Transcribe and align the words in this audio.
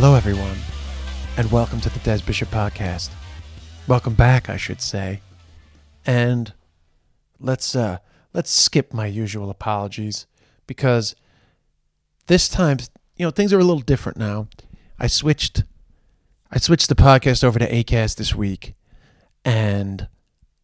Hello, 0.00 0.14
everyone, 0.14 0.56
and 1.36 1.50
welcome 1.50 1.80
to 1.80 1.90
the 1.90 1.98
Des 1.98 2.22
Bishop 2.24 2.48
Podcast. 2.50 3.10
Welcome 3.88 4.14
back, 4.14 4.48
I 4.48 4.56
should 4.56 4.80
say. 4.80 5.22
And 6.06 6.52
let's 7.40 7.74
uh, 7.74 7.98
let's 8.32 8.52
skip 8.52 8.94
my 8.94 9.06
usual 9.06 9.50
apologies 9.50 10.28
because 10.68 11.16
this 12.28 12.48
time, 12.48 12.78
you 13.16 13.26
know, 13.26 13.32
things 13.32 13.52
are 13.52 13.58
a 13.58 13.64
little 13.64 13.82
different 13.82 14.18
now. 14.18 14.46
I 15.00 15.08
switched 15.08 15.64
I 16.48 16.58
switched 16.58 16.88
the 16.88 16.94
podcast 16.94 17.42
over 17.42 17.58
to 17.58 17.68
Acast 17.68 18.18
this 18.18 18.36
week, 18.36 18.74
and 19.44 20.06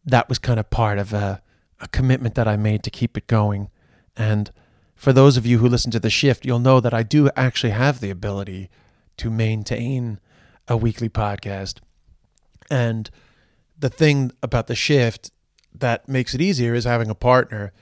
that 0.05 0.29
was 0.29 0.39
kind 0.39 0.61
of 0.61 0.69
part 0.69 0.97
of 0.97 1.11
a, 1.11 1.41
a 1.81 1.89
commitment 1.89 2.35
that 2.35 2.47
I 2.47 2.55
made 2.55 2.83
to 2.83 2.89
keep 2.89 3.17
it 3.17 3.27
going. 3.27 3.69
And 4.15 4.49
for 4.95 5.11
those 5.11 5.35
of 5.35 5.45
you 5.45 5.57
who 5.57 5.67
listen 5.67 5.91
to 5.91 5.99
the 5.99 6.09
shift, 6.09 6.45
you'll 6.45 6.59
know 6.59 6.79
that 6.79 6.93
I 6.93 7.03
do 7.03 7.29
actually 7.35 7.71
have 7.71 7.99
the 7.99 8.11
ability 8.11 8.69
to 9.17 9.29
maintain 9.29 10.19
a 10.67 10.77
weekly 10.77 11.09
podcast. 11.09 11.79
And 12.69 13.09
the 13.77 13.89
thing 13.89 14.31
about 14.41 14.67
the 14.67 14.75
shift 14.75 15.31
that 15.73 16.07
makes 16.07 16.33
it 16.33 16.41
easier 16.41 16.73
is 16.73 16.85
having 16.85 17.09
a 17.09 17.15
partner. 17.15 17.73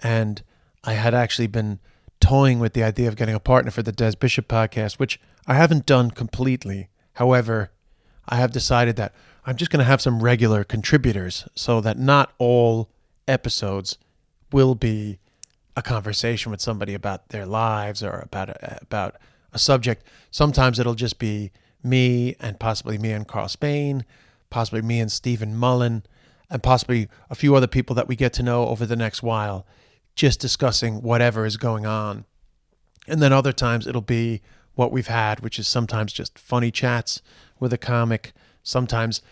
And 0.00 0.42
I 0.84 0.94
had 0.94 1.14
actually 1.14 1.48
been 1.48 1.80
toying 2.20 2.58
with 2.60 2.74
the 2.74 2.84
idea 2.84 3.08
of 3.08 3.16
getting 3.16 3.34
a 3.34 3.40
partner 3.40 3.70
for 3.70 3.82
the 3.82 3.92
Des 3.92 4.16
Bishop 4.18 4.48
podcast, 4.48 4.98
which 4.98 5.20
I 5.46 5.54
haven't 5.54 5.86
done 5.86 6.10
completely. 6.10 6.88
However, 7.14 7.70
I 8.28 8.36
have 8.36 8.52
decided 8.52 8.96
that 8.96 9.14
I'm 9.44 9.56
just 9.56 9.70
going 9.70 9.80
to 9.80 9.84
have 9.84 10.00
some 10.00 10.22
regular 10.22 10.64
contributors 10.64 11.48
so 11.54 11.80
that 11.80 11.98
not 11.98 12.32
all 12.38 12.90
episodes 13.26 13.98
will 14.52 14.74
be 14.74 15.18
a 15.76 15.82
conversation 15.82 16.50
with 16.50 16.60
somebody 16.60 16.94
about 16.94 17.28
their 17.30 17.46
lives 17.46 18.02
or 18.02 18.20
about 18.20 18.56
about 18.82 19.16
a 19.52 19.58
subject. 19.58 20.04
Sometimes 20.30 20.78
it'll 20.78 20.94
just 20.94 21.18
be 21.18 21.50
me 21.82 22.36
and 22.40 22.60
possibly 22.60 22.98
me 22.98 23.12
and 23.12 23.26
Carl 23.26 23.48
Spain, 23.48 24.04
possibly 24.50 24.82
me 24.82 25.00
and 25.00 25.10
Stephen 25.10 25.56
Mullen, 25.56 26.04
and 26.48 26.62
possibly 26.62 27.08
a 27.28 27.34
few 27.34 27.54
other 27.54 27.66
people 27.66 27.94
that 27.96 28.08
we 28.08 28.16
get 28.16 28.32
to 28.34 28.42
know 28.42 28.66
over 28.66 28.84
the 28.86 28.96
next 28.96 29.22
while, 29.22 29.66
just 30.14 30.40
discussing 30.40 31.02
whatever 31.02 31.44
is 31.44 31.56
going 31.56 31.86
on. 31.86 32.24
And 33.06 33.22
then 33.22 33.32
other 33.32 33.52
times 33.52 33.86
it'll 33.86 34.00
be 34.00 34.42
what 34.74 34.92
we've 34.92 35.06
had, 35.06 35.40
which 35.40 35.58
is 35.58 35.66
sometimes 35.68 36.12
just 36.12 36.38
funny 36.38 36.70
chats 36.70 37.22
with 37.58 37.72
a 37.72 37.78
comic, 37.78 38.32
sometimes 38.62 39.22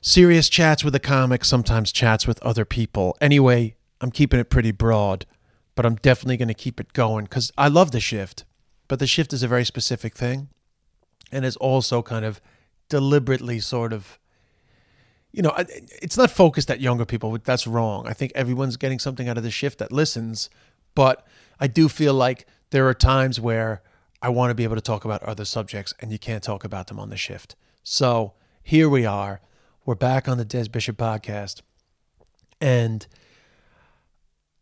serious 0.00 0.48
chats 0.48 0.84
with 0.84 0.94
a 0.94 1.00
comic, 1.00 1.44
sometimes 1.44 1.92
chats 1.92 2.26
with 2.26 2.42
other 2.42 2.64
people. 2.64 3.16
Anyway, 3.20 3.76
I'm 4.00 4.10
keeping 4.10 4.40
it 4.40 4.50
pretty 4.50 4.72
broad 4.72 5.26
but 5.74 5.86
I'm 5.86 5.96
definitely 5.96 6.36
going 6.36 6.48
to 6.48 6.54
keep 6.54 6.80
it 6.80 6.92
going 6.92 7.24
because 7.24 7.52
I 7.56 7.68
love 7.68 7.92
the 7.92 8.00
shift. 8.00 8.44
But 8.92 8.98
the 8.98 9.06
shift 9.06 9.32
is 9.32 9.42
a 9.42 9.48
very 9.48 9.64
specific 9.64 10.14
thing 10.14 10.50
and 11.32 11.46
is 11.46 11.56
also 11.56 12.02
kind 12.02 12.26
of 12.26 12.42
deliberately 12.90 13.58
sort 13.58 13.90
of, 13.90 14.18
you 15.32 15.40
know, 15.40 15.54
it's 15.56 16.18
not 16.18 16.30
focused 16.30 16.70
at 16.70 16.78
younger 16.78 17.06
people. 17.06 17.38
That's 17.42 17.66
wrong. 17.66 18.06
I 18.06 18.12
think 18.12 18.32
everyone's 18.34 18.76
getting 18.76 18.98
something 18.98 19.30
out 19.30 19.38
of 19.38 19.44
the 19.44 19.50
shift 19.50 19.78
that 19.78 19.92
listens. 19.92 20.50
But 20.94 21.26
I 21.58 21.68
do 21.68 21.88
feel 21.88 22.12
like 22.12 22.46
there 22.68 22.86
are 22.86 22.92
times 22.92 23.40
where 23.40 23.80
I 24.20 24.28
want 24.28 24.50
to 24.50 24.54
be 24.54 24.64
able 24.64 24.76
to 24.76 24.82
talk 24.82 25.06
about 25.06 25.22
other 25.22 25.46
subjects 25.46 25.94
and 26.00 26.12
you 26.12 26.18
can't 26.18 26.44
talk 26.44 26.62
about 26.62 26.88
them 26.88 27.00
on 27.00 27.08
the 27.08 27.16
shift. 27.16 27.56
So 27.82 28.34
here 28.62 28.90
we 28.90 29.06
are. 29.06 29.40
We're 29.86 29.94
back 29.94 30.28
on 30.28 30.36
the 30.36 30.44
Des 30.44 30.68
Bishop 30.68 30.98
podcast. 30.98 31.62
And 32.60 33.06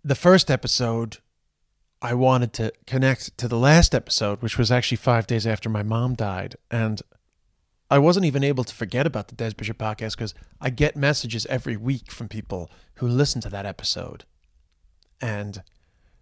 the 0.05 0.15
first 0.15 0.53
episode, 0.53 1.19
I 2.03 2.15
wanted 2.15 2.53
to 2.55 2.73
connect 2.87 3.37
to 3.39 3.47
the 3.47 3.59
last 3.59 3.95
episode, 3.95 4.41
which 4.41 4.57
was 4.57 4.73
actually 4.73 4.97
five 4.97 5.27
days 5.27 5.47
after 5.47 5.69
my 5.69 5.83
mom 5.83 6.15
died. 6.15 6.57
And 6.71 7.03
I 7.91 7.99
wasn't 7.99 8.25
even 8.25 8.43
able 8.43 8.65
to 8.65 8.75
forget 8.75 9.07
about 9.07 9.29
the 9.29 9.35
Des 9.35 9.55
Bishop 9.55 9.77
podcast 9.77 10.13
because 10.13 10.35
I 10.61 10.71
get 10.71 10.97
messages 10.97 11.45
every 11.47 11.77
week 11.77 12.11
from 12.11 12.29
people 12.29 12.71
who 12.97 13.07
listen 13.07 13.41
to 13.43 13.51
that 13.51 13.67
episode. 13.67 14.25
And 15.21 15.63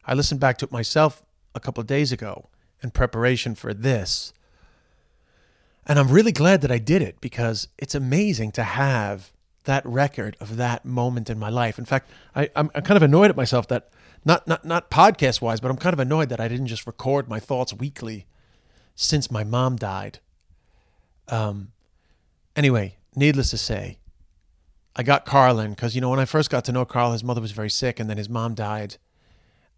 I 0.04 0.14
listened 0.14 0.40
back 0.40 0.58
to 0.58 0.64
it 0.64 0.72
myself 0.72 1.22
a 1.54 1.60
couple 1.60 1.80
of 1.80 1.86
days 1.86 2.10
ago 2.10 2.48
in 2.82 2.90
preparation 2.90 3.54
for 3.54 3.72
this. 3.72 4.32
And 5.86 5.98
I'm 5.98 6.08
really 6.08 6.32
glad 6.32 6.60
that 6.62 6.72
I 6.72 6.78
did 6.78 7.02
it 7.02 7.20
because 7.20 7.68
it's 7.78 7.94
amazing 7.94 8.50
to 8.52 8.62
have 8.64 9.32
that 9.64 9.86
record 9.86 10.36
of 10.40 10.56
that 10.56 10.84
moment 10.84 11.30
in 11.30 11.38
my 11.38 11.50
life. 11.50 11.78
In 11.78 11.84
fact, 11.84 12.10
I, 12.34 12.50
I'm 12.56 12.68
kind 12.70 12.96
of 12.96 13.02
annoyed 13.02 13.30
at 13.30 13.36
myself 13.36 13.68
that 13.68 13.90
not 14.24 14.46
not 14.46 14.64
not 14.64 14.90
podcast 14.90 15.40
wise, 15.40 15.60
but 15.60 15.70
I'm 15.70 15.76
kind 15.76 15.92
of 15.92 16.00
annoyed 16.00 16.28
that 16.28 16.40
I 16.40 16.48
didn't 16.48 16.66
just 16.66 16.86
record 16.86 17.28
my 17.28 17.40
thoughts 17.40 17.72
weekly 17.72 18.26
since 18.94 19.30
my 19.30 19.44
mom 19.44 19.76
died. 19.76 20.18
Um. 21.28 21.72
Anyway, 22.56 22.96
needless 23.14 23.50
to 23.50 23.58
say, 23.58 23.98
I 24.96 25.02
got 25.04 25.24
Carlin 25.24 25.70
because 25.70 25.94
you 25.94 26.00
know 26.00 26.10
when 26.10 26.18
I 26.18 26.24
first 26.24 26.50
got 26.50 26.64
to 26.64 26.72
know 26.72 26.84
Carl, 26.84 27.12
his 27.12 27.22
mother 27.22 27.40
was 27.40 27.52
very 27.52 27.70
sick, 27.70 28.00
and 28.00 28.10
then 28.10 28.16
his 28.16 28.28
mom 28.28 28.54
died 28.54 28.96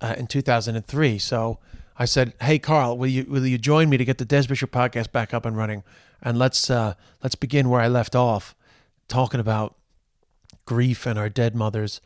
uh, 0.01 0.15
in 0.17 0.27
2003. 0.27 1.19
So 1.19 1.59
I 1.99 2.07
said, 2.07 2.33
"Hey, 2.41 2.59
Carl, 2.59 2.97
will 2.97 3.09
you 3.09 3.25
will 3.25 3.47
you 3.47 3.59
join 3.59 3.91
me 3.91 3.99
to 3.99 4.05
get 4.05 4.19
the 4.19 4.25
Des 4.25 4.47
Bishop 4.47 4.71
podcast 4.71 5.13
back 5.13 5.35
up 5.35 5.45
and 5.45 5.57
running? 5.57 5.83
And 6.23 6.39
let's 6.39 6.71
uh, 6.71 6.95
let's 7.23 7.35
begin 7.35 7.69
where 7.69 7.81
I 7.81 7.89
left 7.89 8.17
off, 8.17 8.55
talking 9.09 9.41
about 9.41 9.77
grief 10.65 11.07
and 11.07 11.19
our 11.19 11.29
dead 11.29 11.55
mothers. 11.55 12.01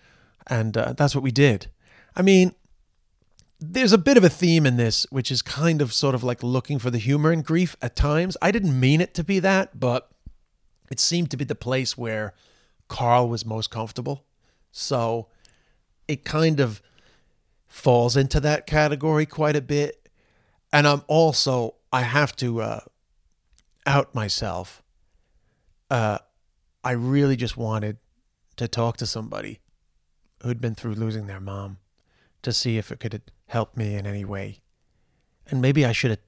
And 0.47 0.77
uh, 0.77 0.95
that's 0.97 1.15
what 1.15 1.23
we 1.23 1.31
did. 1.31 1.69
I 2.17 2.23
mean, 2.23 2.55
there's 3.61 3.93
a 3.93 3.99
bit 3.99 4.17
of 4.17 4.25
a 4.25 4.29
theme 4.29 4.67
in 4.67 4.77
this, 4.77 5.07
which 5.11 5.31
is 5.31 5.43
kind 5.43 5.81
of 5.81 5.93
sort 5.93 6.15
of 6.15 6.23
like 6.23 6.43
looking 6.43 6.79
for 6.79 6.91
the 6.91 6.99
humor 6.99 7.33
in 7.33 7.43
grief 7.43 7.77
at 7.81 7.97
times. 7.97 8.37
I 8.43 8.51
didn't 8.51 8.79
mean 8.79 9.01
it 9.01 9.15
to 9.15 9.25
be 9.25 9.39
that, 9.41 9.79
but 9.79 10.11
it 10.91 11.01
seemed 11.01 11.31
to 11.31 11.37
be 11.37 11.45
the 11.45 11.55
place 11.55 11.97
where 11.97 12.35
Carl 12.89 13.29
was 13.29 13.47
most 13.47 13.71
comfortable. 13.71 14.25
So 14.71 15.29
it 16.07 16.25
kind 16.25 16.61
of 16.61 16.83
falls 17.67 18.17
into 18.17 18.41
that 18.41 18.67
category 18.67 19.27
quite 19.27 19.57
a 19.57 19.63
bit. 19.63 20.09
And 20.73 20.87
I'm 20.87 21.03
also, 21.07 21.77
I 21.93 22.03
have 22.03 22.37
to 22.37 22.61
uh, 22.61 22.81
out 23.87 24.15
myself. 24.15 24.83
Uh, 25.91 26.19
I 26.83 26.93
really 26.93 27.37
just 27.37 27.57
wanted 27.57 27.99
to 28.57 28.69
talk 28.69 28.97
to 28.99 29.07
somebody 29.07 29.61
who'd 30.43 30.61
been 30.61 30.75
through 30.75 30.95
losing 30.95 31.27
their 31.27 31.41
mom 31.41 31.79
to 32.45 32.53
see 32.53 32.79
if 32.79 32.91
it 32.91 33.01
could 33.01 33.21
help 33.49 33.77
me 33.77 33.95
in 33.95 34.07
any 34.07 34.25
way. 34.25 34.61
And 35.47 35.61
maybe 35.61 35.85
I 35.85 35.93
should 35.93 36.11
have. 36.11 36.21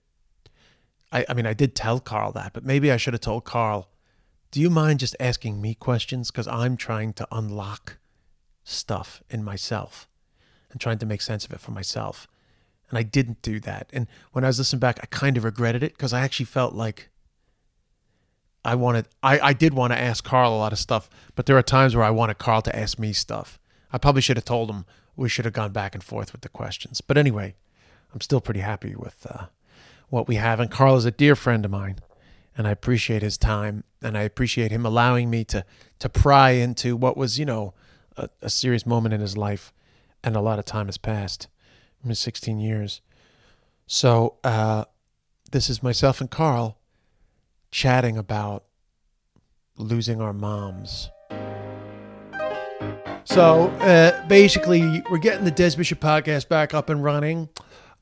I, 1.12 1.24
I 1.28 1.34
mean, 1.34 1.46
I 1.46 1.54
did 1.54 1.74
tell 1.74 2.00
Carl 2.00 2.32
that, 2.32 2.52
but 2.52 2.64
maybe 2.64 2.90
I 2.90 2.96
should 2.96 3.14
have 3.14 3.20
told 3.20 3.44
Carl, 3.44 3.88
do 4.50 4.60
you 4.60 4.68
mind 4.68 5.00
just 5.00 5.16
asking 5.20 5.60
me 5.60 5.74
questions? 5.74 6.30
Because 6.30 6.48
I'm 6.48 6.76
trying 6.76 7.12
to 7.14 7.28
unlock 7.30 7.98
stuff 8.64 9.22
in 9.30 9.44
myself 9.44 10.08
and 10.70 10.80
trying 10.80 10.98
to 10.98 11.06
make 11.06 11.22
sense 11.22 11.44
of 11.44 11.52
it 11.52 11.60
for 11.60 11.70
myself. 11.70 12.26
And 12.90 12.98
I 12.98 13.02
didn't 13.02 13.42
do 13.42 13.60
that. 13.60 13.88
And 13.92 14.06
when 14.32 14.44
I 14.44 14.48
was 14.48 14.58
listening 14.58 14.80
back, 14.80 14.98
I 15.02 15.06
kind 15.06 15.36
of 15.36 15.44
regretted 15.44 15.82
it 15.82 15.92
because 15.92 16.12
I 16.12 16.20
actually 16.20 16.46
felt 16.46 16.74
like 16.74 17.10
I 18.64 18.74
wanted 18.74 19.06
I, 19.22 19.38
I 19.38 19.52
did 19.52 19.74
want 19.74 19.92
to 19.92 19.98
ask 19.98 20.24
Carl 20.24 20.54
a 20.54 20.58
lot 20.58 20.72
of 20.72 20.78
stuff, 20.78 21.08
but 21.36 21.46
there 21.46 21.56
are 21.56 21.62
times 21.62 21.94
where 21.94 22.04
I 22.04 22.10
wanted 22.10 22.38
Carl 22.38 22.62
to 22.62 22.76
ask 22.76 22.98
me 22.98 23.12
stuff. 23.12 23.60
I 23.92 23.98
probably 23.98 24.22
should 24.22 24.36
have 24.36 24.44
told 24.44 24.70
him 24.70 24.84
we 25.16 25.28
should 25.28 25.44
have 25.44 25.54
gone 25.54 25.72
back 25.72 25.94
and 25.94 26.04
forth 26.04 26.32
with 26.32 26.42
the 26.42 26.48
questions. 26.48 27.00
But 27.00 27.18
anyway, 27.18 27.54
I'm 28.12 28.20
still 28.20 28.40
pretty 28.40 28.60
happy 28.60 28.94
with 28.94 29.26
uh, 29.28 29.46
what 30.08 30.28
we 30.28 30.36
have. 30.36 30.60
And 30.60 30.70
Carl 30.70 30.96
is 30.96 31.04
a 31.04 31.10
dear 31.10 31.34
friend 31.34 31.64
of 31.64 31.70
mine, 31.70 31.96
and 32.56 32.66
I 32.66 32.70
appreciate 32.70 33.22
his 33.22 33.38
time, 33.38 33.84
and 34.02 34.16
I 34.16 34.22
appreciate 34.22 34.70
him 34.70 34.86
allowing 34.86 35.30
me 35.30 35.44
to 35.44 35.64
to 35.98 36.08
pry 36.08 36.50
into 36.50 36.96
what 36.96 37.16
was, 37.16 37.38
you 37.38 37.46
know, 37.46 37.74
a, 38.16 38.28
a 38.42 38.50
serious 38.50 38.86
moment 38.86 39.14
in 39.14 39.20
his 39.20 39.36
life, 39.36 39.72
and 40.22 40.36
a 40.36 40.40
lot 40.40 40.58
of 40.58 40.64
time 40.64 40.86
has 40.86 40.98
passed, 40.98 41.48
I 42.04 42.08
mean, 42.08 42.14
16 42.14 42.58
years. 42.58 43.00
So 43.86 44.36
uh, 44.44 44.84
this 45.52 45.70
is 45.70 45.82
myself 45.82 46.20
and 46.20 46.30
Carl 46.30 46.78
chatting 47.70 48.16
about 48.16 48.64
losing 49.78 50.20
our 50.20 50.32
moms. 50.32 51.10
So 53.26 53.68
uh, 53.80 54.26
basically, 54.28 55.02
we're 55.10 55.18
getting 55.18 55.44
the 55.44 55.50
Des 55.50 55.76
Bishop 55.76 56.00
podcast 56.00 56.48
back 56.48 56.72
up 56.74 56.88
and 56.88 57.02
running. 57.02 57.48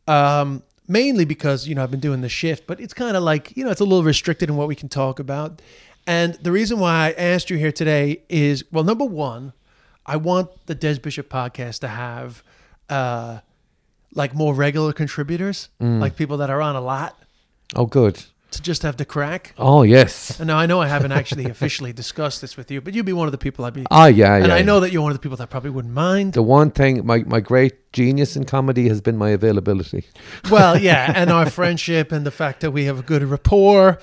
Um, 0.06 0.62
mainly 0.86 1.24
because 1.24 1.66
you 1.66 1.74
know 1.74 1.82
I've 1.82 1.90
been 1.90 2.00
doing 2.00 2.20
the 2.20 2.28
shift, 2.28 2.66
but 2.66 2.78
it's 2.78 2.92
kind 2.94 3.16
of 3.16 3.22
like 3.22 3.56
you 3.56 3.64
know 3.64 3.70
it's 3.70 3.80
a 3.80 3.84
little 3.84 4.02
restricted 4.04 4.48
in 4.50 4.56
what 4.56 4.68
we 4.68 4.74
can 4.74 4.88
talk 4.88 5.18
about. 5.18 5.60
And 6.06 6.34
the 6.34 6.52
reason 6.52 6.78
why 6.78 7.06
I 7.08 7.12
asked 7.12 7.48
you 7.48 7.56
here 7.56 7.72
today 7.72 8.22
is 8.28 8.64
well, 8.70 8.84
number 8.84 9.04
one, 9.06 9.54
I 10.04 10.16
want 10.16 10.50
the 10.66 10.74
Des 10.74 10.98
Bishop 10.98 11.30
podcast 11.30 11.78
to 11.80 11.88
have 11.88 12.42
uh, 12.90 13.38
like 14.14 14.34
more 14.34 14.54
regular 14.54 14.92
contributors, 14.92 15.70
like 15.80 16.16
people 16.16 16.36
that 16.36 16.50
are 16.50 16.60
on 16.60 16.76
a 16.76 16.80
lot, 16.82 17.18
Oh, 17.74 17.86
good. 17.86 18.22
To 18.56 18.62
just 18.62 18.82
have 18.82 18.96
the 18.96 19.04
crack. 19.04 19.54
Oh, 19.58 19.82
yes. 19.82 20.38
And 20.38 20.48
now 20.48 20.58
I 20.58 20.66
know 20.66 20.80
I 20.80 20.88
haven't 20.88 21.12
actually 21.12 21.44
officially 21.50 21.92
discussed 21.92 22.40
this 22.40 22.56
with 22.56 22.70
you, 22.70 22.80
but 22.80 22.94
you'd 22.94 23.06
be 23.06 23.12
one 23.12 23.26
of 23.26 23.32
the 23.32 23.38
people 23.38 23.64
I'd 23.64 23.74
be. 23.74 23.84
Oh, 23.90 24.06
yeah, 24.06 24.36
yeah. 24.36 24.44
and 24.44 24.52
I 24.52 24.58
yeah. 24.58 24.64
know 24.64 24.80
that 24.80 24.92
you're 24.92 25.02
one 25.02 25.12
of 25.12 25.16
the 25.16 25.22
people 25.22 25.36
that 25.38 25.50
probably 25.50 25.70
wouldn't 25.70 25.94
mind. 25.94 26.32
The 26.34 26.42
one 26.42 26.70
thing, 26.70 27.04
my, 27.06 27.18
my 27.18 27.40
great 27.40 27.92
genius 27.92 28.36
in 28.36 28.44
comedy 28.44 28.88
has 28.88 29.00
been 29.00 29.16
my 29.16 29.30
availability. 29.30 30.06
Well, 30.50 30.78
yeah, 30.80 31.12
and 31.14 31.30
our 31.30 31.48
friendship 31.50 32.12
and 32.12 32.26
the 32.26 32.30
fact 32.30 32.60
that 32.60 32.70
we 32.70 32.84
have 32.84 32.98
a 32.98 33.02
good 33.02 33.22
rapport 33.22 33.98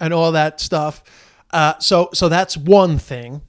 and 0.00 0.12
all 0.14 0.32
that 0.32 0.60
stuff. 0.60 1.02
Uh, 1.50 1.78
so, 1.78 2.10
so 2.12 2.28
that's 2.28 2.56
one 2.56 2.98
thing. 2.98 3.42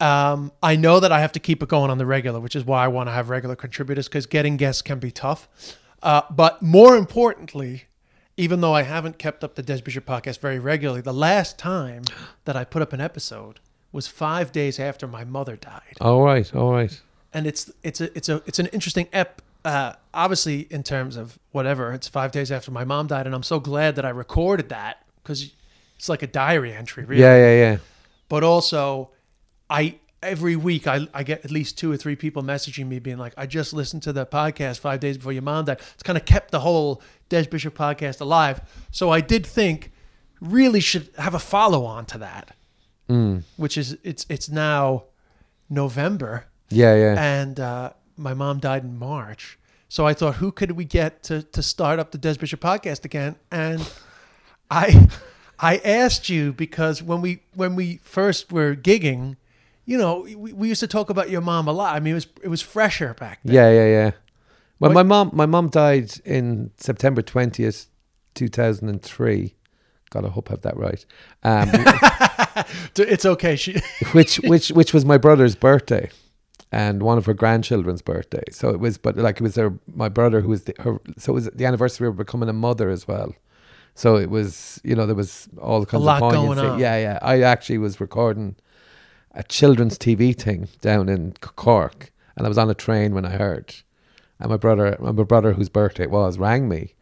Um, 0.00 0.52
I 0.62 0.76
know 0.76 1.00
that 1.00 1.12
I 1.12 1.20
have 1.20 1.32
to 1.32 1.40
keep 1.40 1.62
it 1.62 1.68
going 1.68 1.90
on 1.90 1.98
the 1.98 2.06
regular, 2.06 2.40
which 2.40 2.56
is 2.56 2.64
why 2.64 2.84
I 2.84 2.88
want 2.88 3.08
to 3.08 3.12
have 3.12 3.30
regular 3.30 3.56
contributors 3.56 4.08
because 4.08 4.26
getting 4.26 4.56
guests 4.56 4.82
can 4.82 4.98
be 4.98 5.10
tough. 5.10 5.48
Uh, 6.02 6.22
but 6.30 6.60
more 6.60 6.96
importantly, 6.96 7.84
even 8.36 8.60
though 8.60 8.74
I 8.74 8.82
haven't 8.82 9.18
kept 9.18 9.44
up 9.44 9.54
the 9.54 9.62
Des 9.62 9.80
Bishop 9.82 10.06
podcast 10.06 10.40
very 10.40 10.58
regularly, 10.58 11.00
the 11.00 11.12
last 11.14 11.58
time 11.58 12.02
that 12.44 12.56
I 12.56 12.64
put 12.64 12.82
up 12.82 12.92
an 12.92 13.00
episode 13.00 13.60
was 13.92 14.06
five 14.08 14.50
days 14.52 14.80
after 14.80 15.06
my 15.06 15.24
mother 15.24 15.54
died 15.56 15.96
All 16.00 16.22
right, 16.22 16.52
all 16.54 16.72
right. 16.72 17.00
and 17.32 17.46
it's 17.46 17.70
it's 17.84 18.00
a 18.00 18.16
it's 18.16 18.28
a 18.28 18.42
it's 18.46 18.58
an 18.58 18.66
interesting 18.66 19.06
ep. 19.12 19.40
Uh, 19.64 19.94
obviously, 20.12 20.66
in 20.70 20.82
terms 20.82 21.16
of 21.16 21.38
whatever, 21.52 21.92
it's 21.92 22.06
five 22.08 22.32
days 22.32 22.52
after 22.52 22.70
my 22.70 22.84
mom 22.84 23.06
died, 23.06 23.24
and 23.26 23.34
I'm 23.34 23.42
so 23.42 23.58
glad 23.60 23.96
that 23.96 24.04
I 24.04 24.10
recorded 24.10 24.68
that 24.68 25.06
because 25.22 25.52
it's 25.96 26.08
like 26.08 26.22
a 26.22 26.26
diary 26.26 26.74
entry, 26.74 27.04
really. 27.04 27.22
Yeah, 27.22 27.36
yeah, 27.36 27.54
yeah. 27.70 27.76
But 28.28 28.44
also, 28.44 29.10
I 29.70 29.94
every 30.24 30.56
week 30.56 30.86
I, 30.86 31.06
I 31.14 31.22
get 31.22 31.44
at 31.44 31.50
least 31.50 31.78
two 31.78 31.92
or 31.92 31.96
three 31.96 32.16
people 32.16 32.42
messaging 32.42 32.86
me 32.86 32.98
being 32.98 33.18
like, 33.18 33.34
I 33.36 33.46
just 33.46 33.72
listened 33.72 34.02
to 34.04 34.12
the 34.12 34.26
podcast 34.26 34.78
five 34.80 35.00
days 35.00 35.16
before 35.18 35.32
your 35.32 35.42
mom 35.42 35.66
died. 35.66 35.80
It's 35.94 36.02
kind 36.02 36.16
of 36.18 36.24
kept 36.24 36.50
the 36.50 36.60
whole 36.60 37.02
Des 37.28 37.44
Bishop 37.44 37.76
podcast 37.76 38.20
alive. 38.20 38.60
So 38.90 39.10
I 39.10 39.20
did 39.20 39.46
think 39.46 39.92
really 40.40 40.80
should 40.80 41.10
have 41.18 41.34
a 41.34 41.38
follow 41.38 41.84
on 41.84 42.04
to 42.06 42.18
that, 42.18 42.56
which 43.56 43.78
is 43.78 43.96
it's 44.02 44.26
it's 44.28 44.48
now 44.48 45.04
November 45.70 46.46
Yeah, 46.70 46.94
yeah. 46.94 47.14
and 47.22 47.58
uh, 47.60 47.90
my 48.16 48.34
mom 48.34 48.58
died 48.58 48.84
in 48.84 48.98
March. 48.98 49.58
So 49.88 50.06
I 50.06 50.14
thought, 50.14 50.36
who 50.36 50.50
could 50.50 50.72
we 50.72 50.84
get 50.84 51.22
to 51.24 51.42
to 51.42 51.62
start 51.62 51.98
up 51.98 52.10
the 52.10 52.18
Des 52.18 52.34
Bishop 52.34 52.60
podcast 52.60 53.04
again? 53.04 53.36
And 53.50 53.88
I 54.70 55.08
I 55.58 55.76
asked 55.84 56.28
you 56.28 56.52
because 56.52 57.02
when 57.02 57.20
we 57.20 57.42
when 57.54 57.76
we 57.76 58.00
first 58.02 58.52
were 58.52 58.74
gigging, 58.74 59.36
you 59.86 59.98
know, 59.98 60.20
we, 60.36 60.52
we 60.52 60.68
used 60.68 60.80
to 60.80 60.86
talk 60.86 61.10
about 61.10 61.30
your 61.30 61.40
mom 61.40 61.68
a 61.68 61.72
lot. 61.72 61.94
I 61.96 62.00
mean, 62.00 62.12
it 62.12 62.14
was 62.14 62.26
it 62.42 62.48
was 62.48 62.62
fresher 62.62 63.14
back 63.14 63.40
then. 63.44 63.54
Yeah, 63.54 63.70
yeah, 63.70 63.86
yeah. 63.86 64.10
Well, 64.80 64.90
What- 64.90 64.94
my 64.94 65.02
mom, 65.02 65.30
my 65.32 65.46
mom 65.46 65.68
died 65.68 66.12
in 66.24 66.70
September 66.76 67.22
twentieth, 67.22 67.86
two 68.34 68.48
thousand 68.48 68.88
and 68.88 69.02
three. 69.02 69.54
God, 70.10 70.24
I 70.24 70.28
hope 70.28 70.48
I 70.50 70.52
have 70.54 70.62
that 70.62 70.76
right. 70.76 71.04
Um, 71.42 71.70
It's 72.96 73.24
okay. 73.26 73.56
She 73.56 73.80
which, 74.12 74.36
which, 74.36 74.68
which 74.70 74.94
was 74.94 75.04
my 75.04 75.18
brother's 75.18 75.56
birthday, 75.56 76.08
and 76.70 77.02
one 77.02 77.18
of 77.18 77.26
her 77.26 77.34
grandchildren's 77.34 78.00
birthday. 78.02 78.44
So 78.52 78.70
it 78.70 78.78
was, 78.78 78.96
but 78.96 79.16
like 79.16 79.36
it 79.40 79.42
was 79.42 79.56
her, 79.56 79.74
my 79.92 80.08
brother 80.08 80.40
who 80.40 80.48
was 80.50 80.64
the, 80.64 80.74
her. 80.80 81.00
So 81.18 81.32
it 81.32 81.34
was 81.34 81.50
the 81.50 81.64
anniversary 81.66 82.06
of 82.06 82.16
becoming 82.16 82.48
a 82.48 82.52
mother 82.52 82.90
as 82.90 83.08
well. 83.08 83.34
So 83.96 84.16
it 84.16 84.30
was, 84.30 84.80
you 84.84 84.94
know, 84.94 85.06
there 85.06 85.14
was 85.16 85.48
all 85.60 85.84
kinds 85.84 86.04
lot 86.04 86.22
of 86.22 86.32
going 86.32 86.46
poignancy. 86.46 86.68
on. 86.68 86.78
Yeah, 86.80 86.96
yeah. 86.98 87.18
I 87.22 87.42
actually 87.42 87.78
was 87.78 88.00
recording 88.00 88.54
a 89.34 89.42
children's 89.42 89.98
TV 89.98 90.34
thing 90.34 90.68
down 90.80 91.08
in 91.08 91.34
Cork, 91.40 92.12
and 92.36 92.46
I 92.46 92.48
was 92.48 92.58
on 92.58 92.70
a 92.70 92.74
train 92.74 93.14
when 93.14 93.24
I 93.24 93.36
heard, 93.36 93.74
and 94.38 94.50
my 94.50 94.56
brother, 94.56 94.96
my 95.00 95.12
brother 95.12 95.52
whose 95.52 95.68
birthday 95.68 96.04
it 96.04 96.10
was, 96.10 96.38
rang 96.38 96.68
me, 96.68 96.94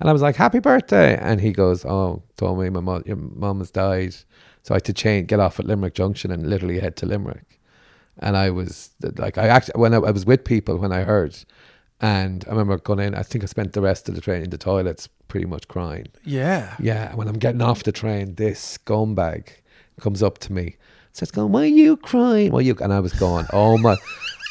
and 0.00 0.08
I 0.08 0.12
was 0.12 0.22
like, 0.22 0.36
"Happy 0.36 0.58
birthday!" 0.58 1.16
And 1.16 1.40
he 1.40 1.52
goes, 1.52 1.84
"Oh, 1.84 2.22
told 2.36 2.60
me 2.60 2.70
my 2.70 2.80
mom, 2.80 3.02
your 3.06 3.16
mom 3.16 3.58
has 3.58 3.70
died." 3.70 4.14
So 4.62 4.74
I 4.74 4.76
had 4.76 4.84
to 4.84 4.92
change, 4.92 5.28
get 5.28 5.40
off 5.40 5.58
at 5.58 5.66
Limerick 5.66 5.94
Junction, 5.94 6.30
and 6.30 6.48
literally 6.48 6.80
head 6.80 6.96
to 6.96 7.06
Limerick. 7.06 7.58
And 8.18 8.36
I 8.36 8.50
was 8.50 8.90
like, 9.16 9.38
I 9.38 9.46
actually 9.48 9.80
when 9.80 9.94
I, 9.94 9.98
I 9.98 10.10
was 10.10 10.26
with 10.26 10.44
people 10.44 10.76
when 10.78 10.92
I 10.92 11.04
heard, 11.04 11.36
and 12.00 12.44
I 12.46 12.50
remember 12.50 12.78
going 12.78 13.00
in. 13.00 13.14
I 13.14 13.22
think 13.22 13.44
I 13.44 13.46
spent 13.46 13.72
the 13.72 13.80
rest 13.80 14.08
of 14.08 14.14
the 14.14 14.20
train 14.20 14.42
in 14.42 14.50
the 14.50 14.58
toilets, 14.58 15.08
pretty 15.28 15.46
much 15.46 15.68
crying. 15.68 16.08
yeah. 16.24 16.74
Yeah, 16.78 17.14
when 17.14 17.28
I'm 17.28 17.38
getting 17.38 17.62
off 17.62 17.82
the 17.82 17.92
train, 17.92 18.34
this 18.34 18.78
scumbag 18.78 19.48
comes 20.00 20.22
up 20.22 20.38
to 20.38 20.52
me, 20.52 20.76
says, 21.12 21.30
"Going, 21.30 21.52
why 21.52 21.62
are 21.62 21.66
you 21.66 21.96
crying? 21.96 22.52
Why 22.52 22.58
are 22.58 22.62
you?" 22.62 22.76
And 22.80 22.92
I 22.92 23.00
was 23.00 23.12
gone. 23.12 23.46
"Oh 23.52 23.78
my!" 23.78 23.96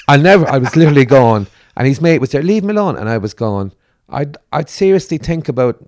I 0.08 0.18
never. 0.18 0.48
I 0.48 0.58
was 0.58 0.76
literally 0.76 1.06
gone. 1.06 1.48
and 1.76 1.88
his 1.88 2.02
mate 2.02 2.20
was 2.20 2.32
there. 2.32 2.42
Leave 2.44 2.64
me 2.64 2.72
alone. 2.72 2.98
And 2.98 3.08
I 3.10 3.18
was 3.18 3.34
gone. 3.34 3.72
I'd 4.10 4.38
I'd 4.52 4.70
seriously 4.70 5.18
think 5.18 5.48
about 5.50 5.84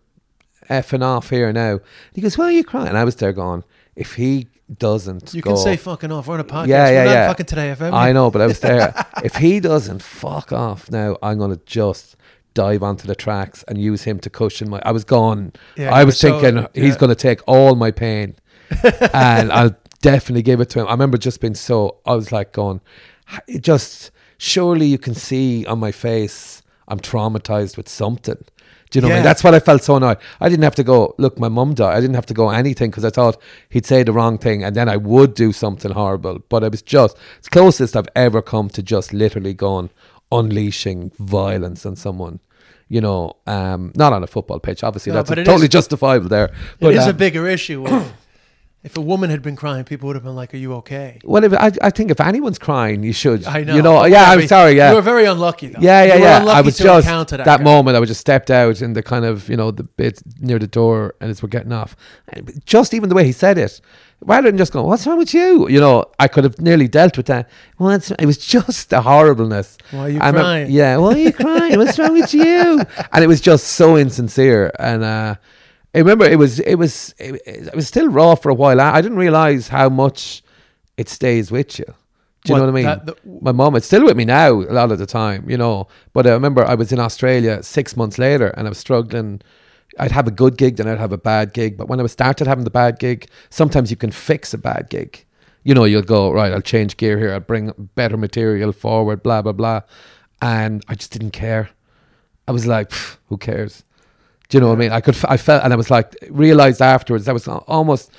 effing 0.69 1.03
off 1.03 1.29
here 1.29 1.51
now. 1.53 1.79
He 2.13 2.21
goes, 2.21 2.37
"Why 2.37 2.45
are 2.45 2.51
you 2.51 2.63
crying?" 2.63 2.87
And 2.89 2.97
I 2.97 3.03
was 3.03 3.15
there 3.15 3.33
going, 3.33 3.63
if 3.95 4.15
he 4.15 4.47
doesn't, 4.77 5.33
You 5.33 5.41
go, 5.41 5.51
can 5.55 5.57
say 5.63 5.75
fucking 5.77 6.11
off. 6.11 6.27
We're 6.27 6.35
on 6.35 6.39
a 6.41 6.43
podcast. 6.43 6.67
Yeah, 6.67 6.89
yeah, 6.89 6.99
We're 6.99 7.05
not 7.05 7.11
yeah. 7.11 7.27
fucking 7.27 7.45
today 7.47 7.75
FM. 7.77 7.93
I 7.93 8.11
know, 8.11 8.29
but 8.29 8.41
I 8.41 8.45
was 8.47 8.59
there. 8.59 8.93
if 9.23 9.35
he 9.35 9.59
doesn't 9.59 10.01
fuck 10.03 10.51
off 10.53 10.91
now, 10.91 11.17
I'm 11.23 11.39
gonna 11.39 11.59
just 11.65 12.15
dive 12.53 12.83
onto 12.83 13.07
the 13.07 13.15
tracks 13.15 13.63
and 13.67 13.77
use 13.79 14.03
him 14.03 14.19
to 14.19 14.29
cushion 14.29 14.69
my. 14.69 14.81
I 14.85 14.91
was 14.91 15.03
gone. 15.03 15.53
Yeah, 15.75 15.91
I 15.93 16.03
was 16.03 16.13
were 16.23 16.29
so- 16.29 16.39
thinking 16.41 16.67
he's 16.75 16.97
gonna 16.97 17.15
take 17.15 17.41
all 17.47 17.75
my 17.75 17.89
pain, 17.91 18.35
and 19.13 19.51
I'll 19.51 19.75
definitely 20.01 20.41
give 20.43 20.61
it 20.61 20.69
to 20.71 20.79
him. 20.79 20.87
I 20.87 20.91
remember 20.91 21.17
just 21.17 21.41
being 21.41 21.55
so. 21.55 21.97
I 22.05 22.15
was 22.15 22.31
like 22.31 22.51
going, 22.53 22.81
it 23.47 23.61
just 23.61 24.11
surely 24.37 24.85
you 24.87 24.97
can 24.97 25.13
see 25.13 25.65
on 25.65 25.79
my 25.79 25.91
face 25.91 26.61
I'm 26.87 26.99
traumatized 26.99 27.77
with 27.77 27.87
something. 27.87 28.43
Do 28.89 28.97
you 28.97 29.01
know 29.01 29.09
what 29.09 29.13
I 29.13 29.17
mean? 29.17 29.23
That's 29.23 29.43
what 29.43 29.53
I 29.53 29.59
felt 29.59 29.83
so 29.83 29.97
annoyed. 29.97 30.17
I 30.41 30.49
didn't 30.49 30.63
have 30.63 30.73
to 30.75 30.83
go, 30.83 31.13
look, 31.19 31.37
my 31.37 31.47
mum 31.47 31.75
died. 31.75 31.95
I 31.95 32.01
didn't 32.01 32.15
have 32.15 32.25
to 32.25 32.33
go 32.33 32.49
anything 32.49 32.89
because 32.89 33.05
I 33.05 33.11
thought 33.11 33.39
he'd 33.69 33.85
say 33.85 34.01
the 34.01 34.11
wrong 34.11 34.39
thing 34.39 34.63
and 34.63 34.75
then 34.75 34.89
I 34.89 34.97
would 34.97 35.35
do 35.35 35.51
something 35.51 35.91
horrible. 35.91 36.39
But 36.49 36.63
it 36.63 36.71
was 36.71 36.81
just, 36.81 37.15
it's 37.37 37.47
closest 37.47 37.95
I've 37.95 38.07
ever 38.15 38.41
come 38.41 38.67
to 38.69 38.81
just 38.81 39.13
literally 39.13 39.53
going, 39.53 39.91
unleashing 40.31 41.11
violence 41.19 41.85
on 41.85 41.95
someone. 41.95 42.39
You 42.87 43.01
know, 43.01 43.33
um, 43.45 43.91
not 43.95 44.13
on 44.13 44.23
a 44.23 44.27
football 44.27 44.59
pitch. 44.59 44.83
Obviously, 44.83 45.11
No, 45.11 45.21
that's 45.21 45.29
totally 45.29 45.65
is- 45.65 45.69
justifiable 45.69 46.27
there. 46.27 46.45
It 46.45 46.51
But 46.79 46.95
is 46.95 47.05
a 47.05 47.11
um, 47.11 47.17
bigger 47.17 47.47
issue. 47.47 47.85
Of, 47.85 48.11
if 48.81 48.95
a 48.95 49.01
woman 49.01 49.29
had 49.29 49.41
been 49.41 49.57
crying, 49.57 49.83
people 49.83 50.07
would 50.07 50.15
have 50.15 50.23
been 50.23 50.35
like, 50.35 50.53
"Are 50.53 50.57
you 50.57 50.73
okay?" 50.75 51.19
well, 51.25 51.43
if, 51.43 51.53
I, 51.53 51.71
I 51.81 51.89
think 51.89 52.11
if 52.11 52.21
anyone's 52.21 52.57
crying, 52.57 53.03
you 53.03 53.11
should. 53.11 53.45
I 53.45 53.63
know. 53.63 53.75
You 53.75 53.81
know, 53.81 54.05
yeah, 54.05 54.31
I'm 54.31 54.47
sorry. 54.47 54.77
Yeah, 54.77 54.91
You 54.91 54.95
were 54.95 55.01
very 55.01 55.25
unlucky, 55.25 55.67
though. 55.67 55.81
Yeah, 55.81 56.03
yeah, 56.03 56.15
yeah. 56.15 56.45
I 56.45 56.61
was 56.61 56.77
just 56.77 57.05
that, 57.05 57.43
that, 57.43 57.61
moment. 57.61 57.97
I 57.97 57.99
was 57.99 58.09
just 58.09 58.21
stepped 58.21 58.49
out 58.49 58.81
in 58.81 58.93
the 58.93 59.03
kind 59.03 59.25
of 59.25 59.49
you 59.49 59.57
know 59.57 59.71
the 59.71 59.83
bit 59.83 60.21
near 60.39 60.59
the 60.59 60.67
door, 60.67 61.15
and 61.19 61.29
as 61.29 61.43
we're 61.43 61.49
getting 61.49 61.73
off, 61.73 61.97
and 62.29 62.65
just 62.65 62.93
even 62.93 63.09
the 63.09 63.15
way 63.15 63.25
he 63.25 63.33
said 63.33 63.57
it, 63.57 63.81
rather 64.21 64.49
than 64.49 64.57
just 64.57 64.71
going, 64.71 64.87
"What's 64.87 65.05
wrong 65.05 65.17
with 65.17 65.33
you?" 65.33 65.67
You 65.67 65.81
know, 65.81 66.05
I 66.17 66.29
could 66.29 66.45
have 66.45 66.59
nearly 66.61 66.87
dealt 66.87 67.17
with 67.17 67.25
that. 67.25 67.49
Well, 67.79 67.89
it's, 67.89 68.11
it 68.11 68.25
was 68.25 68.37
just 68.37 68.91
the 68.91 69.01
horribleness. 69.01 69.77
Why 69.91 69.99
are 69.99 70.09
you 70.09 70.19
crying? 70.19 70.71
yeah, 70.71 70.95
why 70.95 71.15
are 71.15 71.17
you 71.17 71.33
crying? 71.33 71.77
What's 71.77 71.99
wrong 71.99 72.13
with 72.13 72.33
you? 72.33 72.81
And 73.11 73.23
it 73.23 73.27
was 73.27 73.41
just 73.41 73.67
so 73.67 73.97
insincere, 73.97 74.71
and 74.79 75.03
uh, 75.03 75.35
I 75.93 75.99
remember 75.99 76.25
it 76.25 76.37
was 76.37 76.59
it 76.59 76.75
was 76.75 77.15
it, 77.17 77.41
it 77.45 77.75
was 77.75 77.87
still 77.87 78.09
raw 78.09 78.35
for 78.35 78.49
a 78.49 78.53
while. 78.53 78.79
I, 78.79 78.95
I 78.95 79.01
didn't 79.01 79.17
realize 79.17 79.69
how 79.69 79.89
much 79.89 80.43
it 80.97 81.09
stays 81.09 81.51
with 81.51 81.79
you. 81.79 81.85
Do 81.85 82.53
you 82.53 82.53
What, 82.53 82.57
know 82.59 82.63
what 82.65 82.69
I 82.69 82.73
mean? 82.73 82.85
that- 82.85 83.05
the- 83.05 83.17
my 83.41 83.51
mom, 83.51 83.75
it's 83.75 83.85
still 83.87 84.05
with 84.05 84.15
me 84.15 84.25
now 84.25 84.51
a 84.51 84.73
lot 84.73 84.91
of 84.91 84.99
the 84.99 85.05
time, 85.05 85.49
you 85.49 85.57
know. 85.57 85.87
But 86.13 86.27
I 86.27 86.31
remember 86.31 86.63
I 86.65 86.75
was 86.75 86.91
in 86.91 86.99
Australia 86.99 87.63
six 87.63 87.97
months 87.97 88.17
later 88.17 88.47
and 88.55 88.67
I 88.67 88.69
was 88.69 88.77
struggling. 88.77 89.41
I'd 89.97 90.11
have 90.11 90.27
a 90.27 90.31
good 90.31 90.57
gig, 90.57 90.77
then 90.77 90.87
I'd 90.87 90.99
have 90.99 91.11
a 91.11 91.17
bad 91.17 91.53
gig. 91.53 91.75
But 91.75 91.87
when 91.89 91.99
I 91.99 92.03
was 92.03 92.11
started 92.11 92.47
having 92.47 92.63
the 92.63 92.69
bad 92.69 92.99
gig, 92.99 93.27
sometimes 93.49 93.89
you 93.91 93.97
can 93.97 94.11
fix 94.11 94.53
a 94.53 94.57
bad 94.57 94.87
gig. 94.89 95.25
You 95.63 95.73
know, 95.73 95.83
you'll 95.83 96.03
go, 96.03 96.31
right, 96.31 96.53
I'll 96.53 96.61
change 96.61 96.95
gear 96.95 97.17
here, 97.17 97.33
I'll 97.33 97.39
bring 97.41 97.73
better 97.95 98.15
material 98.15 98.71
forward, 98.71 99.21
blah, 99.23 99.41
blah, 99.41 99.51
blah. 99.51 99.81
And 100.41 100.83
I 100.87 100.95
just 100.95 101.11
didn't 101.11 101.31
care. 101.31 101.69
I 102.47 102.51
was 102.51 102.65
like, 102.65 102.91
who 103.27 103.37
cares? 103.37 103.83
Do 104.49 104.57
you 104.57 104.61
know 104.61 104.67
what 104.69 104.75
I 104.75 104.79
mean? 104.79 104.91
I 104.91 104.99
could, 105.01 105.15
I 105.25 105.37
felt, 105.37 105.63
and 105.63 105.71
I 105.73 105.75
was 105.75 105.89
like, 105.91 106.15
realized 106.29 106.81
afterwards 106.81 107.25
that 107.25 107.33
was 107.33 107.47
almost 107.47 108.11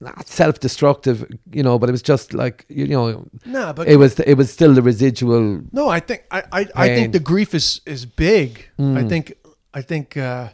not 0.00 0.28
self-destructive, 0.28 1.24
you 1.52 1.62
know, 1.62 1.78
but 1.78 1.88
it 1.88 1.92
was 1.92 2.02
just 2.02 2.34
like, 2.34 2.66
you 2.68 2.86
know, 2.86 3.26
No, 3.46 3.72
but 3.72 3.88
it 3.88 3.96
was 3.96 4.20
it 4.20 4.34
was 4.36 4.52
still 4.52 4.74
the 4.74 4.82
residual. 4.82 5.62
No, 5.72 5.88
I 5.88 6.00
think 6.00 6.24
I, 6.30 6.42
I, 6.52 6.66
I 6.76 6.88
think 6.94 7.12
the 7.12 7.20
grief 7.20 7.54
is 7.54 7.80
is 7.86 8.04
big. 8.06 8.68
I 8.78 8.82
Mm. 8.82 9.08
think 9.08 9.32
I 9.72 9.80
think 9.82 10.16
uh, 10.16 10.48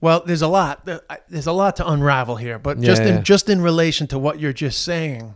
well, 0.00 0.22
there's 0.26 0.42
a 0.42 0.48
lot 0.48 0.84
there's 1.28 1.46
a 1.46 1.52
lot 1.52 1.76
to 1.76 1.90
unravel 1.90 2.36
here, 2.36 2.58
but 2.58 2.78
Yeah, 2.78 2.86
just 2.86 3.02
in 3.02 3.22
just 3.24 3.48
in 3.48 3.62
relation 3.62 4.06
to 4.08 4.18
what 4.18 4.38
you're 4.40 4.52
just 4.52 4.82
saying, 4.82 5.34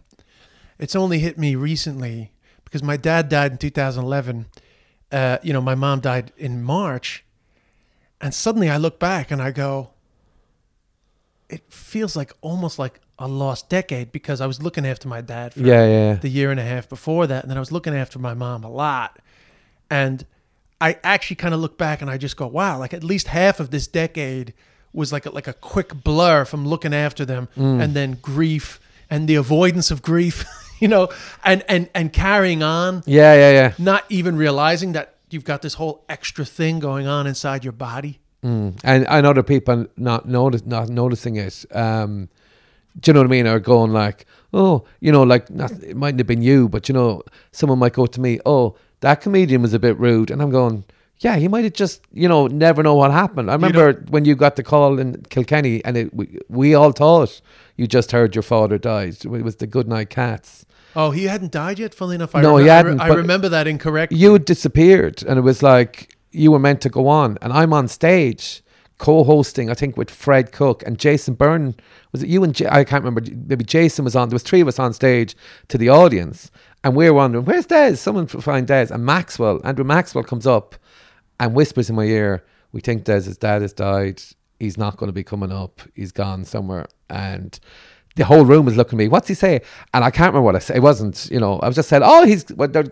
it's 0.78 0.94
only 0.94 1.18
hit 1.20 1.38
me 1.38 1.54
recently 1.54 2.32
because 2.64 2.82
my 2.82 2.96
dad 2.98 3.28
died 3.30 3.52
in 3.52 3.58
2011. 3.58 4.46
Uh, 5.12 5.38
you 5.42 5.52
know, 5.52 5.60
my 5.62 5.74
mom 5.74 6.00
died 6.00 6.32
in 6.36 6.62
March, 6.62 7.24
and 8.20 8.34
suddenly 8.34 8.68
I 8.68 8.76
look 8.76 8.98
back 8.98 9.30
and 9.30 9.40
I 9.40 9.50
go, 9.50 9.90
it 11.48 11.62
feels 11.72 12.14
like 12.16 12.32
almost 12.40 12.78
like 12.78 13.00
a 13.18 13.26
lost 13.28 13.68
decade 13.68 14.12
because 14.12 14.40
I 14.40 14.46
was 14.46 14.62
looking 14.62 14.86
after 14.86 15.08
my 15.08 15.20
dad 15.20 15.52
for 15.54 15.60
Yeah, 15.60 15.86
yeah. 15.86 16.14
the 16.14 16.28
year 16.28 16.50
and 16.50 16.60
a 16.60 16.64
half 16.64 16.88
before 16.88 17.26
that, 17.26 17.42
and 17.44 17.50
then 17.50 17.56
I 17.56 17.60
was 17.60 17.72
looking 17.72 17.94
after 17.94 18.18
my 18.18 18.34
mom 18.34 18.64
a 18.64 18.70
lot, 18.70 19.18
and 19.90 20.24
I 20.80 20.96
actually 21.04 21.36
kind 21.36 21.52
of 21.52 21.60
look 21.60 21.76
back 21.76 22.00
and 22.00 22.10
I 22.10 22.16
just 22.16 22.36
go, 22.36 22.46
wow, 22.46 22.78
like 22.78 22.94
at 22.94 23.04
least 23.04 23.26
half 23.28 23.60
of 23.60 23.70
this 23.70 23.86
decade 23.86 24.54
was 24.92 25.12
like 25.12 25.26
a, 25.26 25.30
like 25.30 25.46
a 25.48 25.52
quick 25.52 26.02
blur 26.02 26.44
from 26.44 26.66
looking 26.66 26.94
after 26.94 27.24
them, 27.24 27.48
Mm. 27.56 27.82
and 27.82 27.94
then 27.94 28.18
grief 28.22 28.80
and 29.10 29.28
the 29.28 29.34
avoidance 29.34 29.90
of 29.90 30.02
grief, 30.02 30.44
you 30.80 30.88
know, 30.88 31.08
and 31.44 31.64
and 31.68 31.90
and 31.94 32.12
carrying 32.12 32.62
on, 32.62 33.02
Yeah, 33.06 33.34
yeah, 33.34 33.50
yeah. 33.52 33.72
not 33.78 34.04
even 34.08 34.36
realizing 34.36 34.92
that 34.92 35.14
you've 35.32 35.44
got 35.44 35.62
this 35.62 35.74
whole 35.74 36.04
extra 36.08 36.44
thing 36.44 36.78
going 36.78 37.06
on 37.06 37.26
inside 37.26 37.64
your 37.64 37.72
body. 37.72 38.20
Mm. 38.44 38.80
And 38.84 39.06
and 39.08 39.26
other 39.26 39.42
people 39.42 39.86
not 39.96 40.26
notice 40.26 40.64
not 40.64 40.88
noticing 40.88 41.36
it. 41.36 41.64
Um, 41.72 42.28
do 42.98 43.10
you 43.10 43.14
know 43.14 43.20
what 43.20 43.26
I 43.26 43.30
mean? 43.30 43.46
Or 43.46 43.60
going 43.60 43.92
like, 43.92 44.26
oh, 44.52 44.84
you 45.00 45.12
know, 45.12 45.22
like 45.22 45.50
not, 45.50 45.70
it 45.82 45.96
mightn't 45.96 46.20
have 46.20 46.26
been 46.26 46.42
you, 46.42 46.68
but 46.68 46.88
you 46.88 46.94
know, 46.94 47.22
someone 47.52 47.78
might 47.78 47.92
go 47.92 48.06
to 48.06 48.20
me, 48.20 48.40
oh, 48.44 48.76
that 49.00 49.20
comedian 49.20 49.62
was 49.62 49.74
a 49.74 49.78
bit 49.78 49.98
rude, 49.98 50.30
and 50.30 50.42
I'm 50.42 50.50
going. 50.50 50.84
Yeah, 51.22 51.36
he 51.36 51.48
might 51.48 51.64
have 51.64 51.74
just, 51.74 52.00
you 52.14 52.26
know, 52.26 52.46
never 52.46 52.82
know 52.82 52.94
what 52.94 53.10
happened. 53.10 53.50
I 53.50 53.52
remember 53.52 53.92
when 54.08 54.24
you 54.24 54.34
got 54.34 54.56
the 54.56 54.62
call 54.62 54.98
in 54.98 55.20
Kilkenny, 55.28 55.84
and 55.84 55.98
it, 55.98 56.14
we, 56.14 56.38
we 56.48 56.74
all 56.74 56.92
thought 56.92 57.42
you 57.76 57.86
just 57.86 58.12
heard 58.12 58.34
your 58.34 58.42
father 58.42 58.78
died. 58.78 59.22
It 59.22 59.28
was 59.28 59.56
the 59.56 59.66
Goodnight 59.66 60.08
Cats. 60.08 60.64
Oh, 60.96 61.10
he 61.12 61.24
hadn't 61.24 61.52
died 61.52 61.78
yet. 61.78 61.94
Funnily 61.94 62.16
enough, 62.16 62.34
I 62.34 62.40
No, 62.42 62.54
remem- 62.54 62.62
he 62.64 62.70
I, 62.70 62.76
hadn't, 62.76 63.00
I 63.00 63.08
remember 63.08 63.48
that 63.48 63.66
incorrectly. 63.66 64.18
you 64.18 64.32
had 64.32 64.44
disappeared 64.44 65.22
and 65.22 65.38
it 65.38 65.42
was 65.42 65.62
like 65.62 66.16
you 66.32 66.50
were 66.52 66.58
meant 66.58 66.80
to 66.82 66.88
go 66.88 67.08
on. 67.08 67.38
And 67.42 67.52
i'm 67.52 67.72
on 67.72 67.88
stage 67.88 68.62
co-hosting 68.98 69.70
i 69.70 69.74
think 69.74 69.96
with 69.96 70.10
fred 70.10 70.52
cooke 70.52 70.82
and 70.86 70.98
jason 70.98 71.32
byrne. 71.34 71.74
Was 72.12 72.22
it 72.22 72.28
you 72.28 72.44
and 72.44 72.54
J- 72.54 72.68
i 72.70 72.84
can't 72.84 73.02
remember 73.02 73.22
maybe 73.48 73.64
jason 73.64 74.04
was 74.04 74.14
on 74.14 74.28
there 74.28 74.34
was 74.34 74.42
three 74.42 74.60
of 74.60 74.68
us 74.68 74.78
on 74.78 74.92
stage 74.92 75.34
to 75.68 75.78
the 75.78 75.88
audience 75.88 76.50
and 76.84 76.94
we 76.94 77.06
were 77.08 77.14
wondering 77.14 77.46
where's 77.46 77.64
des? 77.66 77.96
Someone 77.96 78.26
find 78.26 78.66
des. 78.66 78.88
And 78.90 79.04
maxwell 79.06 79.60
andrew 79.64 79.84
maxwell 79.86 80.22
comes 80.24 80.46
up 80.46 80.74
and 81.38 81.54
whispers 81.54 81.88
in 81.88 81.96
my 81.96 82.04
ear 82.04 82.44
we 82.72 82.80
think 82.82 83.04
des's 83.04 83.36
dad 83.38 83.62
has 83.62 83.72
died. 83.72 84.22
He's 84.60 84.76
not 84.78 84.96
going 84.98 85.08
to 85.08 85.12
be 85.14 85.24
coming 85.24 85.50
up. 85.50 85.80
He's 85.94 86.12
gone 86.12 86.44
somewhere. 86.44 86.86
And 87.08 87.58
the 88.20 88.26
whole 88.26 88.44
room 88.44 88.66
was 88.66 88.76
looking 88.76 88.96
at 88.98 89.02
me. 89.02 89.08
What's 89.08 89.28
he 89.28 89.34
say? 89.34 89.62
And 89.94 90.04
I 90.04 90.10
can't 90.10 90.28
remember 90.32 90.42
what 90.44 90.54
I 90.54 90.58
said. 90.60 90.76
It 90.76 90.82
wasn't, 90.90 91.28
you 91.30 91.40
know, 91.40 91.58
I 91.60 91.66
was 91.68 91.74
just 91.74 91.88
said, 91.88 92.02
oh, 92.04 92.26
he's, 92.26 92.44
well, 92.58 92.68
Des 92.68 92.86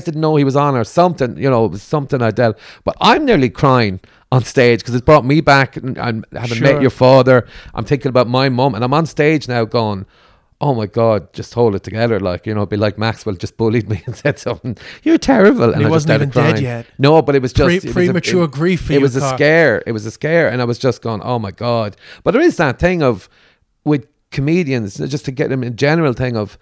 didn't 0.00 0.20
know 0.20 0.36
he 0.36 0.44
was 0.44 0.56
on 0.56 0.76
or 0.76 0.84
something, 0.84 1.36
you 1.38 1.48
know, 1.48 1.64
it 1.64 1.70
was 1.70 1.82
something 1.82 2.20
I 2.22 2.30
dealt. 2.30 2.58
But 2.84 2.94
I'm 3.00 3.24
nearly 3.24 3.48
crying 3.48 4.00
on 4.30 4.44
stage 4.44 4.80
because 4.80 4.94
it's 4.94 5.04
brought 5.04 5.24
me 5.24 5.40
back 5.40 5.76
and, 5.78 5.96
and 5.96 6.26
having 6.34 6.58
Sure. 6.58 6.72
met 6.72 6.82
your 6.82 6.90
father. 6.90 7.46
I'm 7.74 7.84
thinking 7.86 8.10
about 8.10 8.28
my 8.28 8.50
mum 8.50 8.74
and 8.74 8.84
I'm 8.84 8.92
on 8.92 9.06
stage 9.06 9.48
now 9.48 9.64
going, 9.64 10.04
oh 10.60 10.74
my 10.74 10.86
God, 10.86 11.32
just 11.32 11.54
hold 11.54 11.74
it 11.74 11.82
together. 11.82 12.20
Like, 12.20 12.46
you 12.46 12.52
know, 12.52 12.60
it'd 12.60 12.68
be 12.68 12.76
like 12.76 12.98
Maxwell 12.98 13.36
just 13.36 13.56
bullied 13.56 13.88
me 13.88 14.02
and 14.06 14.14
said 14.14 14.38
something, 14.38 14.76
you're 15.02 15.16
terrible. 15.16 15.70
And 15.72 15.80
he 15.80 15.86
I 15.86 15.88
wasn't 15.88 16.14
even 16.16 16.28
dead 16.28 16.50
crying. 16.56 16.62
yet. 16.62 16.86
No, 16.98 17.22
but 17.22 17.34
it 17.36 17.40
was 17.40 17.54
just 17.54 17.66
Pre- 17.66 17.76
it 17.76 17.84
was 17.84 17.90
a- 17.92 17.94
premature 17.94 18.44
it- 18.44 18.50
grief 18.50 18.90
It 18.90 19.00
was 19.00 19.16
a 19.16 19.26
scare. 19.34 19.82
It 19.86 19.92
was 19.92 20.04
a 20.04 20.10
scare, 20.10 20.48
and 20.50 20.60
I 20.60 20.64
was 20.66 20.78
just 20.78 21.00
going, 21.00 21.22
"Oh 21.22 21.38
my 21.38 21.52
god!" 21.52 21.96
But 22.22 22.32
there 22.32 22.42
is 22.42 22.56
that 22.58 22.78
thing 22.78 23.02
of 23.02 23.28
with 23.84 24.06
comedians, 24.30 24.96
just 24.96 25.24
to 25.26 25.32
get 25.32 25.50
them 25.50 25.62
in 25.62 25.76
general 25.76 26.12
thing 26.12 26.36
of 26.36 26.58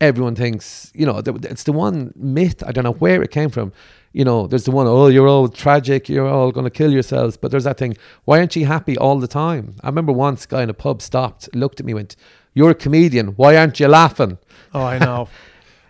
everyone 0.00 0.34
thinks, 0.34 0.90
you 0.94 1.06
know, 1.06 1.22
it's 1.24 1.64
the 1.64 1.72
one 1.72 2.12
myth. 2.16 2.62
I 2.66 2.72
don't 2.72 2.84
know 2.84 2.92
where 2.92 3.22
it 3.22 3.30
came 3.30 3.50
from. 3.50 3.72
You 4.12 4.24
know, 4.24 4.46
there's 4.46 4.64
the 4.64 4.70
one, 4.70 4.86
oh, 4.86 5.08
you're 5.08 5.26
all 5.26 5.48
tragic, 5.48 6.08
you're 6.08 6.28
all 6.28 6.52
going 6.52 6.64
to 6.64 6.70
kill 6.70 6.92
yourselves. 6.92 7.36
But 7.36 7.50
there's 7.50 7.64
that 7.64 7.78
thing, 7.78 7.96
why 8.24 8.38
aren't 8.38 8.54
you 8.54 8.66
happy 8.66 8.96
all 8.96 9.18
the 9.18 9.26
time? 9.26 9.74
I 9.82 9.88
remember 9.88 10.12
once 10.12 10.44
a 10.44 10.48
guy 10.48 10.62
in 10.62 10.70
a 10.70 10.74
pub 10.74 11.02
stopped, 11.02 11.48
looked 11.54 11.80
at 11.80 11.86
me, 11.86 11.94
went, 11.94 12.14
"You're 12.52 12.70
a 12.70 12.74
comedian. 12.74 13.28
Why 13.28 13.56
aren't 13.56 13.80
you 13.80 13.88
laughing?" 13.88 14.38
Oh, 14.72 14.82
I 14.84 14.98
know. 14.98 15.28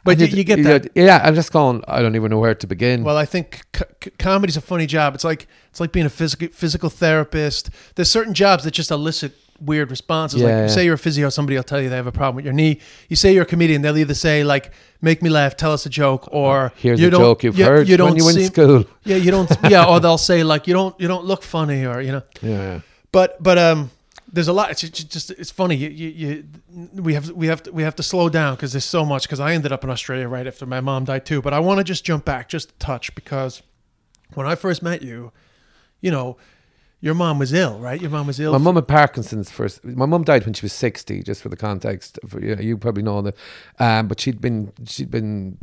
But 0.05 0.19
you, 0.21 0.27
you 0.27 0.45
get 0.45 0.63
that. 0.65 0.89
Yeah, 0.95 1.23
I'm 1.25 1.35
just 1.35 1.51
going. 1.51 1.83
I 1.89 2.03
don't 2.03 2.15
even 2.15 2.31
know 2.31 2.39
where 2.39 2.55
to 2.55 2.67
begin. 2.67 3.05
Well, 3.05 3.17
I 3.17 3.25
think 3.25 3.63
c- 3.75 3.85
c- 4.03 4.11
comedy's 4.19 4.55
a 4.55 4.61
funny 4.61 4.85
job. 4.85 5.15
It's 5.15 5.25
like 5.25 5.49
it's 5.71 5.81
like 5.81 5.93
being 5.93 6.05
a 6.05 6.11
physical 6.11 6.49
physical 6.49 6.91
therapist. 6.91 7.71
There's 7.95 8.11
certain 8.11 8.35
jobs 8.35 8.65
that 8.65 8.73
just 8.73 8.91
elicit 8.91 9.33
weird 9.61 9.91
responses. 9.91 10.41
Yeah, 10.41 10.47
like 10.47 10.55
yeah. 10.55 10.67
say 10.69 10.85
you're 10.85 10.95
a 10.95 10.99
physio, 10.99 11.29
somebody 11.31 11.57
will 11.57 11.63
tell 11.65 11.81
you 11.81 11.89
they 11.89 11.97
have 11.97 12.07
a 12.07 12.13
problem 12.13 12.37
with 12.37 12.45
your 12.45 12.55
knee. 12.55 12.81
You 13.09 13.17
say 13.17 13.33
you're 13.35 13.43
a 13.45 13.47
comedian, 13.47 13.83
they'll 13.83 13.97
either 13.99 14.15
say 14.15 14.45
like 14.45 14.73
"make 15.01 15.23
me 15.23 15.31
laugh," 15.31 15.57
"tell 15.57 15.73
us 15.73 15.87
a 15.87 15.91
joke," 15.91 16.29
or 16.33 16.73
Here's 16.77 17.01
you 17.01 17.09
a 17.09 17.11
don't- 17.11 17.21
joke 17.21 17.43
you've 17.45 17.59
you- 17.59 17.65
heard 17.65 17.89
you 17.89 17.97
don't 17.97 18.11
when 18.11 18.17
you 18.19 18.25
were 18.25 18.31
in 18.39 18.47
school. 18.47 18.85
Yeah, 19.05 19.17
you 19.17 19.31
don't. 19.31 19.51
Yeah, 19.69 19.87
or 19.87 20.01
they'll 20.01 20.19
say 20.19 20.43
like 20.43 20.67
you 20.67 20.75
don't 20.75 20.99
you 21.01 21.09
don't 21.09 21.25
look 21.25 21.43
funny, 21.43 21.85
or 21.87 22.01
you 22.01 22.13
know. 22.13 22.23
Yeah, 22.43 22.51
yeah. 22.51 22.81
But 23.13 23.43
but 23.43 23.59
um, 23.59 23.91
there's 24.33 24.49
a 24.49 24.53
lot. 24.53 24.71
It's 24.71 24.81
just, 24.81 25.11
just 25.13 25.31
it's 25.31 25.51
funny. 25.51 25.77
You, 25.77 25.89
you, 25.91 26.09
you 26.09 26.45
we 26.95 27.15
have 27.15 27.31
we 27.31 27.47
have 27.47 27.63
to, 27.65 27.73
we 27.73 27.83
have 27.85 27.95
to 27.97 28.03
slow 28.03 28.29
down 28.29 28.55
because 28.57 28.73
there's 28.73 28.85
so 28.85 29.05
much. 29.05 29.23
Because 29.25 29.41
I 29.41 29.53
ended 29.53 29.73
up 29.73 29.85
in 29.85 29.91
Australia 29.91 30.27
right 30.29 30.47
after 30.47 30.67
my 30.67 30.81
mom 30.81 31.05
died 31.05 31.25
too. 31.27 31.41
But 31.43 31.53
I 31.53 31.61
want 31.61 31.79
to 31.79 31.85
just 31.85 32.05
jump 32.05 32.25
back 32.25 32.49
just 32.49 32.71
a 32.71 32.75
touch 32.79 33.15
because 33.15 33.63
when 34.35 34.47
I 34.47 34.55
first 34.57 34.83
met 34.83 35.03
you, 35.03 35.31
you 36.01 36.11
know, 36.11 36.37
your 37.05 37.15
mom 37.15 37.39
was 37.39 37.53
ill, 37.53 37.79
right? 37.81 38.01
Your 38.01 38.11
mom 38.11 38.27
was 38.27 38.41
ill. 38.41 38.53
My 38.53 38.59
mum 38.59 38.77
had 38.77 38.89
Parkinson's 38.89 39.51
first. 39.51 39.85
My 39.85 40.07
mum 40.07 40.25
died 40.25 40.47
when 40.47 40.55
she 40.55 40.65
was 40.65 40.73
sixty. 40.73 41.23
Just 41.23 41.43
for 41.43 41.51
the 41.51 41.57
context, 41.57 42.19
for, 42.27 42.41
you, 42.41 42.57
know, 42.57 42.63
you 42.63 42.79
probably 42.79 43.03
know 43.03 43.21
that. 43.21 43.37
Um, 43.79 44.09
but 44.09 44.21
she'd 44.21 44.41
been 44.41 44.73
she'd 44.87 45.11
been 45.11 45.59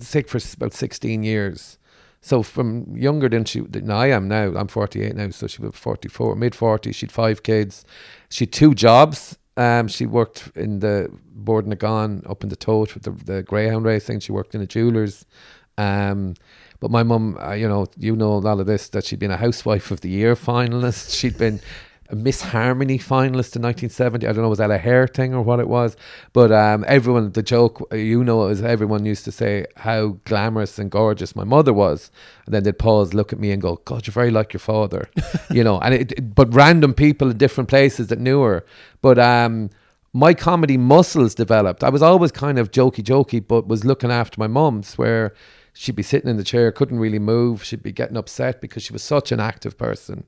sick 0.00 0.28
for 0.28 0.40
about 0.56 0.74
sixteen 0.74 1.22
years. 1.22 1.78
So 2.22 2.42
from 2.42 2.96
younger 2.96 3.28
than 3.28 3.44
she 3.44 3.60
than 3.60 3.88
I 3.88 4.08
am 4.08 4.26
now, 4.26 4.52
I'm 4.56 4.66
48 4.66 5.14
now. 5.14 5.30
So 5.30 5.46
she 5.46 5.62
was 5.62 5.76
44, 5.76 6.34
mid 6.34 6.54
40s. 6.54 6.92
She'd 6.92 7.12
five 7.12 7.44
kids. 7.44 7.84
She 8.28 8.42
had 8.42 8.52
two 8.52 8.74
jobs. 8.74 9.38
Um, 9.56 9.86
she 9.86 10.06
worked 10.06 10.50
in 10.56 10.80
the 10.80 11.08
Bord 11.30 11.68
na 11.68 11.76
gCon 11.76 12.28
up 12.28 12.42
in 12.42 12.48
the 12.48 12.56
Tote 12.56 12.94
with 12.94 13.04
the, 13.04 13.12
the 13.12 13.44
greyhound 13.44 13.84
racing. 13.84 14.18
She 14.18 14.32
worked 14.32 14.56
in 14.56 14.60
the 14.60 14.66
jewelers. 14.66 15.24
Um, 15.76 16.34
but 16.80 16.90
my 16.90 17.02
mum, 17.02 17.36
uh, 17.40 17.52
you 17.52 17.68
know, 17.68 17.86
you 17.98 18.14
know 18.16 18.32
a 18.34 18.38
lot 18.38 18.60
of 18.60 18.66
this 18.66 18.88
that 18.90 19.04
she'd 19.04 19.18
been 19.18 19.30
a 19.30 19.36
housewife 19.36 19.90
of 19.90 20.00
the 20.00 20.08
year 20.10 20.34
finalist. 20.34 21.16
She'd 21.18 21.36
been 21.38 21.60
a 22.10 22.16
Miss 22.16 22.40
Harmony 22.40 22.98
finalist 22.98 23.54
in 23.56 23.60
1970. 23.62 24.26
I 24.26 24.32
don't 24.32 24.42
know 24.42 24.48
was 24.48 24.58
that 24.58 24.70
a 24.70 24.78
hair 24.78 25.06
thing 25.06 25.34
or 25.34 25.42
what 25.42 25.60
it 25.60 25.68
was, 25.68 25.94
but 26.32 26.50
um, 26.50 26.84
everyone 26.88 27.32
the 27.32 27.42
joke 27.42 27.86
you 27.92 28.24
know 28.24 28.46
is 28.48 28.62
everyone 28.62 29.04
used 29.04 29.24
to 29.26 29.32
say 29.32 29.66
how 29.76 30.16
glamorous 30.24 30.78
and 30.78 30.90
gorgeous 30.90 31.36
my 31.36 31.44
mother 31.44 31.72
was, 31.74 32.10
and 32.46 32.54
then 32.54 32.62
they'd 32.62 32.78
pause, 32.78 33.12
look 33.12 33.32
at 33.32 33.38
me, 33.38 33.50
and 33.50 33.60
go, 33.60 33.76
"God, 33.84 34.06
you're 34.06 34.12
very 34.12 34.30
like 34.30 34.52
your 34.54 34.60
father," 34.60 35.10
you 35.50 35.62
know. 35.62 35.78
And 35.80 35.92
it, 35.94 36.12
it- 36.12 36.34
but 36.34 36.54
random 36.54 36.94
people 36.94 37.30
in 37.30 37.36
different 37.36 37.68
places 37.68 38.06
that 38.06 38.18
knew 38.20 38.40
her, 38.42 38.64
but 39.02 39.18
um 39.18 39.68
my 40.14 40.32
comedy 40.32 40.78
muscles 40.78 41.34
developed. 41.34 41.84
I 41.84 41.90
was 41.90 42.00
always 42.00 42.32
kind 42.32 42.58
of 42.58 42.70
jokey 42.70 43.04
jokey, 43.04 43.46
but 43.46 43.68
was 43.68 43.84
looking 43.84 44.10
after 44.10 44.40
my 44.40 44.46
mum's 44.46 44.96
where 44.96 45.34
she'd 45.78 45.94
be 45.94 46.02
sitting 46.02 46.28
in 46.28 46.36
the 46.36 46.42
chair, 46.42 46.72
couldn't 46.72 46.98
really 46.98 47.20
move. 47.20 47.62
She'd 47.62 47.84
be 47.84 47.92
getting 47.92 48.16
upset 48.16 48.60
because 48.60 48.82
she 48.82 48.92
was 48.92 49.00
such 49.00 49.30
an 49.30 49.38
active 49.38 49.78
person. 49.78 50.24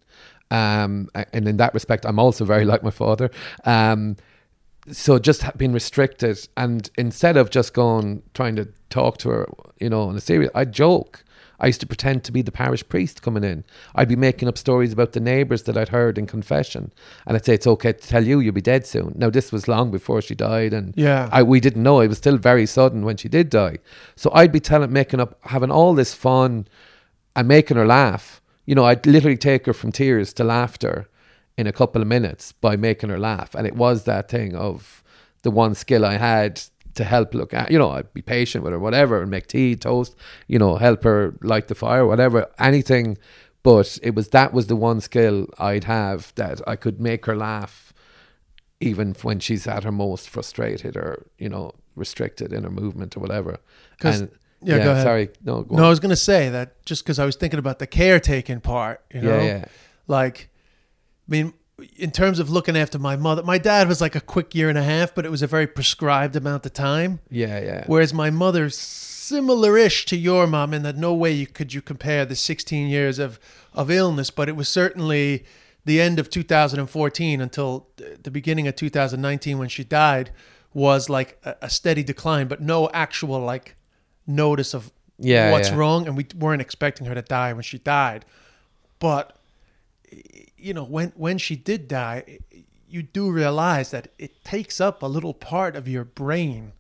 Um, 0.53 1.09
and 1.33 1.49
in 1.49 1.57
that 1.57 1.75
respect, 1.75 2.07
I'm 2.07 2.21
also 2.21 2.45
very 2.45 2.65
like 2.65 2.85
my 2.85 2.91
father. 2.91 3.33
Um, 3.65 4.17
so 4.93 5.19
just 5.19 5.45
being 5.59 5.73
restricted, 5.73 6.49
and 6.57 6.89
instead 6.97 7.37
of 7.37 7.51
just 7.51 7.75
going 7.75 8.23
trying 8.33 8.55
to 8.57 8.69
talk 8.91 9.19
to 9.19 9.29
her, 9.31 9.49
you 9.81 9.91
know, 9.91 10.09
in 10.09 10.17
a 10.17 10.21
serious, 10.21 10.53
I 10.55 10.65
joke. 10.67 11.25
I 11.61 11.67
used 11.67 11.81
to 11.81 11.87
pretend 11.87 12.25
to 12.25 12.33
be 12.33 12.43
the 12.43 12.51
parish 12.51 12.89
priest 12.89 13.21
coming 13.23 13.45
in. 13.45 13.65
I'd 13.95 14.09
be 14.09 14.17
making 14.17 14.49
up 14.49 14.57
stories 14.57 14.93
about 14.93 15.13
the 15.13 15.21
neighbours 15.21 15.65
that 15.65 15.77
I'd 15.77 15.91
heard 15.91 16.17
in 16.19 16.27
confession, 16.27 16.91
and 17.27 17.37
I'd 17.37 17.45
say 17.45 17.55
it's 17.55 17.67
okay 17.67 17.93
to 17.93 18.09
tell 18.09 18.25
you 18.27 18.41
you'll 18.41 18.55
be 18.55 18.61
dead 18.63 18.87
soon. 18.87 19.13
Now 19.17 19.31
this 19.31 19.53
was 19.53 19.69
long 19.69 19.91
before 19.91 20.23
she 20.23 20.35
died, 20.35 20.73
and 20.73 20.95
Yeah. 20.97 21.29
I 21.31 21.43
we 21.43 21.61
didn't 21.61 21.83
know. 21.83 22.01
It 22.01 22.09
was 22.09 22.19
still 22.19 22.39
very 22.39 22.67
sudden 22.67 23.05
when 23.05 23.17
she 23.19 23.29
did 23.29 23.51
die. 23.51 23.79
So 24.17 24.31
I'd 24.33 24.53
be 24.53 24.61
telling, 24.61 24.93
making 24.93 25.21
up, 25.21 25.39
having 25.43 25.71
all 25.71 25.95
this 25.95 26.15
fun, 26.15 26.67
and 27.37 27.47
making 27.47 27.77
her 27.77 27.87
laugh. 27.87 28.41
You 28.67 28.75
know, 28.75 28.85
I'd 28.85 29.07
literally 29.07 29.37
take 29.37 29.67
her 29.67 29.73
from 29.73 29.93
tears 29.93 30.33
to 30.35 30.45
laughter 30.45 31.09
in 31.59 31.67
a 31.67 31.73
couple 31.73 32.01
of 32.01 32.09
minutes 32.09 32.53
by 32.53 32.77
making 32.77 33.11
her 33.11 33.19
laugh, 33.19 33.55
and 33.55 33.67
it 33.67 33.77
was 33.77 34.05
that 34.05 34.29
thing 34.31 34.55
of 34.57 35.03
the 35.43 35.51
one 35.51 35.75
skill 35.75 36.05
I 36.05 36.17
had 36.17 36.63
to 36.95 37.05
help 37.05 37.35
look 37.35 37.55
at. 37.55 37.71
You 37.71 37.79
know, 37.79 37.91
I'd 37.91 38.13
be 38.13 38.23
patient 38.23 38.65
with 38.65 38.73
her, 38.73 38.79
whatever, 38.79 39.21
and 39.21 39.31
make 39.31 39.47
tea, 39.47 39.77
toast. 39.77 40.17
You 40.49 40.59
know, 40.59 40.77
help 40.77 41.05
her 41.05 41.35
light 41.43 41.69
the 41.69 41.75
fire, 41.75 42.07
whatever, 42.07 42.47
anything. 42.59 43.19
But 43.63 43.99
it 44.03 44.15
was 44.15 44.29
that 44.29 44.53
was 44.53 44.69
the 44.69 44.77
one 44.77 45.01
skill 45.01 45.47
I'd 45.59 45.85
have 45.85 46.33
that 46.37 46.61
I 46.67 46.77
could 46.77 47.01
make 47.01 47.27
her 47.27 47.37
laugh 47.37 47.93
even 48.81 49.15
when 49.23 49.39
she's 49.39 49.67
at 49.67 49.85
her 49.85 49.93
most 49.93 50.29
frustrated 50.29 50.97
or 50.97 51.27
you 51.39 51.49
know 51.49 51.73
restricted 51.95 52.53
in 52.53 52.65
her 52.65 52.71
movement 52.71 53.17
or 53.17 53.21
whatever. 53.21 53.59
And 54.03 54.31
yeah, 54.63 54.79
go 54.79 54.93
ahead. 54.93 55.05
Sorry, 55.05 55.29
no, 55.45 55.63
go 55.63 55.77
no, 55.77 55.85
I 55.85 55.89
was 55.89 56.01
gonna 56.01 56.17
say 56.17 56.49
that 56.49 56.85
just 56.85 57.05
because 57.05 57.19
I 57.19 57.25
was 57.25 57.37
thinking 57.37 57.59
about 57.59 57.79
the 57.79 57.87
caretaking 57.87 58.61
part. 58.61 59.03
You 59.13 59.23
know, 59.23 59.37
yeah, 59.37 59.45
yeah, 59.45 59.65
like 60.07 60.49
I 61.29 61.31
mean, 61.31 61.53
in 61.97 62.11
terms 62.11 62.39
of 62.39 62.51
looking 62.51 62.77
after 62.77 62.99
my 62.99 63.17
mother, 63.17 63.43
my 63.43 63.59
dad 63.59 63.89
was 63.89 64.01
like 64.01 64.15
a 64.15 64.21
quick 64.21 64.55
year 64.55 64.69
and 64.69 64.79
a 64.79 64.83
half, 64.83 65.15
but 65.15 65.25
it 65.25 65.31
was 65.31 65.43
a 65.43 65.47
very 65.47 65.67
prescribed 65.67 66.37
amount 66.37 66.67
of 66.67 66.73
time. 66.73 67.21
yeah, 67.31 67.61
yeah. 67.61 67.85
Whereas 67.87 68.13
my 68.15 68.31
mother 68.31 68.69
similar-ish 68.71 70.07
to 70.07 70.17
your 70.17 70.47
mom 70.47 70.75
in 70.75 70.83
that 70.83 70.97
no 70.97 71.15
way 71.15 71.31
you, 71.33 71.47
could 71.47 71.73
you 71.73 71.81
compare 71.81 72.25
the 72.25 72.37
16 72.37 72.89
years 72.89 73.19
of 73.19 73.39
of 73.73 73.89
illness, 73.91 74.31
but 74.31 74.49
it 74.49 74.57
was 74.57 74.69
certainly 74.69 75.45
the 75.85 76.01
end 76.01 76.19
of 76.19 76.29
2014 76.29 77.41
until 77.41 77.87
the 78.23 78.31
beginning 78.31 78.67
of 78.67 78.75
2019 78.75 79.59
when 79.59 79.69
she 79.69 79.85
died 79.85 80.31
was 80.75 81.09
like 81.09 81.39
a, 81.45 81.55
a 81.63 81.71
steady 81.71 82.03
decline, 82.03 82.49
but 82.49 82.61
no 82.61 82.91
actual 82.93 83.39
like 83.41 83.77
notice 84.27 84.75
of 84.75 84.91
Yeah, 85.19 85.53
what's 85.53 85.71
yeah. 85.71 85.77
wrong, 85.77 86.07
and 86.09 86.17
we 86.17 86.27
weren't 86.37 86.61
expecting 86.63 87.07
her 87.07 87.15
to 87.15 87.23
die 87.23 87.53
when 87.53 87.63
she 87.63 87.79
died. 87.79 88.25
But 88.99 89.37
you 90.57 90.75
know, 90.75 90.85
when 90.85 91.13
when 91.17 91.39
she 91.39 91.57
did 91.57 91.89
die, 91.89 92.41
you 92.89 93.03
do 93.03 93.31
realize 93.31 93.91
that 93.93 94.09
it 94.19 94.45
takes 94.45 94.81
up 94.81 95.03
a 95.03 95.07
little 95.07 95.35
part 95.35 95.77
of 95.77 95.89
your 95.89 96.05
brain. 96.05 96.73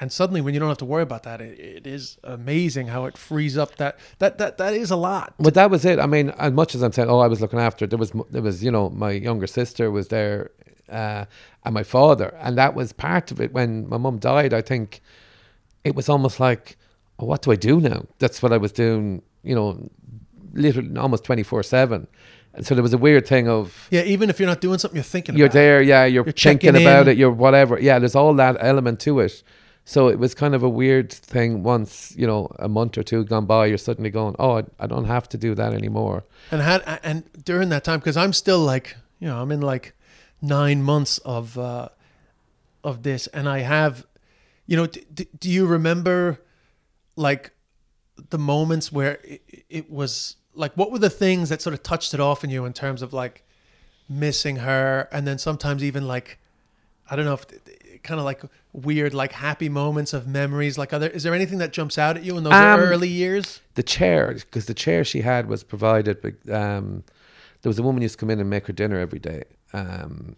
And 0.00 0.12
suddenly, 0.12 0.40
when 0.40 0.54
you 0.54 0.60
don't 0.60 0.68
have 0.68 0.78
to 0.78 0.84
worry 0.84 1.02
about 1.02 1.24
that, 1.24 1.40
it, 1.40 1.58
it 1.58 1.86
is 1.86 2.18
amazing 2.22 2.88
how 2.88 3.06
it 3.06 3.18
frees 3.18 3.58
up 3.58 3.76
that 3.76 3.98
that 4.18 4.38
that 4.38 4.58
that 4.58 4.74
is 4.74 4.90
a 4.90 4.96
lot. 4.96 5.34
But 5.40 5.54
that 5.54 5.70
was 5.70 5.84
it. 5.84 5.98
I 5.98 6.06
mean, 6.06 6.30
as 6.30 6.52
much 6.52 6.74
as 6.74 6.82
I'm 6.82 6.92
saying, 6.92 7.10
oh, 7.10 7.18
I 7.18 7.26
was 7.26 7.40
looking 7.40 7.58
after 7.58 7.84
it, 7.84 7.88
there 7.88 7.98
was 7.98 8.12
there 8.30 8.42
was 8.42 8.62
you 8.62 8.70
know 8.70 8.90
my 8.90 9.10
younger 9.10 9.48
sister 9.48 9.90
was 9.90 10.08
there, 10.08 10.50
uh, 10.88 11.24
and 11.64 11.74
my 11.74 11.82
father, 11.82 12.36
and 12.40 12.56
that 12.58 12.74
was 12.74 12.92
part 12.92 13.32
of 13.32 13.40
it. 13.40 13.52
When 13.52 13.88
my 13.88 13.96
mum 13.96 14.18
died, 14.18 14.54
I 14.54 14.62
think 14.62 15.00
it 15.82 15.96
was 15.96 16.08
almost 16.08 16.38
like, 16.38 16.76
oh, 17.18 17.26
what 17.26 17.42
do 17.42 17.50
I 17.50 17.56
do 17.56 17.80
now? 17.80 18.06
That's 18.18 18.40
what 18.40 18.52
I 18.52 18.56
was 18.56 18.70
doing. 18.70 19.22
You 19.42 19.56
know, 19.56 19.90
literally 20.52 20.96
almost 20.96 21.24
twenty 21.24 21.42
four 21.42 21.64
seven. 21.64 22.06
And 22.58 22.66
so 22.66 22.74
there 22.74 22.82
was 22.82 22.92
a 22.92 22.98
weird 22.98 23.24
thing 23.26 23.48
of 23.48 23.86
Yeah, 23.90 24.02
even 24.02 24.28
if 24.30 24.38
you're 24.40 24.48
not 24.48 24.60
doing 24.60 24.78
something, 24.78 24.96
you're 24.96 25.04
thinking. 25.04 25.34
About 25.34 25.38
it. 25.38 25.40
You're 25.40 25.48
there, 25.62 25.80
yeah, 25.82 26.04
you're, 26.04 26.24
You're 26.24 26.32
thinking 26.32 26.76
about 26.76 27.06
in. 27.06 27.12
it, 27.12 27.16
you're 27.18 27.30
whatever. 27.30 27.78
Yeah, 27.80 27.98
there's 28.00 28.16
all 28.16 28.34
that 28.34 28.56
element 28.60 28.98
to 29.00 29.20
it. 29.20 29.42
So 29.84 30.08
it 30.08 30.18
was 30.18 30.34
kind 30.34 30.54
of 30.54 30.62
a 30.64 30.68
weird 30.68 31.10
thing. 31.12 31.62
Once 31.62 32.12
you 32.16 32.26
know 32.26 32.50
a 32.58 32.68
month 32.68 32.98
or 32.98 33.02
two 33.04 33.24
gone 33.24 33.46
by, 33.46 33.66
you're 33.66 33.78
suddenly 33.78 34.10
going, 34.10 34.34
"Oh, 34.38 34.58
I, 34.58 34.64
I 34.80 34.86
don't 34.88 35.06
have 35.06 35.28
to 35.30 35.38
do 35.38 35.54
that 35.54 35.72
anymore." 35.72 36.24
and 36.50 36.60
had 36.60 36.82
and 37.02 37.22
during 37.44 37.68
that 37.70 37.84
time 37.84 37.98
because 38.00 38.16
i'm 38.16 38.32
still 38.32 38.58
like 38.60 38.96
you 39.20 39.28
know 39.28 39.40
i'm 39.40 39.52
in 39.52 39.60
like 39.60 39.94
nine 40.42 40.82
months 40.82 41.18
of 41.24 41.56
uh 41.58 41.88
of 42.82 43.02
this 43.02 43.26
and 43.28 43.48
i 43.48 43.58
have 43.60 44.06
you 44.66 44.76
know 44.76 44.86
d- 44.86 45.04
d- 45.12 45.28
do 45.38 45.50
you 45.50 45.66
remember 45.66 46.38
like 47.16 47.52
the 48.30 48.38
moments 48.38 48.90
where 48.92 49.18
it, 49.24 49.42
it 49.68 49.90
was 49.90 50.36
like 50.58 50.72
what 50.76 50.90
were 50.92 50.98
the 50.98 51.10
things 51.24 51.48
that 51.50 51.62
sort 51.62 51.74
of 51.74 51.82
touched 51.82 52.12
it 52.14 52.20
off 52.20 52.42
in 52.44 52.50
you 52.50 52.64
in 52.64 52.72
terms 52.72 53.00
of 53.02 53.12
like 53.12 53.36
missing 54.08 54.56
her? 54.56 55.08
And 55.12 55.26
then 55.26 55.38
sometimes 55.38 55.82
even 55.84 56.06
like 56.06 56.38
i 57.10 57.16
don't 57.16 57.24
know 57.24 57.32
if 57.40 57.46
kind 58.02 58.20
of 58.20 58.26
like 58.26 58.42
weird 58.74 59.14
like 59.14 59.32
happy 59.32 59.70
moments 59.70 60.12
of 60.12 60.26
memories 60.28 60.76
like 60.76 60.92
other 60.92 61.08
is 61.08 61.22
there 61.22 61.32
anything 61.34 61.56
that 61.58 61.72
jumps 61.72 61.96
out 61.96 62.18
at 62.18 62.22
you 62.22 62.36
in 62.36 62.44
those 62.44 62.52
Um, 62.54 62.80
early 62.80 63.08
years? 63.08 63.62
the 63.80 63.82
chair 63.82 64.34
because 64.34 64.66
the 64.66 64.74
chair 64.74 65.04
she 65.04 65.22
had 65.22 65.48
was 65.48 65.64
provided 65.64 66.16
um, 66.52 67.02
there 67.62 67.70
was 67.70 67.78
a 67.78 67.82
woman 67.82 68.02
used 68.02 68.16
to 68.16 68.20
come 68.20 68.28
in 68.28 68.38
and 68.40 68.50
make 68.50 68.66
her 68.66 68.74
dinner 68.74 68.98
every 68.98 69.18
day 69.18 69.44
um, 69.72 70.36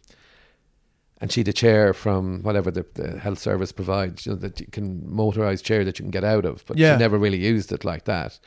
and 1.21 1.33
she 1.33 1.41
had 1.41 1.49
a 1.49 1.53
chair 1.53 1.93
from 1.93 2.43
whatever 2.45 2.71
the, 2.71 2.87
the 2.95 3.19
health 3.19 3.41
service 3.41 3.73
provides 3.73 4.25
you 4.27 4.33
know 4.33 4.39
that 4.39 4.61
you 4.61 4.67
can 4.71 5.03
motorized 5.23 5.65
chair 5.65 5.85
that 5.85 5.99
you 5.99 6.05
can 6.05 6.11
get 6.13 6.25
out 6.25 6.45
of 6.45 6.65
but 6.67 6.79
Yeah. 6.79 6.95
she 6.95 6.99
never 7.01 7.19
really 7.19 7.39
used 7.39 7.73
it 7.73 7.85
like 7.85 8.05
that 8.05 8.39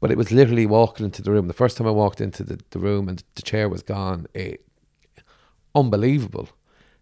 but 0.00 0.10
it 0.10 0.18
was 0.18 0.30
literally 0.32 0.66
walking 0.66 1.06
into 1.06 1.22
the 1.22 1.30
room. 1.30 1.48
The 1.48 1.54
first 1.54 1.76
time 1.76 1.86
i 1.86 1.90
walked 1.90 2.20
into 2.20 2.42
the, 2.42 2.60
the 2.70 2.78
room 2.78 3.08
and 3.08 3.22
the 3.34 3.42
chair 3.42 3.68
was 3.68 3.82
gone 3.82 4.26
it 4.34 4.62
unbelievable. 5.74 6.48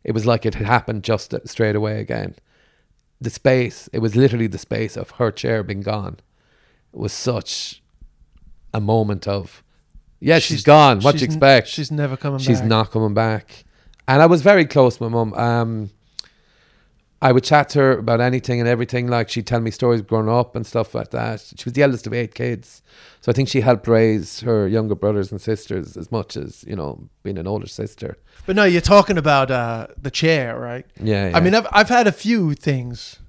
It 0.03 0.13
was 0.13 0.27
like 0.27 0.45
it 0.45 0.55
had 0.55 0.67
happened 0.67 1.05
just 1.05 1.33
straight 1.47 1.77
away 1.77 2.01
again. 2.01 2.35
The 3.21 3.31
space 3.31 3.89
it 3.93 4.01
was 4.01 4.17
literally 4.17 4.49
the 4.49 4.59
space 4.59 4.97
of 4.97 5.11
her 5.13 5.31
chair 5.31 5.63
being 5.63 5.81
gone. 5.81 6.19
It 6.93 6.99
was 6.99 7.13
such 7.13 7.83
a 8.73 8.81
moment 8.81 9.27
of 9.29 9.63
yeah 10.21 10.39
she's, 10.39 10.59
she's 10.59 10.63
gone. 10.65 11.01
What 11.01 11.13
do 11.13 11.17
you 11.17 11.21
she's 11.21 11.29
n- 11.29 11.33
expect? 11.39 11.69
she's 11.69 11.91
never 11.91 12.17
coming 12.17 12.39
she's 12.41 12.61
back. 12.61 12.69
not 12.69 12.91
coming 12.91 13.15
back. 13.15 13.65
And 14.07 14.21
i 14.21 14.27
was 14.27 14.43
very 14.43 14.67
close 14.67 14.97
to 14.99 15.05
my 15.05 15.09
mum. 15.09 15.33
Um 15.35 15.91
I 17.25 17.33
would 17.33 17.43
chat 17.43 17.71
to 17.71 17.79
her 17.79 17.93
about 17.99 18.21
anything 18.21 18.61
and 18.61 18.69
everything. 18.69 19.07
Like 19.07 19.31
she'd 19.31 19.47
tell 19.47 19.61
me 19.61 19.71
stories 19.71 20.03
growing 20.03 20.29
up 20.29 20.55
and 20.55 20.67
stuff 20.67 20.95
like 20.95 21.11
that. 21.13 21.41
She 21.57 21.65
was 21.65 21.73
the 21.73 21.83
eldest 21.83 22.07
of 22.07 22.13
eight 22.13 22.35
kids, 22.35 22.83
so 23.23 23.33
I 23.33 23.35
think 23.35 23.49
she 23.49 23.63
helped 23.63 23.89
raise 23.89 24.41
her 24.41 24.69
younger 24.69 24.95
brothers 24.95 25.33
and 25.33 25.41
sisters 25.41 25.97
as 25.97 26.13
much 26.13 26.37
as 26.37 26.65
you 26.69 26.77
know 26.77 27.09
being 27.23 27.39
an 27.39 27.47
older 27.47 27.67
sister. 27.67 28.19
But 28.45 28.57
no, 28.57 28.65
you're 28.65 28.83
talking 28.83 29.17
about 29.17 29.51
uh, 29.51 29.87
the 30.01 30.11
chair, 30.11 30.59
right? 30.59 30.85
Yeah, 31.01 31.33
I 31.35 31.41
mean, 31.41 31.55
I've 31.55 31.67
I've 31.73 31.89
had 31.89 32.07
a 32.07 32.13
few 32.13 32.53
things, 32.53 33.21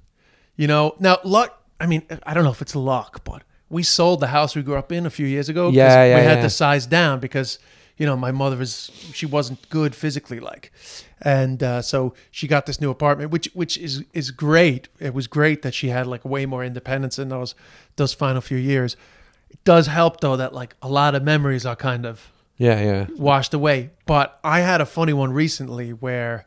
you 0.56 0.66
know. 0.66 0.94
Now, 1.00 1.18
luck. 1.24 1.62
I 1.80 1.86
mean, 1.86 2.02
I 2.24 2.34
don't 2.34 2.44
know 2.44 2.50
if 2.50 2.60
it's 2.60 2.76
luck, 2.76 3.24
but 3.24 3.44
we 3.70 3.82
sold 3.82 4.20
the 4.20 4.28
house 4.28 4.54
we 4.54 4.62
grew 4.62 4.76
up 4.76 4.92
in 4.92 5.06
a 5.06 5.10
few 5.10 5.26
years 5.26 5.48
ago. 5.48 5.70
Yeah, 5.70 6.04
yeah, 6.04 6.16
We 6.16 6.22
had 6.22 6.38
yeah. 6.38 6.42
to 6.42 6.50
size 6.50 6.86
down 6.86 7.18
because 7.20 7.58
you 7.96 8.06
know 8.06 8.16
my 8.16 8.30
mother 8.30 8.56
was 8.56 8.90
she 9.12 9.26
wasn't 9.26 9.68
good 9.70 9.94
physically, 9.94 10.40
like, 10.40 10.72
and 11.22 11.62
uh, 11.62 11.82
so 11.82 12.14
she 12.30 12.46
got 12.46 12.66
this 12.66 12.80
new 12.80 12.90
apartment, 12.90 13.30
which 13.30 13.48
which 13.54 13.78
is 13.78 14.04
is 14.12 14.30
great. 14.30 14.88
It 14.98 15.14
was 15.14 15.26
great 15.26 15.62
that 15.62 15.74
she 15.74 15.88
had 15.88 16.06
like 16.06 16.24
way 16.24 16.46
more 16.46 16.64
independence 16.64 17.18
in 17.18 17.28
those 17.28 17.54
those 17.96 18.12
final 18.12 18.40
few 18.40 18.58
years. 18.58 18.96
It 19.50 19.62
does 19.64 19.86
help 19.86 20.20
though 20.20 20.36
that 20.36 20.52
like 20.52 20.76
a 20.82 20.88
lot 20.88 21.14
of 21.14 21.22
memories 21.22 21.64
are 21.64 21.76
kind 21.76 22.04
of 22.04 22.30
yeah, 22.58 22.80
yeah. 22.80 23.06
washed 23.16 23.54
away. 23.54 23.90
But 24.06 24.38
I 24.44 24.60
had 24.60 24.80
a 24.80 24.86
funny 24.86 25.12
one 25.12 25.32
recently 25.32 25.92
where 25.92 26.46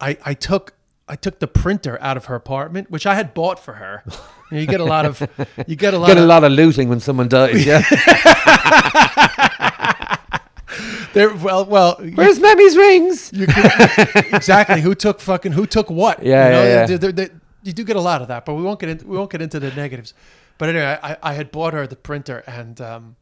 I 0.00 0.18
I 0.24 0.34
took 0.34 0.74
I 1.08 1.14
took 1.14 1.38
the 1.38 1.46
printer 1.46 1.98
out 2.00 2.16
of 2.16 2.24
her 2.24 2.34
apartment, 2.34 2.90
which 2.90 3.06
I 3.06 3.14
had 3.14 3.32
bought 3.32 3.60
for 3.60 3.74
her. 3.74 4.02
You, 4.06 4.12
know, 4.50 4.60
you 4.60 4.66
get 4.66 4.80
a 4.80 4.84
lot 4.84 5.06
of 5.06 5.20
you 5.66 5.76
get 5.76 5.94
a 5.94 5.98
lot 5.98 6.06
Get 6.08 6.18
of 6.18 6.24
a 6.24 6.26
lot 6.26 6.44
of 6.44 6.52
looting 6.52 6.88
when 6.88 7.00
someone 7.00 7.28
dies. 7.28 7.64
Yeah, 7.64 7.82
there. 11.16 11.34
Well, 11.34 11.64
well, 11.64 11.96
where's 12.14 12.38
Mammy's 12.38 12.76
rings? 12.76 13.30
you 13.32 13.46
could, 13.46 13.64
exactly 14.32 14.80
who 14.80 14.94
took 14.94 15.20
fucking 15.20 15.52
who 15.52 15.66
took 15.66 15.90
what? 15.90 16.22
Yeah, 16.22 16.44
you 16.46 16.50
know, 16.52 16.62
yeah, 16.64 16.88
yeah. 16.90 16.96
there- 16.98 17.12
there- 17.12 17.30
you 17.62 17.72
do 17.72 17.82
get 17.82 17.96
a 17.96 18.00
lot 18.00 18.22
of 18.22 18.28
that, 18.28 18.44
but 18.44 18.54
we 18.54 18.62
won't 18.62 18.78
get 18.78 18.88
into 18.90 19.06
we 19.06 19.16
won't 19.18 19.30
get 19.30 19.42
into 19.42 19.58
the 19.58 19.72
negatives. 19.72 20.14
But 20.58 20.68
anyway, 20.68 20.98
I, 21.02 21.16
I 21.22 21.32
had 21.34 21.50
bought 21.50 21.72
her 21.74 21.84
the 21.86 21.96
printer, 21.96 22.44
and 22.46 22.80
um, 22.80 23.16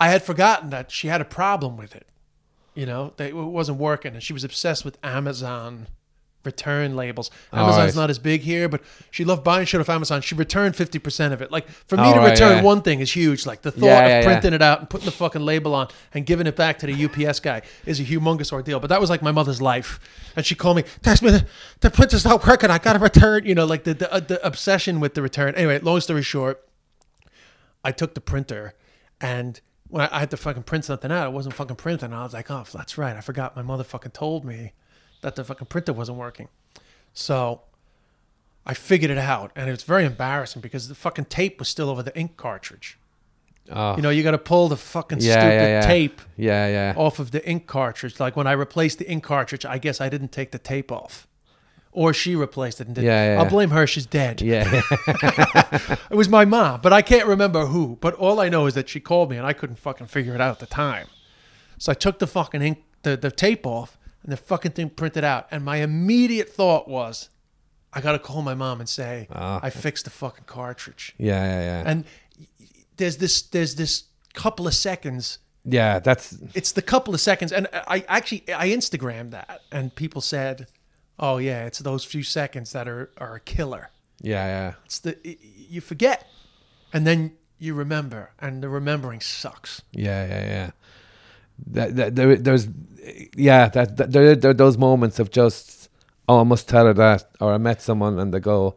I 0.00 0.08
had 0.08 0.22
forgotten 0.22 0.70
that 0.70 0.90
she 0.90 1.08
had 1.08 1.20
a 1.20 1.24
problem 1.26 1.76
with 1.76 1.94
it. 1.94 2.06
You 2.74 2.86
know, 2.86 3.12
that 3.18 3.28
it 3.28 3.34
wasn't 3.34 3.78
working, 3.78 4.14
and 4.14 4.22
she 4.22 4.32
was 4.32 4.44
obsessed 4.44 4.84
with 4.84 4.96
Amazon 5.02 5.88
return 6.46 6.96
labels. 6.96 7.30
Amazon's 7.52 7.94
right. 7.96 8.00
not 8.02 8.10
as 8.10 8.18
big 8.18 8.40
here, 8.40 8.68
but 8.68 8.80
she 9.10 9.24
loved 9.24 9.44
buying 9.44 9.66
shit 9.66 9.80
off 9.80 9.88
Amazon. 9.88 10.22
She 10.22 10.34
returned 10.34 10.76
fifty 10.76 10.98
percent 10.98 11.34
of 11.34 11.42
it. 11.42 11.50
Like 11.52 11.68
for 11.68 11.96
me 11.96 12.04
All 12.04 12.14
to 12.14 12.20
right, 12.20 12.30
return 12.30 12.58
yeah. 12.58 12.62
one 12.62 12.82
thing 12.82 13.00
is 13.00 13.14
huge. 13.14 13.44
Like 13.44 13.62
the 13.62 13.72
thought 13.72 13.84
Yeah, 13.84 14.02
of 14.04 14.08
yeah, 14.08 14.20
yeah. 14.20 14.24
printing 14.24 14.54
it 14.54 14.62
out 14.62 14.78
and 14.80 14.88
putting 14.88 15.04
the 15.04 15.12
fucking 15.12 15.42
label 15.42 15.74
on 15.74 15.88
and 16.14 16.24
giving 16.24 16.46
it 16.46 16.56
back 16.56 16.78
to 16.78 16.86
the 16.86 17.04
UPS 17.04 17.40
guy 17.40 17.62
is 17.84 18.00
a 18.00 18.04
humongous 18.04 18.52
ordeal. 18.52 18.80
But 18.80 18.88
that 18.88 19.00
was 19.00 19.10
like 19.10 19.20
my 19.22 19.32
mother's 19.32 19.60
life, 19.60 20.00
and 20.36 20.46
she 20.46 20.54
called 20.54 20.78
me, 20.78 20.84
"Desmond, 21.02 21.34
the, 21.34 21.46
the 21.80 21.90
printer's 21.90 22.24
not 22.24 22.46
working. 22.46 22.70
I 22.70 22.78
got 22.78 22.94
to 22.94 22.98
return." 22.98 23.44
You 23.44 23.54
know, 23.54 23.66
like 23.66 23.84
the 23.84 23.94
the, 23.94 24.12
uh, 24.12 24.20
the 24.20 24.46
obsession 24.46 25.00
with 25.00 25.14
the 25.14 25.22
return. 25.22 25.54
Anyway, 25.56 25.78
long 25.80 26.00
story 26.00 26.22
short, 26.22 26.66
I 27.84 27.92
took 27.92 28.14
the 28.14 28.20
printer 28.20 28.74
and 29.20 29.60
when 29.88 30.02
I, 30.02 30.16
I 30.16 30.20
had 30.20 30.30
to 30.30 30.36
fucking 30.36 30.64
print 30.64 30.84
something 30.84 31.10
out, 31.12 31.28
it 31.28 31.32
wasn't 31.32 31.54
fucking 31.54 31.76
printing. 31.76 32.12
I 32.12 32.22
was 32.22 32.32
like, 32.32 32.50
oh, 32.50 32.64
that's 32.72 32.98
right. 32.98 33.16
I 33.16 33.20
forgot 33.20 33.56
my 33.56 33.62
mother 33.62 33.84
fucking 33.84 34.12
told 34.12 34.44
me 34.44 34.72
that 35.26 35.34
the 35.34 35.42
fucking 35.42 35.66
printer 35.66 35.92
wasn't 35.92 36.16
working. 36.18 36.48
So 37.12 37.62
I 38.64 38.74
figured 38.74 39.10
it 39.10 39.18
out 39.18 39.50
and 39.56 39.68
it 39.68 39.72
was 39.72 39.82
very 39.82 40.04
embarrassing 40.04 40.62
because 40.62 40.86
the 40.86 40.94
fucking 40.94 41.24
tape 41.24 41.58
was 41.58 41.68
still 41.68 41.90
over 41.90 42.00
the 42.00 42.16
ink 42.16 42.36
cartridge. 42.36 42.96
Oh, 43.72 43.96
You 43.96 44.02
know, 44.02 44.10
you 44.10 44.22
got 44.22 44.30
to 44.30 44.38
pull 44.38 44.68
the 44.68 44.76
fucking 44.76 45.18
yeah, 45.20 45.32
stupid 45.32 45.52
yeah, 45.54 45.66
yeah. 45.68 45.80
tape 45.80 46.20
Yeah, 46.36 46.68
yeah. 46.68 46.94
off 46.96 47.18
of 47.18 47.32
the 47.32 47.44
ink 47.48 47.66
cartridge. 47.66 48.20
Like 48.20 48.36
when 48.36 48.46
I 48.46 48.52
replaced 48.52 48.98
the 49.00 49.10
ink 49.10 49.24
cartridge, 49.24 49.66
I 49.66 49.78
guess 49.78 50.00
I 50.00 50.08
didn't 50.08 50.30
take 50.30 50.52
the 50.52 50.58
tape 50.60 50.92
off. 50.92 51.26
Or 51.90 52.14
she 52.14 52.36
replaced 52.36 52.80
it 52.80 52.86
and 52.86 52.94
did. 52.94 53.02
Yeah, 53.04 53.34
yeah. 53.34 53.42
I'll 53.42 53.48
blame 53.50 53.70
her. 53.70 53.84
She's 53.86 54.06
dead. 54.06 54.40
Yeah, 54.42 54.82
It 56.10 56.14
was 56.14 56.28
my 56.28 56.44
mom, 56.44 56.82
but 56.82 56.92
I 56.92 57.02
can't 57.02 57.26
remember 57.26 57.66
who. 57.66 57.96
But 58.00 58.14
all 58.14 58.38
I 58.38 58.48
know 58.48 58.66
is 58.66 58.74
that 58.74 58.88
she 58.88 59.00
called 59.00 59.30
me 59.30 59.38
and 59.38 59.46
I 59.46 59.52
couldn't 59.54 59.76
fucking 59.80 60.06
figure 60.06 60.34
it 60.36 60.40
out 60.40 60.52
at 60.52 60.58
the 60.60 60.66
time. 60.66 61.08
So 61.78 61.90
I 61.90 61.94
took 61.96 62.20
the 62.20 62.26
fucking 62.28 62.62
ink, 62.62 62.84
the, 63.02 63.16
the 63.16 63.30
tape 63.32 63.66
off, 63.66 63.98
and 64.26 64.32
the 64.32 64.36
fucking 64.36 64.72
thing 64.72 64.90
printed 64.90 65.22
out. 65.24 65.46
And 65.50 65.64
my 65.64 65.76
immediate 65.76 66.48
thought 66.50 66.88
was, 66.88 67.30
I 67.92 68.00
gotta 68.02 68.18
call 68.18 68.42
my 68.42 68.54
mom 68.54 68.80
and 68.80 68.88
say 68.88 69.28
Ah. 69.32 69.60
I 69.62 69.70
fixed 69.70 70.04
the 70.04 70.10
fucking 70.10 70.44
cartridge. 70.46 71.14
yeah, 71.16 71.42
yeah, 71.44 71.60
yeah. 71.62 71.82
And 71.90 72.04
there's 72.96 73.16
this 73.18 73.40
there's 73.42 73.76
this 73.76 74.04
couple 74.34 74.66
of 74.66 74.74
seconds. 74.74 75.38
yeah, 75.64 75.98
that's 76.00 76.36
It's 76.54 76.72
the 76.72 76.82
couple 76.82 77.14
of 77.14 77.20
seconds, 77.20 77.52
and 77.52 77.68
I 77.72 78.04
actually 78.08 78.44
I 78.52 78.68
Instagrammed 78.68 79.30
that, 79.30 79.60
and 79.72 79.94
people 79.94 80.20
said, 80.20 80.66
"Oh 81.18 81.38
yeah, 81.38 81.64
it's 81.66 81.78
those 81.78 82.04
few 82.04 82.22
seconds 82.22 82.72
that 82.72 82.86
are 82.88 83.10
are 83.18 83.36
a 83.36 83.40
killer." 83.40 83.90
yeah, 84.20 84.46
yeah. 84.46 84.72
It's 84.84 84.98
the 85.00 85.16
y- 85.24 85.36
you 85.70 85.80
forget, 85.80 86.26
and 86.92 87.06
then 87.06 87.32
you 87.58 87.74
remember, 87.74 88.30
and 88.38 88.62
the 88.62 88.68
remembering 88.68 89.20
sucks. 89.22 89.82
Yeah, 89.92 90.26
yeah, 90.26 90.44
yeah. 90.46 90.70
That, 91.72 91.96
that, 91.96 92.14
there, 92.16 92.36
there's, 92.36 92.68
yeah, 93.36 93.68
that, 93.68 93.96
that 93.96 94.12
there, 94.12 94.34
there 94.34 94.50
are 94.50 94.54
those 94.54 94.76
moments 94.78 95.18
of 95.18 95.30
just, 95.30 95.88
oh, 96.28 96.40
I 96.40 96.44
must 96.44 96.68
tell 96.68 96.86
her 96.86 96.94
that, 96.94 97.30
or 97.40 97.52
I 97.52 97.58
met 97.58 97.82
someone 97.82 98.18
and 98.18 98.32
they 98.32 98.40
go, 98.40 98.76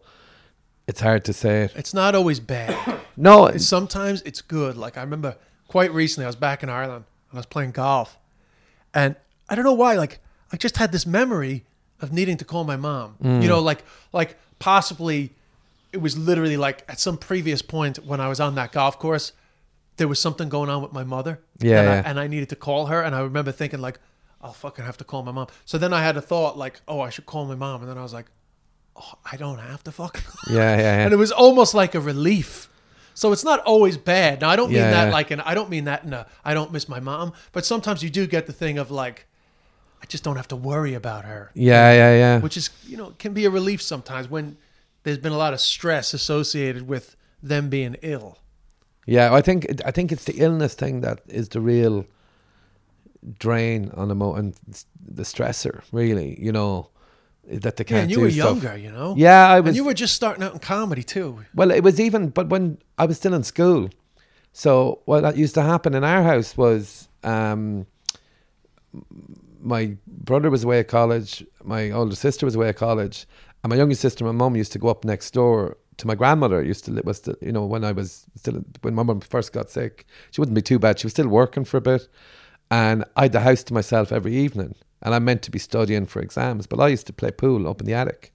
It's 0.87 1.01
hard 1.01 1.23
to 1.25 1.33
say 1.33 1.63
it. 1.63 1.73
It's 1.75 1.93
not 1.93 2.15
always 2.15 2.39
bad. 2.39 2.75
No, 3.17 3.47
It's- 3.47 3.65
sometimes 3.65 4.21
it's 4.21 4.41
good. 4.41 4.77
Like 4.77 4.97
I 4.97 5.01
remember 5.01 5.35
quite 5.67 5.91
recently, 5.91 6.23
I 6.25 6.29
was 6.29 6.37
back 6.37 6.63
in 6.63 6.69
Ireland 6.69 7.03
and 7.29 7.37
I 7.37 7.39
was 7.39 7.45
playing 7.45 7.71
golf, 7.71 8.17
and 8.93 9.15
I 9.49 9.55
don't 9.55 9.65
know 9.65 9.73
why. 9.73 9.95
Like 9.95 10.19
I 10.53 10.57
just 10.57 10.77
had 10.77 10.93
this 10.93 11.05
memory 11.05 11.65
of 11.99 12.13
needing 12.13 12.37
to 12.37 12.45
call 12.45 12.63
my 12.63 12.77
mom. 12.77 13.17
Mm. 13.21 13.41
You 13.41 13.49
know, 13.49 13.59
like 13.59 13.83
like 14.13 14.37
possibly 14.59 15.33
it 15.91 15.97
was 15.97 16.17
literally 16.17 16.55
like 16.55 16.85
at 16.87 16.99
some 16.99 17.17
previous 17.17 17.61
point 17.61 17.97
when 18.05 18.21
I 18.21 18.29
was 18.29 18.39
on 18.39 18.55
that 18.55 18.71
golf 18.71 18.97
course, 18.99 19.33
there 19.97 20.07
was 20.07 20.21
something 20.21 20.47
going 20.47 20.69
on 20.69 20.81
with 20.81 20.93
my 20.93 21.03
mother. 21.03 21.39
Yeah, 21.59 21.79
and, 21.79 21.87
yeah. 21.87 21.91
I, 22.05 22.09
and 22.09 22.19
I 22.21 22.27
needed 22.27 22.47
to 22.49 22.55
call 22.55 22.85
her, 22.85 23.01
and 23.01 23.13
I 23.13 23.19
remember 23.21 23.51
thinking 23.51 23.81
like, 23.81 23.99
I'll 24.41 24.53
fucking 24.53 24.85
have 24.85 24.97
to 24.97 25.03
call 25.03 25.23
my 25.23 25.31
mom. 25.31 25.47
So 25.65 25.77
then 25.77 25.93
I 25.93 26.01
had 26.01 26.15
a 26.17 26.21
thought 26.21 26.57
like, 26.57 26.81
oh, 26.87 27.01
I 27.01 27.09
should 27.09 27.25
call 27.25 27.45
my 27.45 27.55
mom, 27.55 27.81
and 27.81 27.89
then 27.89 27.97
I 27.97 28.01
was 28.03 28.13
like, 28.13 28.27
oh, 28.95 29.13
I 29.29 29.35
don't 29.37 29.59
have 29.59 29.83
to 29.83 29.91
fucking. 29.91 30.23
yeah, 30.49 30.77
yeah, 30.77 31.03
and 31.03 31.13
it 31.13 31.17
was 31.17 31.31
almost 31.31 31.73
like 31.73 31.95
a 31.95 31.99
relief. 31.99 32.69
So 33.13 33.33
it's 33.33 33.43
not 33.43 33.59
always 33.61 33.97
bad. 33.97 34.39
Now 34.41 34.49
I 34.49 34.55
don't 34.55 34.69
mean 34.69 34.77
Yeah, 34.77 34.91
that 34.91 35.05
yeah. 35.07 35.11
like, 35.11 35.29
and 35.31 35.41
I 35.41 35.53
don't 35.53 35.69
mean 35.69 35.85
that 35.85 36.05
in 36.05 36.13
a 36.13 36.25
I 36.45 36.53
don't 36.53 36.71
miss 36.71 36.87
my 36.87 37.01
mom, 37.01 37.33
but 37.51 37.65
sometimes 37.65 38.01
you 38.01 38.09
do 38.09 38.25
get 38.27 38.47
the 38.47 38.53
thing 38.53 38.77
of 38.77 38.91
like, 38.91 39.27
I 40.01 40.05
just 40.05 40.23
don't 40.23 40.37
have 40.37 40.47
to 40.49 40.55
worry 40.55 40.93
about 40.93 41.25
her, 41.25 41.51
Yeah, 41.53 41.91
yeah, 41.91 42.13
yeah. 42.17 42.39
which 42.39 42.55
is 42.55 42.69
you 42.87 42.95
know 42.95 43.13
can 43.19 43.33
be 43.33 43.43
a 43.43 43.49
relief 43.49 43.81
sometimes 43.81 44.29
when 44.29 44.55
there's 45.03 45.17
been 45.17 45.33
a 45.33 45.37
lot 45.37 45.53
of 45.53 45.59
stress 45.59 46.13
associated 46.13 46.87
with 46.87 47.17
them 47.43 47.69
being 47.69 47.97
ill. 48.01 48.37
Yeah, 49.05 49.33
I 49.33 49.41
think 49.41 49.65
I 49.85 49.91
think 49.91 50.11
it's 50.13 50.23
the 50.23 50.37
illness 50.37 50.73
thing 50.75 51.01
that 51.01 51.19
is 51.27 51.49
the 51.49 51.59
real 51.59 52.05
drain 53.37 53.91
on 53.95 54.07
the 54.07 54.15
mo 54.15 54.33
and 54.33 54.55
the 55.05 55.23
stressor. 55.23 55.83
Really, 55.91 56.41
you 56.41 56.51
know, 56.51 56.89
that 57.49 57.77
they 57.77 57.83
can't 57.83 58.03
and 58.03 58.11
you 58.11 58.21
were 58.21 58.31
stuff. 58.31 58.61
younger, 58.63 58.77
you 58.77 58.91
know. 58.91 59.15
Yeah, 59.17 59.49
I 59.49 59.59
was. 59.59 59.69
and 59.69 59.75
you 59.75 59.83
were 59.83 59.93
just 59.93 60.13
starting 60.13 60.43
out 60.43 60.53
in 60.53 60.59
comedy 60.59 61.03
too. 61.03 61.43
Well, 61.53 61.71
it 61.71 61.83
was 61.83 61.99
even, 61.99 62.29
but 62.29 62.49
when 62.49 62.79
I 62.97 63.05
was 63.05 63.17
still 63.17 63.33
in 63.33 63.43
school. 63.43 63.89
So 64.51 65.01
what 65.05 65.21
that 65.21 65.37
used 65.37 65.53
to 65.55 65.61
happen 65.61 65.93
in 65.93 66.03
our 66.03 66.23
house 66.23 66.57
was, 66.57 67.07
um, 67.23 67.85
my 69.61 69.95
brother 70.07 70.49
was 70.49 70.63
away 70.63 70.79
at 70.79 70.87
college, 70.87 71.45
my 71.63 71.91
older 71.91 72.15
sister 72.15 72.45
was 72.45 72.55
away 72.55 72.69
at 72.69 72.77
college, 72.77 73.27
and 73.63 73.69
my 73.69 73.75
younger 73.75 73.95
sister, 73.95 74.23
my 74.25 74.31
mum, 74.31 74.55
used 74.55 74.71
to 74.71 74.79
go 74.79 74.87
up 74.87 75.03
next 75.03 75.31
door 75.31 75.77
to 75.97 76.07
my 76.07 76.15
grandmother. 76.15 76.63
Used 76.63 76.85
to 76.85 76.93
was 77.03 77.21
the, 77.21 77.37
you 77.41 77.51
know 77.51 77.65
when 77.65 77.83
I 77.83 77.91
was 77.91 78.25
still 78.35 78.63
when 78.81 78.95
my 78.95 79.03
mum 79.03 79.19
first 79.19 79.53
got 79.53 79.69
sick, 79.69 80.05
she 80.31 80.41
wouldn't 80.41 80.55
be 80.55 80.61
too 80.61 80.79
bad. 80.79 80.99
She 80.99 81.05
was 81.05 81.13
still 81.13 81.27
working 81.27 81.65
for 81.65 81.77
a 81.77 81.81
bit, 81.81 82.07
and 82.71 83.03
I 83.15 83.23
had 83.23 83.31
the 83.31 83.41
house 83.41 83.63
to 83.63 83.73
myself 83.73 84.11
every 84.11 84.35
evening, 84.35 84.75
and 85.01 85.13
I 85.15 85.19
meant 85.19 85.41
to 85.43 85.51
be 85.51 85.59
studying 85.59 86.05
for 86.05 86.21
exams, 86.21 86.67
but 86.67 86.79
I 86.79 86.87
used 86.87 87.07
to 87.07 87.13
play 87.13 87.31
pool 87.31 87.67
up 87.67 87.79
in 87.79 87.87
the 87.87 87.93
attic 87.93 88.33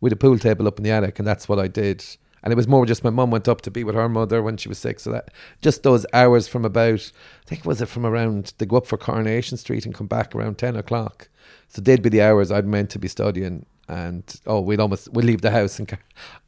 with 0.00 0.12
a 0.12 0.16
pool 0.16 0.38
table 0.38 0.66
up 0.66 0.78
in 0.78 0.84
the 0.84 0.90
attic, 0.90 1.18
and 1.18 1.26
that's 1.26 1.48
what 1.48 1.58
I 1.58 1.68
did. 1.68 2.04
And 2.42 2.52
it 2.52 2.56
was 2.56 2.68
more 2.68 2.86
just 2.86 3.04
my 3.04 3.10
mum 3.10 3.30
went 3.30 3.48
up 3.48 3.60
to 3.62 3.70
be 3.70 3.84
with 3.84 3.94
her 3.94 4.08
mother 4.08 4.42
when 4.42 4.56
she 4.56 4.68
was 4.68 4.78
sick. 4.78 4.98
So 4.98 5.12
that 5.12 5.30
just 5.60 5.82
those 5.82 6.06
hours 6.14 6.48
from 6.48 6.64
about, 6.64 7.12
I 7.42 7.46
think 7.46 7.66
was 7.66 7.82
it 7.82 7.86
from 7.86 8.06
around 8.06 8.54
they 8.56 8.64
go 8.66 8.78
up 8.78 8.86
for 8.86 8.96
Coronation 8.96 9.58
Street 9.58 9.84
and 9.84 9.94
come 9.94 10.06
back 10.06 10.34
around 10.34 10.56
ten 10.56 10.74
o'clock. 10.74 11.28
So 11.68 11.82
they'd 11.82 12.02
be 12.02 12.08
the 12.08 12.22
hours 12.22 12.50
I'd 12.50 12.66
meant 12.66 12.90
to 12.90 12.98
be 12.98 13.08
studying. 13.08 13.66
And 13.92 14.22
oh, 14.46 14.60
we'd 14.60 14.78
almost 14.78 15.12
we'd 15.12 15.24
leave 15.24 15.40
the 15.40 15.50
house 15.50 15.80
and 15.80 15.98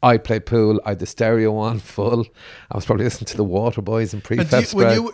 I'd 0.01 0.23
play 0.23 0.39
pool. 0.39 0.81
I'd 0.87 1.01
the 1.01 1.07
stereo 1.07 1.57
on 1.57 1.81
full. 1.81 2.25
I 2.71 2.77
was 2.77 2.85
probably 2.87 3.05
listening 3.05 3.27
to 3.27 3.37
the 3.37 3.45
Waterboys 3.45 4.13
and 4.13 4.23
And 4.31 4.49
prefab 4.49 4.73
you, 4.73 4.79
when 4.79 4.95
you 4.95 5.13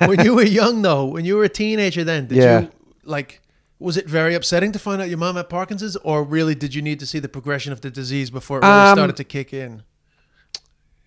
when 0.08 0.24
you 0.24 0.34
were 0.34 0.42
young 0.42 0.82
though, 0.82 1.04
when 1.04 1.24
you 1.24 1.36
were 1.36 1.44
a 1.44 1.48
teenager, 1.48 2.02
then 2.02 2.26
did 2.26 2.38
Yeah. 2.38 2.60
you 2.62 2.70
like? 3.04 3.40
Was 3.78 3.96
it 3.96 4.08
very 4.08 4.34
upsetting 4.34 4.72
to 4.72 4.78
find 4.80 5.00
out 5.00 5.08
your 5.08 5.18
mom 5.18 5.36
had 5.36 5.48
Parkinson's, 5.48 5.94
or 5.96 6.24
really 6.24 6.56
did 6.56 6.74
you 6.74 6.82
need 6.82 6.98
to 7.00 7.06
see 7.06 7.20
the 7.20 7.28
progression 7.28 7.72
of 7.72 7.82
the 7.82 7.90
disease 7.90 8.30
before 8.30 8.58
it 8.58 8.62
really 8.64 8.72
Um, 8.90 8.96
started 8.96 9.16
to 9.16 9.24
kick 9.24 9.52
in? 9.52 9.84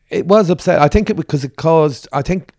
it 0.09 0.27
was 0.27 0.49
upset. 0.49 0.79
I 0.79 0.87
think 0.87 1.09
it 1.09 1.15
because 1.15 1.43
it 1.43 1.57
caused. 1.57 2.07
I 2.13 2.21
think 2.21 2.53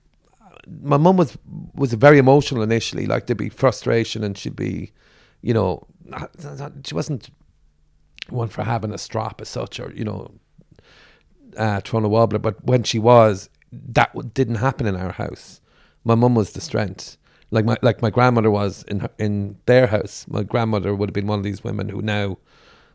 my 0.82 0.98
mum 0.98 1.16
was 1.16 1.38
was 1.74 1.94
very 1.94 2.18
emotional 2.18 2.62
initially. 2.62 3.06
Like 3.06 3.26
there'd 3.26 3.38
be 3.38 3.48
frustration, 3.48 4.22
and 4.24 4.36
she'd 4.36 4.56
be, 4.56 4.92
you 5.40 5.54
know, 5.54 5.86
she 6.84 6.94
wasn't 6.94 7.30
one 8.30 8.48
for 8.48 8.62
having 8.64 8.92
a 8.92 8.98
strop 8.98 9.40
as 9.40 9.48
such, 9.48 9.78
or 9.80 9.92
you 9.94 10.04
know, 10.04 10.30
uh, 11.56 11.80
throwing 11.80 12.04
a 12.04 12.08
wobbler. 12.08 12.38
But 12.40 12.64
when 12.64 12.82
she 12.82 12.98
was, 12.98 13.48
that 13.72 14.12
w- 14.14 14.30
didn't 14.34 14.56
happen 14.56 14.86
in 14.86 14.96
our 14.96 15.12
house. 15.12 15.60
My 16.04 16.14
mum 16.14 16.34
was 16.34 16.52
the 16.52 16.60
strength. 16.60 17.16
Like 17.50 17.64
my 17.64 17.76
like 17.82 18.02
my 18.02 18.10
grandmother 18.10 18.50
was 18.50 18.82
in 18.84 19.00
her, 19.00 19.10
in 19.18 19.56
their 19.66 19.86
house. 19.86 20.26
My 20.28 20.42
grandmother 20.42 20.94
would 20.94 21.08
have 21.08 21.14
been 21.14 21.26
one 21.26 21.38
of 21.38 21.44
these 21.44 21.64
women 21.64 21.88
who 21.88 22.02
now 22.02 22.36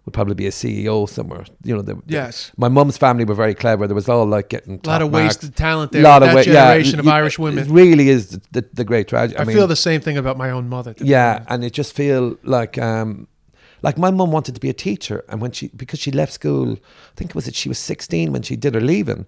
would 0.06 0.14
probably 0.14 0.36
be 0.36 0.46
a 0.46 0.52
CEO 0.52 1.08
somewhere. 1.10 1.46
You 1.64 1.76
know, 1.76 1.82
the, 1.82 1.96
the- 1.96 2.02
Yes. 2.08 2.52
my 2.58 2.68
mum's 2.68 2.98
family 2.98 3.24
were 3.24 3.34
very 3.36 3.56
clever. 3.56 3.88
There 3.88 3.96
was 3.96 4.10
all 4.10 4.26
like 4.26 4.50
getting 4.50 4.80
A 4.84 4.88
lot 4.88 5.02
of 5.02 5.12
marks. 5.12 5.36
wasted 5.38 5.56
talent 5.56 5.92
there. 5.94 6.02
A 6.02 6.04
lot 6.04 6.22
of 6.24 6.30
that 6.30 6.36
wa- 6.36 6.42
yeah, 6.42 6.54
generation 6.74 7.00
of 7.00 7.06
y- 7.06 7.16
Irish 7.16 7.34
It 7.36 7.40
women. 7.40 7.72
really 7.72 8.10
is 8.10 8.28
the, 8.30 8.42
the, 8.52 8.70
the 8.74 8.84
great 8.84 9.08
tragedy. 9.08 9.38
I, 9.40 9.42
I, 9.42 9.46
mean, 9.46 9.56
feel 9.56 9.66
the 9.68 9.76
same 9.78 10.02
thing 10.02 10.18
about 10.18 10.38
my 10.38 10.50
own 10.52 10.68
mother. 10.70 10.94
yeah, 11.00 11.46
and 11.48 11.64
it 11.64 11.72
just 11.74 11.96
feel 11.96 12.38
like 12.44 12.78
um, 12.78 13.28
like 13.84 13.98
my 13.98 14.10
mum 14.12 14.32
wanted 14.32 14.56
to 14.56 14.62
be 14.62 14.70
a 14.70 14.74
teacher, 14.74 15.24
and 15.30 15.40
when 15.42 15.52
she 15.52 15.68
because 15.76 16.00
she 16.00 16.12
left 16.12 16.34
school, 16.34 16.72
I 16.74 17.16
think 17.16 17.30
it 17.32 17.36
was 17.36 17.46
that 17.46 17.56
she 17.56 17.70
was 17.70 17.78
sixteen 17.78 18.32
when 18.34 18.42
she 18.42 18.56
did 18.56 18.74
her 18.74 18.82
leaving. 18.82 19.26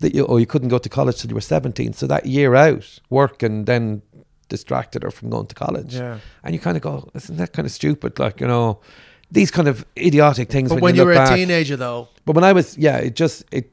That 0.00 0.14
you 0.14 0.24
or 0.24 0.40
you 0.40 0.46
couldn't 0.46 0.70
go 0.70 0.78
to 0.78 0.88
college 0.88 1.18
till 1.20 1.28
you 1.30 1.34
were 1.34 1.40
seventeen. 1.42 1.92
So 1.92 2.06
that 2.06 2.24
year 2.26 2.54
out, 2.54 2.98
work 3.10 3.42
and 3.42 3.66
then 3.66 4.02
distracted 4.48 5.02
her 5.02 5.10
from 5.10 5.30
going 5.30 5.46
to 5.46 5.54
college. 5.54 5.94
Yeah. 5.94 6.18
And 6.42 6.54
you 6.54 6.60
kind 6.60 6.76
of 6.76 6.82
go, 6.82 7.08
isn't 7.14 7.36
that 7.36 7.52
kind 7.52 7.66
of 7.66 7.72
stupid? 7.72 8.18
Like 8.18 8.40
you 8.40 8.46
know, 8.48 8.80
these 9.30 9.50
kind 9.50 9.68
of 9.68 9.84
idiotic 9.96 10.48
things. 10.50 10.70
But 10.70 10.76
when, 10.76 10.82
when 10.82 10.94
you 10.96 11.02
look 11.02 11.08
were 11.08 11.22
a 11.22 11.26
back. 11.26 11.36
teenager, 11.36 11.76
though, 11.76 12.08
But 12.24 12.34
when 12.34 12.44
I 12.44 12.52
was, 12.52 12.76
yeah, 12.78 12.96
it 12.96 13.14
just 13.14 13.44
it 13.52 13.70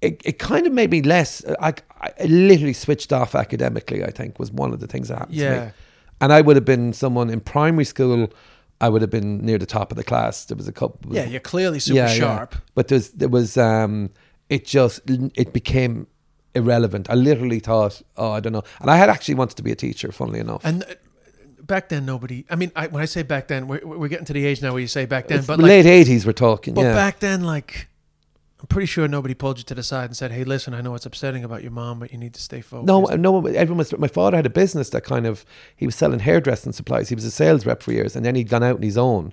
it, 0.00 0.20
it 0.24 0.38
kind 0.38 0.66
of 0.66 0.72
made 0.72 0.90
me 0.90 1.02
less. 1.02 1.44
I, 1.60 1.74
I 2.00 2.24
literally 2.24 2.72
switched 2.74 3.12
off 3.12 3.34
academically. 3.34 4.04
I 4.04 4.10
think 4.10 4.38
was 4.38 4.50
one 4.52 4.72
of 4.72 4.80
the 4.80 4.86
things 4.86 5.08
that 5.08 5.18
happened 5.18 5.38
to 5.38 5.44
Yeah. 5.44 5.64
me. 5.66 5.70
And 6.20 6.32
I 6.32 6.40
would 6.40 6.56
have 6.56 6.64
been 6.64 6.92
someone 6.92 7.30
in 7.30 7.40
primary 7.40 7.84
school. 7.84 8.28
I 8.80 8.88
would 8.88 9.02
have 9.02 9.10
been 9.10 9.44
near 9.44 9.58
the 9.58 9.66
top 9.66 9.90
of 9.90 9.96
the 9.96 10.04
class. 10.04 10.44
There 10.44 10.56
was 10.56 10.68
a 10.68 10.72
couple. 10.72 11.14
yeah, 11.14 11.24
you're 11.24 11.40
clearly 11.40 11.80
super 11.80 12.08
sharp. 12.08 12.54
But 12.74 12.88
there's 12.88 13.10
there 13.10 13.28
was 13.28 13.56
um, 13.56 14.10
it 14.48 14.64
just 14.64 15.00
it 15.06 15.52
became 15.52 16.06
irrelevant. 16.54 17.10
I 17.10 17.14
literally 17.14 17.58
thought, 17.58 18.02
oh, 18.16 18.30
I 18.30 18.40
don't 18.40 18.52
know. 18.52 18.62
And 18.80 18.90
I 18.90 18.96
had 18.96 19.10
actually 19.10 19.34
wanted 19.34 19.56
to 19.56 19.62
be 19.62 19.72
a 19.72 19.76
teacher. 19.76 20.12
Funnily 20.12 20.40
enough, 20.40 20.62
And 20.64 20.84
uh, 20.84 20.94
back 21.62 21.88
then, 21.88 22.06
nobody. 22.06 22.44
I 22.48 22.56
mean, 22.56 22.70
I, 22.76 22.86
when 22.86 23.02
I 23.02 23.06
say 23.06 23.22
back 23.22 23.48
then, 23.48 23.66
we're, 23.68 23.80
we're 23.84 24.08
getting 24.08 24.26
to 24.26 24.32
the 24.32 24.46
age 24.46 24.62
now 24.62 24.72
where 24.72 24.80
you 24.80 24.86
say 24.88 25.06
back 25.06 25.28
then, 25.28 25.38
It's 25.38 25.46
but 25.46 25.58
late 25.58 25.86
eighties 25.86 26.24
we're 26.26 26.32
talking. 26.32 26.74
But 26.74 26.82
yeah. 26.82 26.94
back 26.94 27.18
then, 27.20 27.42
like, 27.42 27.87
I'm 28.60 28.66
pretty 28.66 28.86
sure 28.86 29.06
nobody 29.06 29.34
pulled 29.34 29.58
you 29.58 29.64
to 29.64 29.74
the 29.74 29.84
side 29.84 30.06
and 30.06 30.16
said, 30.16 30.32
"Hey, 30.32 30.42
listen, 30.42 30.74
I 30.74 30.80
know 30.80 30.94
it's 30.96 31.06
upsetting 31.06 31.44
about 31.44 31.62
your 31.62 31.70
mom, 31.70 32.00
but 32.00 32.10
you 32.12 32.18
need 32.18 32.34
to 32.34 32.40
stay 32.40 32.60
focused." 32.60 32.86
No, 32.86 33.04
no. 33.04 33.32
one. 33.32 33.54
Everyone 33.54 33.78
was. 33.78 33.96
My 33.96 34.08
father 34.08 34.36
had 34.36 34.46
a 34.46 34.50
business 34.50 34.90
that 34.90 35.04
kind 35.04 35.26
of 35.26 35.44
he 35.76 35.86
was 35.86 35.94
selling 35.94 36.18
hairdressing 36.20 36.72
supplies. 36.72 37.08
He 37.08 37.14
was 37.14 37.24
a 37.24 37.30
sales 37.30 37.64
rep 37.64 37.82
for 37.82 37.92
years, 37.92 38.16
and 38.16 38.26
then 38.26 38.34
he'd 38.34 38.48
gone 38.48 38.64
out 38.64 38.76
on 38.76 38.82
his 38.82 38.98
own. 38.98 39.32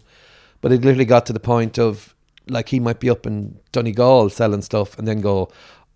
But 0.61 0.71
it 0.71 0.81
literally 0.81 1.05
got 1.05 1.25
to 1.25 1.33
the 1.33 1.39
point 1.39 1.79
of 1.79 2.13
like 2.47 2.69
he 2.69 2.79
might 2.79 2.99
be 2.99 3.09
up 3.09 3.25
in 3.25 3.59
Donegal 3.71 4.29
selling 4.29 4.61
stuff, 4.61 4.95
and 4.99 5.07
then 5.07 5.21
go, 5.21 5.49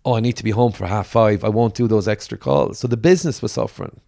"Oh, 0.04 0.14
I 0.14 0.20
need 0.20 0.36
to 0.36 0.44
be 0.44 0.50
home 0.50 0.72
for 0.72 0.86
half 0.86 1.06
five. 1.06 1.44
I 1.44 1.50
won't 1.50 1.74
do 1.74 1.86
those 1.86 2.08
extra 2.08 2.36
calls." 2.36 2.80
So 2.80 2.88
the 2.88 2.96
business 2.96 3.40
was 3.40 3.52
suffering, 3.52 4.00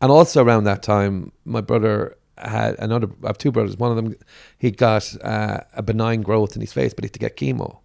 and 0.00 0.12
also 0.12 0.44
around 0.44 0.62
that 0.64 0.84
time, 0.84 1.32
my 1.44 1.60
brother 1.60 2.16
had 2.38 2.76
another. 2.78 3.08
I 3.24 3.28
have 3.28 3.38
two 3.38 3.50
brothers. 3.50 3.76
One 3.76 3.90
of 3.90 3.96
them, 3.96 4.14
he 4.58 4.70
got 4.70 5.12
uh, 5.24 5.60
a 5.72 5.82
benign 5.82 6.22
growth 6.22 6.54
in 6.54 6.60
his 6.60 6.72
face, 6.72 6.94
but 6.94 7.02
he 7.02 7.06
had 7.06 7.14
to 7.14 7.18
get 7.18 7.36
chemo. 7.36 7.78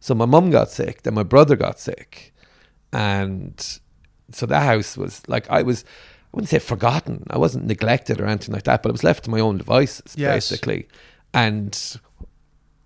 So 0.00 0.14
my 0.14 0.26
mum 0.26 0.50
got 0.50 0.70
sick, 0.70 1.02
then 1.02 1.14
my 1.14 1.22
brother 1.22 1.56
got 1.56 1.78
sick, 1.80 2.32
and 2.92 3.78
so 4.30 4.46
that 4.46 4.62
house 4.64 4.96
was 4.96 5.22
like 5.28 5.48
I 5.50 5.62
was. 5.62 5.84
I 6.32 6.36
wouldn't 6.36 6.50
say 6.50 6.58
forgotten. 6.58 7.24
I 7.30 7.38
wasn't 7.38 7.64
neglected 7.64 8.20
or 8.20 8.26
anything 8.26 8.52
like 8.52 8.64
that, 8.64 8.82
but 8.82 8.90
I 8.90 8.92
was 8.92 9.02
left 9.04 9.24
to 9.24 9.30
my 9.30 9.40
own 9.40 9.56
devices 9.56 10.14
Yes. 10.18 10.50
basically, 10.50 10.86
and 11.32 11.98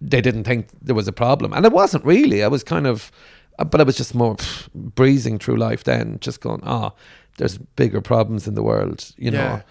they 0.01 0.21
didn't 0.21 0.45
think 0.45 0.69
there 0.81 0.95
was 0.95 1.09
a 1.09 1.13
problem, 1.13 1.53
and 1.53 1.67
it 1.67 1.73
wasn't 1.73 2.05
really. 2.05 2.45
I 2.45 2.49
was 2.49 2.63
kind 2.63 2.87
of, 2.87 3.11
uh, 3.59 3.65
but 3.65 3.81
I 3.81 3.85
was 3.85 3.97
just 3.97 4.15
more 4.15 4.37
pff, 4.37 4.69
breezing 4.75 5.39
through 5.41 5.57
life 5.57 5.83
then, 5.83 6.19
just 6.21 6.41
going, 6.41 6.61
ah, 6.65 6.93
there's 7.39 7.59
bigger 7.59 8.01
problems 8.01 8.47
in 8.47 8.55
the 8.55 8.63
world, 8.63 9.13
you 9.17 9.33
Yeah. 9.33 9.39
know, 9.39 9.63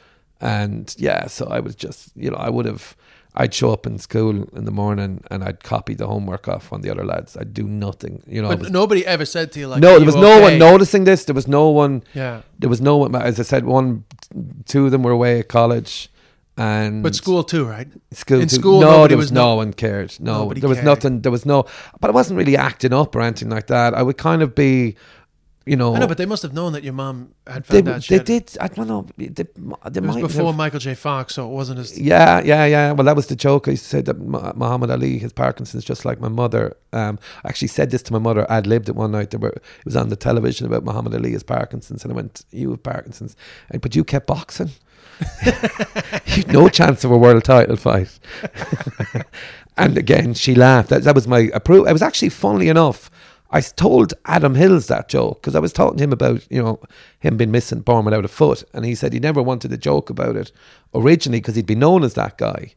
and 0.42 0.94
yeah. 0.98 1.28
So 1.28 1.46
I 1.48 1.62
was 1.62 1.74
just, 1.76 2.12
you 2.18 2.32
know, 2.32 2.38
I 2.38 2.50
would 2.50 2.66
have. 2.66 2.98
I'd 3.36 3.54
show 3.54 3.72
up 3.72 3.86
in 3.86 4.00
school 4.00 4.50
in 4.58 4.66
the 4.66 4.72
morning 4.72 5.24
and 5.30 5.44
I'd 5.44 5.64
copy 5.64 5.94
the 5.94 6.08
homework 6.08 6.48
off 6.48 6.74
on 6.74 6.82
the 6.82 6.90
other 6.90 7.06
lads. 7.06 7.38
I'd 7.38 7.54
do 7.54 7.64
nothing, 7.64 8.24
you 8.28 8.42
know. 8.42 8.50
But 8.50 8.60
was- 8.60 8.72
nobody 8.72 9.06
ever 9.06 9.24
said 9.26 9.52
to 9.54 9.60
you 9.60 9.68
like, 9.68 9.82
no, 9.82 9.98
there 9.98 10.06
was 10.06 10.16
no 10.16 10.42
one 10.42 10.58
noticing 10.58 11.04
this. 11.04 11.26
There 11.26 11.36
was 11.36 11.48
no 11.48 11.70
one. 11.70 12.04
Yeah, 12.14 12.42
There 12.58 12.70
was 12.70 12.82
no 12.82 12.98
one. 12.98 13.16
As 13.16 13.40
I 13.40 13.44
said, 13.44 13.66
one, 13.66 14.04
two 14.66 14.86
of 14.86 14.92
them 14.92 15.04
were 15.04 15.12
away 15.12 15.40
at 15.40 15.48
college, 15.48 16.10
and 16.58 17.04
but 17.04 17.16
school 17.16 17.44
too, 17.44 17.66
right? 17.66 17.88
school. 18.12 18.42
in 18.42 18.48
too. 18.50 18.56
school, 18.56 18.82
no, 18.82 19.08
there 19.08 19.16
was, 19.16 19.26
was 19.28 19.32
no 19.32 19.50
no- 19.52 19.56
one 19.58 19.74
cared. 19.74 20.20
No, 20.20 20.40
Nobody 20.40 20.60
there 20.62 20.68
was 20.70 20.78
cared. 20.80 20.86
nothing. 20.86 21.22
There 21.22 21.32
was 21.32 21.46
no. 21.46 21.66
But 22.02 22.10
I 22.10 22.14
wasn't 22.14 22.38
really 22.38 22.58
acting 22.58 22.94
up 22.94 23.16
or 23.16 23.22
anything 23.22 23.50
like 23.50 23.68
that. 23.68 23.94
I 23.94 24.02
would 24.02 24.18
kind 24.18 24.42
of 24.42 24.56
be, 24.56 24.96
you 25.70 25.76
know. 25.76 25.96
I 25.96 26.00
know, 26.00 26.08
but 26.08 26.18
they 26.18 26.26
must 26.26 26.44
have 26.44 26.54
known 26.54 26.74
that 26.74 26.84
your 26.84 26.94
mom 26.94 27.34
had 27.46 27.64
they, 27.66 27.78
found 27.82 27.88
out. 27.96 28.04
she 28.04 28.16
they 28.16 28.18
had- 28.18 28.26
did. 28.46 28.58
I 28.60 28.68
don't 28.68 28.88
know. 28.88 29.06
They, 29.18 29.28
they 29.28 29.44
It 29.44 30.04
was 30.04 30.18
before 30.18 30.48
have- 30.48 30.56
Michael 30.56 30.80
J. 30.80 30.96
Fox, 30.96 31.36
so 31.36 31.46
it 31.50 31.54
wasn't 31.54 31.80
as. 31.80 31.98
Yeah, 32.00 32.42
yeah, 32.44 32.66
yeah. 32.66 32.92
Well, 32.92 33.06
that 33.06 33.16
was 33.16 33.28
the 33.28 33.36
joke. 33.36 33.68
I 33.68 33.76
said 33.76 34.06
that 34.06 34.18
Muhammad 34.20 34.90
Ali, 34.92 35.18
his 35.20 35.32
Parkinson's, 35.34 35.86
just 35.86 36.06
like 36.06 36.20
my 36.20 36.30
mother. 36.30 36.76
Um, 36.92 37.20
I 37.44 37.50
actually 37.50 37.68
said 37.70 37.92
this 37.92 38.02
to 38.04 38.14
my 38.14 38.20
mother. 38.20 38.46
I'd 38.52 38.68
lived 38.68 38.90
it 38.90 38.96
one 38.96 39.12
night. 39.12 39.30
There 39.32 39.40
were, 39.40 39.50
it 39.50 39.86
was 39.86 39.96
on 39.96 40.10
the 40.10 40.16
television 40.16 40.66
about 40.66 40.84
Muhammad 40.84 41.14
Ali 41.14 41.32
has 41.34 41.44
Parkinson's, 41.44 42.04
and 42.04 42.12
I 42.12 42.16
went, 42.16 42.44
"You 42.52 42.72
have 42.72 42.84
Parkinson's," 42.84 43.36
and, 43.70 43.82
but 43.82 43.96
you 43.96 44.04
kept 44.04 44.28
boxing. 44.28 44.72
You'd 46.26 46.48
no 46.52 46.70
chance 46.80 47.04
of 47.04 47.12
a 47.12 47.18
world 47.18 47.44
title 47.44 47.76
fight. 47.76 48.18
and 49.78 49.98
again, 49.98 50.34
she 50.34 50.56
laughed. 50.56 50.90
That, 50.90 51.04
that 51.04 51.16
was 51.16 51.28
my 51.28 51.50
approval. 51.54 51.88
It 51.88 51.94
was 51.94 52.02
actually, 52.02 52.30
funnily 52.30 52.70
enough, 52.70 53.10
I 53.52 53.62
told 53.62 54.14
Adam 54.26 54.54
Hills 54.56 54.88
that 54.88 55.10
joke 55.10 55.42
because 55.42 55.56
I 55.56 55.60
was 55.60 55.74
talking 55.74 55.98
to 55.98 56.04
him 56.04 56.14
about, 56.14 56.46
you 56.52 56.62
know, 56.62 56.80
him 57.20 57.38
being 57.38 57.52
missing, 57.52 57.80
born 57.80 58.06
without 58.06 58.26
a 58.26 58.28
foot. 58.28 58.64
And 58.74 58.86
he 58.86 58.94
said 58.94 59.12
he 59.12 59.20
never 59.20 59.42
wanted 59.42 59.72
to 59.72 59.78
joke 59.78 60.10
about 60.10 60.36
it 60.36 60.52
originally 60.94 61.40
because 61.40 61.56
he'd 61.56 61.66
be 61.66 61.76
known 61.76 62.04
as 62.04 62.14
that 62.14 62.38
guy. 62.38 62.74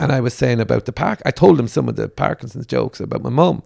And 0.00 0.10
I 0.10 0.20
was 0.20 0.32
saying 0.32 0.60
about 0.60 0.86
the 0.86 0.92
park. 0.92 1.20
I 1.26 1.30
told 1.30 1.60
him 1.60 1.68
some 1.68 1.88
of 1.88 1.96
the 1.96 2.08
Parkinson's 2.08 2.66
jokes 2.66 3.00
about 3.00 3.22
my 3.22 3.30
mum. 3.30 3.62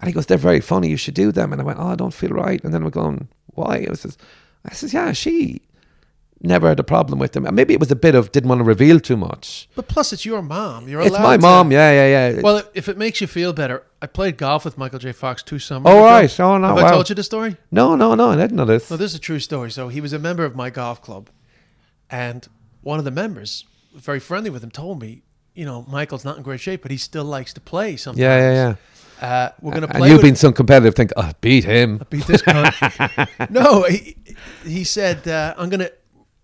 And 0.00 0.08
he 0.08 0.12
goes, 0.12 0.26
they're 0.26 0.36
very 0.36 0.60
funny. 0.60 0.88
You 0.88 0.98
should 0.98 1.14
do 1.14 1.32
them. 1.32 1.52
And 1.52 1.62
I 1.62 1.64
went, 1.64 1.78
oh, 1.78 1.86
I 1.86 1.94
don't 1.94 2.12
feel 2.12 2.30
right. 2.30 2.62
And 2.62 2.74
then 2.74 2.82
I'm 2.82 2.90
going, 2.90 3.28
why? 3.46 3.86
I 3.90 3.94
says, 3.94 4.18
I 4.66 4.74
says, 4.74 4.92
yeah, 4.92 5.12
she 5.12 5.62
never 6.42 6.68
had 6.68 6.78
a 6.78 6.84
problem 6.84 7.18
with 7.18 7.32
them. 7.32 7.46
And 7.46 7.56
maybe 7.56 7.72
it 7.74 7.80
was 7.80 7.90
a 7.90 7.96
bit 7.96 8.14
of 8.14 8.30
didn't 8.32 8.48
want 8.48 8.60
to 8.60 8.64
reveal 8.64 9.00
too 9.00 9.16
much. 9.16 9.68
But 9.74 9.88
plus, 9.88 10.12
it's 10.12 10.24
your 10.24 10.42
mom. 10.42 10.88
You're 10.88 11.02
It's 11.02 11.18
my 11.18 11.36
to- 11.36 11.42
mom. 11.42 11.72
Yeah, 11.72 11.90
yeah, 11.92 12.28
yeah. 12.30 12.40
Well, 12.42 12.62
if 12.74 12.88
it 12.88 12.96
makes 12.98 13.20
you 13.20 13.26
feel 13.26 13.52
better, 13.52 13.82
I 14.02 14.06
played 14.06 14.36
golf 14.36 14.64
with 14.64 14.76
Michael 14.78 14.98
J. 14.98 15.12
Fox 15.12 15.42
two 15.42 15.58
summers. 15.58 15.90
Oh, 15.92 15.96
ago. 15.98 16.04
right. 16.04 16.40
Oh, 16.40 16.58
no, 16.58 16.68
Have 16.68 16.76
wow. 16.76 16.86
I 16.86 16.90
told 16.90 17.08
you 17.08 17.14
the 17.14 17.22
story? 17.22 17.56
no, 17.70 17.96
no, 17.96 18.14
no. 18.14 18.30
I 18.30 18.36
didn't 18.36 18.56
know 18.56 18.64
this. 18.66 18.90
No, 18.90 18.96
this 18.96 19.12
is 19.12 19.16
a 19.18 19.20
true 19.20 19.40
story. 19.40 19.70
So 19.70 19.88
he 19.88 20.00
was 20.00 20.12
a 20.12 20.18
member 20.18 20.44
of 20.44 20.54
my 20.54 20.70
golf 20.70 21.00
club, 21.02 21.30
and 22.10 22.46
one 22.82 22.98
of 22.98 23.04
the 23.04 23.10
members, 23.10 23.64
very 23.94 24.20
friendly 24.20 24.50
with 24.50 24.62
him, 24.62 24.70
told 24.70 25.00
me, 25.00 25.22
you 25.54 25.64
know, 25.64 25.84
Michael's 25.88 26.24
not 26.24 26.36
in 26.36 26.42
great 26.42 26.60
shape, 26.60 26.82
but 26.82 26.90
he 26.90 26.96
still 26.98 27.24
likes 27.24 27.52
to 27.54 27.60
play 27.60 27.96
sometimes. 27.96 28.20
yeah, 28.20 28.38
yeah, 28.38 28.52
yeah. 28.52 28.74
Uh, 29.26 29.50
we're 29.62 29.72
gonna 29.72 29.88
play. 29.88 30.02
And 30.02 30.10
you've 30.10 30.20
been 30.20 30.36
some 30.36 30.52
competitive. 30.52 30.94
Think, 30.94 31.10
oh, 31.16 31.32
beat 31.40 31.64
him. 31.64 32.02
beat 32.10 32.26
this 32.26 32.42
cunt. 32.42 33.50
no, 33.50 33.84
he, 33.84 34.14
he 34.64 34.84
said, 34.84 35.26
uh, 35.26 35.54
I'm 35.56 35.70
gonna 35.70 35.88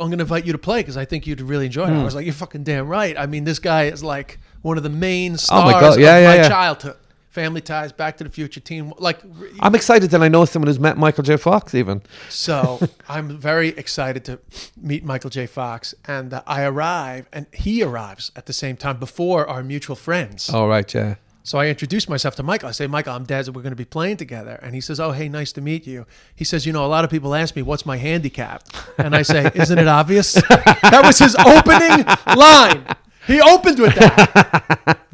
I'm 0.02 0.10
gonna 0.10 0.22
invite 0.22 0.44
you 0.46 0.52
to 0.52 0.58
play 0.58 0.80
because 0.80 0.96
I 0.96 1.04
think 1.04 1.26
you'd 1.26 1.40
really 1.40 1.66
enjoy 1.66 1.86
Hmm. 1.86 1.94
it. 1.96 2.00
I 2.00 2.04
was 2.04 2.14
like, 2.14 2.24
you're 2.26 2.34
fucking 2.34 2.64
damn 2.64 2.86
right. 2.88 3.16
I 3.18 3.26
mean, 3.26 3.44
this 3.44 3.58
guy 3.58 3.84
is 3.84 4.02
like 4.04 4.38
one 4.62 4.76
of 4.76 4.82
the 4.82 4.90
main 4.90 5.32
Oh 5.34 5.36
stars 5.36 5.72
my 5.72 5.80
God. 5.80 5.98
Yeah, 6.00 6.16
of 6.16 6.22
yeah, 6.22 6.28
my 6.28 6.36
yeah. 6.36 6.48
childhood. 6.48 6.96
Family 7.30 7.62
Ties, 7.62 7.92
Back 7.92 8.18
to 8.18 8.24
the 8.24 8.28
Future, 8.30 8.60
Team. 8.60 8.92
Like, 8.98 9.20
I'm 9.60 9.74
excited 9.74 10.10
that 10.10 10.22
I 10.22 10.28
know 10.28 10.44
someone 10.44 10.66
who's 10.66 10.78
met 10.78 10.98
Michael 10.98 11.22
J. 11.24 11.38
Fox. 11.38 11.74
Even 11.74 12.02
so 12.28 12.78
I'm 13.08 13.38
very 13.38 13.68
excited 13.68 14.22
to 14.26 14.38
meet 14.76 15.02
Michael 15.02 15.30
J. 15.30 15.46
Fox, 15.46 15.94
and 16.06 16.34
uh, 16.34 16.42
I 16.46 16.62
arrive, 16.64 17.28
and 17.32 17.46
he 17.54 17.82
arrives 17.82 18.32
at 18.36 18.44
the 18.44 18.52
same 18.52 18.76
time 18.76 18.98
before 18.98 19.48
our 19.48 19.62
mutual 19.62 19.96
friends. 19.96 20.50
all 20.50 20.68
right, 20.68 20.92
yeah. 20.92 21.14
So 21.44 21.59
I 21.59 21.66
introduce 21.66 22.09
myself 22.09 22.37
to 22.37 22.42
Michael. 22.44 22.68
I 22.68 22.72
say, 22.72 22.87
Michael, 22.87 23.14
I'm 23.14 23.24
Des, 23.24 23.44
and 23.46 23.57
we're 23.57 23.62
going 23.62 23.72
to 23.72 23.76
be 23.76 23.85
playing 23.85 24.16
together. 24.16 24.61
And 24.62 24.74
he 24.76 24.81
says, 24.81 25.00
Oh, 25.00 25.11
hey, 25.11 25.28
nice 25.28 25.50
to 25.52 25.61
meet 25.61 25.87
you. 25.87 26.07
He 26.37 26.44
says, 26.44 26.66
You 26.66 26.72
know, 26.72 26.85
a 26.85 26.87
lot 26.87 27.05
of 27.05 27.11
people 27.11 27.35
ask 27.35 27.57
me, 27.57 27.62
What's 27.62 27.85
my 27.85 27.96
handicap? 27.96 28.62
And 28.96 29.14
I 29.14 29.22
say, 29.22 29.50
Isn't 29.55 29.78
it 29.78 29.88
obvious? 29.88 30.33
that 30.48 31.02
was 31.05 31.18
his 31.18 31.35
opening 31.37 32.07
line. 32.37 32.87
He 33.26 33.40
opened 33.40 33.78
with 33.81 33.94
that. 33.96 34.87
Yeah. 34.87 34.98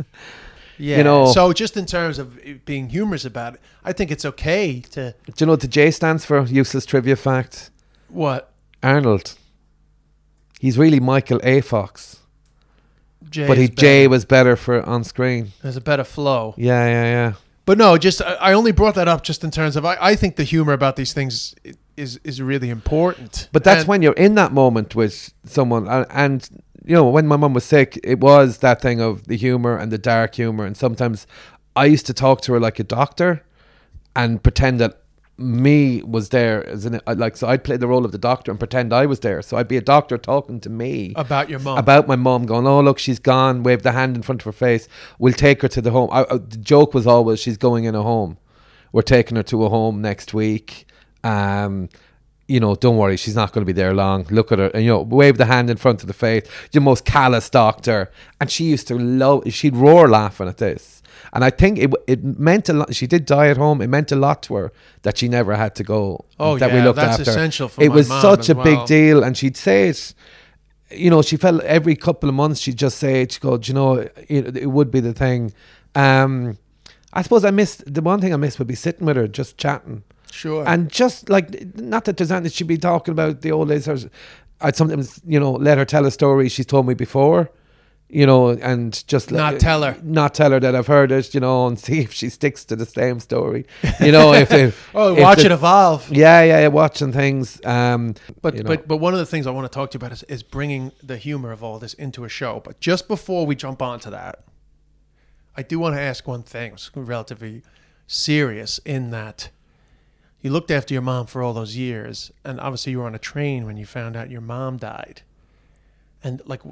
You 0.98 1.02
know- 1.02 1.32
so 1.32 1.52
just 1.52 1.76
in 1.76 1.86
terms 1.86 2.20
of 2.20 2.38
being 2.64 2.88
humorous 2.88 3.24
about 3.24 3.54
it, 3.54 3.60
I 3.84 3.92
think 3.92 4.12
it's 4.12 4.24
okay 4.24 4.80
to 4.92 5.12
Do 5.26 5.32
you 5.38 5.46
know 5.46 5.52
what 5.54 5.60
the 5.60 5.66
J 5.66 5.90
stands 5.90 6.24
for? 6.24 6.40
Useless 6.44 6.86
trivia 6.86 7.16
fact. 7.16 7.70
what 8.08 8.52
Arnold. 8.80 9.34
He's 10.60 10.78
really 10.78 11.00
Michael 11.00 11.40
A. 11.42 11.60
Fox, 11.62 12.20
Jay 13.30 13.46
but 13.46 13.56
he 13.58 13.64
is 13.64 13.70
J 13.70 14.06
was 14.08 14.24
better 14.24 14.56
for 14.56 14.82
on 14.82 15.04
screen. 15.04 15.52
There's 15.62 15.76
a 15.76 15.80
better 15.80 16.04
flow. 16.04 16.54
Yeah, 16.56 16.86
yeah, 16.86 17.04
yeah. 17.04 17.32
But 17.64 17.78
no, 17.78 17.98
just 17.98 18.22
I 18.22 18.34
I 18.34 18.52
only 18.54 18.72
brought 18.72 18.94
that 18.94 19.08
up 19.08 19.22
just 19.22 19.44
in 19.44 19.50
terms 19.50 19.76
of 19.76 19.84
I, 19.84 19.96
I 20.00 20.16
think 20.16 20.36
the 20.36 20.44
humor 20.44 20.72
about 20.72 20.96
these 20.96 21.12
things 21.12 21.54
is 21.96 22.18
is 22.24 22.40
really 22.40 22.70
important. 22.70 23.48
But 23.52 23.64
that's 23.64 23.80
And- 23.80 23.88
when 23.88 24.02
you're 24.02 24.12
in 24.26 24.34
that 24.36 24.52
moment 24.52 24.94
with 24.94 25.32
someone, 25.44 25.86
and, 25.88 26.06
and 26.10 26.48
you 26.84 26.94
know, 26.94 27.08
when 27.08 27.26
my 27.26 27.36
mum 27.36 27.52
was 27.54 27.64
sick, 27.64 27.98
it 28.02 28.20
was 28.20 28.58
that 28.58 28.80
thing 28.80 29.00
of 29.00 29.24
the 29.26 29.36
humor 29.36 29.76
and 29.76 29.92
the 29.92 29.98
dark 29.98 30.34
humor, 30.36 30.64
and 30.64 30.76
sometimes 30.76 31.26
I 31.76 31.84
used 31.84 32.06
to 32.06 32.14
talk 32.14 32.40
to 32.42 32.52
her 32.54 32.60
like 32.60 32.78
a 32.78 32.84
doctor, 32.84 33.42
and 34.16 34.42
pretend 34.42 34.80
that 34.80 35.02
me 35.38 36.02
was 36.02 36.30
there 36.30 36.66
as 36.66 36.84
in 36.84 37.00
like 37.06 37.36
so 37.36 37.46
I'd 37.46 37.62
play 37.62 37.76
the 37.76 37.86
role 37.86 38.04
of 38.04 38.10
the 38.10 38.18
doctor 38.18 38.50
and 38.50 38.58
pretend 38.58 38.92
I 38.92 39.06
was 39.06 39.20
there. 39.20 39.40
So 39.42 39.56
I'd 39.56 39.68
be 39.68 39.76
a 39.76 39.80
doctor 39.80 40.18
talking 40.18 40.58
to 40.60 40.68
me 40.70 41.12
about 41.16 41.48
your 41.48 41.60
mom. 41.60 41.78
about 41.78 42.08
my 42.08 42.16
mom, 42.16 42.44
going, 42.44 42.66
oh 42.66 42.80
look, 42.80 42.98
she's 42.98 43.18
gone. 43.20 43.62
Wave 43.62 43.82
the 43.82 43.92
hand 43.92 44.16
in 44.16 44.22
front 44.22 44.40
of 44.42 44.46
her 44.46 44.52
face. 44.52 44.88
We'll 45.18 45.32
take 45.34 45.62
her 45.62 45.68
to 45.68 45.80
the 45.80 45.92
home. 45.92 46.10
I, 46.12 46.22
I- 46.28 46.38
the 46.38 46.56
joke 46.58 46.92
was 46.92 47.06
always 47.06 47.40
she's 47.40 47.56
going 47.56 47.84
in 47.84 47.94
a 47.94 48.02
home. 48.02 48.36
We're 48.92 49.02
taking 49.02 49.36
her 49.36 49.42
to 49.44 49.64
a 49.64 49.68
home 49.68 50.02
next 50.02 50.34
week. 50.34 50.86
Um, 51.22 51.88
you 52.48 52.58
know, 52.60 52.74
don't 52.74 52.96
worry, 52.96 53.18
she's 53.18 53.34
not 53.34 53.52
going 53.52 53.60
to 53.62 53.66
be 53.66 53.74
there 53.78 53.92
long. 53.92 54.26
Look 54.30 54.50
at 54.52 54.58
her, 54.58 54.68
and 54.68 54.82
you 54.82 54.88
know, 54.90 55.02
wave 55.02 55.36
the 55.36 55.44
hand 55.44 55.68
in 55.68 55.76
front 55.76 56.00
of 56.00 56.06
the 56.06 56.14
face. 56.14 56.48
The 56.72 56.80
most 56.80 57.04
callous 57.04 57.50
doctor, 57.50 58.10
and 58.40 58.50
she 58.50 58.64
used 58.64 58.88
to 58.88 58.94
love. 58.98 59.42
She'd 59.52 59.76
roar 59.76 60.08
laughing 60.08 60.48
at 60.48 60.56
this, 60.56 60.97
and 61.32 61.44
I 61.44 61.50
think 61.50 61.78
it 61.78 61.92
it 62.06 62.22
meant 62.22 62.68
a 62.68 62.72
lot. 62.72 62.94
She 62.94 63.06
did 63.06 63.24
die 63.24 63.48
at 63.48 63.56
home. 63.56 63.80
It 63.80 63.88
meant 63.88 64.12
a 64.12 64.16
lot 64.16 64.42
to 64.44 64.54
her 64.54 64.72
that 65.02 65.18
she 65.18 65.28
never 65.28 65.56
had 65.56 65.74
to 65.76 65.84
go. 65.84 66.24
Oh, 66.38 66.58
that 66.58 66.70
yeah, 66.70 66.76
we 66.76 66.82
looked 66.82 66.96
that's 66.96 67.20
after. 67.20 67.30
essential 67.30 67.68
for 67.68 67.82
it 67.82 67.90
was 67.90 68.08
such 68.08 68.48
a 68.48 68.54
big 68.54 68.86
deal, 68.86 69.22
and 69.22 69.36
she'd 69.36 69.56
say 69.56 69.88
it 69.88 70.14
you 70.90 71.10
know, 71.10 71.22
she 71.22 71.36
felt 71.36 71.62
every 71.62 71.96
couple 71.96 72.28
of 72.28 72.34
months 72.34 72.60
she'd 72.60 72.78
just 72.78 72.98
say 72.98 73.22
it. 73.22 73.32
She'd 73.32 73.42
go, 73.42 73.58
you 73.62 73.74
know, 73.74 73.94
it, 73.96 74.56
it 74.56 74.70
would 74.70 74.90
be 74.90 75.00
the 75.00 75.12
thing. 75.12 75.52
Um, 75.94 76.58
I 77.12 77.22
suppose 77.22 77.44
I 77.44 77.50
missed 77.50 77.92
the 77.92 78.00
one 78.02 78.20
thing 78.20 78.32
I 78.32 78.36
missed 78.36 78.58
would 78.58 78.68
be 78.68 78.74
sitting 78.74 79.06
with 79.06 79.16
her, 79.16 79.26
just 79.28 79.56
chatting, 79.56 80.02
sure. 80.30 80.64
and 80.66 80.90
just 80.90 81.28
like 81.28 81.76
not 81.76 82.04
that 82.04 82.16
there's 82.16 82.30
anything 82.30 82.52
she'd 82.52 82.66
be 82.66 82.78
talking 82.78 83.12
about 83.12 83.40
the 83.40 83.52
old 83.52 83.68
days. 83.68 83.88
Or, 83.88 83.98
I'd 84.60 84.76
sometimes, 84.76 85.20
you 85.26 85.38
know, 85.38 85.52
let 85.52 85.78
her 85.78 85.84
tell 85.84 86.04
a 86.04 86.10
story 86.10 86.48
she's 86.48 86.66
told 86.66 86.86
me 86.86 86.94
before, 86.94 87.50
you 88.10 88.24
know, 88.26 88.48
and 88.50 89.06
just 89.06 89.30
let- 89.30 89.38
Not 89.52 89.60
tell 89.60 89.82
her. 89.82 89.96
not 90.02 90.34
tell 90.34 90.50
her 90.52 90.60
that 90.60 90.74
I've 90.74 90.86
heard 90.86 91.12
it, 91.12 91.34
you 91.34 91.40
know, 91.40 91.66
and 91.68 91.78
see 91.78 92.00
if 92.00 92.12
she 92.12 92.28
sticks 92.30 92.64
to 92.66 92.76
the 92.76 92.86
same 92.86 93.20
story, 93.20 93.66
you 94.00 94.12
know, 94.12 94.32
if, 94.32 94.50
if 94.50 94.90
oh, 94.94 95.14
if 95.14 95.20
watch 95.20 95.38
the- 95.40 95.46
it 95.46 95.52
evolve. 95.52 96.08
yeah, 96.10 96.42
yeah, 96.42 96.60
yeah, 96.60 96.68
watching 96.68 97.12
things. 97.12 97.60
Um, 97.64 98.14
But 98.40 98.54
you 98.56 98.62
know. 98.62 98.68
but 98.68 98.88
but 98.88 98.96
one 98.96 99.12
of 99.12 99.18
the 99.18 99.26
things 99.26 99.46
I 99.46 99.50
want 99.50 99.70
to 99.70 99.74
talk 99.76 99.90
to 99.90 99.96
you 99.96 100.00
about 100.00 100.12
is, 100.12 100.22
is 100.24 100.42
bringing 100.42 100.92
the 101.02 101.16
humor 101.18 101.52
of 101.52 101.62
all 101.62 101.78
this 101.78 101.94
into 101.94 102.24
a 102.24 102.28
show. 102.28 102.60
But 102.64 102.80
just 102.80 103.08
before 103.08 103.44
we 103.46 103.54
jump 103.54 103.82
onto 103.82 104.10
that, 104.10 104.40
I 105.56 105.62
do 105.62 105.78
want 105.78 105.94
to 105.96 106.00
ask 106.00 106.26
one 106.26 106.42
thing. 106.44 106.72
It's 106.72 106.90
relatively 106.94 107.62
serious 108.06 108.78
in 108.86 109.10
that 109.10 109.50
you 110.40 110.50
looked 110.50 110.70
after 110.70 110.94
your 110.94 111.02
mom 111.02 111.26
for 111.26 111.42
all 111.42 111.52
those 111.52 111.76
years, 111.76 112.30
and 112.44 112.58
obviously 112.60 112.92
you 112.92 113.00
were 113.00 113.06
on 113.06 113.14
a 113.14 113.18
train 113.18 113.66
when 113.66 113.76
you 113.76 113.84
found 113.84 114.16
out 114.16 114.30
your 114.30 114.40
mom 114.40 114.76
died, 114.78 115.22
and 116.22 116.40
like 116.46 116.62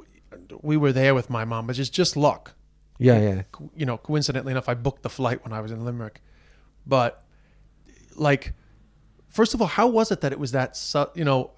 we 0.62 0.76
were 0.76 0.92
there 0.92 1.14
with 1.14 1.30
my 1.30 1.44
mom, 1.44 1.66
but 1.66 1.78
it's 1.78 1.88
just 1.88 2.16
luck. 2.16 2.54
yeah, 2.98 3.20
yeah. 3.20 3.42
you 3.76 3.84
know, 3.86 3.98
coincidentally 3.98 4.52
enough, 4.52 4.68
I 4.68 4.74
booked 4.74 5.02
the 5.02 5.10
flight 5.10 5.44
when 5.44 5.52
I 5.52 5.60
was 5.60 5.70
in 5.72 5.84
Limerick. 5.84 6.20
But 6.86 7.22
like, 8.14 8.52
first 9.28 9.54
of 9.54 9.60
all, 9.60 9.66
how 9.66 9.86
was 9.86 10.10
it 10.10 10.20
that 10.22 10.32
it 10.32 10.38
was 10.38 10.52
that? 10.52 10.76
Su- 10.76 11.10
you 11.14 11.24
know, 11.24 11.50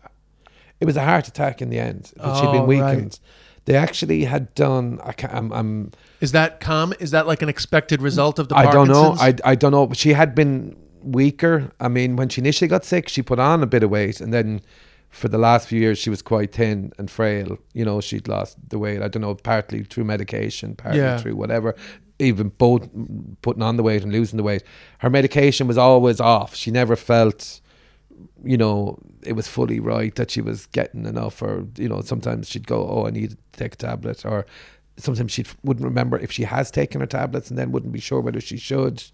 It 0.81 0.87
was 0.87 0.97
a 0.97 1.05
heart 1.05 1.29
attack 1.29 1.61
in 1.63 1.71
the 1.71 1.79
end. 1.79 2.07
She'd 2.09 2.21
Oh, 2.21 2.53
been 2.53 2.61
right. 2.63 2.95
weakened. 2.95 3.21
They 3.65 3.77
actually 3.77 4.25
had 4.25 4.55
done. 4.55 4.99
I 5.05 5.13
can't, 5.13 5.35
I'm, 5.35 5.53
I'm. 5.53 5.91
is 6.21 6.33
that 6.33 6.59
calm? 6.61 6.95
Is 7.01 7.11
that 7.11 7.27
like 7.27 7.43
an 7.43 7.49
expected 7.51 8.01
result 8.01 8.39
of 8.39 8.49
the? 8.49 8.57
I 8.57 8.71
don't 8.73 8.89
know. 8.89 9.15
I, 9.19 9.35
I 9.45 9.55
don't 9.55 9.73
know. 9.73 9.87
But 9.87 9.99
she 9.99 10.15
had 10.15 10.35
been 10.35 10.75
weaker. 11.03 11.71
I 11.79 11.89
mean, 11.89 12.17
when 12.17 12.31
she 12.31 12.41
initially 12.41 12.69
got 12.69 12.85
sick, 12.87 13.09
she 13.11 13.21
put 13.21 13.39
on 13.39 13.63
a 13.63 13.67
bit 13.67 13.83
of 13.83 13.91
weight, 13.91 14.23
and 14.23 14.33
then 14.33 14.63
for 15.11 15.29
the 15.29 15.39
last 15.39 15.69
few 15.69 15.81
years, 15.81 15.99
she 15.99 16.11
was 16.11 16.23
quite 16.23 16.53
thin 16.53 16.93
and 16.99 17.11
frail. 17.11 17.59
You 17.73 17.85
know, 17.85 18.01
she'd 18.01 18.29
lost 18.29 18.57
the 18.69 18.79
weight. 18.79 19.03
I 19.03 19.09
don't 19.09 19.23
know, 19.23 19.35
partly 19.35 19.83
through 19.85 20.05
medication, 20.05 20.75
partly 20.77 21.01
Yeah. 21.01 21.19
through 21.19 21.37
whatever. 21.37 21.75
Even 22.19 22.49
both 22.59 22.89
putting 23.43 23.63
on 23.63 23.77
the 23.77 23.83
weight 23.83 24.03
and 24.03 24.13
losing 24.13 24.37
the 24.37 24.43
weight. 24.43 24.63
Her 24.99 25.09
medication 25.11 25.67
was 25.69 25.79
always 25.79 26.21
off. 26.21 26.55
She 26.55 26.71
never 26.71 26.97
felt 26.97 27.61
you 28.45 28.57
know, 28.57 28.99
it 29.23 29.35
was 29.35 29.47
fully 29.47 29.79
right 29.79 30.15
that 30.17 30.31
she 30.31 30.41
was 30.41 30.67
getting 30.67 31.07
enough, 31.07 31.41
or 31.41 31.65
you 31.77 31.89
know, 31.89 32.01
sometimes 32.01 32.49
she'd 32.49 32.67
go, 32.67 32.85
"Oh, 32.89 33.07
I 33.07 33.11
need 33.11 33.31
to 33.31 33.37
take 33.53 33.75
a 33.75 33.77
tablet," 33.77 34.25
or 34.27 34.45
sometimes 34.97 35.31
she 35.31 35.45
wouldn't 35.63 35.85
remember 35.85 36.19
if 36.19 36.33
she 36.33 36.43
has 36.45 36.71
taken 36.73 37.01
her 37.01 37.07
tablets, 37.07 37.49
and 37.49 37.57
then 37.59 37.71
wouldn't 37.71 37.93
be 37.93 38.01
sure 38.01 38.21
whether 38.21 38.41
she 38.41 38.57
should 38.57 39.05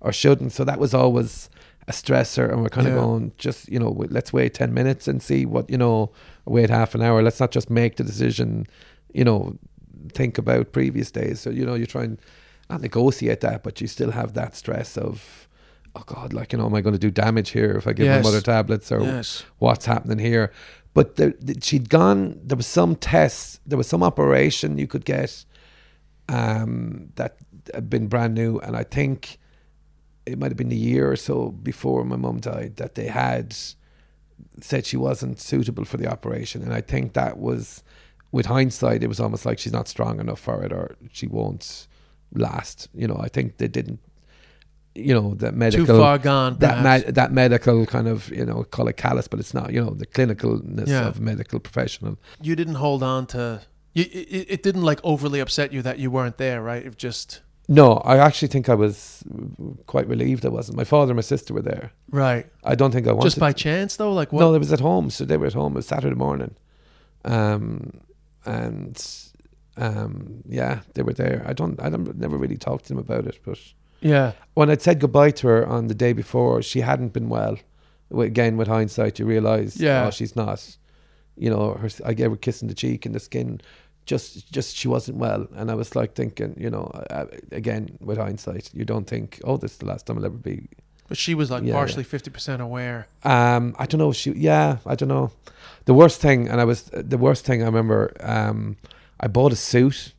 or 0.00 0.12
shouldn't. 0.12 0.52
So 0.52 0.64
that 0.64 0.78
was 0.78 0.94
always 0.94 1.50
a 1.88 1.92
stressor, 1.92 2.50
and 2.50 2.62
we're 2.62 2.68
kind 2.70 2.86
of 2.86 2.94
Yeah. 2.94 3.00
going, 3.00 3.32
just 3.38 3.68
you 3.68 3.78
know, 3.78 3.90
let's 4.10 4.32
wait 4.32 4.54
ten 4.54 4.72
minutes 4.72 5.06
and 5.08 5.22
see 5.22 5.44
what 5.46 5.68
you 5.70 5.78
know, 5.78 6.10
wait 6.46 6.70
half 6.70 6.94
an 6.94 7.02
hour. 7.02 7.22
Let's 7.22 7.40
not 7.40 7.50
just 7.50 7.68
make 7.70 7.96
the 7.96 8.04
decision, 8.04 8.66
you 9.12 9.24
know, 9.24 9.58
think 10.12 10.38
about 10.38 10.72
previous 10.72 11.10
days. 11.10 11.40
So 11.40 11.50
you 11.50 11.64
know, 11.66 11.74
you 11.74 11.86
try 11.86 12.04
and 12.04 12.18
not 12.70 12.80
negotiate 12.80 13.40
that, 13.42 13.62
but 13.62 13.80
you 13.80 13.86
still 13.86 14.12
have 14.12 14.32
that 14.34 14.56
stress 14.56 14.96
of 14.96 15.46
oh 15.96 16.02
God, 16.06 16.32
like 16.32 16.52
you 16.52 16.58
know, 16.58 16.66
am 16.66 16.74
I 16.74 16.80
going 16.80 16.94
to 16.94 16.98
do 16.98 17.10
damage 17.10 17.50
here 17.50 17.72
if 17.72 17.86
I 17.86 17.92
give 17.92 18.06
Yes. 18.06 18.24
my 18.24 18.28
mother 18.30 18.40
tablets 18.40 18.90
or 18.90 19.00
Yes. 19.02 19.44
what's 19.58 19.84
happening 19.86 20.18
here? 20.18 20.50
But 20.94 21.16
there, 21.16 21.34
she'd 21.60 21.88
gone. 21.90 22.38
There 22.42 22.56
was 22.56 22.66
some 22.66 22.96
tests. 22.96 23.60
There 23.66 23.76
was 23.76 23.86
some 23.88 24.02
operation 24.02 24.78
you 24.78 24.86
could 24.86 25.04
get 25.04 25.44
um, 26.28 27.10
that 27.16 27.36
had 27.74 27.90
been 27.90 28.06
brand 28.08 28.34
new, 28.34 28.58
and 28.60 28.76
I 28.76 28.84
think 28.84 29.38
it 30.26 30.38
might 30.38 30.50
have 30.50 30.56
been 30.56 30.72
a 30.72 30.74
year 30.74 31.10
or 31.10 31.16
so 31.16 31.50
before 31.50 32.04
my 32.04 32.16
mum 32.16 32.40
died 32.40 32.76
that 32.76 32.94
they 32.94 33.06
had 33.08 33.54
said 34.60 34.86
she 34.86 34.96
wasn't 34.96 35.40
suitable 35.40 35.84
for 35.84 35.96
the 35.96 36.06
operation, 36.10 36.62
and 36.62 36.72
I 36.72 36.80
think 36.80 37.12
that 37.14 37.38
was, 37.38 37.82
with 38.32 38.46
hindsight, 38.46 39.02
it 39.02 39.08
was 39.08 39.20
almost 39.20 39.44
like 39.46 39.58
she's 39.58 39.72
not 39.72 39.88
strong 39.88 40.20
enough 40.20 40.40
for 40.40 40.62
it, 40.64 40.72
or 40.72 40.96
she 41.12 41.26
won't 41.26 41.86
last. 42.32 42.88
You 42.94 43.06
know, 43.08 43.16
I 43.20 43.28
think 43.28 43.58
they 43.58 43.68
didn't. 43.68 44.00
You 44.96 45.12
know, 45.12 45.34
that 45.34 45.54
medical 45.54 45.86
Too 45.86 45.98
far 45.98 46.18
gone. 46.18 46.56
that 46.60 46.82
med- 46.84 47.14
that 47.16 47.32
medical 47.32 47.84
kind 47.84 48.06
of 48.06 48.28
you 48.30 48.44
know 48.46 48.62
call 48.62 48.86
it 48.86 48.96
callous, 48.96 49.26
but 49.26 49.40
it's 49.40 49.52
not. 49.52 49.72
You 49.72 49.84
know, 49.84 49.90
the 49.90 50.06
clinicalness 50.06 50.86
Yeah. 50.86 51.08
of 51.08 51.18
a 51.18 51.20
medical 51.20 51.58
professional. 51.58 52.16
you 52.40 52.54
didn't 52.54 52.76
hold 52.76 53.02
on 53.02 53.26
to. 53.28 53.62
You, 53.92 54.04
it, 54.12 54.46
it 54.50 54.62
didn't 54.62 54.82
like 54.82 55.00
overly 55.04 55.40
upset 55.40 55.72
you 55.72 55.82
that 55.82 55.98
you 55.98 56.10
weren't 56.12 56.38
there, 56.38 56.62
right? 56.62 56.84
It 56.86 56.96
just 56.96 57.40
No, 57.66 57.94
I 58.04 58.18
actually 58.18 58.48
think 58.48 58.68
I 58.68 58.74
was 58.74 59.24
quite 59.86 60.06
relieved 60.06 60.44
I 60.44 60.50
wasn't. 60.50 60.76
My 60.76 60.84
father 60.84 61.12
and 61.12 61.16
my 61.16 61.22
sister 61.22 61.54
were 61.54 61.62
there. 61.62 61.92
right. 62.10 62.46
I 62.62 62.74
don't 62.74 62.90
think 62.90 63.06
I 63.06 63.12
wanted. 63.12 63.28
Just 63.28 63.38
by 63.38 63.52
chance, 63.52 63.96
though. 63.96 64.12
Like 64.12 64.32
what? 64.32 64.40
No, 64.40 64.52
they 64.52 64.58
was 64.58 64.72
at 64.72 64.80
home, 64.80 65.10
so 65.10 65.24
they 65.24 65.36
were 65.36 65.46
at 65.46 65.54
home. 65.54 65.72
It 65.72 65.76
was 65.76 65.86
Saturday 65.86 66.14
morning, 66.16 66.56
um, 67.24 68.00
and 68.44 69.02
um, 69.76 70.42
yeah, 70.46 70.80
they 70.94 71.02
were 71.02 71.12
there. 71.12 71.42
I 71.46 71.52
don't, 71.52 71.80
I 71.80 71.88
don't, 71.90 72.16
never 72.16 72.36
really 72.36 72.56
talked 72.56 72.84
to 72.86 72.88
them 72.90 72.98
about 72.98 73.26
it, 73.26 73.40
but 73.44 73.58
yeah. 74.00 74.32
when 74.54 74.70
I'd 74.70 74.82
said 74.82 75.00
goodbye 75.00 75.32
to 75.32 75.48
her 75.48 75.66
on 75.66 75.88
the 75.88 75.94
day 75.94 76.12
before, 76.12 76.62
she 76.62 76.80
hadn't 76.80 77.12
been 77.12 77.28
well. 77.28 77.58
Again, 78.16 78.56
with 78.56 78.68
hindsight, 78.68 79.18
you 79.18 79.26
realise, 79.26 79.78
Yeah. 79.78 80.06
oh, 80.06 80.10
she's 80.10 80.36
not. 80.36 80.76
You 81.36 81.50
know, 81.50 81.74
her, 81.74 81.88
I 82.04 82.14
gave 82.14 82.30
her 82.30 82.34
a 82.34 82.38
kiss 82.38 82.62
in 82.62 82.68
the 82.68 82.74
cheek 82.74 83.06
and 83.06 83.14
the 83.14 83.18
skin. 83.18 83.60
Just, 84.06 84.52
just 84.52 84.76
she 84.76 84.86
wasn't 84.88 85.16
well, 85.18 85.46
and 85.56 85.70
I 85.70 85.74
was 85.74 85.96
like 85.96 86.14
thinking, 86.14 86.54
you 86.58 86.68
know, 86.70 86.84
uh, 87.10 87.24
again 87.52 87.96
with 88.00 88.18
hindsight, 88.18 88.70
you 88.74 88.84
don't 88.84 89.06
think, 89.06 89.40
oh, 89.44 89.56
this 89.56 89.72
is 89.72 89.78
the 89.78 89.86
last 89.86 90.06
time 90.06 90.18
I'll 90.18 90.26
ever 90.26 90.36
be 90.36 90.68
But 91.08 91.16
she 91.16 91.34
was 91.34 91.50
like 91.50 91.64
Yeah, 91.64 91.72
partially 91.74 92.04
fifty 92.04 92.30
percent 92.30 92.60
aware. 92.60 93.06
um, 93.22 93.74
I 93.78 93.86
don't 93.86 93.98
know. 93.98 94.12
She, 94.12 94.32
yeah, 94.32 94.78
I 94.86 94.94
don't 94.94 95.08
know. 95.08 95.30
The 95.86 95.94
worst 95.94 96.20
thing, 96.20 96.48
and 96.50 96.60
I 96.60 96.64
was 96.64 96.82
the 96.92 97.18
worst 97.18 97.44
thing. 97.46 97.62
I 97.62 97.66
remember. 97.66 98.12
Um, 98.20 98.76
I 99.20 99.26
bought 99.28 99.52
a 99.52 99.56
suit 99.56 100.12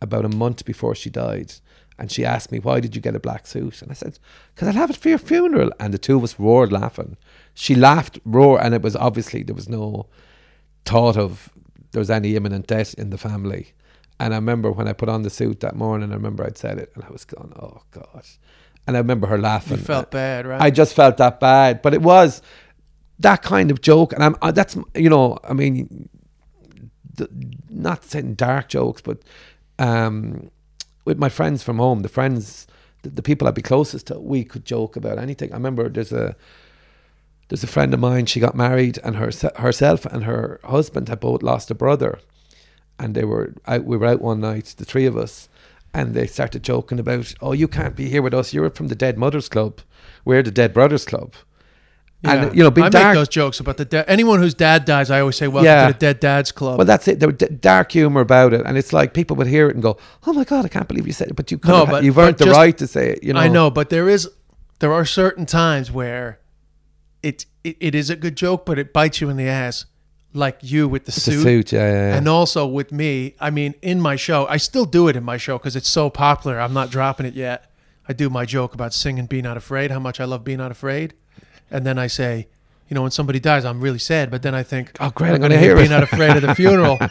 about 0.00 0.24
a 0.24 0.28
month 0.28 0.64
before 0.64 0.94
she 0.94 1.10
died, 1.10 1.50
and 1.98 2.10
she 2.12 2.24
asked 2.24 2.52
me, 2.52 2.58
"Why 2.60 2.80
did 2.80 2.94
you 2.94 3.02
get 3.02 3.16
a 3.16 3.20
black 3.20 3.46
suit?" 3.46 3.82
And 3.82 3.90
I 3.90 3.94
said, 3.94 4.18
"Because 4.54 4.68
I'll 4.68 4.80
have 4.82 4.90
it 4.90 4.96
for 5.02 5.08
your 5.08 5.18
funeral." 5.18 5.70
And 5.80 5.92
the 5.94 5.98
two 5.98 6.16
of 6.16 6.22
us 6.24 6.38
roared 6.38 6.70
laughing. 6.72 7.16
She 7.54 7.74
laughed, 7.74 8.18
roar, 8.24 8.60
and 8.62 8.74
it 8.74 8.82
was 8.82 8.94
obviously 8.96 9.42
there 9.42 9.56
was 9.56 9.68
no 9.68 10.06
thought 10.84 11.16
of 11.16 11.48
there 11.92 12.00
was 12.00 12.10
any 12.10 12.36
imminent 12.36 12.66
death 12.66 12.94
in 12.94 13.10
the 13.10 13.18
family. 13.18 13.72
And 14.18 14.34
I 14.34 14.36
remember 14.36 14.70
when 14.70 14.88
I 14.88 14.92
put 14.92 15.08
on 15.08 15.22
the 15.22 15.30
suit 15.30 15.60
that 15.60 15.74
morning, 15.76 16.10
I 16.10 16.14
remember 16.14 16.44
I'd 16.44 16.58
said 16.58 16.78
it, 16.78 16.92
and 16.94 17.04
I 17.04 17.10
was 17.10 17.24
going, 17.24 17.52
"Oh 17.56 17.82
God!" 17.90 18.24
And 18.86 18.96
I 18.96 19.00
remember 19.00 19.26
her 19.28 19.38
laughing. 19.38 19.78
You 19.78 19.84
felt 19.84 20.10
bad, 20.10 20.46
right? 20.46 20.60
I 20.60 20.70
just 20.70 20.94
felt 20.94 21.16
that 21.18 21.40
bad, 21.40 21.82
but 21.82 21.94
it 21.94 22.02
was 22.02 22.42
that 23.18 23.42
kind 23.42 23.70
of 23.70 23.80
joke, 23.80 24.12
and 24.12 24.22
I'm 24.22 24.36
that's 24.54 24.76
you 24.94 25.08
know, 25.08 25.38
I 25.44 25.52
mean, 25.52 26.08
the, 27.14 27.28
not 27.68 28.04
saying 28.04 28.34
dark 28.34 28.68
jokes, 28.68 29.00
but 29.00 29.18
um, 29.78 30.50
with 31.04 31.18
my 31.18 31.28
friends 31.28 31.62
from 31.62 31.78
home, 31.78 32.02
the 32.02 32.08
friends, 32.08 32.66
the, 33.02 33.10
the 33.10 33.22
people 33.22 33.48
I'd 33.48 33.54
be 33.54 33.62
closest 33.62 34.06
to, 34.08 34.20
we 34.20 34.44
could 34.44 34.64
joke 34.64 34.96
about 34.96 35.18
anything. 35.18 35.52
I 35.52 35.56
remember 35.56 35.88
there's 35.88 36.12
a 36.12 36.36
there's 37.52 37.62
a 37.62 37.66
friend 37.66 37.92
of 37.92 38.00
mine. 38.00 38.24
She 38.24 38.40
got 38.40 38.54
married, 38.56 38.98
and 39.04 39.16
her 39.16 39.30
herself 39.56 40.06
and 40.06 40.24
her 40.24 40.58
husband 40.64 41.10
had 41.10 41.20
both 41.20 41.42
lost 41.42 41.70
a 41.70 41.74
brother, 41.74 42.18
and 42.98 43.14
they 43.14 43.24
were 43.24 43.52
out. 43.66 43.84
We 43.84 43.98
were 43.98 44.06
out 44.06 44.22
one 44.22 44.40
night, 44.40 44.74
the 44.78 44.86
three 44.86 45.04
of 45.04 45.18
us, 45.18 45.50
and 45.92 46.14
they 46.14 46.26
started 46.26 46.62
joking 46.62 46.98
about, 46.98 47.34
"Oh, 47.42 47.52
you 47.52 47.68
can't 47.68 47.94
be 47.94 48.08
here 48.08 48.22
with 48.22 48.32
us. 48.32 48.54
You're 48.54 48.70
from 48.70 48.88
the 48.88 48.94
Dead 48.94 49.18
Mothers 49.18 49.50
Club. 49.50 49.82
We're 50.24 50.42
the 50.42 50.50
Dead 50.50 50.72
Brothers 50.72 51.04
Club." 51.04 51.34
Yeah. 52.22 52.32
And 52.46 52.56
you 52.56 52.62
know, 52.62 52.70
being 52.70 52.86
I 52.86 52.88
dark. 52.88 53.04
make 53.08 53.14
those 53.16 53.28
jokes 53.28 53.60
about 53.60 53.76
the 53.76 53.84
dead. 53.84 54.06
Anyone 54.08 54.40
whose 54.40 54.54
dad 54.54 54.86
dies, 54.86 55.10
I 55.10 55.20
always 55.20 55.36
say, 55.36 55.46
"Welcome 55.46 55.66
Yeah. 55.66 55.88
to 55.88 55.92
the 55.92 55.98
Dead 55.98 56.20
Dads 56.20 56.52
Club." 56.52 56.78
well, 56.78 56.86
that's 56.86 57.06
it. 57.06 57.20
There 57.20 57.28
was 57.28 57.36
d- 57.36 57.48
dark 57.60 57.92
humor 57.92 58.22
about 58.22 58.54
it, 58.54 58.62
and 58.64 58.78
it's 58.78 58.94
like 58.94 59.12
people 59.12 59.36
would 59.36 59.46
hear 59.46 59.68
it 59.68 59.74
and 59.74 59.82
go, 59.82 59.98
"Oh 60.26 60.32
my 60.32 60.44
god, 60.44 60.64
I 60.64 60.68
can't 60.68 60.88
believe 60.88 61.06
you 61.06 61.12
said 61.12 61.28
it." 61.28 61.36
But 61.36 61.50
you 61.50 61.60
no, 61.66 61.84
but, 61.84 62.02
you've 62.02 62.16
earned 62.16 62.38
the 62.38 62.46
just- 62.46 62.56
right 62.56 62.78
to 62.78 62.86
say 62.86 63.10
it. 63.10 63.22
You 63.22 63.34
know, 63.34 63.40
I 63.40 63.48
know, 63.48 63.68
but 63.70 63.90
there 63.90 64.08
is, 64.08 64.26
there 64.78 64.94
are 64.94 65.04
certain 65.04 65.44
times 65.44 65.90
where 65.92 66.38
it, 67.22 67.46
it 67.64 67.76
it 67.80 67.94
is 67.94 68.10
a 68.10 68.16
good 68.16 68.36
joke, 68.36 68.66
but 68.66 68.78
it 68.78 68.92
bites 68.92 69.20
you 69.20 69.28
in 69.30 69.36
the 69.36 69.48
ass, 69.48 69.86
like 70.32 70.58
you 70.62 70.88
with 70.88 71.04
the 71.04 71.12
the 71.12 71.20
suit. 71.20 71.42
suit. 71.42 71.72
Yeah, 71.72 71.80
yeah, 71.80 71.92
yeah. 72.10 72.16
And 72.16 72.28
also 72.28 72.66
with 72.66 72.92
me, 72.92 73.34
I 73.40 73.50
mean, 73.50 73.74
in 73.82 74.00
my 74.00 74.16
show, 74.16 74.46
I 74.48 74.56
still 74.56 74.84
do 74.84 75.08
it 75.08 75.16
in 75.16 75.24
my 75.24 75.36
show 75.36 75.58
because 75.58 75.76
it's 75.76 75.88
so 75.88 76.10
popular. 76.10 76.60
I'm 76.60 76.72
not 76.72 76.90
dropping 76.90 77.26
it 77.26 77.34
yet. 77.34 77.70
I 78.08 78.12
do 78.12 78.28
my 78.28 78.44
joke 78.44 78.74
about 78.74 78.92
singing 78.92 79.26
"Be 79.26 79.42
Not 79.42 79.56
Afraid," 79.56 79.90
how 79.90 80.00
much 80.00 80.20
I 80.20 80.24
love 80.24 80.42
"Be 80.44 80.56
Not 80.56 80.70
Afraid," 80.70 81.14
and 81.70 81.86
then 81.86 81.98
I 81.98 82.08
say, 82.08 82.48
you 82.88 82.94
know, 82.94 83.02
when 83.02 83.10
somebody 83.12 83.38
dies, 83.40 83.64
I'm 83.64 83.80
really 83.80 84.00
sad. 84.00 84.30
But 84.30 84.42
then 84.42 84.54
I 84.54 84.62
think, 84.64 84.96
Oh, 85.00 85.10
great, 85.10 85.28
I'm 85.30 85.34
gonna 85.40 85.54
gonna 85.54 85.60
hear 85.60 85.76
"Be 85.76 85.82
it." 85.84 85.90
Not 85.90 86.02
Afraid" 86.02 86.30
at 86.30 86.42
the 86.42 86.54
funeral. 86.54 86.98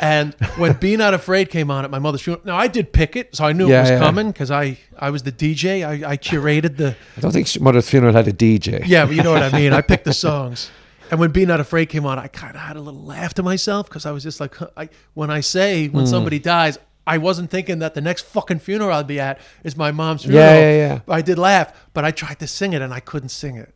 and 0.00 0.34
when 0.56 0.72
"Be 0.74 0.96
Not 0.96 1.14
Afraid" 1.14 1.50
came 1.50 1.70
on 1.70 1.84
at 1.84 1.90
my 1.90 1.98
mother's 1.98 2.22
funeral, 2.22 2.42
now 2.46 2.56
I 2.56 2.66
did 2.66 2.92
pick 2.92 3.14
it, 3.16 3.36
so 3.36 3.44
I 3.44 3.52
knew 3.52 3.68
Yeah, 3.68 3.78
it 3.78 3.80
was 3.82 3.90
yeah. 3.90 3.98
coming 3.98 4.28
because 4.32 4.50
I 4.50 4.78
I 4.98 5.10
was 5.10 5.22
the 5.22 5.32
DJ. 5.32 5.86
I, 5.86 6.10
I 6.12 6.16
curated 6.16 6.76
the 6.76 6.96
I 7.16 7.20
don't 7.20 7.32
think 7.32 7.46
sh- 7.46 7.60
Mother's 7.60 7.88
funeral 7.88 8.12
had 8.14 8.26
a 8.28 8.32
DJ. 8.32 8.82
yeah, 8.86 9.04
but 9.06 9.14
you 9.14 9.22
know 9.22 9.32
what 9.32 9.42
I 9.42 9.52
mean. 9.52 9.72
I 9.72 9.82
picked 9.82 10.04
the 10.04 10.12
songs, 10.14 10.70
and 11.10 11.20
when 11.20 11.30
"Be 11.30 11.44
Not 11.46 11.60
Afraid" 11.60 11.86
came 11.90 12.06
on, 12.06 12.18
I 12.18 12.26
kind 12.28 12.54
of 12.54 12.62
had 12.62 12.76
a 12.76 12.80
little 12.80 13.04
laugh 13.04 13.34
to 13.34 13.42
myself 13.42 13.88
because 13.88 14.06
I 14.06 14.10
was 14.12 14.22
just 14.22 14.40
like, 14.40 14.54
huh, 14.56 14.70
I, 14.76 14.88
when 15.14 15.30
I 15.30 15.40
say 15.40 15.88
when 15.88 16.04
Hmm. 16.06 16.10
somebody 16.10 16.38
dies, 16.38 16.78
I 17.06 17.18
wasn't 17.18 17.50
thinking 17.50 17.80
that 17.80 17.94
the 17.94 18.00
next 18.00 18.22
fucking 18.26 18.60
funeral 18.60 18.92
I'd 18.92 19.06
be 19.06 19.20
at 19.20 19.38
is 19.64 19.76
my 19.76 19.90
mom's 19.92 20.22
funeral. 20.22 20.44
Yeah, 20.44 20.60
yeah, 20.60 20.76
yeah. 21.08 21.14
I 21.14 21.22
did 21.22 21.38
laugh, 21.38 21.72
but 21.94 22.04
I 22.04 22.10
tried 22.10 22.38
to 22.40 22.46
sing 22.46 22.72
it 22.72 22.82
and 22.82 22.92
I 22.94 23.00
couldn't 23.00 23.30
sing 23.30 23.56
it. 23.56 23.74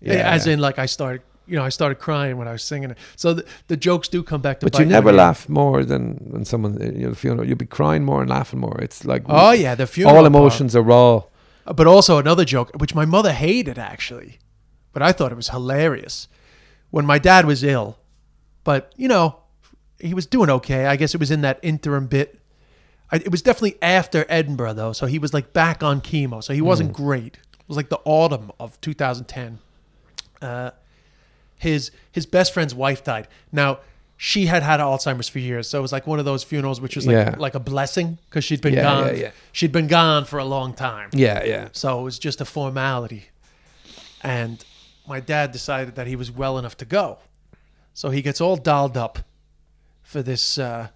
Yeah. 0.00 0.14
As 0.34 0.46
in, 0.46 0.58
like 0.58 0.78
I 0.78 0.86
started, 0.86 1.22
you 1.52 1.58
know, 1.58 1.64
I 1.64 1.68
started 1.68 1.96
crying 1.96 2.38
when 2.38 2.48
I 2.48 2.52
was 2.52 2.64
singing 2.64 2.92
it. 2.92 2.98
So 3.14 3.34
the, 3.34 3.44
the 3.68 3.76
jokes 3.76 4.08
do 4.08 4.22
come 4.22 4.40
back 4.40 4.60
to. 4.60 4.66
You. 4.66 4.70
But 4.70 4.78
you 4.78 4.86
never 4.86 5.10
in. 5.10 5.16
laugh 5.16 5.50
more 5.50 5.84
than 5.84 6.14
when 6.30 6.46
someone 6.46 6.80
uh, 6.80 6.86
you 6.86 7.04
know 7.04 7.10
the 7.10 7.16
funeral. 7.16 7.46
You'll 7.46 7.58
be 7.58 7.66
crying 7.66 8.04
more 8.04 8.22
and 8.22 8.30
laughing 8.30 8.58
more. 8.58 8.78
It's 8.80 9.04
like 9.04 9.24
Oh 9.28 9.50
yeah, 9.52 9.74
the 9.74 9.86
funeral. 9.86 10.16
all 10.16 10.22
part. 10.22 10.32
emotions 10.32 10.74
are 10.74 10.80
raw. 10.80 11.24
Uh, 11.66 11.74
but 11.74 11.86
also 11.86 12.16
another 12.16 12.46
joke, 12.46 12.70
which 12.78 12.94
my 12.94 13.04
mother 13.04 13.32
hated 13.32 13.78
actually, 13.78 14.38
but 14.94 15.02
I 15.02 15.12
thought 15.12 15.30
it 15.30 15.34
was 15.34 15.50
hilarious. 15.50 16.26
When 16.90 17.04
my 17.04 17.18
dad 17.18 17.44
was 17.44 17.62
ill, 17.62 17.98
but 18.64 18.90
you 18.96 19.06
know, 19.06 19.40
he 19.98 20.14
was 20.14 20.24
doing 20.24 20.48
okay. 20.48 20.86
I 20.86 20.96
guess 20.96 21.14
it 21.14 21.20
was 21.20 21.30
in 21.30 21.42
that 21.42 21.60
interim 21.62 22.06
bit. 22.06 22.40
I, 23.10 23.16
it 23.16 23.30
was 23.30 23.42
definitely 23.42 23.76
after 23.82 24.24
Edinburgh 24.30 24.72
though, 24.72 24.92
so 24.94 25.04
he 25.04 25.18
was 25.18 25.34
like 25.34 25.52
back 25.52 25.82
on 25.82 26.00
chemo, 26.00 26.42
so 26.42 26.54
he 26.54 26.62
wasn't 26.62 26.96
hmm. 26.96 27.02
great. 27.04 27.36
It 27.52 27.68
was 27.68 27.76
like 27.76 27.90
the 27.90 28.00
autumn 28.06 28.52
of 28.58 28.80
2010. 28.80 29.58
Uh, 30.40 30.70
his 31.62 31.90
his 32.10 32.26
best 32.26 32.52
friend's 32.54 32.74
wife 32.74 33.02
died. 33.04 33.26
Now 33.50 33.78
she 34.16 34.46
had 34.46 34.62
had 34.62 34.78
Alzheimer's 34.80 35.28
for 35.28 35.38
years, 35.40 35.68
so 35.68 35.78
it 35.78 35.82
was 35.82 35.92
like 35.92 36.06
one 36.06 36.18
of 36.18 36.24
those 36.24 36.44
funerals 36.44 36.80
which 36.80 36.94
was 36.96 37.06
like 37.06 37.14
Yeah. 37.14 37.34
like 37.38 37.54
a 37.56 37.60
blessing 37.60 38.18
because 38.28 38.44
she'd 38.44 38.60
been 38.60 38.74
Yeah, 38.74 38.82
gone. 38.82 39.06
yeah, 39.08 39.12
yeah. 39.22 39.30
She'd 39.52 39.72
been 39.72 39.88
gone 39.88 40.24
for 40.26 40.38
a 40.38 40.44
long 40.44 40.74
time. 40.74 41.10
Yeah, 41.12 41.42
yeah. 41.44 41.68
So 41.72 42.00
it 42.00 42.02
was 42.04 42.18
just 42.18 42.40
a 42.40 42.44
formality. 42.44 43.24
And 44.22 44.64
my 45.08 45.18
dad 45.20 45.50
decided 45.50 45.94
that 45.96 46.06
he 46.06 46.14
was 46.16 46.30
well 46.30 46.58
enough 46.58 46.76
to 46.78 46.84
go. 46.84 47.18
So 47.94 48.10
he 48.10 48.22
gets 48.22 48.40
all 48.40 48.56
dolled 48.56 48.96
up 48.96 49.18
for 50.02 50.22
this 50.22 50.58
uh, 50.58 50.88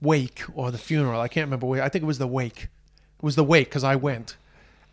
wake 0.00 0.42
or 0.54 0.70
the 0.70 0.78
funeral. 0.78 1.20
I 1.20 1.28
can't 1.28 1.46
remember 1.46 1.66
where. 1.66 1.82
I 1.82 1.88
think 1.88 2.02
it 2.02 2.06
was 2.06 2.18
the 2.18 2.26
wake. 2.26 2.64
It 3.18 3.22
was 3.22 3.36
the 3.36 3.44
wake 3.44 3.68
because 3.68 3.84
I 3.84 3.94
went. 3.96 4.36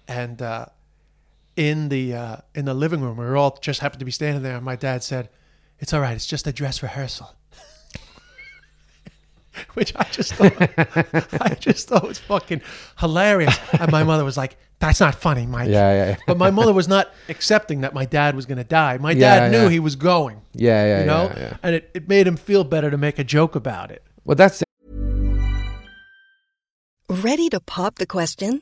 And 0.08 0.42
uh, 0.42 0.66
in 1.60 1.90
the 1.90 2.14
uh, 2.14 2.38
in 2.56 2.64
the 2.64 2.74
living 2.74 3.02
room, 3.02 3.18
we 3.18 3.26
were 3.26 3.36
all 3.36 3.58
just 3.62 3.82
happened 3.82 4.00
to 4.00 4.06
be 4.06 4.12
standing 4.12 4.44
there. 4.44 4.56
And 4.56 4.64
my 4.64 4.78
dad 4.78 5.04
said, 5.04 5.28
"It's 5.80 5.94
all 5.94 6.00
right. 6.00 6.16
It's 6.16 6.26
just 6.26 6.48
a 6.48 6.54
dress 6.54 6.82
rehearsal." 6.82 7.36
Which 9.74 9.94
I 9.98 10.06
just 10.06 10.34
thought, 10.36 10.54
I 11.42 11.56
just 11.60 11.90
thought 11.90 12.08
was 12.08 12.18
fucking 12.18 12.62
hilarious. 13.00 13.60
And 13.78 13.92
my 13.92 14.04
mother 14.06 14.24
was 14.24 14.38
like, 14.38 14.56
"That's 14.80 15.02
not 15.02 15.16
funny, 15.16 15.46
Mike." 15.46 15.68
Yeah, 15.68 15.92
yeah, 15.94 16.08
yeah. 16.12 16.16
But 16.26 16.38
my 16.38 16.50
mother 16.50 16.72
was 16.72 16.88
not 16.88 17.10
accepting 17.30 17.82
that 17.82 17.94
my 17.94 18.06
dad 18.06 18.38
was 18.38 18.46
going 18.46 18.60
to 18.60 18.64
die. 18.64 18.98
My 18.98 19.12
Yeah, 19.12 19.42
dad 19.42 19.52
knew 19.52 19.64
yeah. 19.64 19.70
he 19.70 19.80
was 19.82 19.98
going. 19.98 20.40
Yeah, 20.54 20.86
yeah, 20.86 21.00
you 21.02 21.06
know, 21.08 21.24
yeah, 21.36 21.40
yeah. 21.40 21.58
and 21.62 21.76
it, 21.76 21.92
it 21.94 22.08
made 22.08 22.26
him 22.26 22.38
feel 22.38 22.64
better 22.64 22.90
to 22.90 22.98
make 22.98 23.20
a 23.20 23.26
joke 23.26 23.54
about 23.56 23.92
it. 23.92 24.02
Well, 24.24 24.36
that's 24.36 24.64
Ready 27.10 27.50
to 27.50 27.60
pop 27.60 27.96
the 27.96 28.06
question? 28.06 28.62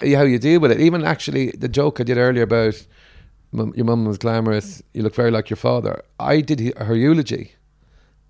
How 0.00 0.22
you 0.22 0.38
deal 0.38 0.60
with 0.60 0.70
it. 0.72 0.80
Even 0.80 1.04
actually, 1.04 1.50
the 1.52 1.68
joke 1.68 2.00
I 2.00 2.04
did 2.04 2.18
earlier 2.18 2.42
about 2.44 2.86
your 3.52 3.84
mum 3.84 4.04
was 4.04 4.18
glamorous. 4.18 4.82
You 4.94 5.02
look 5.02 5.14
very 5.14 5.30
like 5.30 5.50
your 5.50 5.56
father. 5.56 6.02
I 6.20 6.40
did 6.40 6.76
her 6.78 6.94
eulogy, 6.94 7.52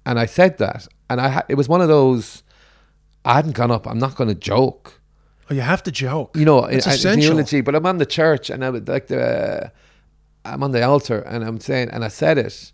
and 0.07 0.19
I 0.19 0.27
said 0.27 0.59
that, 0.59 0.87
and 1.11 1.21
I 1.21 1.29
ha- 1.29 1.45
it 1.49 1.57
was 1.57 1.69
one 1.69 1.81
of 1.81 1.89
those. 1.89 2.43
I 3.25 3.35
hadn't 3.35 3.53
gone 3.57 3.71
up. 3.71 3.87
I'm 3.87 3.99
not 3.99 4.15
going 4.17 4.29
to 4.29 4.35
joke. 4.35 5.01
Oh, 5.51 5.55
you 5.55 5.61
have 5.63 5.83
to 5.83 5.91
joke. 5.91 6.37
You 6.37 6.45
know, 6.45 6.65
it's 6.65 6.87
I- 6.87 6.95
essential. 6.95 7.33
eulogy. 7.33 7.61
But 7.61 7.75
I'm 7.75 7.87
on 7.87 7.99
the 7.99 8.07
church, 8.07 8.51
and 8.51 8.65
I 8.65 8.71
was 8.71 8.87
like 8.89 9.09
the. 9.09 9.23
Uh, 9.65 9.69
I'm 10.45 10.63
on 10.63 10.71
the 10.73 10.83
altar, 10.83 11.19
and 11.21 11.45
I'm 11.45 11.61
saying, 11.61 11.91
and 11.91 12.05
I 12.05 12.09
said 12.09 12.39
it, 12.39 12.73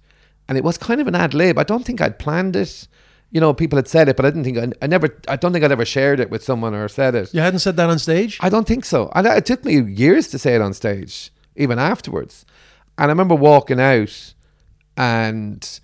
and 0.49 0.57
it 0.59 0.63
was 0.63 0.79
kind 0.79 1.01
of 1.01 1.09
an 1.09 1.15
ad 1.17 1.35
lib. 1.35 1.59
I 1.59 1.65
don't 1.65 1.85
think 1.85 2.01
I'd 2.01 2.19
planned 2.19 2.55
it. 2.55 2.87
You 3.35 3.41
know, 3.41 3.53
people 3.53 3.77
had 3.77 3.89
said 3.89 4.09
it, 4.09 4.17
but 4.17 4.25
I 4.25 4.31
didn't 4.31 4.45
think 4.45 4.59
I, 4.59 4.69
I 4.81 4.87
never. 4.87 5.09
I 5.27 5.35
don't 5.35 5.53
think 5.53 5.65
I'd 5.65 5.73
ever 5.73 5.85
shared 5.85 6.21
it 6.21 6.31
with 6.31 6.45
someone 6.45 6.73
or 6.73 6.87
said 6.89 7.17
it. 7.17 7.35
You 7.35 7.41
hadn't 7.41 7.59
said 7.59 7.77
that 7.77 7.91
on 7.91 7.99
stage? 7.99 8.39
I 8.41 8.49
don't 8.49 8.67
think 8.67 8.85
so. 8.85 9.11
And 9.13 9.27
it 9.27 9.45
took 9.45 9.65
me 9.65 9.83
years 9.83 10.29
to 10.29 10.39
say 10.39 10.55
it 10.55 10.63
on 10.63 10.73
stage, 10.73 11.33
even 11.57 11.81
afterwards. 11.81 12.47
And 12.97 13.07
I 13.07 13.13
remember 13.13 13.35
walking 13.35 13.81
out, 13.81 14.35
and 14.97 15.81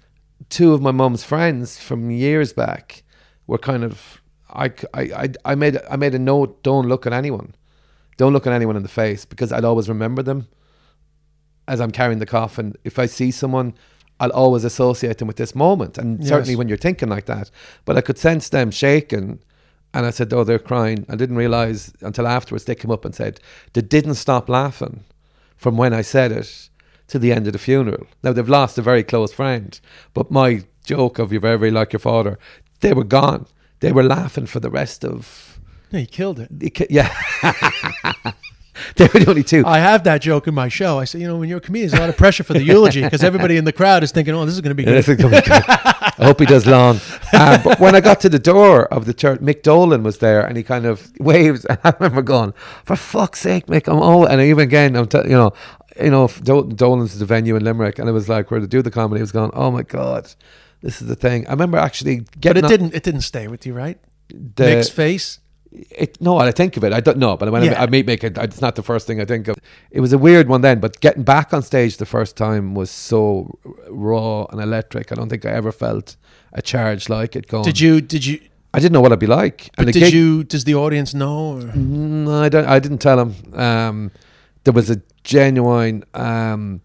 two 0.49 0.73
of 0.73 0.81
my 0.81 0.93
mum's 0.93 1.25
friends 1.25 1.77
from 1.77 2.13
years 2.13 2.53
back 2.53 3.03
were 3.49 3.59
kind 3.59 3.83
of. 3.83 4.23
I, 4.53 4.73
I, 4.95 5.03
I, 5.03 5.29
I 5.45 5.55
made 5.57 5.79
I 5.91 5.97
made 5.97 6.15
a 6.15 6.21
note: 6.21 6.63
don't 6.63 6.87
look 6.87 7.05
at 7.05 7.13
anyone, 7.13 7.57
don't 8.17 8.33
look 8.33 8.47
at 8.47 8.53
anyone 8.53 8.77
in 8.77 8.85
the 8.85 8.89
face 8.89 9.25
because 9.25 9.51
I'd 9.51 9.65
always 9.65 9.89
remember 9.89 10.23
them 10.23 10.47
as 11.67 11.81
I'm 11.81 11.91
carrying 11.91 12.21
the 12.21 12.27
coffin. 12.27 12.77
If 12.85 12.99
I 12.99 13.07
see 13.07 13.33
someone, 13.33 13.75
I'll 14.21 14.31
always 14.31 14.65
associate 14.65 15.19
them 15.19 15.27
with 15.29 15.37
this 15.39 15.55
moment. 15.55 15.99
And 15.99 16.21
Yes. 16.21 16.29
certainly 16.29 16.55
when 16.57 16.69
you're 16.69 16.77
thinking 16.87 17.09
like 17.09 17.27
that, 17.27 17.51
but 17.85 17.97
I 17.97 18.01
could 18.03 18.19
sense 18.19 18.49
them 18.51 18.71
shaking. 18.71 19.41
And 19.93 20.07
I 20.07 20.11
said, 20.11 20.33
Oh, 20.33 20.45
they're 20.45 20.59
crying. 20.61 21.05
I 21.09 21.17
didn't 21.17 21.37
realize 21.37 21.93
until 22.01 22.27
afterwards 22.29 22.65
they 22.65 22.77
came 22.77 22.93
up 22.93 23.05
and 23.05 23.15
said 23.15 23.41
they 23.73 23.81
didn't 23.83 24.15
stop 24.15 24.49
laughing 24.49 25.05
from 25.57 25.77
when 25.77 25.93
I 25.93 26.03
said 26.03 26.31
it 26.33 26.69
to 27.09 27.19
the 27.19 27.33
end 27.33 27.47
of 27.49 27.53
the 27.55 27.59
funeral. 27.59 28.07
Now 28.23 28.33
they've 28.33 28.49
lost 28.49 28.79
a 28.79 28.83
very 28.83 29.03
close 29.03 29.33
friend, 29.33 29.81
but 30.15 30.31
my 30.31 30.63
joke 30.85 31.19
of 31.19 31.33
you're 31.33 31.41
very, 31.41 31.59
very 31.59 31.71
like 31.73 31.93
your 31.93 32.01
father, 32.01 32.39
they 32.81 32.93
were 32.93 33.05
gone. 33.05 33.47
They 33.81 33.91
were 33.93 34.05
laughing 34.05 34.47
for 34.47 34.61
the 34.61 34.71
rest 34.71 35.05
of. 35.05 35.59
Yeah, 35.91 36.01
you 36.01 36.07
killed 36.07 36.39
it. 36.41 36.49
the 36.61 36.71
ki- 36.71 36.87
Yeah. 36.91 37.11
they 38.97 39.07
were 39.07 39.21
the 39.21 39.27
only 39.29 39.43
two. 39.43 39.65
I 39.67 39.79
have 39.79 40.05
that 40.05 40.21
joke 40.21 40.47
in 40.47 40.55
my 40.55 40.69
show. 40.69 40.99
I 40.99 41.05
say, 41.05 41.19
you 41.21 41.27
know, 41.27 41.37
when 41.39 41.49
you're 41.49 41.59
a 41.59 41.61
comedian, 41.61 41.91
there's 41.91 41.99
a 41.99 42.03
lot 42.03 42.11
of 42.11 42.17
pressure 42.17 42.43
for 42.45 42.53
the 42.53 42.63
eulogy 42.63 43.03
because 43.03 43.23
everybody 43.23 43.57
in 43.57 43.65
the 43.65 43.73
crowd 43.73 44.03
is 44.03 44.13
thinking, 44.13 44.35
oh, 44.35 44.45
this 44.45 44.55
is 44.55 44.61
going 44.61 44.71
to 44.71 44.75
be 44.75 44.85
good. 44.85 45.03
this 45.03 45.17
gonna 45.17 45.41
be 45.41 45.47
good. 45.47 45.63
I 45.67 46.25
hope 46.25 46.41
he 46.41 46.47
does 46.47 46.67
long. 46.67 47.01
Um, 47.33 47.61
but 47.63 47.81
when 47.81 47.95
I 47.95 48.01
got 48.01 48.21
to 48.21 48.29
the 48.29 48.39
door 48.39 48.87
of 48.93 49.07
the 49.07 49.15
church, 49.15 49.41
Mick 49.41 49.63
Dolan 49.63 50.03
was 50.03 50.19
there, 50.19 50.45
and 50.45 50.57
he 50.57 50.63
kind 50.63 50.87
of 50.87 51.11
waves. 51.19 51.65
And 51.71 51.79
I 51.85 51.95
remember 51.99 52.23
going, 52.23 52.53
"For 52.85 52.97
fuck's 52.97 53.41
sake, 53.41 53.67
Mick!" 53.67 53.87
I'm 53.87 54.01
all, 54.01 54.27
and 54.27 54.41
even 54.41 54.65
again, 54.65 54.97
I'm, 54.97 55.07
t- 55.07 55.19
you 55.19 55.31
know, 55.31 55.53
you 56.03 56.11
know, 56.11 56.29
Dol- 56.43 56.65
Dolan's 56.65 57.19
the 57.19 57.25
venue 57.25 57.57
in 57.57 57.65
Limerick, 57.65 57.99
and 57.99 58.09
it 58.09 58.13
was 58.13 58.29
like 58.29 58.51
where 58.51 58.61
to 58.61 58.67
do 58.67 58.83
the 58.83 58.91
comedy. 58.91 59.21
He 59.21 59.23
was 59.23 59.33
going, 59.33 59.51
"Oh 59.55 59.71
my 59.71 59.83
god, 59.83 60.35
this 60.83 61.01
is 61.01 61.09
the 61.09 61.15
thing." 61.15 61.47
I 61.47 61.53
remember 61.53 61.79
actually 61.79 62.27
getting 62.41 62.63
But 62.63 62.71
it 62.71 62.77
didn't. 62.77 62.95
It 62.95 63.03
didn't 63.03 63.23
stay 63.23 63.47
with 63.49 63.65
you, 63.67 63.73
right? 63.73 63.99
the, 64.29 64.65
Mick's 64.65 64.89
face. 64.89 65.41
It, 65.73 66.21
no, 66.21 66.39
I 66.39 66.51
think 66.51 66.77
of 66.77 66.85
it. 66.85 66.93
I 66.93 67.01
don't 67.01 67.19
know, 67.19 67.37
but 67.37 67.51
when 67.53 67.63
Yeah. 67.65 67.81
I, 67.81 67.85
I 67.85 67.87
meet 67.87 68.07
make 68.07 68.25
it, 68.25 68.37
it's 68.39 68.61
not 68.61 68.75
the 68.75 68.83
first 68.83 69.07
thing 69.07 69.21
I 69.21 69.25
think 69.25 69.49
of. 69.49 69.57
It 69.91 70.01
was 70.01 70.13
a 70.13 70.19
weird 70.19 70.49
one 70.49 70.63
then, 70.63 70.81
but 70.81 71.01
getting 71.01 71.23
back 71.23 71.53
on 71.55 71.63
stage 71.63 71.97
the 71.99 72.07
first 72.07 72.37
time 72.37 72.75
was 72.75 72.91
so 72.91 73.59
raw 73.89 74.47
and 74.51 74.61
electric. 74.61 75.13
I 75.13 75.15
don't 75.15 75.29
think 75.29 75.47
I 75.47 75.51
ever 75.51 75.73
felt 75.73 76.17
a 76.53 76.61
charge 76.63 77.09
like 77.09 77.37
it 77.37 77.47
going. 77.47 77.65
Did 77.65 77.79
you? 77.81 78.01
Did 78.01 78.27
you? 78.27 78.41
I 78.75 78.79
didn't 78.79 78.93
know 78.93 79.01
what 79.01 79.13
I'd 79.13 79.19
be 79.19 79.27
like. 79.27 79.71
But 79.77 79.87
the 79.87 79.93
did 79.93 80.01
gig- 80.01 80.15
you? 80.15 80.45
Does 80.45 80.65
the 80.65 80.75
audience 80.75 81.15
know? 81.15 81.57
Or? 81.59 81.61
No, 81.77 82.43
I 82.43 82.49
don't. 82.49 82.67
I 82.67 82.79
didn't 82.79 82.99
tell 82.99 83.17
them. 83.17 83.35
Um, 83.55 84.11
there 84.65 84.73
was 84.75 84.91
a 84.91 85.01
genuine. 85.25 86.05
Um, 86.15 86.81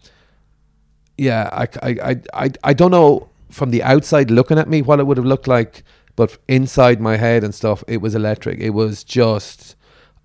yeah, 1.18 1.48
I, 1.52 1.68
I, 1.82 1.90
I, 2.10 2.16
I, 2.44 2.50
I 2.64 2.72
don't 2.74 2.90
know 2.90 3.28
from 3.50 3.70
the 3.70 3.82
outside 3.82 4.30
looking 4.30 4.58
at 4.58 4.68
me 4.68 4.82
what 4.82 5.00
it 5.00 5.06
would 5.06 5.16
have 5.16 5.26
looked 5.26 5.46
like, 5.48 5.82
but 6.16 6.38
inside 6.48 7.00
my 7.00 7.16
head 7.16 7.44
and 7.44 7.54
stuff, 7.54 7.84
it 7.86 7.98
was 7.98 8.14
electric. 8.14 8.58
It 8.60 8.70
was 8.70 9.04
just. 9.04 9.76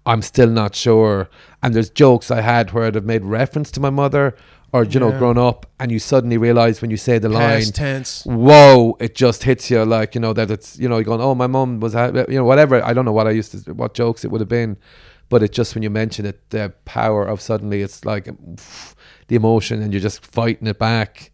I'm 0.04 0.24
still 0.24 0.50
not 0.50 0.74
sure. 0.74 1.30
And 1.62 1.76
there's 1.76 1.92
jokes 1.92 2.32
I 2.32 2.42
had 2.42 2.72
where 2.72 2.86
I'd 2.86 2.96
have 2.96 3.06
made 3.06 3.24
reference 3.24 3.70
to 3.72 3.80
my 3.80 3.92
mother, 3.92 4.36
or 4.74 4.84
you 4.84 5.00
know, 5.00 5.12
grown 5.16 5.38
up, 5.38 5.68
and 5.80 5.92
you 5.92 6.00
suddenly 6.00 6.38
realize 6.38 6.82
when 6.82 6.90
you 6.90 6.98
say 6.98 7.20
the 7.20 7.30
line, 7.30 7.66
tense. 7.66 8.24
whoa, 8.26 8.98
it 9.00 9.14
just 9.14 9.44
hits 9.44 9.70
you 9.70 9.86
like, 9.86 10.16
you 10.16 10.22
know, 10.22 10.34
that 10.34 10.50
it's, 10.50 10.80
you 10.80 10.90
know, 10.90 10.96
you're 10.96 11.04
going, 11.04 11.22
oh, 11.22 11.36
my 11.36 11.46
mom 11.46 11.82
was, 11.82 11.94
ha-" 11.94 12.26
you 12.30 12.36
know, 12.36 12.46
whatever. 12.46 12.84
I 12.84 12.94
don't 12.94 13.06
know 13.06 13.12
what 13.12 13.28
I 13.28 13.32
used 13.32 13.66
to, 13.66 13.74
what 13.74 13.94
jokes 13.94 14.24
it 14.26 14.32
would 14.32 14.42
have 14.42 14.50
been. 14.50 14.78
But 15.30 15.44
it 15.44 15.52
just, 15.52 15.76
when 15.76 15.84
you 15.84 15.90
mention 15.90 16.26
it, 16.26 16.50
the 16.50 16.74
power 16.84 17.26
of 17.26 17.40
suddenly 17.40 17.82
it's 17.82 18.04
like 18.04 18.26
the 19.28 19.36
emotion 19.36 19.82
and 19.82 19.94
you're 19.94 20.02
just 20.02 20.26
fighting 20.26 20.68
it 20.68 20.80
back. 20.80 21.32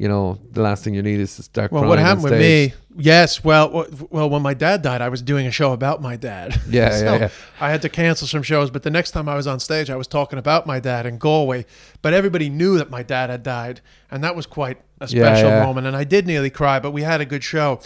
You 0.00 0.08
know, 0.08 0.38
the 0.50 0.62
last 0.62 0.82
thing 0.82 0.94
you 0.94 1.02
need 1.02 1.20
is 1.20 1.36
to 1.36 1.42
start 1.42 1.70
Well, 1.70 1.84
what 1.84 1.98
happened 1.98 2.22
with 2.22 2.38
me? 2.38 2.72
Yes. 2.96 3.44
Well, 3.44 3.86
well, 4.08 4.30
when 4.30 4.40
my 4.40 4.54
dad 4.54 4.80
died, 4.80 5.02
I 5.02 5.10
was 5.10 5.20
doing 5.20 5.46
a 5.46 5.50
show 5.50 5.74
about 5.74 6.00
my 6.00 6.16
dad. 6.16 6.58
Yeah, 6.70 6.90
So 6.96 7.04
yeah, 7.04 7.18
yeah. 7.18 7.28
I 7.60 7.70
had 7.70 7.82
to 7.82 7.90
cancel 7.90 8.26
some 8.26 8.42
shows, 8.42 8.70
but 8.70 8.82
the 8.82 8.88
next 8.88 9.10
time 9.10 9.28
I 9.28 9.34
was 9.34 9.46
on 9.46 9.60
stage, 9.60 9.90
I 9.90 9.96
was 9.96 10.06
talking 10.06 10.38
about 10.38 10.66
my 10.66 10.80
dad 10.80 11.04
in 11.04 11.18
Galway. 11.18 11.66
But 12.00 12.14
everybody 12.14 12.48
knew 12.48 12.78
that 12.78 12.88
my 12.88 13.02
dad 13.02 13.28
had 13.28 13.42
died, 13.42 13.82
and 14.10 14.24
that 14.24 14.34
was 14.34 14.46
quite 14.46 14.80
a 15.00 15.06
special 15.06 15.50
yeah. 15.50 15.66
moment. 15.66 15.86
And 15.86 15.94
I 15.94 16.04
did 16.04 16.26
nearly 16.26 16.48
cry, 16.48 16.80
but 16.80 16.92
we 16.92 17.02
had 17.02 17.20
a 17.20 17.26
good 17.26 17.44
show. 17.44 17.78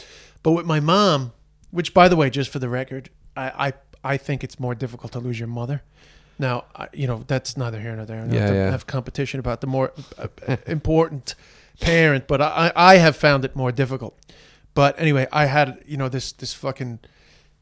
But 0.45 0.53
with 0.53 0.67
my 0.67 0.79
mom, 0.79 1.33
which, 1.73 1.93
by 1.93 2.07
the 2.09 2.15
way, 2.15 2.31
just 2.31 2.49
for 2.49 2.61
the 2.61 2.69
record, 2.69 3.11
I 3.37 3.73
I, 4.05 4.13
I 4.13 4.17
think 4.19 4.45
it's 4.45 4.61
more 4.61 4.77
difficult 4.77 5.11
to 5.15 5.19
lose 5.19 5.41
your 5.41 5.49
mother. 5.49 5.83
Now, 6.39 6.67
I, 6.77 6.87
you 6.93 7.09
know 7.09 7.25
that's 7.27 7.57
neither 7.57 7.81
here 7.81 7.97
nor 7.97 8.07
there. 8.07 8.23
I 8.23 8.27
Yeah, 8.27 8.53
yeah. 8.53 8.71
have 8.71 8.87
competition 8.87 9.41
about 9.41 9.61
the 9.63 9.67
more 9.67 9.93
uh, 10.17 10.29
important 10.69 11.35
parent, 11.81 12.27
but 12.27 12.41
I, 12.41 12.73
I 12.75 12.97
have 12.97 13.17
found 13.17 13.45
it 13.45 13.55
more 13.57 13.73
difficult. 13.73 14.19
But 14.75 14.99
anyway, 14.99 15.27
I 15.33 15.47
had 15.47 15.83
you 15.87 15.97
know 15.97 16.09
this 16.09 16.33
this 16.33 16.53
fucking 16.55 17.01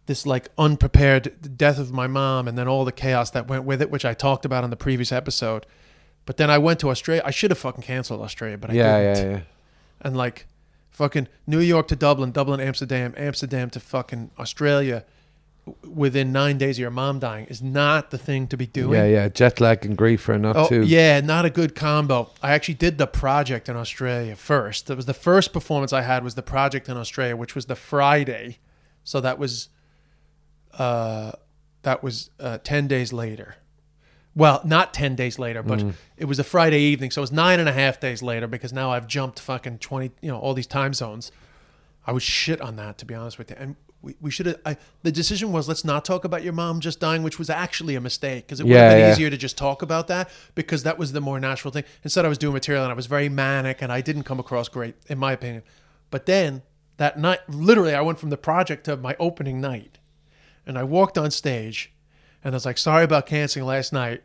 this 0.07 0.27
like 0.27 0.49
unprepared 0.59 1.57
death 1.57 1.79
of 1.79 1.93
my 1.93 2.07
mom, 2.07 2.49
and 2.49 2.57
then 2.57 2.69
all 2.69 2.85
the 2.85 2.93
chaos 2.93 3.31
that 3.31 3.49
went 3.49 3.65
with 3.65 3.83
it, 3.83 3.91
which 3.91 4.05
I 4.05 4.15
talked 4.15 4.45
about 4.45 4.65
on 4.65 4.71
the 4.71 4.77
previous 4.77 5.13
episode. 5.13 5.67
But 6.25 6.37
then 6.37 6.51
I 6.51 6.59
went 6.59 6.79
to 6.81 6.91
Australia. 6.91 7.23
I 7.25 7.31
should 7.33 7.51
have 7.51 7.59
fucking 7.59 7.83
canceled 7.83 8.21
Australia, 8.21 8.57
but 8.57 8.71
I 8.71 8.75
Yeah, 8.75 9.15
didn't. 9.15 9.31
yeah, 9.31 9.37
yeah. 9.39 9.43
And 10.01 10.17
like 10.17 10.47
fucking 10.91 11.27
New 11.47 11.59
York 11.61 11.89
to 11.89 11.97
Dublin, 11.97 12.33
Dublin, 12.33 12.61
Amsterdam, 12.61 13.13
Amsterdam 13.17 13.71
to 13.71 13.81
fucking 13.81 14.31
Australia 14.39 15.05
within 15.89 16.33
nine 16.33 16.59
days 16.59 16.77
of 16.77 16.81
your 16.81 16.91
mom 16.91 17.21
dying 17.21 17.47
is 17.47 17.63
not 17.63 18.11
the 18.11 18.19
thing 18.19 18.49
to 18.49 18.57
be 18.57 18.67
doing. 18.67 18.99
Yeah, 18.99 19.07
yeah. 19.07 19.29
Jet 19.29 19.61
lag 19.61 19.87
and 19.87 19.97
grief 19.97 20.29
are 20.29 20.39
not 20.39 20.57
Oh, 20.57 20.69
too. 20.69 20.83
yeah, 20.83 21.21
not 21.21 21.45
a 21.45 21.51
good 21.51 21.75
combo. 21.77 22.31
I 22.43 22.53
actually 22.53 22.75
did 22.75 22.99
the 22.99 23.07
project 23.07 23.69
in 23.69 23.77
Australia 23.77 24.35
first. 24.35 24.89
That 24.89 24.97
was 24.97 25.07
the 25.07 25.15
first 25.15 25.53
performance 25.53 25.93
I 25.93 26.03
had 26.03 26.25
was 26.25 26.35
the 26.35 26.43
project 26.43 26.89
in 26.89 26.97
Australia, 26.97 27.37
which 27.37 27.55
was 27.55 27.67
the 27.67 27.77
Friday. 27.77 28.59
So 29.05 29.21
that 29.21 29.39
was 29.39 29.69
uh 30.79 31.33
that 31.83 32.03
was 32.03 32.31
uh 32.41 32.59
10 32.65 32.89
days 32.89 33.13
later. 33.13 33.57
Well, 34.35 34.63
not 34.65 34.95
10 34.95 35.15
days 35.15 35.39
later, 35.39 35.63
but 35.63 35.85
it 36.17 36.25
was 36.25 36.39
a 36.39 36.45
Friday 36.45 36.81
evening. 36.81 37.11
So 37.11 37.21
it 37.21 37.25
was 37.25 37.33
nine 37.33 37.61
and 37.61 37.69
a 37.69 37.73
half 37.73 38.01
days 38.01 38.23
later 38.23 38.47
because 38.47 38.73
now 38.73 38.91
I've 38.91 39.07
jumped 39.07 39.39
fucking 39.39 39.79
20, 39.81 40.11
you 40.23 40.29
know, 40.31 40.39
all 40.39 40.55
these 40.55 40.67
time 40.67 40.95
zones. 40.95 41.31
I 42.07 42.13
was 42.13 42.23
shit 42.23 42.59
on 42.63 42.77
that, 42.77 42.97
to 42.99 43.05
be 43.05 43.15
honest 43.15 43.37
with 43.39 43.51
you. 43.51 43.57
And 43.61 43.77
we, 44.03 44.17
we 44.21 44.31
should 44.31 44.47
have, 44.47 44.61
I, 44.67 44.77
the 45.03 45.13
decision 45.13 45.53
was 45.53 45.69
let's 45.69 45.85
not 45.85 46.05
talk 46.05 46.25
about 46.25 46.43
your 46.43 46.53
mom 46.53 46.81
just 46.81 46.99
dying, 47.01 47.23
which 47.23 47.39
was 47.39 47.49
actually 47.49 47.95
a 47.95 48.01
mistake 48.01 48.47
because 48.47 48.61
it 48.61 48.65
would 48.65 48.73
Yeah, 48.73 48.89
have 48.89 48.97
been 48.97 49.07
yeah. 49.07 49.13
easier 49.13 49.31
to 49.31 49.37
just 49.37 49.57
talk 49.57 49.81
about 49.83 50.09
that 50.09 50.29
because 50.55 50.83
that 50.83 50.99
was 50.99 51.13
the 51.13 51.21
more 51.21 51.39
natural 51.39 51.73
thing. 51.73 51.85
Instead, 52.03 52.25
I 52.25 52.29
was 52.29 52.39
doing 52.39 52.53
material 52.53 52.83
and 52.85 52.93
I 52.93 52.97
was 52.97 53.07
very 53.07 53.29
manic 53.29 53.81
and 53.81 53.93
I 53.93 54.01
didn't 54.01 54.25
come 54.25 54.41
across 54.41 54.69
great, 54.69 54.97
in 55.09 55.19
my 55.19 55.33
opinion. 55.33 55.63
But 56.11 56.27
then 56.27 56.63
that 56.97 57.19
night, 57.19 57.41
literally, 57.49 57.95
I 57.95 58.01
went 58.01 58.19
from 58.19 58.31
the 58.31 58.37
project 58.37 58.85
to 58.85 58.97
my 58.97 59.17
opening 59.19 59.61
night 59.61 59.99
and 60.67 60.77
I 60.77 60.83
walked 60.83 61.17
on 61.17 61.31
stage 61.31 61.93
and 62.45 62.55
I 62.55 62.57
was 62.57 62.67
like, 62.67 62.79
sorry 62.79 63.05
about 63.05 63.27
canceling 63.27 63.67
last 63.67 63.93
night. 63.93 64.23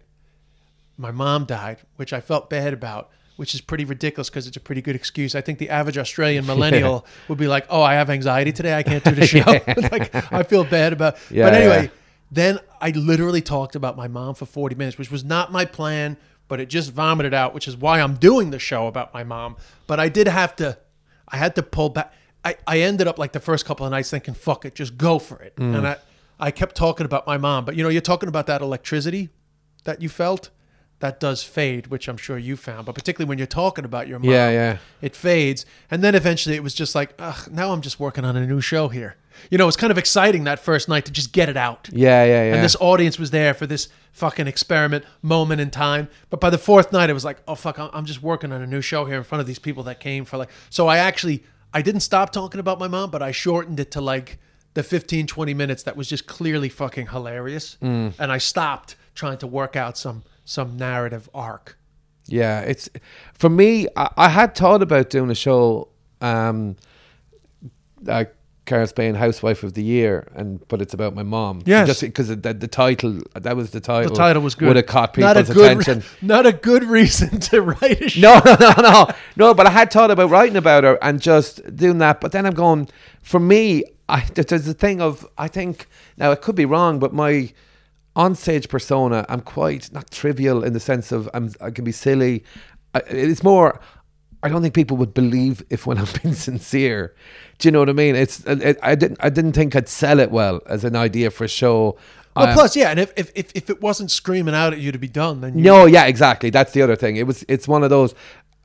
My 0.98 1.12
mom 1.12 1.46
died, 1.46 1.78
which 1.98 2.12
I 2.12 2.20
felt 2.20 2.50
bad 2.50 2.74
about, 2.74 3.12
which 3.38 3.56
is 3.56 3.62
pretty 3.62 3.86
ridiculous 3.86 4.30
because 4.30 4.48
it's 4.48 4.58
a 4.58 4.60
pretty 4.60 4.82
good 4.82 4.96
excuse. 4.96 5.36
I 5.36 5.42
think 5.42 5.60
the 5.60 5.70
average 5.70 5.98
Australian 5.98 6.46
millennial 6.48 7.06
would 7.30 7.38
be 7.38 7.48
like, 7.48 7.66
oh, 7.70 7.82
I 7.82 7.94
have 7.94 8.10
anxiety 8.10 8.52
today. 8.52 8.76
I 8.76 8.84
can't 8.84 9.04
do 9.04 9.12
the 9.12 9.26
show. 9.28 9.40
like, 9.92 10.14
I 10.34 10.44
feel 10.44 10.66
bad 10.66 10.92
about. 10.92 11.18
Yeah, 11.32 11.46
but 11.46 11.54
anyway, 11.54 11.84
yeah. 11.84 11.90
then 12.32 12.60
I 12.82 12.90
literally 12.90 13.42
talked 13.42 13.76
about 13.76 13.96
my 13.96 14.08
mom 14.08 14.36
for 14.36 14.46
40 14.46 14.76
minutes, 14.76 14.98
which 14.98 15.12
was 15.12 15.24
not 15.24 15.52
my 15.52 15.66
plan, 15.66 16.18
but 16.48 16.60
it 16.60 16.68
just 16.68 16.92
vomited 16.92 17.34
out, 17.34 17.54
which 17.54 17.68
is 17.68 17.78
why 17.78 18.02
I'm 18.02 18.16
doing 18.16 18.50
the 18.50 18.60
show 18.60 18.88
about 18.88 19.14
my 19.14 19.24
mom. 19.24 19.56
But 19.86 20.00
I 20.00 20.10
did 20.10 20.28
have 20.28 20.56
to, 20.58 20.78
I 21.28 21.38
had 21.38 21.56
to 21.56 21.64
pull 21.64 21.90
back. 21.90 22.14
I, 22.44 22.56
I 22.66 22.80
ended 22.80 23.08
up 23.08 23.20
like 23.20 23.34
the 23.34 23.40
first 23.40 23.66
couple 23.66 23.86
of 23.86 23.92
nights 23.92 24.10
thinking, 24.10 24.34
fuck 24.34 24.66
it, 24.66 24.74
just 24.74 24.98
go 24.98 25.20
for 25.20 25.40
it. 25.42 25.56
Mm. 25.58 25.78
And 25.78 25.88
I, 25.88 25.98
I 26.40 26.52
kept 26.52 26.76
talking 26.76 27.06
about 27.06 27.28
my 27.28 27.38
mom. 27.38 27.66
But 27.66 27.76
you 27.76 27.84
know, 27.84 27.90
you're 27.90 28.02
talking 28.02 28.30
about 28.30 28.48
that 28.48 28.62
electricity 28.62 29.30
that 29.84 30.02
you 30.02 30.10
felt. 30.10 30.50
That 31.00 31.20
does 31.20 31.44
fade, 31.44 31.88
which 31.88 32.08
I'm 32.08 32.18
sure 32.18 32.40
you 32.40 32.58
found. 32.58 32.88
But 32.88 32.96
particularly 32.96 33.30
when 33.30 33.38
you're 33.38 33.46
talking 33.46 33.86
about 33.86 34.08
your 34.08 34.18
mom, 34.18 34.32
Yeah, 34.32 34.50
yeah. 34.50 34.78
it 35.02 35.16
fades. 35.16 35.64
And 35.92 36.04
then 36.04 36.16
eventually 36.16 36.56
it 36.56 36.64
was 36.64 36.74
just 36.74 36.96
like, 36.96 37.14
ugh, 37.20 37.48
now 37.52 37.72
I'm 37.72 37.82
just 37.82 38.00
working 38.00 38.26
on 38.26 38.36
a 38.36 38.48
new 38.48 38.62
show 38.62 38.88
here. 38.88 39.16
You 39.52 39.60
know, 39.60 39.68
it's 39.68 39.78
kind 39.78 39.92
of 39.92 40.00
exciting 40.00 40.46
that 40.46 40.58
first 40.60 40.90
night 40.90 41.06
to 41.06 41.12
just 41.12 41.32
get 41.32 41.50
it 41.50 41.58
out. 41.58 41.88
Yeah, 41.92 42.24
yeah, 42.24 42.46
yeah. 42.46 42.56
And 42.56 42.64
this 42.64 42.76
audience 42.80 43.20
was 43.20 43.30
there 43.30 43.54
for 43.54 43.68
this 43.68 43.90
fucking 44.12 44.48
experiment 44.48 45.06
moment 45.22 45.62
in 45.62 45.70
time. 45.70 46.10
But 46.32 46.42
by 46.42 46.50
the 46.50 46.58
fourth 46.58 46.92
night, 46.92 47.12
it 47.12 47.14
was 47.14 47.24
like, 47.24 47.38
oh 47.48 47.54
fuck, 47.54 47.78
I'm 47.78 48.06
just 48.06 48.24
working 48.24 48.52
on 48.52 48.64
a 48.64 48.68
new 48.68 48.82
show 48.82 49.06
here 49.06 49.18
in 49.18 49.24
front 49.24 49.40
of 49.42 49.46
these 49.46 49.60
people 49.60 49.84
that 49.84 50.00
came 50.00 50.26
for 50.26 50.38
like. 50.38 50.50
So 50.72 50.88
I 50.88 50.98
actually, 50.98 51.44
I 51.74 51.84
didn't 51.84 52.02
stop 52.02 52.32
talking 52.32 52.60
about 52.60 52.80
my 52.80 52.88
mom, 52.88 53.12
but 53.12 53.22
I 53.22 53.32
shortened 53.32 53.80
it 53.80 53.92
to 53.92 54.02
like 54.02 54.40
the 54.74 54.82
15, 54.82 55.28
20 55.28 55.54
minutes 55.54 55.84
that 55.84 55.96
was 55.96 56.08
just 56.10 56.26
clearly 56.26 56.70
fucking 56.70 57.08
hilarious. 57.08 57.78
Mm. 57.84 58.14
And 58.18 58.32
I 58.32 58.40
stopped 58.40 58.96
trying 59.14 59.38
to 59.40 59.48
work 59.48 59.76
out 59.76 59.98
some 60.00 60.24
some 60.48 60.78
narrative 60.78 61.30
arc. 61.34 61.78
Yeah, 62.26 62.62
it's 62.62 62.90
for 63.34 63.50
me. 63.50 63.88
I, 63.96 64.10
I 64.18 64.30
had 64.30 64.56
thought 64.56 64.82
about 64.82 65.10
doing 65.10 65.30
a 65.30 65.36
show, 65.36 65.90
um, 66.22 66.78
like 68.02 68.34
Karl 68.66 68.88
Spain, 68.88 69.16
Housewife 69.16 69.64
of 69.64 69.74
the 69.74 69.84
Year, 69.84 70.28
and 70.36 70.66
but 70.68 70.82
it's 70.82 70.94
about 70.94 71.16
my 71.16 71.24
mom. 71.24 71.64
Yes. 71.66 71.88
just 71.88 72.02
because 72.02 72.30
the, 72.30 72.36
the 72.36 72.68
title 72.68 73.22
that 73.34 73.56
was 73.56 73.72
the 73.72 73.80
title. 73.82 74.10
The 74.10 74.18
title 74.18 74.42
was 74.42 74.56
good. 74.56 74.70
Would 74.70 74.78
have 74.78 74.86
caught 74.88 75.18
not 75.18 75.38
a 75.38 75.42
people's 75.42 75.58
good, 75.58 75.82
attention. 75.82 76.04
Not 76.22 76.46
a 76.46 76.54
good 76.54 76.84
reason 76.84 77.40
to 77.42 77.62
write 77.62 78.02
a 78.02 78.10
show. 78.10 78.20
No, 78.22 78.42
no, 78.46 78.56
no, 78.60 78.82
no, 78.82 79.08
no. 79.36 79.54
But 79.54 79.68
I 79.68 79.72
had 79.72 79.92
thought 79.92 80.12
about 80.12 80.30
writing 80.30 80.58
about 80.58 80.84
her 80.86 80.98
and 81.02 81.22
just 81.22 81.76
doing 81.76 81.98
that. 82.00 82.22
But 82.22 82.32
then 82.32 82.46
I'm 82.46 82.54
going. 82.54 82.90
For 83.22 83.40
me, 83.40 83.84
I 84.08 84.22
there's 84.34 84.68
a 84.68 84.74
thing 84.74 85.02
of 85.02 85.26
I 85.38 85.50
think 85.50 85.88
now 86.18 86.32
it 86.32 86.42
could 86.42 86.56
be 86.56 86.66
wrong, 86.66 87.00
but 87.00 87.14
my 87.14 87.52
on-stage 88.18 88.68
persona, 88.68 89.26
I'm 89.30 89.42
quite 89.42 89.94
not 89.94 90.12
trivial 90.12 90.64
in 90.64 90.74
the 90.74 90.80
sense 90.80 91.12
of 91.14 91.30
I'm 91.34 91.54
I 91.62 91.72
can 91.72 91.86
be 91.86 91.94
silly. 91.94 92.44
I, 92.94 93.00
it's 93.08 93.44
more. 93.44 93.80
I 94.44 94.50
don't 94.50 94.62
think 94.62 94.74
people 94.76 94.98
would 94.98 95.14
believe 95.14 95.64
if 95.70 95.86
when 95.88 95.98
I'm 96.02 96.08
being 96.22 96.36
sincere. 96.36 97.16
Do 97.60 97.68
you 97.68 97.72
know 97.72 97.80
what 97.80 97.90
I 97.90 97.94
mean? 97.94 98.16
It's 98.16 98.44
it, 98.46 98.78
I 98.84 98.96
didn't 98.96 99.20
I 99.22 99.30
didn't 99.30 99.54
think 99.54 99.76
I'd 99.76 99.88
sell 99.88 100.20
it 100.20 100.32
well 100.32 100.62
as 100.68 100.84
an 100.84 100.96
idea 100.96 101.32
for 101.32 101.46
a 101.46 101.48
show. 101.48 101.98
Well, 102.36 102.50
Um, 102.50 102.54
plus, 102.54 102.76
yeah, 102.76 102.92
and 102.92 103.00
if, 103.00 103.12
if, 103.18 103.32
if, 103.34 103.52
if 103.56 103.70
it 103.70 103.82
wasn't 103.82 104.12
screaming 104.12 104.54
out 104.54 104.72
at 104.74 104.80
you 104.80 104.92
to 104.92 105.00
be 105.00 105.08
done, 105.08 105.42
then 105.42 105.58
you, 105.58 105.64
No, 105.64 105.86
yeah, 105.88 106.06
exactly. 106.06 106.52
That's 106.52 106.72
the 106.72 106.84
other 106.84 106.96
thing. 106.96 107.16
It 107.18 107.26
was. 107.26 107.44
It's 107.48 107.68
one 107.68 107.84
of 107.84 107.90
those. 107.90 108.14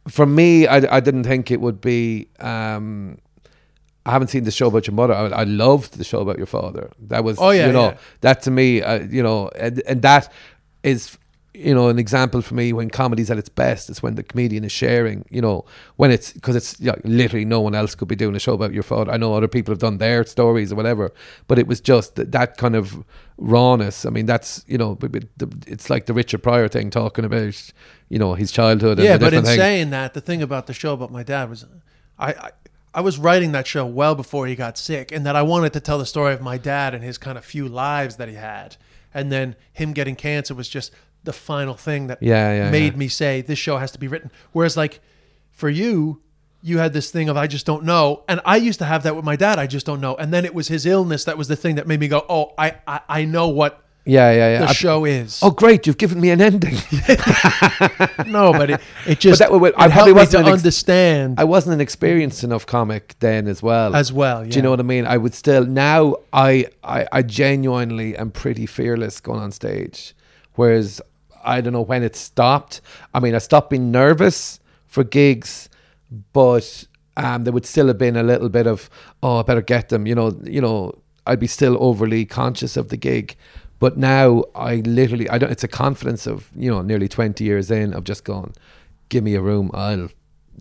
For 0.08 0.26
me, 0.26 0.66
I, 0.66 0.96
I 0.96 1.00
didn't 1.00 1.24
think 1.24 1.50
it 1.50 1.60
would 1.60 1.80
be. 1.80 2.28
Um, 2.40 3.18
I 4.04 4.10
haven't 4.10 4.28
seen 4.28 4.44
the 4.44 4.50
show 4.50 4.66
about 4.68 4.86
your 4.86 4.94
mother. 4.94 5.14
I, 5.14 5.26
I 5.28 5.44
loved 5.44 5.96
the 5.98 6.04
show 6.04 6.20
about 6.20 6.36
your 6.36 6.46
father. 6.46 6.90
That 7.08 7.22
was. 7.24 7.38
Oh, 7.38 7.50
yeah, 7.50 7.66
You 7.66 7.72
know 7.72 7.88
yeah. 7.90 7.98
that 8.22 8.42
to 8.42 8.50
me. 8.50 8.82
Uh, 8.82 9.00
you 9.00 9.22
know, 9.22 9.48
and, 9.56 9.80
and 9.86 10.02
that 10.02 10.32
is. 10.82 11.18
You 11.54 11.74
know, 11.74 11.90
an 11.90 11.98
example 11.98 12.40
for 12.40 12.54
me 12.54 12.72
when 12.72 12.88
comedy's 12.88 13.30
at 13.30 13.36
its 13.36 13.50
best 13.50 13.90
is 13.90 14.02
when 14.02 14.14
the 14.14 14.22
comedian 14.22 14.64
is 14.64 14.72
sharing. 14.72 15.26
You 15.30 15.42
know, 15.42 15.66
when 15.96 16.10
it's 16.10 16.32
because 16.32 16.56
it's 16.56 16.80
you 16.80 16.86
know, 16.86 16.96
literally 17.04 17.44
no 17.44 17.60
one 17.60 17.74
else 17.74 17.94
could 17.94 18.08
be 18.08 18.16
doing 18.16 18.34
a 18.34 18.38
show 18.38 18.54
about 18.54 18.72
your 18.72 18.82
father. 18.82 19.12
I 19.12 19.18
know 19.18 19.34
other 19.34 19.48
people 19.48 19.70
have 19.72 19.78
done 19.78 19.98
their 19.98 20.24
stories 20.24 20.72
or 20.72 20.76
whatever, 20.76 21.12
but 21.48 21.58
it 21.58 21.66
was 21.66 21.78
just 21.82 22.16
that, 22.16 22.32
that 22.32 22.56
kind 22.56 22.74
of 22.74 23.04
rawness. 23.36 24.06
I 24.06 24.10
mean, 24.10 24.24
that's 24.24 24.64
you 24.66 24.78
know, 24.78 24.94
but- 24.94 25.12
but 25.12 25.24
the- 25.36 25.52
it's 25.66 25.90
like 25.90 26.06
the 26.06 26.14
Richard 26.14 26.42
Pryor 26.42 26.68
thing 26.68 26.88
talking 26.88 27.26
about 27.26 27.72
you 28.08 28.18
know 28.18 28.32
his 28.32 28.50
childhood. 28.50 28.98
And 28.98 29.04
yeah, 29.06 29.18
but 29.18 29.34
in 29.34 29.44
things. 29.44 29.56
saying 29.58 29.90
that, 29.90 30.14
the 30.14 30.22
thing 30.22 30.40
about 30.40 30.66
the 30.68 30.72
show 30.72 30.94
about 30.94 31.12
my 31.12 31.22
dad 31.22 31.50
was, 31.50 31.66
I, 32.18 32.30
I 32.32 32.50
I 32.94 33.00
was 33.00 33.18
writing 33.18 33.52
that 33.52 33.66
show 33.66 33.86
well 33.86 34.14
before 34.14 34.46
he 34.46 34.54
got 34.54 34.76
sick, 34.76 35.12
and 35.12 35.24
that 35.26 35.36
I 35.36 35.42
wanted 35.42 35.72
to 35.74 35.80
tell 35.80 35.98
the 35.98 36.06
story 36.06 36.34
of 36.34 36.40
my 36.42 36.58
dad 36.58 36.94
and 36.94 37.02
his 37.02 37.18
kind 37.18 37.38
of 37.38 37.44
few 37.44 37.66
lives 37.68 38.16
that 38.16 38.28
he 38.28 38.34
had, 38.34 38.76
and 39.14 39.32
then 39.32 39.56
him 39.72 39.92
getting 39.92 40.14
cancer 40.16 40.54
was 40.54 40.68
just 40.68 40.92
the 41.24 41.32
final 41.32 41.74
thing 41.74 42.08
that 42.08 42.22
Yeah, 42.22 42.52
yeah, 42.52 42.70
made 42.70 42.92
yeah. 42.92 42.98
me 42.98 43.08
say 43.08 43.40
this 43.40 43.58
show 43.58 43.78
has 43.78 43.92
to 43.92 43.98
be 43.98 44.08
written. 44.08 44.30
Whereas 44.52 44.76
like 44.76 45.00
for 45.50 45.68
you. 45.68 46.20
You 46.64 46.78
had 46.78 46.92
this 46.92 47.10
thing 47.10 47.28
of 47.28 47.36
I 47.36 47.48
just 47.48 47.66
don't 47.66 47.82
know, 47.82 48.22
and 48.28 48.40
I 48.44 48.54
used 48.54 48.78
to 48.78 48.84
have 48.84 49.02
that 49.02 49.16
with 49.16 49.24
my 49.24 49.34
dad. 49.34 49.58
I 49.58 49.66
just 49.66 49.84
don't 49.84 50.00
know, 50.00 50.14
and 50.14 50.32
then 50.32 50.44
it 50.44 50.54
was 50.54 50.68
his 50.68 50.86
illness 50.86 51.24
that 51.24 51.36
was 51.36 51.48
the 51.48 51.56
thing 51.56 51.74
that 51.74 51.88
made 51.88 51.98
me 51.98 52.06
go, 52.06 52.24
"Oh, 52.28 52.52
I 52.56 52.76
I, 52.86 53.00
I 53.08 53.24
know 53.24 53.48
what 53.48 53.81
yeah, 54.04 54.30
yeah, 54.32 54.52
yeah. 54.52 54.58
the 54.60 54.68
I- 54.68 54.72
show 54.72 55.04
is." 55.04 55.40
oh, 55.42 55.50
great! 55.50 55.86
You've 55.86 55.98
given 55.98 56.20
me 56.20 56.30
an 56.30 56.40
ending. 56.40 56.74
no, 58.26 58.52
but 58.52 58.70
it, 58.70 58.80
it 59.06 59.20
just 59.20 59.38
that 59.38 59.50
would- 59.50 59.70
it 59.70 59.74
I 59.76 59.82
helped 59.82 59.94
probably 59.94 60.12
me 60.12 60.18
wasn't 60.18 60.44
to 60.44 60.50
ex- 60.50 60.58
understand 60.60 61.40
I 61.40 61.44
wasn't 61.44 61.74
an 61.74 61.80
experienced 61.80 62.44
enough 62.44 62.66
comic 62.66 63.14
then 63.20 63.48
as 63.48 63.62
well. 63.62 63.94
as 63.94 64.12
well. 64.12 64.44
Do 64.44 64.56
you 64.56 64.62
know 64.62 64.70
what 64.70 64.80
I 64.80 64.84
mean? 64.84 65.06
I 65.06 65.16
would 65.16 65.34
still 65.34 65.64
now 65.64 66.16
I, 66.32 66.66
I 66.82 67.06
I 67.12 67.22
genuinely 67.22 68.16
am 68.16 68.30
pretty 68.30 68.66
fearless 68.66 69.20
going 69.20 69.40
on 69.40 69.52
stage. 69.52 70.14
Whereas 70.54 71.00
I 71.44 71.60
don't 71.60 71.72
know 71.72 71.80
when 71.82 72.02
it 72.02 72.14
stopped. 72.16 72.80
I 73.14 73.20
mean, 73.20 73.34
I 73.34 73.38
stopped 73.38 73.70
being 73.70 73.90
nervous 73.90 74.60
for 74.86 75.02
gigs, 75.04 75.68
but 76.32 76.84
um, 77.16 77.44
there 77.44 77.52
would 77.52 77.66
still 77.66 77.86
have 77.88 77.98
been 77.98 78.16
a 78.16 78.22
little 78.22 78.48
bit 78.48 78.66
of 78.66 78.88
oh, 79.22 79.38
I 79.38 79.42
better 79.42 79.62
get 79.62 79.88
them. 79.88 80.06
You 80.06 80.14
know, 80.14 80.38
you 80.44 80.60
know, 80.60 80.98
I'd 81.26 81.40
be 81.40 81.46
still 81.46 81.76
overly 81.80 82.24
conscious 82.24 82.76
of 82.76 82.88
the 82.88 82.96
gig. 82.96 83.36
But 83.82 83.96
now 83.96 84.44
I 84.54 84.76
literally 84.76 85.28
I 85.28 85.38
don't. 85.38 85.50
It's 85.50 85.64
a 85.64 85.74
confidence 85.84 86.28
of 86.28 86.36
you 86.54 86.70
know 86.70 86.82
nearly 86.82 87.08
twenty 87.08 87.42
years 87.50 87.68
in 87.68 87.92
of 87.94 88.04
just 88.04 88.22
gone. 88.22 88.52
give 89.08 89.24
me 89.24 89.34
a 89.34 89.42
room, 89.42 89.70
I'll 89.74 90.08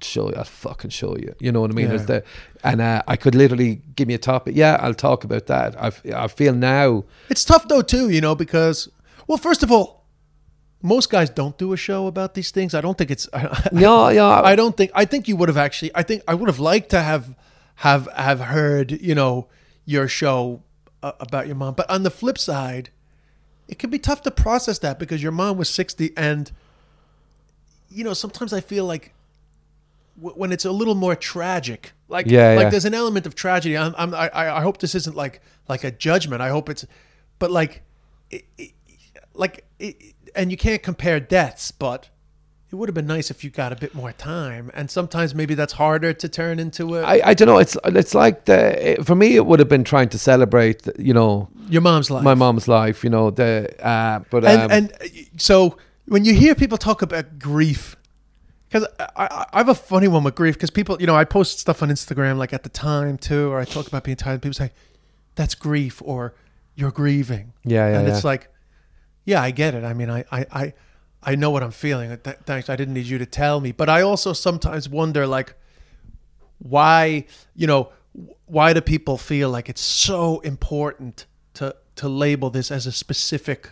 show 0.01 0.29
you, 0.29 0.35
I'll 0.35 0.43
fucking 0.43 0.89
show 0.89 1.15
you. 1.23 1.31
You 1.39 1.51
know 1.51 1.61
what 1.61 1.71
I 1.71 1.75
mean? 1.75 1.91
Yeah. 1.91 1.97
The, 1.97 2.23
and 2.63 2.81
uh, 2.81 3.03
I 3.07 3.15
could 3.15 3.35
literally 3.35 3.73
give 3.95 4.07
me 4.07 4.15
a 4.15 4.23
topic. 4.31 4.55
Yeah, 4.55 4.75
I'll 4.83 4.99
talk 5.07 5.23
about 5.23 5.45
that. 5.53 5.69
I 5.87 5.89
I 6.23 6.27
feel 6.39 6.53
now. 6.53 7.03
It's 7.29 7.45
tough 7.45 7.67
though 7.67 7.83
too, 7.83 8.09
you 8.09 8.21
know, 8.21 8.35
because 8.35 8.89
well, 9.27 9.37
first 9.37 9.61
of 9.61 9.71
all, 9.71 9.85
most 10.81 11.11
guys 11.11 11.29
don't 11.29 11.55
do 11.59 11.73
a 11.73 11.77
show 11.77 12.07
about 12.07 12.33
these 12.33 12.49
things. 12.51 12.73
I 12.73 12.81
don't 12.81 12.97
think 12.97 13.11
it's. 13.11 13.27
No, 13.71 14.09
yeah. 14.09 14.41
I 14.51 14.55
don't 14.55 14.75
think. 14.75 14.89
I 14.95 15.05
think 15.05 15.27
you 15.27 15.35
would 15.37 15.49
have 15.53 15.61
actually. 15.67 15.91
I 15.93 16.03
think 16.03 16.23
I 16.27 16.33
would 16.33 16.49
have 16.49 16.59
liked 16.59 16.89
to 16.89 17.01
have 17.01 17.35
have 17.75 18.09
have 18.15 18.39
heard 18.39 18.91
you 19.09 19.13
know 19.13 19.47
your 19.85 20.07
show 20.07 20.63
uh, 21.03 21.11
about 21.19 21.45
your 21.45 21.55
mom. 21.55 21.75
But 21.75 21.87
on 21.87 22.01
the 22.01 22.11
flip 22.11 22.39
side, 22.39 22.89
it 23.71 23.79
can 23.79 23.89
be 23.89 23.97
tough 23.97 24.21
to 24.23 24.31
process 24.31 24.77
that 24.79 24.99
because 24.99 25.23
your 25.23 25.31
mom 25.31 25.57
was 25.57 25.69
sixty, 25.69 26.11
and 26.15 26.51
you 27.89 28.03
know 28.03 28.13
sometimes 28.13 28.53
I 28.53 28.61
feel 28.61 28.85
like 28.85 29.13
w- 30.17 30.35
when 30.37 30.51
it's 30.51 30.65
a 30.65 30.71
little 30.71 30.93
more 30.95 31.15
tragic, 31.15 31.93
like 32.09 32.27
Yeah, 32.27 32.49
like 32.53 32.65
yeah. 32.65 32.69
there's 32.69 32.85
an 32.85 32.93
element 32.93 33.25
of 33.25 33.33
tragedy. 33.33 33.75
I'm, 33.77 33.95
I'm 33.97 34.13
I 34.13 34.27
I 34.29 34.57
I 34.57 34.61
hope 34.61 34.77
this 34.79 34.93
isn't 34.93 35.15
like 35.15 35.41
like 35.67 35.83
a 35.83 35.91
judgment. 35.91 36.41
I 36.41 36.49
hope 36.49 36.69
it's, 36.69 36.85
but 37.39 37.49
like, 37.49 37.81
it, 38.29 38.43
it, 38.57 38.71
like, 39.33 39.63
it, 39.79 39.95
and 40.35 40.51
you 40.51 40.57
can't 40.57 40.83
compare 40.83 41.19
deaths, 41.19 41.71
but 41.71 42.09
it 42.71 42.75
would 42.75 42.87
have 42.87 42.95
been 42.95 43.07
nice 43.07 43.29
if 43.29 43.43
you 43.43 43.49
got 43.49 43.73
a 43.73 43.75
bit 43.75 43.93
more 43.93 44.13
time. 44.13 44.71
And 44.73 44.89
sometimes 44.89 45.35
maybe 45.35 45.55
that's 45.55 45.73
harder 45.73 46.13
to 46.13 46.29
turn 46.29 46.57
into 46.57 46.95
a 46.95 47.03
I, 47.03 47.21
I 47.25 47.33
don't 47.33 47.47
know. 47.47 47.57
It's 47.57 47.75
it's 47.85 48.15
like 48.15 48.45
the 48.45 48.91
it, 48.91 49.05
for 49.05 49.13
me. 49.13 49.35
It 49.35 49.45
would 49.45 49.59
have 49.59 49.67
been 49.67 49.83
trying 49.83 50.07
to 50.09 50.17
celebrate, 50.17 50.87
you 50.97 51.13
know, 51.13 51.49
your 51.67 51.81
mom's 51.81 52.09
life. 52.09 52.23
my 52.23 52.33
mom's 52.33 52.69
life. 52.69 53.03
You 53.03 53.09
know, 53.09 53.29
the 53.29 53.75
uh, 53.85 54.19
but 54.29 54.45
and 54.45 54.61
um, 54.61 54.71
and 54.71 54.93
uh, 54.93 55.05
so 55.37 55.77
when 56.05 56.23
you 56.23 56.33
hear 56.33 56.55
people 56.55 56.77
talk 56.77 57.01
about 57.01 57.39
grief, 57.39 57.97
because 58.69 58.87
I, 58.99 59.07
I, 59.17 59.45
I 59.51 59.57
have 59.57 59.69
a 59.69 59.75
funny 59.75 60.07
one 60.07 60.23
with 60.23 60.35
grief 60.35 60.55
because 60.55 60.69
people, 60.71 60.95
you 61.01 61.07
know, 61.07 61.15
I 61.15 61.25
post 61.25 61.59
stuff 61.59 61.83
on 61.83 61.89
Instagram 61.89 62.37
like 62.37 62.53
at 62.53 62.63
the 62.63 62.69
time 62.69 63.17
too, 63.17 63.51
or 63.51 63.59
I 63.59 63.65
talk 63.65 63.87
about 63.87 64.05
being 64.05 64.15
tired. 64.15 64.41
People 64.41 64.53
say, 64.53 64.71
"That's 65.35 65.55
grief," 65.55 66.01
or 66.05 66.35
"You're 66.75 66.91
grieving." 66.91 67.51
Yeah, 67.65 67.89
yeah, 67.89 67.99
and 67.99 68.07
it's 68.07 68.23
yeah. 68.23 68.29
like, 68.29 68.47
yeah, 69.25 69.41
I 69.41 69.51
get 69.51 69.73
it. 69.73 69.83
I 69.83 69.93
mean, 69.93 70.09
I, 70.09 70.23
I, 70.31 70.45
I, 70.51 70.73
I 71.23 71.35
know 71.35 71.49
what 71.51 71.61
I'm 71.63 71.71
feeling. 71.71 72.17
Th- 72.17 72.37
thanks. 72.45 72.69
I 72.69 72.75
didn't 72.75 72.93
need 72.95 73.05
you 73.05 73.17
to 73.19 73.25
tell 73.25 73.59
me, 73.61 73.71
but 73.71 73.89
I 73.89 74.01
also 74.01 74.33
sometimes 74.33 74.89
wonder, 74.89 75.27
like, 75.27 75.53
why, 76.59 77.25
you 77.55 77.67
know, 77.67 77.89
why 78.45 78.73
do 78.73 78.81
people 78.81 79.17
feel 79.17 79.49
like 79.49 79.69
it's 79.69 79.81
so 79.81 80.39
important 80.41 81.25
to 81.55 81.75
to 81.95 82.07
label 82.09 82.49
this 82.49 82.71
as 82.71 82.85
a 82.87 82.91
specific 82.91 83.71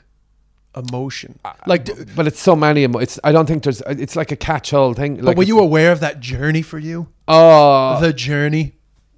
emotion? 0.75 1.39
Like, 1.65 1.85
d- 1.85 1.93
but 2.15 2.27
it's 2.27 2.39
so 2.39 2.55
many. 2.55 2.83
emo- 2.83 2.99
It's 2.99 3.19
I 3.23 3.31
don't 3.31 3.45
think 3.45 3.63
there's. 3.63 3.81
Uh, 3.81 3.95
it's 3.97 4.15
like 4.15 4.31
a 4.31 4.35
catch-all 4.35 4.93
thing. 4.93 5.17
but 5.17 5.35
were 5.37 5.43
you 5.43 5.59
aware 5.59 5.91
of 5.91 5.99
that 5.99 6.19
journey 6.19 6.61
for 6.61 6.79
you? 6.79 7.07
Oh, 7.27 7.99
the 7.99 8.13
journey. 8.13 8.73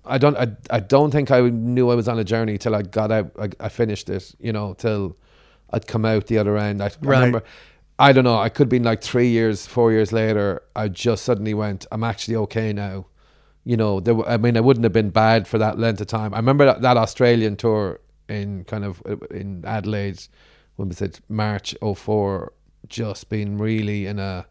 I 0.05 0.17
don't. 0.17 0.35
I, 0.37 0.47
I 0.69 0.79
don't 0.79 1.11
think 1.11 1.29
I 1.31 1.41
knew 1.49 1.89
I 1.91 1.95
was 1.95 2.07
on 2.07 2.17
a 2.17 2.23
journey 2.23 2.57
till 2.57 2.75
I 2.75 2.81
got 2.81 3.11
out. 3.11 3.31
I, 3.39 3.49
I 3.59 3.69
finished 3.69 4.09
it. 4.09 4.33
You 4.39 4.51
know, 4.51 4.73
till 4.73 5.15
I'd 5.69 5.85
come 5.85 6.05
out 6.05 6.27
the 6.27 6.37
other 6.39 6.57
end. 6.57 6.81
I, 6.81 6.87
I 6.87 6.89
Right. 7.01 7.17
remember, 7.19 7.43
I 8.01 8.13
don't 8.13 8.23
know, 8.23 8.39
I 8.39 8.49
could 8.49 8.63
have 8.65 8.69
been 8.69 8.81
like 8.81 9.03
three 9.03 9.29
years, 9.29 9.67
four 9.67 9.91
years 9.91 10.11
later, 10.11 10.63
I 10.75 10.87
just 10.87 11.23
suddenly 11.23 11.53
went, 11.53 11.85
I'm 11.91 12.03
actually 12.03 12.35
okay 12.37 12.73
now. 12.73 13.05
You 13.63 13.77
know, 13.77 13.99
there, 13.99 14.19
I 14.27 14.37
mean, 14.37 14.57
I 14.57 14.59
wouldn't 14.59 14.83
have 14.83 14.91
been 14.91 15.11
bad 15.11 15.47
for 15.47 15.59
that 15.59 15.77
length 15.77 16.01
of 16.01 16.07
time. 16.07 16.33
I 16.33 16.37
remember 16.37 16.65
that, 16.65 16.81
that 16.81 16.97
Australian 16.97 17.57
tour 17.57 17.99
in 18.27 18.63
kind 18.63 18.85
of 18.85 19.03
uh, 19.07 19.17
in 19.29 19.63
Adelaide, 19.65 20.19
when 20.77 20.89
we 20.89 20.95
said 20.95 21.19
March 21.29 21.75
04, 21.79 22.51
just 22.87 23.29
being 23.29 23.59
really 23.59 24.07
in 24.07 24.17
a, 24.17 24.47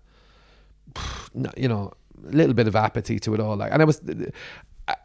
you 1.57 1.67
know, 1.67 1.93
a 2.25 2.31
little 2.31 2.55
bit 2.55 2.69
of 2.69 2.77
apathy 2.77 3.19
to 3.19 3.35
it 3.35 3.41
all. 3.41 3.57
Like, 3.57 3.73
and 3.73 3.83
I 3.83 3.85
was, 3.85 4.01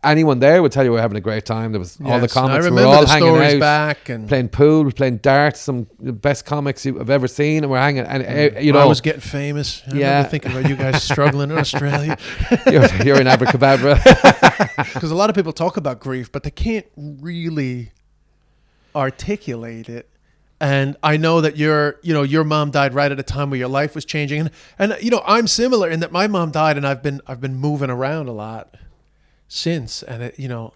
anyone 0.06 0.40
there 0.40 0.62
would 0.62 0.72
tell 0.72 0.84
you 0.86 0.92
we're 0.92 1.02
having 1.02 1.18
a 1.18 1.22
great 1.22 1.46
time. 1.46 1.72
There 1.72 1.80
was 1.80 1.98
all 2.04 2.18
the 2.20 2.24
Yes, 2.26 2.34
comics 2.34 2.54
I 2.54 2.58
were 2.60 2.64
remember 2.66 2.96
all 2.96 3.02
the 3.02 3.08
hanging 3.08 3.28
stories 3.30 3.54
out, 3.56 3.60
back 3.60 4.10
and 4.10 4.28
playing 4.28 4.50
pool, 4.50 4.92
playing 4.92 5.18
darts. 5.18 5.60
Some 5.62 5.80
of 5.80 5.88
the 6.00 6.14
best 6.14 6.46
comics 6.46 6.86
you- 6.86 7.00
I've 7.00 7.10
ever 7.10 7.28
seen, 7.28 7.64
and 7.64 7.72
we're 7.72 7.80
hanging. 7.80 8.06
And 8.06 8.56
uh, 8.56 8.60
you 8.60 8.72
know, 8.74 8.80
I 8.80 8.86
was 8.86 9.02
getting 9.02 9.22
famous. 9.22 9.82
I 9.92 9.96
Yeah. 9.98 10.24
thinking 10.24 10.52
about 10.52 10.70
you 10.70 10.76
guys 10.76 11.04
struggling 11.04 11.52
in 11.52 11.58
Australia 11.58 12.18
you're, 12.72 12.86
you're 13.04 13.20
in 13.22 13.28
Abracadabra. 13.28 13.96
because 14.94 15.12
a 15.12 15.16
lot 15.16 15.30
of 15.30 15.36
people 15.36 15.54
talk 15.54 15.78
about 15.78 16.00
grief, 16.00 16.32
but 16.32 16.44
they 16.44 16.52
can't 16.52 16.86
really 16.96 17.92
articulate 18.96 19.90
it. 19.90 20.10
And 20.62 20.96
I 21.04 21.18
know 21.18 21.42
that 21.42 21.58
your, 21.58 22.00
you 22.02 22.14
know, 22.14 22.24
your 22.24 22.46
mom 22.46 22.72
died 22.72 22.94
right 22.94 23.12
at 23.12 23.20
a 23.20 23.24
time 23.24 23.50
where 23.50 23.60
your 23.60 23.68
life 23.68 23.94
was 23.94 24.06
changing, 24.06 24.40
and 24.40 24.52
and 24.80 24.96
you 25.02 25.12
know, 25.12 25.22
I'm 25.28 25.48
similar 25.48 25.90
in 25.90 26.00
that 26.00 26.14
my 26.14 26.28
mom 26.28 26.52
died, 26.52 26.78
and 26.78 26.88
I've 26.88 27.04
been 27.04 27.20
I've 27.28 27.42
been 27.42 27.56
moving 27.58 27.90
around 27.90 28.30
a 28.30 28.32
lot 28.32 28.74
since, 29.48 30.04
and 30.04 30.24
it, 30.24 30.40
you 30.40 30.48
know, 30.48 30.74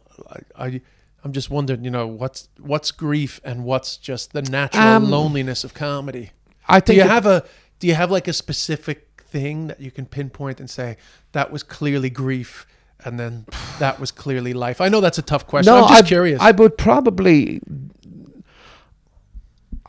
I, 0.56 0.66
I 0.66 0.82
I'm 1.24 1.34
just 1.34 1.50
wondering, 1.50 1.84
you 1.84 1.92
know, 1.92 2.08
what's 2.08 2.50
what's 2.60 2.92
grief 2.92 3.40
and 3.44 3.64
what's 3.64 3.98
just 3.98 4.32
the 4.34 4.42
natural 4.42 4.84
Um, 4.84 5.10
loneliness 5.10 5.64
of 5.64 5.74
comedy. 5.74 6.32
I 6.68 6.80
think 6.80 6.86
Do 6.86 6.94
you 6.96 7.02
it- 7.02 7.10
have 7.10 7.26
a 7.26 7.44
do 7.80 7.88
you 7.88 7.96
have 7.96 8.12
like 8.12 8.28
a 8.28 8.34
specific 8.34 9.24
thing 9.28 9.68
that 9.68 9.80
you 9.80 9.92
can 9.92 10.06
pinpoint 10.06 10.60
and 10.60 10.70
say 10.70 10.98
that 11.34 11.52
was 11.52 11.62
clearly 11.64 12.10
grief 12.10 12.66
and 13.06 13.20
then 13.20 13.46
that 13.80 14.00
was 14.00 14.12
clearly 14.12 14.54
life? 14.54 14.82
I 14.82 14.90
know 14.90 15.02
that's 15.02 15.18
a 15.18 15.22
tough 15.22 15.46
question. 15.48 15.74
No, 15.74 15.84
I'm 15.84 15.90
just 15.90 16.04
I, 16.04 16.08
curious. 16.08 16.42
I 16.42 16.52
would 16.52 16.78
probably, 16.78 17.62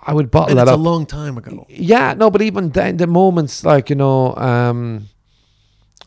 I 0.03 0.15
would 0.15 0.31
bottle 0.31 0.51
and 0.51 0.59
that 0.59 0.63
it's 0.69 0.73
a 0.73 0.77
long 0.77 1.07
time 1.07 1.37
ago. 1.39 1.67
yeah, 1.69 2.15
no, 2.15 2.31
but 2.31 2.43
even 2.43 2.71
then, 2.71 2.97
the 2.97 3.07
moments 3.07 3.65
like 3.65 3.91
you 3.91 3.97
know, 3.97 4.35
um, 4.37 5.09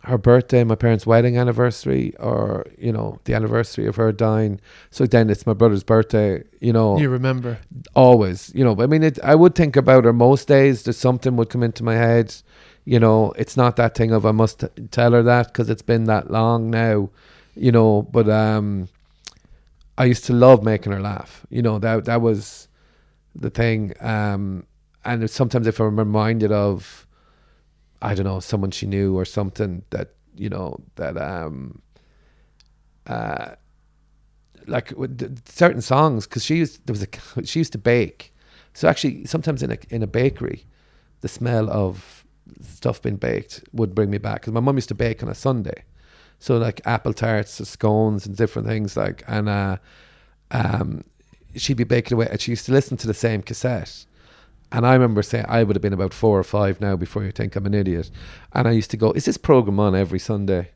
her 0.04 0.18
birthday, 0.18 0.64
my 0.66 0.76
parents' 0.76 1.06
wedding 1.06 1.38
anniversary, 1.38 2.14
or 2.20 2.66
you 2.78 2.92
know, 2.92 3.20
the 3.24 3.34
anniversary 3.34 3.88
of 3.88 3.96
her 3.96 4.12
dying. 4.12 4.60
So 4.92 5.06
then 5.06 5.30
it's 5.30 5.46
my 5.46 5.54
brother's 5.54 5.84
birthday. 5.84 6.44
You 6.60 6.74
know, 6.74 6.98
You 6.98 7.10
remember? 7.10 7.60
always 7.96 8.52
you 8.56 8.64
know 8.64 8.76
i 8.82 8.88
mean 8.88 9.04
it, 9.04 9.20
i 9.24 9.36
would 9.36 9.54
think 9.56 9.76
about 9.76 10.06
her 10.06 10.14
most 10.14 10.48
days 10.48 10.84
that 10.84 10.94
something 10.94 11.36
would 11.36 11.50
come 11.50 11.62
into 11.64 11.84
my 11.84 11.96
head 11.96 12.34
you 12.86 13.00
know 13.00 13.32
it's 13.38 13.56
not 13.58 13.76
that 13.76 13.94
thing 13.96 14.12
of 14.12 14.26
i 14.26 14.32
must 14.32 14.60
t- 14.62 14.68
tell 14.92 15.12
her 15.12 15.22
that 15.24 15.48
because 15.48 15.70
it's 15.70 15.82
been 15.82 16.06
that 16.06 16.32
long 16.32 16.70
now 16.72 17.10
you 17.56 17.72
know 17.72 18.02
but 18.12 18.28
um 18.30 18.88
i 19.98 20.06
used 20.06 20.26
to 20.26 20.34
love 20.34 20.64
making 20.64 20.92
her 20.92 21.00
laugh 21.02 21.46
you 21.50 21.62
know 21.62 21.78
that 21.80 22.06
that 22.06 22.22
was 22.22 22.68
the 23.36 23.50
thing 23.50 23.94
um 24.00 24.66
and 25.06 25.30
sometimes 25.30 25.68
if 25.68 25.80
i'm 25.80 25.98
reminded 26.00 26.52
of 26.52 27.03
i 28.04 28.14
don't 28.14 28.26
know 28.26 28.40
someone 28.40 28.72
she 28.72 28.86
knew 28.86 29.18
or 29.18 29.26
something 29.26 29.84
that 29.90 30.10
you 30.36 30.50
know 30.50 30.80
that 30.96 31.18
um 31.18 31.82
uh 33.08 33.52
like 34.68 34.94
certain 35.46 35.82
songs 35.82 36.26
because 36.26 36.44
she 36.44 36.58
used 36.58 36.86
there 36.86 36.94
was 36.94 37.04
a 37.04 37.46
she 37.46 37.60
used 37.60 37.72
to 37.74 37.78
bake. 37.78 38.34
So 38.74 38.88
actually 38.88 39.26
sometimes 39.26 39.62
in 39.64 39.72
a 39.72 39.78
in 39.90 40.04
a 40.04 40.08
bakery 40.08 40.66
the 41.22 41.28
smell 41.28 41.70
of 41.70 42.26
stuff 42.62 43.02
being 43.02 43.16
baked 43.16 43.64
would 43.72 43.96
bring 43.96 44.10
me 44.10 44.18
back 44.18 44.42
because 44.42 44.54
my 44.54 44.60
mum 44.60 44.76
used 44.76 44.90
to 44.90 44.96
bake 44.96 45.24
on 45.24 45.30
a 45.30 45.36
Sunday. 45.36 45.84
So 46.40 46.58
like 46.58 46.82
apple 46.86 47.14
tarts 47.14 47.60
and 47.60 47.68
scones 47.68 48.26
and 48.26 48.36
different 48.36 48.68
things 48.68 48.98
like 48.98 49.24
and 49.28 49.50
uh 49.50 49.78
um 50.52 51.04
she'd 51.56 51.78
be 51.78 51.84
baking 51.84 52.16
away 52.16 52.28
and 52.30 52.42
she 52.42 52.52
used 52.52 52.66
to 52.66 52.72
listen 52.72 52.98
to 52.98 53.08
the 53.08 53.14
same 53.14 53.42
cassette 53.42 54.06
and 54.74 54.86
I 54.86 54.94
remember 54.94 55.22
saying 55.24 55.46
I 55.48 55.64
would 55.64 55.76
have 55.78 55.82
been 55.82 55.94
about 55.94 56.14
four 56.14 56.38
or 56.38 56.44
five 56.44 56.82
now 56.82 56.96
before 56.98 57.24
you 57.24 57.32
think 57.32 57.56
I'm 57.56 57.66
an 57.66 57.74
idiot 57.74 58.10
and 58.54 58.68
I 58.68 58.72
used 58.72 58.92
to 58.92 58.98
go 58.98 59.12
is 59.14 59.26
this 59.26 59.38
program 59.38 59.80
on 59.80 59.96
every 59.96 60.20
Sunday 60.20 60.72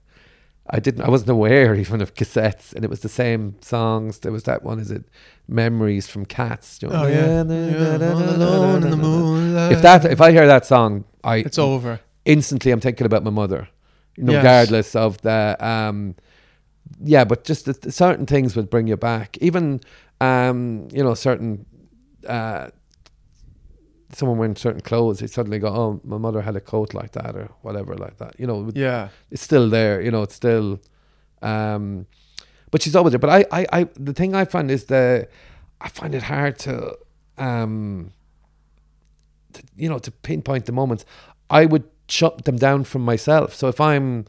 I 0.70 0.82
didn't. 0.82 1.04
I 1.04 1.10
wasn't 1.10 1.30
aware 1.30 1.76
even 1.84 2.02
of 2.02 2.14
cassettes, 2.14 2.74
and 2.76 2.84
it 2.84 2.90
was 2.90 3.00
the 3.00 3.08
same 3.08 3.56
songs. 3.62 4.20
There 4.20 4.34
was 4.34 4.44
that 4.44 4.64
one. 4.64 4.80
Is 4.82 4.92
it 4.92 5.06
Memories 5.48 6.08
from 6.10 6.26
Cats? 6.26 6.80
You 6.82 6.90
know? 6.90 7.04
Oh 7.04 7.08
yeah. 7.08 7.44
yeah. 7.44 8.14
Alone 8.36 8.84
in 8.84 8.90
the 8.90 8.98
moonlight. 8.98 9.72
If 9.72 9.82
that, 9.82 10.04
if 10.04 10.20
I 10.20 10.34
hear 10.34 10.46
that 10.46 10.66
song, 10.66 11.06
I 11.24 11.38
it's 11.38 11.58
over. 11.58 12.02
instantly 12.26 12.72
I'm 12.74 12.82
thinking 12.82 13.06
about 13.06 13.24
my 13.24 13.30
mother, 13.30 13.70
Yes. 14.18 14.28
regardless 14.36 14.94
of 14.94 15.22
the 15.22 15.56
um, 15.66 16.16
yeah. 17.02 17.24
But 17.24 17.46
just 17.46 17.64
the, 17.64 17.72
the 17.72 17.92
certain 17.94 18.26
things 18.26 18.58
would 18.58 18.70
bring 18.70 18.88
you 18.88 18.98
back. 18.98 19.38
Even 19.40 19.80
um, 20.20 20.90
you 20.92 21.02
know, 21.02 21.14
certain 21.14 21.66
uh, 22.28 22.72
someone 24.14 24.38
wearing 24.38 24.56
certain 24.56 24.82
clothes, 24.82 25.22
you 25.22 25.28
suddenly 25.28 25.60
go, 25.60 25.68
oh, 25.68 26.02
my 26.04 26.18
mother 26.18 26.42
had 26.42 26.56
a 26.56 26.62
coat 26.62 26.94
like 26.94 27.12
that 27.12 27.36
or 27.36 27.50
whatever 27.62 27.96
like 27.96 28.18
that. 28.18 28.40
You 28.40 28.48
know, 28.48 28.72
Yeah. 28.74 29.10
it's 29.32 29.42
still 29.42 29.70
there. 29.70 30.02
You 30.02 30.12
know, 30.12 30.24
it's 30.24 30.36
still. 30.36 30.80
Um, 31.42 32.08
but 32.72 32.82
she's 32.82 32.96
always 32.96 33.12
there. 33.12 33.20
But 33.20 33.30
I, 33.30 33.46
I, 33.62 33.66
I, 33.74 33.84
the 33.96 34.14
thing 34.14 34.34
I 34.36 34.46
find 34.46 34.72
is 34.72 34.86
the, 34.86 35.28
I 35.82 35.90
find 35.90 36.16
it 36.16 36.24
hard 36.24 36.58
to, 36.60 36.98
um, 37.38 38.12
to, 39.54 39.64
you 39.76 39.90
know, 39.90 40.00
to 40.00 40.12
pinpoint 40.12 40.66
the 40.66 40.72
moments. 40.72 41.06
I 41.50 41.66
would 41.66 41.84
shut 42.08 42.46
them 42.46 42.58
down 42.58 42.84
from 42.86 43.04
myself. 43.04 43.54
So 43.54 43.68
if 43.68 43.80
I'm, 43.82 44.26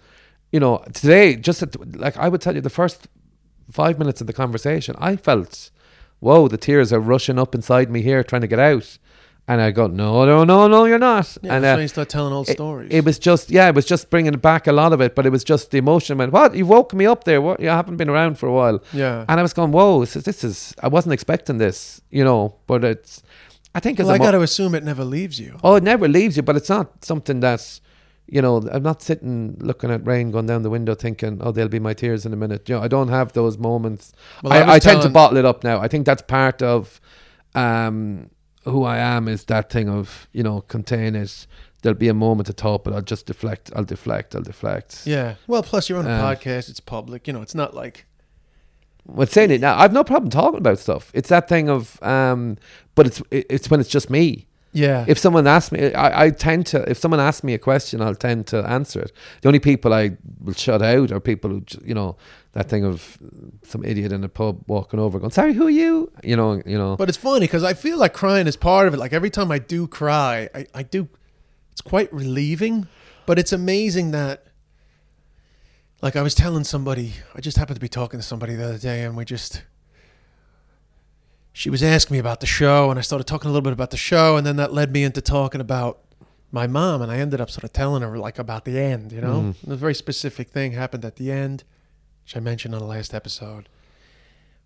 you 0.53 0.61
know, 0.61 0.83
today, 0.93 1.37
just 1.37 1.63
at, 1.63 1.97
like 1.97 2.17
I 2.17 2.29
would 2.29 2.41
tell 2.41 2.55
you, 2.55 2.61
the 2.61 2.71
first 2.71 3.09
five 3.71 3.99
minutes 3.99 4.21
of 4.21 4.27
the 4.27 4.33
conversation, 4.33 4.95
I 4.99 5.17
felt, 5.17 5.71
whoa, 6.21 6.49
the 6.49 6.57
tears 6.57 6.93
are 6.93 7.01
rushing 7.01 7.39
up 7.39 7.55
inside 7.55 7.91
me 7.91 8.03
here, 8.03 8.23
trying 8.25 8.43
to 8.43 8.49
get 8.49 8.59
out. 8.59 8.99
And 9.51 9.63
I 9.63 9.71
go, 9.71 9.87
no, 9.87 10.27
no, 10.27 10.45
no, 10.45 10.69
no, 10.69 10.85
you're 10.85 10.99
not. 10.99 11.39
Yeah, 11.43 11.55
and 11.55 11.65
that's 11.65 11.73
uh, 11.73 11.77
when 11.77 11.83
you 11.83 11.89
start 11.89 12.11
telling 12.11 12.35
old 12.35 12.51
it- 12.51 12.53
stories. 12.53 12.91
It, 12.93 13.07
was 13.07 13.19
just, 13.19 13.51
yeah, 13.51 13.67
it 13.69 13.75
was 13.75 13.87
just 13.87 14.11
bringing 14.11 14.35
back 14.35 14.67
a 14.67 14.73
lot 14.73 14.93
of 14.93 15.01
it, 15.01 15.15
but 15.15 15.25
it 15.25 15.31
was 15.31 15.43
just 15.43 15.71
the 15.71 15.79
emotion. 15.79 16.19
Went, 16.19 16.33
what? 16.33 16.55
You 16.55 16.67
woke 16.67 16.93
me 16.93 17.07
up 17.07 17.25
there. 17.25 17.41
What? 17.41 17.59
You 17.59 17.69
haven't 17.69 17.97
been 17.97 18.11
around 18.11 18.39
for 18.39 18.47
a 18.47 18.53
while. 18.53 18.83
yeah. 18.93 19.25
And 19.27 19.41
I 19.41 19.43
was 19.43 19.55
going, 19.55 19.73
whoa, 19.73 20.01
this 20.01 20.17
is, 20.17 20.25
this 20.25 20.45
is 20.45 20.75
I 20.83 20.89
wasn't 20.89 21.15
expecting 21.15 21.57
this, 21.57 22.03
you 22.11 22.23
know, 22.25 22.57
but 22.67 22.85
it's, 22.85 23.23
I 23.75 23.81
think 23.81 23.99
well, 23.99 24.11
I 24.11 24.19
mo- 24.19 24.25
got 24.25 24.31
to 24.33 24.43
assume 24.43 24.75
it 24.75 24.85
never 24.85 25.05
leaves 25.05 25.41
you. 25.41 25.59
Oh, 25.65 25.77
it 25.77 25.83
never 25.83 26.09
leaves 26.09 26.37
you, 26.37 26.43
but 26.43 26.55
it's 26.55 26.69
not 26.69 27.03
something 27.03 27.41
that's, 27.41 27.81
you 28.27 28.43
know, 28.43 28.69
I'm 28.71 28.83
not 28.83 29.01
sitting 29.01 29.57
looking 29.61 29.91
at 29.91 30.07
rain 30.07 30.31
going 30.31 30.45
down 30.45 30.63
the 30.63 30.69
window 30.69 30.95
thinking, 30.95 31.41
oh, 31.43 31.53
there'll 31.53 31.71
be 31.71 31.79
my 31.79 31.95
tears 31.95 32.27
in 32.27 32.35
a 32.35 32.37
minute. 32.37 32.69
You 32.69 32.75
know, 32.75 32.83
I 32.83 32.89
don't 32.89 33.09
have 33.09 33.33
those 33.33 33.57
moments. 33.57 34.13
Well, 34.43 34.53
I 34.53 34.59
I, 34.59 34.75
I, 34.75 34.79
tend 34.79 35.01
to 35.03 35.09
bottle 35.09 35.39
it 35.39 35.47
up 35.47 35.65
now. 35.65 35.81
I 35.81 35.89
think 35.89 36.05
that's 36.05 36.21
part 36.21 36.61
of 36.61 37.01
um, 37.55 38.29
who 38.71 38.85
I 38.85 38.99
am 38.99 39.29
is 39.29 39.45
that 39.45 39.71
thing 39.71 39.89
of, 39.89 40.29
you 40.33 40.43
know, 40.43 40.61
contain 40.63 41.15
it. 41.15 41.47
There'll 41.83 41.99
be 41.99 42.09
a 42.09 42.15
moment 42.15 42.49
of 42.49 42.57
thought, 42.57 42.83
but 42.85 42.93
I'll 42.93 43.03
just 43.03 43.27
deflect, 43.27 43.71
I'll 43.77 43.85
deflect, 43.85 44.35
I'll 44.35 44.43
deflect. 44.43 45.03
Yeah. 45.07 45.35
Well, 45.47 45.63
plus 45.63 45.89
you're 45.89 45.99
on 45.99 46.07
a 46.07 46.11
Um, 46.11 46.21
podcast. 46.21 46.69
It's 46.69 46.81
public. 46.81 47.27
You 47.27 47.33
know, 47.35 47.43
it's 47.43 47.55
not 47.55 47.73
like 47.75 48.05
Well, 49.07 49.27
saying 49.27 49.51
it 49.53 49.61
now, 49.61 49.79
I've 49.79 49.93
no 49.93 50.05
problem 50.05 50.31
talking 50.31 50.59
about 50.59 50.79
stuff. 50.79 51.11
It's 51.15 51.29
that 51.31 51.49
thing 51.49 51.69
of, 51.71 52.03
um, 52.03 52.57
but 52.95 53.07
it's 53.07 53.23
it- 53.31 53.47
it's 53.49 53.71
when 53.71 53.81
it's 53.81 53.89
just 53.89 54.11
me. 54.11 54.47
yeah. 54.73 55.05
If 55.09 55.19
someone 55.19 55.47
asks 55.47 55.73
me, 55.73 55.95
I, 55.95 56.25
I 56.27 56.31
tend 56.31 56.67
to. 56.67 56.89
If 56.91 56.99
someone 56.99 57.21
asks 57.21 57.43
me 57.43 57.55
a 57.55 57.59
question, 57.59 58.03
I'll 58.03 58.15
tend 58.15 58.47
to 58.49 58.59
answer 58.69 59.01
it. 59.01 59.13
The 59.41 59.49
only 59.49 59.61
people 59.61 59.95
I 59.95 60.17
will 60.45 60.53
shut 60.55 60.83
out 60.83 61.11
are 61.11 61.21
people 61.21 61.51
who, 61.51 61.63
you 61.85 61.95
know, 61.95 62.17
that 62.59 62.69
thing 62.69 62.85
of 62.85 63.17
some 63.63 63.85
idiot 63.85 64.11
in 64.11 64.25
a 64.25 64.29
pub 64.29 64.65
walking 64.67 64.99
over, 64.99 65.21
going, 65.21 65.31
"Sorry, 65.31 65.53
who 65.53 65.69
are 65.69 65.71
you?" 65.71 66.11
You 66.25 66.35
know, 66.35 66.61
you 66.67 66.77
know. 66.77 66.97
But 66.97 67.09
it's 67.09 67.17
funny 67.17 67.47
because 67.47 67.63
I 67.63 67.73
feel 67.73 67.99
like 67.99 68.13
crying 68.13 68.49
is 68.49 68.57
part 68.57 68.89
of 68.89 68.95
it. 68.95 68.97
Like 68.97 69.13
every 69.13 69.31
time 69.31 69.53
I 69.53 69.61
do 69.61 69.87
cry, 69.87 70.49
I, 70.53 70.67
I 70.75 70.83
do. 70.83 71.09
It's 71.71 71.81
quite 71.81 72.13
relieving, 72.13 72.89
but 73.27 73.39
it's 73.39 73.53
amazing 73.53 74.11
that. 74.11 74.45
Like 76.03 76.17
I 76.17 76.23
was 76.23 76.35
telling 76.35 76.65
somebody, 76.65 77.13
I 77.35 77.41
just 77.41 77.57
happened 77.57 77.77
to 77.77 77.81
be 77.81 77.89
talking 77.89 78.19
to 78.19 78.27
somebody 78.27 78.57
the 78.57 78.65
other 78.65 78.79
day, 78.79 79.05
and 79.05 79.17
we 79.17 79.25
just. 79.25 79.63
She 81.53 81.71
was 81.71 81.83
asking 81.83 82.17
me 82.17 82.19
about 82.19 82.41
the 82.41 82.47
show, 82.47 82.91
and 82.91 82.99
I 82.99 83.03
started 83.03 83.29
talking 83.29 83.49
a 83.49 83.53
little 83.53 83.63
bit 83.63 83.73
about 83.73 83.91
the 83.91 83.97
show, 83.97 84.37
and 84.37 84.45
then 84.45 84.57
that 84.57 84.73
led 84.73 84.93
me 84.93 85.05
into 85.05 85.21
talking 85.21 85.61
about 85.61 86.01
my 86.51 86.67
mom, 86.67 87.03
and 87.03 87.11
I 87.11 87.19
ended 87.19 87.41
up 87.41 87.51
sort 87.51 87.65
of 87.65 87.73
telling 87.73 88.03
her 88.03 88.19
like 88.19 88.39
about 88.39 88.65
the 88.65 88.81
end. 88.81 89.13
You 89.13 89.21
know, 89.21 89.55
mm. 89.65 89.73
a 89.73 89.77
very 89.77 89.95
specific 89.95 90.51
thing 90.51 90.73
happened 90.73 91.05
at 91.05 91.17
the 91.17 91.31
end, 91.31 91.63
which 92.29 92.37
I 92.37 92.41
mentioned 92.41 92.75
on 92.75 92.81
the 92.81 92.87
last 92.87 93.15
episode, 93.15 93.71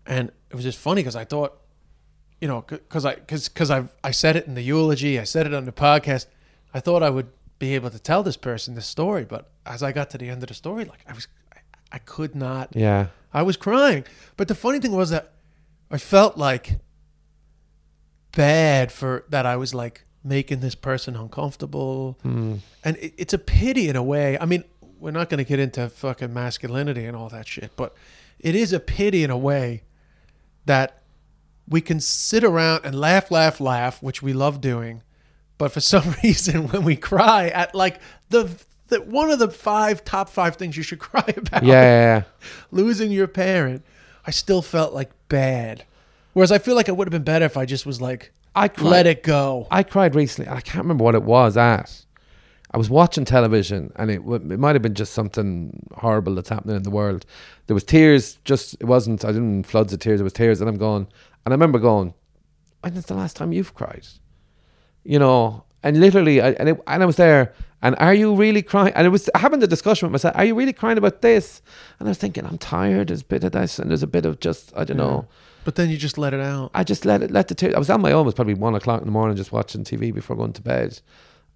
and 0.05 0.33
it 0.49 0.55
was 0.55 0.65
just 0.65 0.77
funny 0.77 0.99
because 0.99 1.15
I 1.15 1.23
thought 1.23 1.61
you 2.41 2.47
know, 2.49 2.65
because 2.67 3.05
I 3.05 3.15
because 3.15 3.47
because 3.47 3.71
I 3.71 3.85
I 4.03 4.11
said 4.11 4.35
it 4.35 4.47
in 4.47 4.53
the 4.53 4.61
eulogy, 4.61 5.17
I 5.17 5.23
said 5.23 5.47
it 5.47 5.53
on 5.53 5.63
the 5.63 5.71
podcast. 5.71 6.25
I 6.73 6.81
thought 6.81 7.01
I 7.01 7.09
would 7.09 7.29
be 7.59 7.73
able 7.73 7.89
to 7.89 7.99
tell 7.99 8.21
this 8.21 8.35
person 8.35 8.75
this 8.75 8.85
story, 8.85 9.23
but 9.23 9.49
as 9.65 9.81
I 9.81 9.93
got 9.93 10.09
to 10.09 10.17
the 10.17 10.27
end 10.27 10.43
of 10.43 10.49
the 10.49 10.53
story, 10.53 10.83
like 10.83 11.05
I 11.07 11.13
was, 11.13 11.29
I, 11.53 11.59
I 11.93 11.97
could 11.99 12.35
not. 12.35 12.75
yeah, 12.75 13.07
I 13.33 13.43
was 13.43 13.55
crying. 13.55 14.03
But 14.35 14.49
the 14.49 14.55
funny 14.55 14.79
thing 14.79 14.91
was 14.91 15.09
that 15.11 15.31
I 15.89 15.97
felt 15.97 16.37
like 16.37 16.79
bad 18.35 18.91
for 18.91 19.23
that 19.29 19.45
I 19.45 19.55
was 19.55 19.73
like 19.73 20.03
making 20.21 20.59
this 20.59 20.75
person 20.75 21.15
uncomfortable. 21.15 22.17
Hmm. 22.23 22.55
And 22.83 22.97
it, 22.97 23.13
it's 23.17 23.33
a 23.33 23.37
pity 23.37 23.87
in 23.87 23.95
a 23.95 24.03
way. 24.03 24.37
I 24.37 24.43
mean, 24.43 24.65
we're 25.03 25.11
not 25.11 25.29
going 25.29 25.37
to 25.39 25.43
get 25.43 25.59
into 25.59 25.89
fucking 25.89 26.33
masculinity 26.33 27.05
and 27.05 27.15
all 27.17 27.27
that 27.29 27.45
shit, 27.47 27.71
but 27.75 27.93
it 28.39 28.55
is 28.55 28.71
a 28.71 28.79
pity 28.79 29.23
in 29.23 29.29
a 29.29 29.37
way 29.37 29.83
that 30.65 31.01
we 31.67 31.81
can 31.81 31.99
sit 31.99 32.43
around 32.43 32.85
and 32.85 32.95
laugh, 32.95 33.29
laugh, 33.29 33.59
laugh, 33.59 34.01
which 34.01 34.21
we 34.21 34.31
love 34.31 34.61
doing. 34.61 35.03
But 35.57 35.71
for 35.73 35.79
some 35.93 36.15
reason, 36.23 36.69
when 36.69 36.83
we 36.83 36.95
cry 36.95 37.49
at 37.49 37.75
like 37.75 37.99
the, 38.29 38.49
the 38.87 39.01
one 39.01 39.29
of 39.29 39.39
the 39.39 39.49
five 39.49 40.03
top 40.05 40.29
five 40.29 40.55
things 40.55 40.77
you 40.77 40.83
should 40.83 40.99
cry 41.09 41.25
about, 41.35 41.63
Yeah, 41.63 41.73
yeah, 41.73 42.15
yeah. 42.17 42.23
losing 42.71 43.11
your 43.11 43.27
parent, 43.27 43.83
I 44.25 44.31
still 44.31 44.61
felt 44.61 44.93
like 44.93 45.11
bad. 45.27 45.83
Whereas 46.31 46.51
I 46.51 46.57
feel 46.59 46.75
like 46.75 46.87
it 46.87 46.95
would 46.97 47.07
have 47.07 47.11
been 47.11 47.23
better 47.23 47.45
if 47.45 47.57
I 47.57 47.65
just 47.65 47.85
was 47.85 48.01
like, 48.01 48.31
I 48.55 48.67
cried. 48.69 48.89
let 48.89 49.07
it 49.07 49.23
go. 49.23 49.67
I 49.69 49.83
cried 49.83 50.15
recently. 50.15 50.49
I 50.49 50.61
can't 50.61 50.83
remember 50.85 51.03
what 51.03 51.13
it 51.15 51.23
was 51.23 51.57
at. 51.57 52.02
I 52.73 52.77
was 52.77 52.89
watching 52.89 53.23
television, 53.23 53.91
and 53.97 54.09
it 54.09 54.17
w- 54.17 54.51
it 54.51 54.59
might 54.59 54.73
have 54.75 54.81
been 54.81 54.95
just 54.95 55.13
something 55.13 55.87
horrible 55.95 56.33
that's 56.35 56.49
happening 56.49 56.75
in 56.75 56.83
the 56.83 56.89
world. 56.89 57.25
There 57.67 57.75
was 57.75 57.83
tears. 57.83 58.39
Just 58.45 58.73
it 58.79 58.85
wasn't. 58.85 59.23
I 59.23 59.31
didn't 59.31 59.63
floods 59.67 59.93
of 59.93 59.99
tears. 59.99 60.19
It 60.19 60.23
was 60.23 60.33
tears, 60.33 60.59
and 60.59 60.69
I'm 60.69 60.77
going. 60.77 61.07
And 61.45 61.53
I 61.53 61.55
remember 61.55 61.77
going, 61.77 62.13
"When 62.81 62.95
is 62.95 63.05
the 63.05 63.13
last 63.13 63.35
time 63.35 63.53
you've 63.53 63.75
cried?" 63.75 64.07
You 65.03 65.19
know, 65.19 65.65
and 65.83 65.99
literally, 65.99 66.41
I, 66.41 66.51
and 66.51 66.69
it, 66.69 66.81
and 66.87 67.03
I 67.03 67.05
was 67.05 67.17
there. 67.17 67.53
And 67.83 67.95
are 67.99 68.13
you 68.13 68.33
really 68.33 68.61
crying? 68.61 68.93
And 68.95 69.05
it 69.05 69.09
was 69.09 69.29
having 69.35 69.59
the 69.59 69.67
discussion 69.67 70.07
with 70.07 70.13
myself. 70.13 70.35
Are 70.37 70.45
you 70.45 70.55
really 70.55 70.71
crying 70.71 70.97
about 70.97 71.21
this? 71.21 71.61
And 71.99 72.07
I 72.07 72.11
was 72.11 72.17
thinking, 72.17 72.45
I'm 72.45 72.57
tired. 72.57 73.09
There's 73.09 73.21
a 73.21 73.25
bit 73.25 73.43
of 73.43 73.51
this, 73.51 73.77
and 73.77 73.89
there's 73.89 74.03
a 74.03 74.07
bit 74.07 74.25
of 74.25 74.39
just 74.39 74.71
I 74.75 74.85
don't 74.85 74.97
know. 74.97 75.27
But 75.65 75.75
then 75.75 75.89
you 75.89 75.97
just 75.97 76.17
let 76.17 76.33
it 76.33 76.39
out. 76.39 76.71
I 76.73 76.83
just 76.83 77.05
let 77.05 77.21
it 77.21 77.29
let 77.29 77.49
the 77.49 77.55
tears. 77.55 77.75
I 77.75 77.79
was 77.79 77.89
on 77.89 78.01
my 78.01 78.11
own. 78.13 78.21
It 78.21 78.25
was 78.25 78.33
probably 78.33 78.53
one 78.55 78.73
o'clock 78.73 79.01
in 79.01 79.05
the 79.05 79.11
morning, 79.11 79.37
just 79.37 79.51
watching 79.51 79.83
TV 79.83 80.13
before 80.13 80.35
going 80.35 80.53
to 80.53 80.61
bed, 80.61 81.01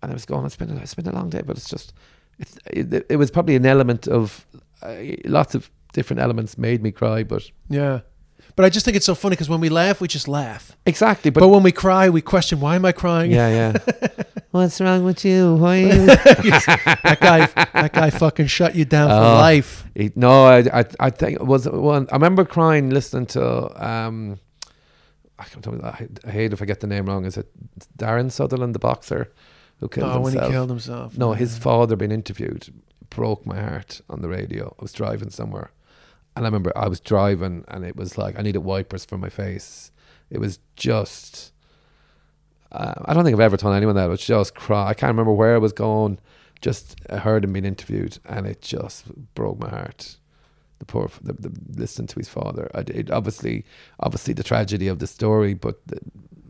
and 0.07 0.13
I 0.13 0.15
was 0.15 0.25
going. 0.25 0.45
It's 0.45 0.55
been 0.55 0.71
a, 0.71 0.81
it's 0.81 0.93
been 0.95 1.07
a 1.07 1.11
long 1.13 1.29
day, 1.29 1.41
but 1.45 1.57
it's 1.57 1.69
just 1.69 1.93
it's 2.39 2.57
it, 2.67 3.05
it 3.09 3.17
was 3.17 3.29
probably 3.29 3.55
an 3.57 3.65
element 3.65 4.07
of 4.07 4.45
uh, 4.81 4.95
lots 5.25 5.53
of 5.55 5.69
different 5.93 6.21
elements 6.21 6.57
made 6.57 6.81
me 6.81 6.91
cry, 6.91 7.23
but 7.23 7.43
Yeah. 7.69 7.99
But 8.55 8.65
I 8.65 8.69
just 8.69 8.85
think 8.85 8.97
it's 8.97 9.05
so 9.05 9.13
funny 9.15 9.33
because 9.33 9.49
when 9.49 9.59
we 9.59 9.69
laugh, 9.69 10.01
we 10.01 10.07
just 10.07 10.27
laugh. 10.27 10.75
exactly. 10.85 11.29
But, 11.31 11.41
But, 11.41 11.49
when 11.49 11.61
we 11.63 11.71
cry, 11.71 12.09
we 12.09 12.21
question, 12.21 12.59
why 12.59 12.75
am 12.75 12.85
I 12.85 12.91
crying? 12.91 13.31
yeah, 13.31 13.49
yeah. 13.49 14.03
What's 14.51 14.81
wrong 14.81 15.03
with 15.03 15.23
you? 15.25 15.55
Why? 15.55 15.83
Are 15.83 15.83
you? 15.83 16.05
that 16.07 17.17
guy, 17.21 17.45
that 17.73 17.93
guy 17.93 18.09
fucking 18.09 18.47
shut 18.47 18.73
you 18.75 18.85
down 18.85 19.09
for 19.09 19.15
Oh. 19.15 19.35
life. 19.49 19.85
He- 19.93 20.11
no, 20.15 20.45
I, 20.45 20.79
I, 20.79 20.85
I 20.99 21.09
think 21.11 21.33
it 21.41 21.45
was 21.45 21.67
one. 21.69 22.07
I 22.11 22.15
remember 22.15 22.45
crying 22.45 22.89
listening 22.89 23.27
to. 23.27 23.43
Um, 23.87 24.39
I 25.39 25.43
can't 25.43 25.63
tell 25.63 25.75
I 25.85 26.07
I 26.25 26.31
hate 26.31 26.51
if 26.53 26.61
I 26.61 26.65
get 26.65 26.79
the 26.79 26.87
name 26.87 27.05
wrong. 27.05 27.25
Is 27.25 27.37
it 27.37 27.47
Darren 27.97 28.31
Sutherland, 28.31 28.73
the 28.73 28.79
boxer, 28.79 29.31
who 29.79 29.87
killed 29.87 30.11
Oh, 30.11 30.19
when 30.21 30.33
he 30.33 30.39
killed 30.39 30.69
himself. 30.69 31.17
No, 31.17 31.33
his 31.33 31.57
father 31.57 31.95
being 31.95 32.11
interviewed 32.11 32.73
broke 33.09 33.45
my 33.45 33.59
heart 33.61 34.01
on 34.09 34.21
the 34.21 34.27
radio. 34.29 34.75
I 34.79 34.81
was 34.81 34.91
driving 34.93 35.29
somewhere, 35.29 35.71
and 36.35 36.45
I 36.45 36.47
remember 36.47 36.71
I 36.75 36.87
was 36.87 36.99
driving, 36.99 37.63
and 37.67 37.85
it 37.85 37.95
was 37.95 38.17
like 38.17 38.37
I 38.37 38.41
needed 38.41 38.59
wipers 38.59 39.05
for 39.05 39.17
my 39.17 39.29
face. 39.29 39.91
It 40.29 40.39
was 40.39 40.59
just. 40.75 41.51
Uh, 42.71 42.95
I 43.05 43.13
don't 43.13 43.23
think 43.23 43.33
I've 43.33 43.39
ever 43.39 43.55
told 43.57 43.75
anyone 43.75 43.95
that. 43.95 44.07
It 44.07 44.09
was 44.09 44.25
just 44.25 44.53
cry. 44.55 44.89
I 44.89 44.93
can't 44.93 45.11
remember 45.11 45.31
where 45.31 45.55
I 45.55 45.59
was 45.59 45.73
going. 45.73 46.19
Just 46.61 46.99
I 47.09 47.17
heard 47.17 47.43
him 47.43 47.53
being 47.53 47.65
interviewed, 47.65 48.19
and 48.25 48.45
it 48.45 48.61
just 48.61 49.05
broke 49.35 49.59
my 49.59 49.69
heart. 49.69 50.17
The 50.79 50.85
poor, 50.85 51.09
the, 51.21 51.33
the 51.33 51.51
listening 51.75 52.07
to 52.07 52.19
his 52.19 52.29
father. 52.29 52.69
I 52.75 52.83
did 52.83 53.09
obviously, 53.09 53.65
obviously 53.99 54.33
the 54.33 54.43
tragedy 54.43 54.87
of 54.87 54.99
the 54.99 55.07
story, 55.07 55.53
but 55.55 55.79
the, 55.87 55.99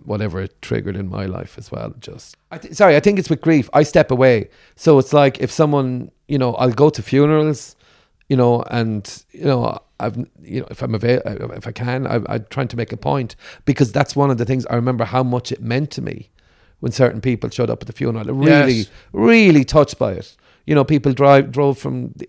whatever 0.08 0.42
it 0.42 0.62
triggered 0.62 0.96
in 0.96 1.08
my 1.10 1.26
life 1.26 1.58
as 1.58 1.72
well. 1.72 1.94
Just, 2.00 2.36
I 2.52 2.58
th- 2.58 2.74
sorry, 2.74 2.96
I 2.96 3.00
think 3.00 3.20
it's 3.20 3.30
with 3.30 3.42
grief. 3.42 3.70
I 3.74 3.84
step 3.84 4.10
away, 4.12 4.50
so 4.76 4.98
it's 5.00 5.14
like 5.14 5.40
if 5.40 5.52
someone, 5.52 6.12
you 6.28 6.38
know, 6.38 6.56
I'll 6.56 6.72
go 6.72 6.90
to 6.90 7.02
funerals, 7.04 7.76
you 8.30 8.38
know, 8.38 8.64
and 8.72 9.24
you 9.32 9.46
know, 9.46 9.80
I've, 10.00 10.18
you 10.42 10.62
know, 10.62 10.68
if 10.70 10.82
I'm 10.82 10.96
avail, 10.96 11.22
if 11.26 11.68
I 11.68 11.72
can, 11.72 12.08
I, 12.08 12.20
I'm 12.28 12.46
trying 12.50 12.68
to 12.70 12.78
make 12.78 12.92
a 12.94 12.98
point 12.98 13.36
because 13.66 13.92
that's 13.92 14.16
one 14.16 14.30
of 14.32 14.38
the 14.38 14.46
things 14.46 14.66
I 14.68 14.76
remember 14.76 15.06
how 15.06 15.24
much 15.24 15.52
it 15.52 15.62
meant 15.62 15.92
to 15.92 16.02
me 16.02 16.30
when 16.80 16.92
certain 16.92 17.22
people 17.22 17.50
showed 17.50 17.70
up 17.70 17.82
at 17.82 17.88
the 17.88 17.94
funeral. 17.94 18.26
Really, 18.26 18.74
Yes. 18.74 18.90
really 19.14 19.66
touched 19.66 19.98
by 20.00 20.14
it. 20.14 20.36
You 20.66 20.76
know, 20.76 20.84
people 20.84 21.12
drive 21.14 21.52
drove 21.52 21.78
from 21.78 22.14
the 22.16 22.28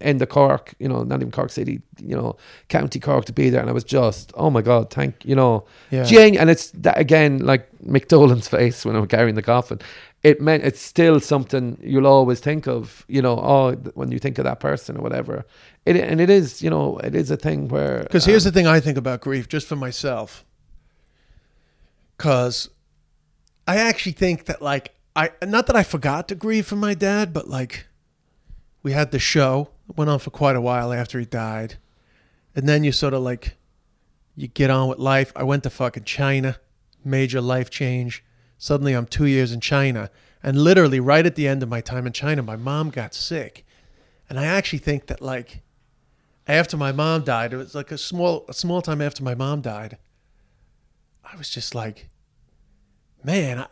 end 0.00 0.20
of 0.22 0.28
Cork, 0.28 0.74
you 0.78 0.88
know, 0.88 1.02
not 1.02 1.20
even 1.20 1.30
Cork 1.30 1.50
City, 1.50 1.80
you 2.00 2.16
know, 2.16 2.36
County 2.68 3.00
Cork 3.00 3.24
to 3.26 3.32
be 3.32 3.50
there, 3.50 3.60
and 3.60 3.68
I 3.70 3.72
was 3.72 3.84
just, 3.84 4.32
oh 4.36 4.50
my 4.50 4.62
god, 4.62 4.90
thank 4.90 5.24
you 5.24 5.34
know, 5.34 5.64
Yeah. 5.90 6.04
and 6.10 6.50
it's 6.50 6.70
that 6.72 6.98
again, 6.98 7.38
like 7.38 7.68
Mick 7.84 8.08
Dolan's 8.08 8.48
face 8.56 8.84
when 8.84 8.96
I'm 8.96 9.06
carrying 9.06 9.34
the 9.34 9.42
coffin. 9.42 9.80
It 10.22 10.40
meant 10.40 10.64
it's 10.64 10.80
still 10.80 11.20
something 11.20 11.78
you'll 11.80 12.06
always 12.06 12.40
think 12.40 12.66
of, 12.66 13.04
you 13.06 13.22
know. 13.22 13.38
Oh, 13.38 13.72
when 13.94 14.10
you 14.10 14.18
think 14.18 14.38
of 14.38 14.44
that 14.44 14.58
person 14.58 14.96
or 14.96 15.02
whatever, 15.02 15.44
it 15.84 15.94
and 15.96 16.20
it 16.20 16.30
is, 16.30 16.62
you 16.62 16.70
know, 16.70 16.98
it 16.98 17.14
is 17.14 17.30
a 17.30 17.36
thing 17.36 17.68
where 17.68 18.00
Because 18.00 18.24
here's 18.24 18.44
um, 18.44 18.52
the 18.52 18.58
thing 18.58 18.66
I 18.66 18.80
think 18.80 18.98
about 18.98 19.20
grief, 19.20 19.48
just 19.48 19.68
for 19.68 19.76
myself. 19.76 20.44
Because 22.16 22.70
I 23.68 23.76
actually 23.76 24.12
think 24.12 24.46
that, 24.46 24.62
like, 24.62 24.94
I 25.14 25.30
not 25.46 25.66
that 25.68 25.76
I 25.76 25.82
forgot 25.82 26.28
to 26.28 26.34
grieve 26.34 26.66
for 26.66 26.76
my 26.76 26.94
dad, 26.94 27.32
but 27.32 27.46
like, 27.48 27.86
we 28.82 28.92
had 28.92 29.10
the 29.12 29.18
show 29.18 29.68
went 29.94 30.10
on 30.10 30.18
for 30.18 30.30
quite 30.30 30.56
a 30.56 30.60
while 30.60 30.92
after 30.92 31.18
he 31.18 31.24
died, 31.24 31.76
and 32.54 32.68
then 32.68 32.84
you 32.84 32.92
sort 32.92 33.14
of 33.14 33.22
like, 33.22 33.56
you 34.34 34.48
get 34.48 34.70
on 34.70 34.88
with 34.88 34.98
life. 34.98 35.32
I 35.36 35.44
went 35.44 35.62
to 35.62 35.70
fucking 35.70 36.04
China, 36.04 36.58
major 37.04 37.40
life 37.40 37.70
change. 37.70 38.24
Suddenly, 38.58 38.94
I'm 38.94 39.06
two 39.06 39.26
years 39.26 39.52
in 39.52 39.60
China, 39.60 40.10
and 40.42 40.58
literally 40.58 41.00
right 41.00 41.26
at 41.26 41.34
the 41.34 41.46
end 41.46 41.62
of 41.62 41.68
my 41.68 41.80
time 41.80 42.06
in 42.06 42.12
China, 42.12 42.42
my 42.42 42.56
mom 42.56 42.90
got 42.90 43.14
sick, 43.14 43.66
and 44.28 44.40
I 44.40 44.46
actually 44.46 44.78
think 44.78 45.06
that 45.06 45.20
like 45.20 45.62
after 46.46 46.76
my 46.76 46.92
mom 46.92 47.22
died, 47.24 47.52
it 47.52 47.56
was 47.56 47.74
like 47.74 47.90
a 47.90 47.98
small 47.98 48.44
a 48.48 48.54
small 48.54 48.82
time 48.82 49.02
after 49.02 49.22
my 49.22 49.34
mom 49.34 49.60
died. 49.60 49.98
I 51.24 51.36
was 51.36 51.50
just 51.50 51.74
like, 51.74 52.08
man, 53.24 53.60
I, 53.60 53.66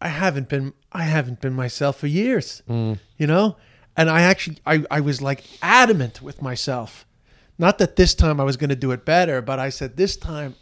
I 0.00 0.08
haven't 0.08 0.48
been 0.48 0.72
I 0.92 1.04
haven't 1.04 1.40
been 1.40 1.54
myself 1.54 1.98
for 1.98 2.06
years, 2.06 2.62
mm. 2.68 2.98
you 3.16 3.26
know. 3.26 3.56
And 3.96 4.10
I 4.10 4.22
actually 4.22 4.58
I 4.66 4.84
I 4.90 5.00
was 5.00 5.22
like 5.22 5.44
adamant 5.62 6.20
with 6.20 6.42
myself, 6.42 7.06
not 7.58 7.78
that 7.78 7.96
this 7.96 8.14
time 8.14 8.40
I 8.40 8.44
was 8.44 8.56
going 8.56 8.70
to 8.70 8.76
do 8.76 8.90
it 8.90 9.04
better, 9.04 9.40
but 9.40 9.58
I 9.58 9.68
said 9.68 9.96
this 9.96 10.16
time 10.16 10.56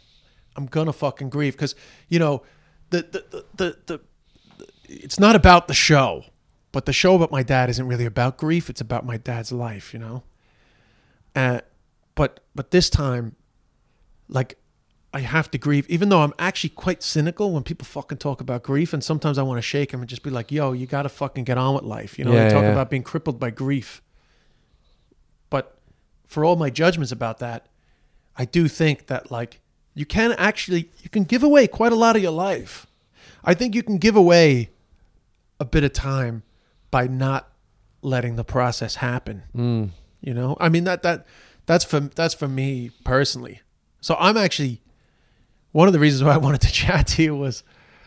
I'm 0.55 0.67
gonna 0.67 0.93
fucking 0.93 1.29
grieve 1.29 1.53
because 1.53 1.75
you 2.09 2.19
know 2.19 2.43
the 2.89 3.01
the 3.01 3.45
the. 3.55 3.77
the 3.87 4.01
it's 4.85 5.19
not 5.19 5.35
about 5.35 5.67
the 5.67 5.73
show, 5.73 6.25
but 6.71 6.85
the 6.85 6.93
show 6.93 7.15
about 7.15 7.31
my 7.31 7.41
dad 7.41 7.69
isn't 7.69 7.87
really 7.87 8.05
about 8.05 8.37
grief. 8.37 8.69
It's 8.69 8.81
about 8.81 9.05
my 9.05 9.17
dad's 9.17 9.51
life, 9.51 9.93
you 9.93 9.99
know. 9.99 10.23
Uh, 11.35 11.61
but 12.15 12.41
but 12.53 12.69
this 12.71 12.89
time, 12.89 13.35
like, 14.27 14.57
I 15.15 15.19
have 15.19 15.51
to 15.51 15.59
grieve, 15.59 15.87
even 15.89 16.09
though 16.09 16.21
I'm 16.23 16.33
actually 16.39 16.71
quite 16.71 17.03
cynical 17.03 17.51
when 17.51 17.61
people 17.61 17.85
fucking 17.85 18.17
talk 18.17 18.41
about 18.41 18.63
grief, 18.63 18.93
and 18.93 19.03
sometimes 19.03 19.37
I 19.37 19.43
want 19.43 19.59
to 19.59 19.61
shake 19.61 19.91
them 19.91 19.99
and 20.01 20.09
just 20.09 20.23
be 20.23 20.31
like, 20.31 20.51
"Yo, 20.51 20.71
you 20.71 20.87
got 20.87 21.03
to 21.03 21.09
fucking 21.09 21.43
get 21.43 21.57
on 21.57 21.75
with 21.75 21.83
life." 21.83 22.17
You 22.17 22.25
know, 22.25 22.33
Yeah, 22.33 22.45
they 22.45 22.53
talk 22.53 22.63
yeah. 22.63 22.71
about 22.71 22.89
being 22.89 23.03
crippled 23.03 23.39
by 23.39 23.51
grief. 23.51 24.01
But 25.51 25.77
for 26.25 26.43
all 26.43 26.55
my 26.55 26.71
judgments 26.71 27.11
about 27.11 27.37
that, 27.39 27.67
I 28.35 28.45
do 28.45 28.67
think 28.67 29.05
that 29.07 29.29
like 29.29 29.59
you 29.93 30.05
can 30.05 30.31
actually 30.33 30.89
you 31.03 31.09
can 31.09 31.25
give 31.25 31.43
away 31.43 31.67
quite 31.67 31.91
a 31.91 31.95
lot 31.95 32.15
of 32.15 32.23
your 32.23 32.31
life. 32.31 32.87
I 33.43 33.53
think 33.53 33.75
you 33.75 33.83
can 33.83 33.99
give 33.99 34.15
away 34.15 34.71
a 35.59 35.65
bit 35.65 35.83
of 35.83 35.93
time 35.93 36.41
by 36.89 37.05
not 37.07 37.49
letting 38.01 38.35
the 38.35 38.43
process 38.43 38.95
happen. 38.95 39.43
Mm. 39.55 39.89
You 40.21 40.33
know, 40.33 40.57
I 40.59 40.69
mean 40.69 40.85
that 40.85 41.03
that 41.03 41.27
that's 41.67 41.85
for 41.85 41.99
that's 41.99 42.33
for 42.33 42.47
me 42.47 42.89
personally. 43.03 43.61
So 44.01 44.15
I'm 44.19 44.37
actually 44.37 44.81
one 45.73 45.87
of 45.87 45.93
the 45.93 45.99
reasons 45.99 46.23
why 46.23 46.33
I 46.33 46.37
wanted 46.37 46.61
to 46.61 46.71
chat 46.71 47.07
to 47.07 47.23
you 47.23 47.35
was 47.35 47.63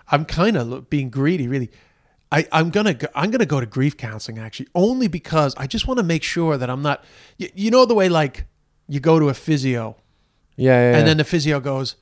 I'm 0.09 0.25
kind 0.25 0.57
of 0.57 0.89
being 0.89 1.11
greedy, 1.11 1.47
really. 1.47 1.71
I, 2.33 2.47
I'm 2.51 2.71
gonna 2.71 2.95
go, 2.95 3.07
I'm 3.15 3.31
gonna 3.31 3.47
go 3.47 3.61
to 3.61 3.67
grief 3.67 3.97
counseling 3.97 4.39
actually 4.39 4.69
only 4.75 5.07
because 5.07 5.55
I 5.57 5.67
just 5.69 5.87
want 5.87 5.99
to 5.99 6.05
make 6.05 6.23
sure 6.25 6.57
that 6.57 6.69
I'm 6.71 6.83
not. 6.83 7.05
You, 7.37 7.51
you 7.55 7.71
know 7.71 7.85
the 7.85 7.95
way 7.95 8.09
like 8.09 8.47
you 8.89 8.99
go 8.99 9.19
to 9.21 9.29
a 9.29 9.35
physio 9.35 9.97
yeah, 10.57 10.91
yeah, 10.93 10.99
and 10.99 11.07
then 11.07 11.19
the 11.19 11.25
physio 11.25 11.61
goes, 11.61 11.97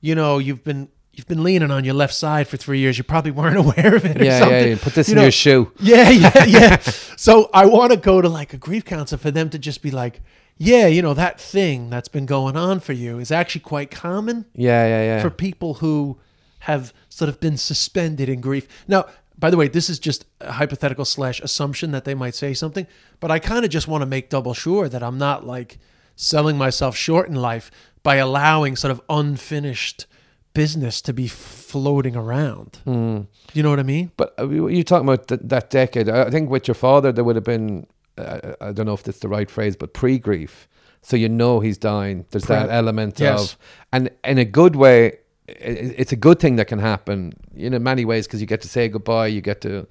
you 0.00 0.14
know, 0.14 0.38
you've 0.38 0.62
been 0.62 0.88
you've 1.12 1.26
been 1.26 1.42
leaning 1.42 1.70
on 1.70 1.84
your 1.84 1.94
left 1.94 2.14
side 2.14 2.46
for 2.46 2.56
three 2.56 2.78
years. 2.80 2.98
You 2.98 3.04
probably 3.04 3.30
weren't 3.32 3.56
aware 3.64 3.96
of 3.96 4.04
it. 4.04 4.20
Or 4.20 4.24
yeah, 4.24 4.30
yeah, 4.32 4.38
something. 4.38 4.68
yeah. 4.70 4.78
Put 4.80 4.94
this 4.94 5.08
You 5.08 5.12
in 5.12 5.16
know, 5.16 5.22
your 5.22 5.32
shoe. 5.32 5.72
yeah, 5.80 6.10
yeah, 6.10 6.44
yeah. 6.46 6.76
so 6.78 7.50
I 7.52 7.66
want 7.66 7.92
to 7.92 7.98
go 7.98 8.20
to 8.20 8.28
like 8.28 8.52
a 8.52 8.58
grief 8.58 8.84
counselor 8.84 9.18
for 9.18 9.30
them 9.30 9.48
to 9.50 9.58
just 9.58 9.82
be 9.82 9.90
like, 9.90 10.20
yeah, 10.58 10.86
you 10.86 11.00
know, 11.02 11.14
that 11.14 11.40
thing 11.40 11.88
that's 11.90 12.08
been 12.08 12.26
going 12.26 12.56
on 12.56 12.80
for 12.80 12.92
you 12.92 13.18
is 13.18 13.30
actually 13.30 13.60
quite 13.62 13.90
common 13.90 14.44
Yeah, 14.54 14.86
yeah, 14.86 15.02
yeah. 15.02 15.22
for 15.22 15.30
people 15.30 15.74
who 15.74 16.18
have 16.60 16.92
sort 17.08 17.28
of 17.28 17.38
been 17.40 17.56
suspended 17.56 18.28
in 18.28 18.40
grief. 18.40 18.66
Now, 18.88 19.06
by 19.38 19.50
the 19.50 19.56
way, 19.56 19.68
this 19.68 19.88
is 19.88 19.98
just 20.00 20.24
a 20.40 20.52
hypothetical 20.52 21.04
slash 21.04 21.40
assumption 21.40 21.92
that 21.92 22.04
they 22.04 22.14
might 22.14 22.34
say 22.34 22.52
something, 22.54 22.86
but 23.20 23.30
I 23.30 23.38
kind 23.38 23.64
of 23.64 23.70
just 23.70 23.86
want 23.86 24.02
to 24.02 24.06
make 24.06 24.28
double 24.30 24.52
sure 24.54 24.88
that 24.88 25.02
I'm 25.02 25.16
not 25.18 25.46
like 25.46 25.78
selling 26.16 26.58
myself 26.58 26.96
short 26.96 27.28
in 27.28 27.36
life 27.36 27.70
by 28.02 28.16
allowing 28.16 28.74
sort 28.74 28.90
of 28.90 29.00
unfinished 29.08 30.06
business 30.54 31.00
to 31.02 31.12
be 31.12 31.28
floating 31.28 32.16
around. 32.16 32.80
Hmm. 32.84 33.20
You 33.54 33.62
know 33.62 33.70
what 33.70 33.78
I 33.78 33.84
mean? 33.84 34.10
But 34.16 34.34
uh, 34.38 34.48
you 34.48 34.66
you 34.68 34.82
talking 34.82 35.08
about 35.08 35.28
th- 35.28 35.40
that 35.44 35.70
decade? 35.70 36.08
I 36.08 36.24
I 36.24 36.30
think 36.30 36.50
with 36.50 36.66
your 36.66 36.74
father, 36.74 37.12
there 37.12 37.22
would 37.22 37.36
have 37.36 37.44
been. 37.44 37.86
Uh, 38.18 38.54
I 38.60 38.72
don't 38.72 38.86
know 38.86 38.94
if 38.94 39.02
that's 39.02 39.20
the 39.20 39.28
right 39.28 39.50
phrase, 39.50 39.76
but 39.76 39.92
pre-grief. 39.94 40.68
So 41.02 41.16
you 41.16 41.28
know 41.28 41.60
he's 41.60 41.78
dying. 41.78 42.26
There's 42.30 42.44
Pre- 42.46 42.56
that 42.56 42.70
element 42.70 43.20
Yes. 43.20 43.52
of, 43.52 43.58
and 43.92 44.10
in 44.24 44.38
a 44.38 44.44
good 44.44 44.74
way, 44.76 45.12
i- 45.48 45.52
it's 46.00 46.12
a 46.12 46.16
good 46.16 46.40
thing 46.40 46.56
that 46.56 46.66
can 46.66 46.80
happen. 46.80 47.32
In 47.54 47.80
many 47.82 48.04
ways, 48.04 48.26
because 48.26 48.40
you 48.40 48.46
get 48.46 48.60
to 48.62 48.68
say 48.68 48.88
goodbye, 48.88 49.28
you 49.28 49.40
get 49.40 49.60
to, 49.62 49.86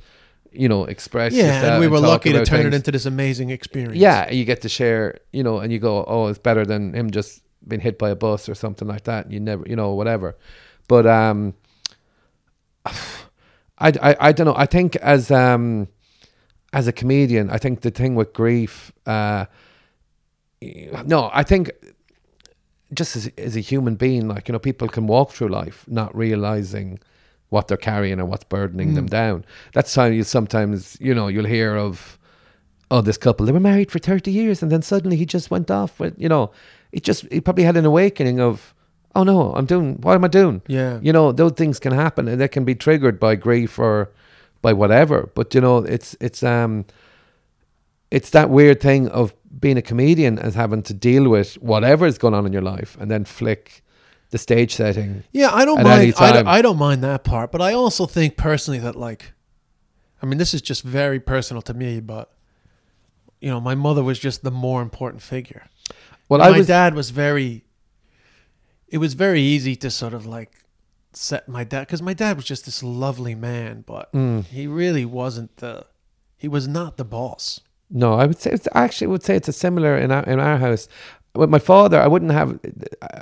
you 0.52 0.68
know, 0.68 0.84
express. 0.86 1.34
Yeah, 1.34 1.72
and 1.74 1.80
we 1.80 1.88
were 1.88 2.00
talk 2.00 2.08
lucky 2.08 2.34
to 2.34 2.46
turn 2.46 2.66
it 2.66 2.74
into 2.74 2.92
this 2.92 3.06
amazing 3.06 3.50
experience. 3.52 3.96
Yeah, 3.96 4.30
you 4.30 4.44
get 4.46 4.62
to 4.62 4.70
share, 4.70 5.20
you 5.32 5.44
know, 5.44 5.60
and 5.60 5.72
you 5.72 5.80
go, 5.80 6.04
oh, 6.08 6.28
it's 6.28 6.40
better 6.40 6.66
than 6.66 6.94
him 6.94 7.10
just 7.12 7.42
being 7.68 7.82
hit 7.82 7.98
by 7.98 8.10
a 8.10 8.16
bus 8.16 8.48
or 8.50 8.56
something 8.56 8.88
like 8.88 9.04
that. 9.06 9.32
You 9.32 9.40
never, 9.40 9.64
you 9.68 9.76
know, 9.76 9.94
whatever. 9.94 10.36
But 10.88 11.06
um, 11.08 11.54
I, 12.86 13.94
I, 14.02 14.16
I 14.20 14.32
don't 14.32 14.46
know. 14.48 14.56
I 14.58 14.66
think 14.66 14.96
as 14.98 15.32
um, 15.32 15.88
as 16.74 16.88
a 16.88 16.92
comedian, 16.92 17.50
I 17.50 17.58
think 17.58 17.82
the 17.82 17.92
thing 17.92 18.16
with 18.16 18.34
grief, 18.34 18.92
uh, 19.06 19.46
no, 20.62 21.30
I 21.34 21.44
think 21.44 21.72
just 22.94 23.16
as, 23.16 23.28
as 23.38 23.56
a 23.56 23.60
human 23.60 23.96
being, 23.96 24.28
like 24.28 24.48
you 24.48 24.54
know, 24.54 24.60
people 24.60 24.88
can 24.88 25.08
walk 25.08 25.32
through 25.32 25.50
life 25.50 25.86
not 25.88 26.16
realizing 26.16 27.00
what 27.50 27.68
they're 27.68 27.78
carrying 27.78 28.20
or 28.20 28.26
what's 28.26 28.44
burdening 28.44 28.94
them 28.94 29.06
down. 29.06 29.46
That's 29.74 29.94
how 29.96 30.06
you 30.06 30.24
sometimes, 30.24 30.98
you 31.00 31.16
know, 31.16 31.28
you'll 31.28 31.46
hear 31.46 31.78
of 31.78 32.18
oh, 32.90 33.02
this 33.02 33.18
couple, 33.18 33.46
they 33.46 33.52
were 33.52 33.60
married 33.60 33.92
for 33.92 34.00
30 34.00 34.32
years 34.32 34.62
and 34.62 34.72
then 34.72 34.82
suddenly 34.82 35.18
he 35.18 35.26
just 35.26 35.52
went 35.52 35.70
off 35.70 36.00
with, 36.00 36.14
you 36.18 36.30
know, 36.30 36.52
it 36.92 37.04
just, 37.04 37.30
he 37.32 37.42
probably 37.42 37.64
had 37.64 37.76
an 37.76 37.86
awakening 37.86 38.40
of, 38.40 38.74
oh 39.16 39.24
no, 39.24 39.54
I'm 39.54 39.66
doing, 39.66 40.00
what 40.02 40.16
am 40.16 40.24
I 40.24 40.30
doing? 40.30 40.62
Yeah. 40.68 41.00
You 41.02 41.12
know, 41.12 41.32
those 41.32 41.54
things 41.54 41.80
can 41.80 41.92
happen 41.92 42.28
and 42.28 42.40
they 42.40 42.48
can 42.48 42.64
be 42.64 42.76
triggered 42.76 43.20
by 43.20 43.36
grief 43.36 43.78
or 43.78 44.12
by 44.62 44.74
whatever. 44.74 45.30
But, 45.34 45.54
you 45.56 45.62
know, 45.62 45.80
it's, 45.80 46.16
it's, 46.20 46.44
um, 46.44 46.86
it's 48.12 48.30
that 48.32 48.50
weird 48.50 48.80
thing 48.80 49.08
of 49.10 49.36
being 49.60 49.78
a 49.78 49.82
comedian 49.82 50.40
as 50.40 50.56
having 50.56 50.84
to 50.84 50.94
deal 50.94 51.30
with 51.30 51.56
whatever 51.56 52.06
is 52.06 52.18
going 52.18 52.34
on 52.34 52.46
in 52.46 52.54
your 52.54 52.62
life 52.62 52.98
and 53.00 53.10
then 53.12 53.26
flick 53.26 53.84
the 54.30 54.38
stage 54.38 54.76
setting. 54.76 55.24
Yeah, 55.32 55.50
I 55.54 55.66
don't 55.66 55.84
mind. 55.84 56.14
I 56.20 56.32
don't. 56.32 56.48
I 56.48 56.62
don't 56.62 56.78
mind 56.78 57.04
that 57.04 57.24
part, 57.24 57.52
but 57.52 57.62
I 57.62 57.74
also 57.74 58.06
think 58.06 58.36
personally 58.36 58.80
that 58.80 58.96
like, 58.96 59.32
I 60.22 60.26
mean, 60.26 60.38
this 60.38 60.54
is 60.54 60.62
just 60.62 60.84
very 60.84 61.20
personal 61.20 61.62
to 61.64 61.74
me, 61.74 62.02
but 62.02 62.32
you 63.40 63.50
know, 63.50 63.62
my 63.62 63.76
mother 63.76 64.04
was 64.04 64.20
just 64.20 64.44
the 64.44 64.52
more 64.52 64.82
important 64.82 65.22
figure. 65.22 65.68
Well, 66.28 66.42
I 66.42 66.52
my 66.52 66.58
was, 66.58 66.68
dad 66.68 66.94
was 66.94 67.10
very. 67.12 67.64
It 68.90 68.98
was 68.98 69.14
very 69.14 69.42
easy 69.42 69.76
to 69.78 69.90
sort 69.90 70.14
of 70.14 70.26
like 70.26 70.52
set 71.14 71.48
my 71.48 71.64
dad 71.64 71.82
because 71.82 72.02
my 72.02 72.14
dad 72.14 72.36
was 72.36 72.46
just 72.46 72.66
this 72.66 72.84
lovely 72.84 73.36
man, 73.36 73.84
but 73.86 74.12
Mm. 74.14 74.46
he 74.46 74.68
really 74.68 75.06
wasn't 75.06 75.56
the. 75.58 75.86
He 76.38 76.48
was 76.48 76.68
not 76.68 76.98
the 76.98 77.06
boss. 77.06 77.60
No, 77.90 78.14
I 78.14 78.26
would 78.26 78.40
say 78.40 78.52
it's 78.52 78.68
I 78.74 78.84
actually 78.84 79.08
would 79.08 79.24
say 79.24 79.36
it's 79.36 79.48
a 79.48 79.54
similar 79.54 79.98
in 79.98 80.12
our 80.12 80.24
in 80.24 80.40
our 80.40 80.58
house. 80.58 80.88
With 81.36 81.50
my 81.50 81.60
father, 81.60 82.00
I 82.00 82.08
wouldn't 82.08 82.32
have. 82.32 82.60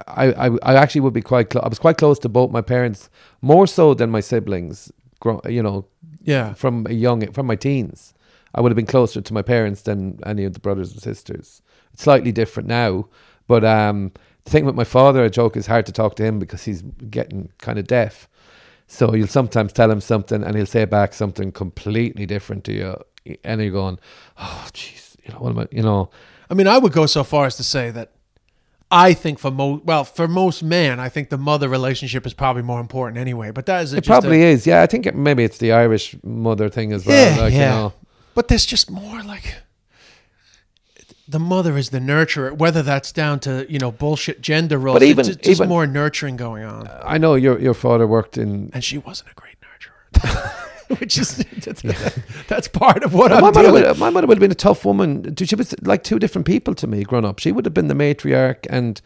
I 0.07 0.25
I, 0.33 0.49
I 0.63 0.75
actually 0.75 1.01
would 1.01 1.13
be 1.13 1.21
quite. 1.21 1.49
Clo- 1.49 1.61
I 1.61 1.67
was 1.69 1.79
quite 1.79 1.97
close 1.97 2.19
to 2.19 2.29
both 2.29 2.51
my 2.51 2.61
parents, 2.61 3.09
more 3.41 3.67
so 3.67 3.93
than 3.93 4.09
my 4.09 4.21
siblings. 4.21 4.91
Grow, 5.19 5.39
you 5.47 5.63
know, 5.63 5.85
Yeah, 6.21 6.53
from 6.53 6.85
a 6.89 6.93
young 6.93 7.31
from 7.31 7.45
my 7.45 7.55
teens, 7.55 8.13
I 8.53 8.61
would 8.61 8.71
have 8.71 8.75
been 8.75 8.85
closer 8.85 9.21
to 9.21 9.33
my 9.33 9.41
parents 9.41 9.81
than 9.83 10.19
any 10.25 10.43
of 10.45 10.53
the 10.53 10.59
brothers 10.59 10.91
and 10.91 11.01
sisters. 11.01 11.61
It's 11.93 12.03
slightly 12.03 12.31
different 12.31 12.67
now, 12.67 13.07
but 13.47 13.63
um, 13.63 14.11
the 14.45 14.51
thing 14.51 14.65
with 14.65 14.75
my 14.75 14.83
father, 14.83 15.23
a 15.23 15.29
joke 15.29 15.57
is 15.57 15.67
hard 15.67 15.85
to 15.87 15.91
talk 15.91 16.15
to 16.15 16.23
him 16.23 16.39
because 16.39 16.63
he's 16.63 16.81
getting 17.09 17.49
kind 17.59 17.77
of 17.77 17.87
deaf. 17.87 18.29
So 18.87 19.13
you'll 19.15 19.27
sometimes 19.27 19.73
tell 19.73 19.89
him 19.91 19.99
something, 20.01 20.43
and 20.43 20.55
he'll 20.55 20.65
say 20.67 20.85
back 20.85 21.13
something 21.13 21.51
completely 21.51 22.25
different 22.27 22.63
to 22.65 22.73
you, 22.73 23.37
and 23.43 23.59
you're 23.61 23.71
going, 23.71 23.97
"Oh, 24.37 24.67
jeez, 24.73 25.15
you 25.23 25.33
know 25.33 25.39
what 25.39 25.49
am 25.49 25.59
I?" 25.59 25.67
You 25.71 25.81
know, 25.81 26.11
I 26.49 26.53
mean, 26.53 26.67
I 26.67 26.77
would 26.77 26.93
go 26.93 27.07
so 27.07 27.23
far 27.23 27.47
as 27.47 27.57
to 27.57 27.63
say 27.63 27.89
that 27.91 28.11
I 28.91 29.13
think 29.15 29.39
for 29.39 29.49
most, 29.49 29.83
well, 29.85 30.03
for 30.03 30.27
most 30.27 30.61
men, 30.61 30.99
I 30.99 31.09
think 31.09 31.29
the 31.29 31.37
mother 31.39 31.67
relationship 31.67 32.27
is 32.27 32.35
probably 32.35 32.61
more 32.61 32.79
important 32.79 33.17
anyway. 33.17 33.49
But 33.49 33.65
that 33.65 33.83
is 33.83 33.93
it 33.93 33.97
just 33.97 34.07
a- 34.07 34.11
probably 34.11 34.43
is. 34.43 34.67
Yeah, 34.67 34.83
I 34.83 34.85
think 34.85 35.07
it, 35.07 35.15
maybe 35.15 35.43
it's 35.43 35.57
the 35.57 35.71
Irish 35.71 36.15
mother 36.23 36.69
thing 36.69 36.93
as 36.93 37.05
well. 37.07 37.35
Yeah, 37.35 37.41
like, 37.41 37.53
yeah. 37.53 37.59
You 37.73 37.79
know, 37.81 37.93
But 38.35 38.47
there's 38.49 38.65
just 38.67 38.91
more 38.91 39.23
like 39.23 39.55
the 41.27 41.39
mother 41.39 41.77
is 41.77 41.89
the 41.89 41.99
nurturer, 41.99 42.55
whether 42.55 42.83
that's 42.83 43.11
down 43.11 43.39
to 43.41 43.65
you 43.69 43.79
know 43.79 43.91
bullshit 43.91 44.41
gender 44.41 44.77
roles. 44.77 44.95
But 44.95 45.03
even- 45.03 45.25
just, 45.25 45.39
just 45.41 45.59
even- 45.61 45.69
more 45.69 45.87
nurturing 45.87 46.37
going 46.37 46.63
on, 46.63 46.87
uh, 46.87 47.03
I 47.05 47.17
know 47.17 47.35
your 47.35 47.59
your 47.59 47.73
father 47.73 48.05
worked 48.07 48.37
in 48.37 48.69
and 48.73 48.83
she 48.83 48.97
wasn't 48.97 49.29
a 49.31 49.33
great 49.35 49.57
nurturer, 49.61 50.99
which 50.99 51.17
is 51.17 51.37
that's, 51.65 51.81
that's 52.47 52.67
part 52.67 53.03
of 53.03 53.13
what 53.13 53.31
my 53.31 53.37
I'm 53.37 53.41
mother, 53.43 53.71
would, 53.71 53.97
my 53.97 54.09
mother 54.09 54.27
would 54.27 54.37
have 54.37 54.41
been 54.41 54.51
a 54.51 54.55
tough 54.55 54.85
woman. 54.85 55.35
She 55.35 55.55
was 55.55 55.73
like 55.81 56.03
two 56.03 56.19
different 56.19 56.45
people 56.45 56.75
to 56.75 56.87
me 56.87 57.03
growing 57.03 57.25
up. 57.25 57.39
She 57.39 57.51
would 57.51 57.65
have 57.65 57.73
been 57.73 57.87
the 57.87 57.95
matriarch, 57.95 58.67
and, 58.69 59.01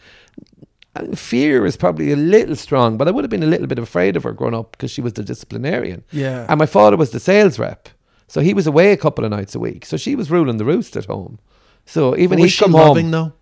and 0.96 1.18
fear 1.18 1.66
is 1.66 1.78
probably 1.78 2.12
a 2.12 2.16
little 2.18 2.56
strong, 2.56 2.98
but 2.98 3.08
I 3.08 3.12
would 3.12 3.24
have 3.24 3.32
been 3.32 3.44
a 3.44 3.48
little 3.48 3.68
bit 3.68 3.80
afraid 3.80 4.18
of 4.18 4.24
her 4.24 4.34
growing 4.34 4.56
up 4.56 4.72
because 4.74 4.92
she 4.92 5.02
was 5.02 5.14
the 5.14 5.24
disciplinarian. 5.24 6.04
Yeah. 6.12 6.46
And 6.50 6.60
my 6.60 6.66
father 6.66 6.98
was 6.98 7.12
the 7.12 7.20
sales 7.20 7.58
rep. 7.58 7.88
So 8.28 8.42
he 8.42 8.54
was 8.54 8.68
away 8.68 8.92
a 8.92 8.98
couple 8.98 9.24
of 9.26 9.32
nights 9.32 9.56
a 9.56 9.60
week. 9.60 9.86
So 9.86 9.98
she 9.98 10.16
was 10.16 10.30
ruling 10.30 10.58
the 10.58 10.66
roost 10.66 10.96
at 10.96 11.06
home. 11.06 11.40
So 11.86 12.16
even 12.18 12.40
was 12.40 12.52
she 12.52 12.64
come 12.64 12.74
loving 12.74 13.12
home. 13.12 13.34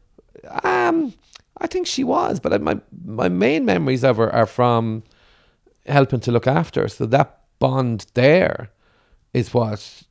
though? 0.44 0.60
Um, 0.64 1.14
I 1.60 1.68
think 1.68 1.88
she 1.88 2.04
was, 2.04 2.40
but 2.40 2.62
my 2.62 2.80
my 3.06 3.30
main 3.30 3.66
memories 3.66 4.04
of 4.04 4.18
her 4.18 4.32
are 4.34 4.46
from 4.46 5.04
helping 5.86 6.20
to 6.22 6.32
look 6.32 6.48
after. 6.48 6.82
her. 6.84 6.88
So 6.88 7.06
that 7.08 7.40
bond 7.60 8.06
there 8.14 8.70
is 9.34 9.54
what 9.54 10.04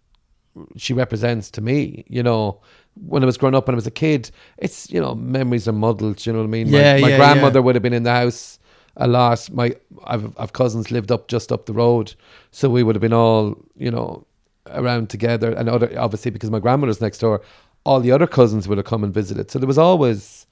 she 0.77 0.93
represents 0.93 1.51
to 1.53 1.61
me. 1.61 2.05
You 2.09 2.23
know, 2.23 2.61
when 2.95 3.23
I 3.23 3.27
was 3.27 3.37
growing 3.37 3.55
up, 3.55 3.67
when 3.67 3.75
I 3.75 3.77
was 3.77 3.87
a 3.87 3.91
kid, 3.93 4.31
it's 4.59 4.91
you 4.91 5.01
know 5.01 5.15
memories 5.15 5.67
are 5.69 5.73
muddled. 5.73 6.27
You 6.27 6.33
know 6.33 6.41
what 6.41 6.47
I 6.47 6.49
mean? 6.49 6.71
My- 6.71 6.79
Yeah, 6.79 6.99
my, 6.99 7.09
yeah, 7.11 7.17
grandmother 7.17 7.59
yeah. 7.61 7.65
would 7.65 7.75
have 7.77 7.83
been 7.83 7.93
in 7.93 8.03
the 8.03 8.13
house 8.13 8.59
a 8.97 9.07
lot. 9.07 9.49
My 9.53 9.75
I've, 10.05 10.33
I've 10.39 10.53
cousins 10.53 10.91
lived 10.91 11.11
up 11.13 11.29
just 11.29 11.53
up 11.53 11.67
the 11.67 11.73
road, 11.75 12.15
so 12.51 12.69
we 12.69 12.83
would 12.83 12.95
have 12.97 13.01
been 13.03 13.13
all 13.13 13.57
you 13.77 13.91
know 13.91 14.27
around 14.69 15.09
together. 15.11 15.53
And 15.53 15.69
other 15.69 15.89
obviously 15.99 16.31
because 16.33 16.51
my 16.51 16.59
grandmother's 16.59 17.01
next 17.01 17.19
door, 17.19 17.41
all 17.87 18.01
the 18.01 18.13
other 18.17 18.27
cousins 18.39 18.67
would 18.69 18.79
have 18.79 18.87
come 18.93 19.05
and 19.05 19.15
visited. 19.15 19.51
So 19.51 19.59
there 19.59 19.67
was 19.75 19.79
always 19.79 20.47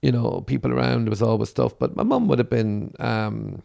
you 0.00 0.12
know, 0.12 0.44
people 0.46 0.72
around. 0.72 1.04
There 1.06 1.10
was 1.10 1.22
always 1.22 1.48
stuff. 1.48 1.72
But 1.78 1.96
my 1.96 2.04
mum 2.04 2.28
would 2.28 2.38
have 2.38 2.48
been, 2.50 2.94
um, 3.00 3.62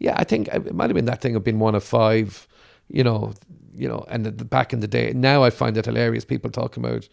yeah, 0.00 0.14
I 0.16 0.24
think 0.24 0.48
it 0.48 0.74
might 0.74 0.90
have 0.90 0.94
been 0.96 1.04
that 1.12 1.20
thing 1.20 1.36
of 1.36 1.44
being 1.44 1.60
one 1.60 1.76
of 1.76 1.84
five, 1.84 2.48
you 2.88 3.04
know, 3.04 3.32
you 3.76 3.88
know, 3.88 4.04
and 4.08 4.26
the, 4.26 4.32
the- 4.32 4.44
back 4.44 4.72
in 4.72 4.80
the 4.80 4.88
day. 4.88 5.12
Now 5.14 5.44
I 5.44 5.50
find 5.50 5.76
it 5.76 5.84
hilarious. 5.84 6.24
People 6.24 6.50
talking 6.50 6.84
about 6.84 7.08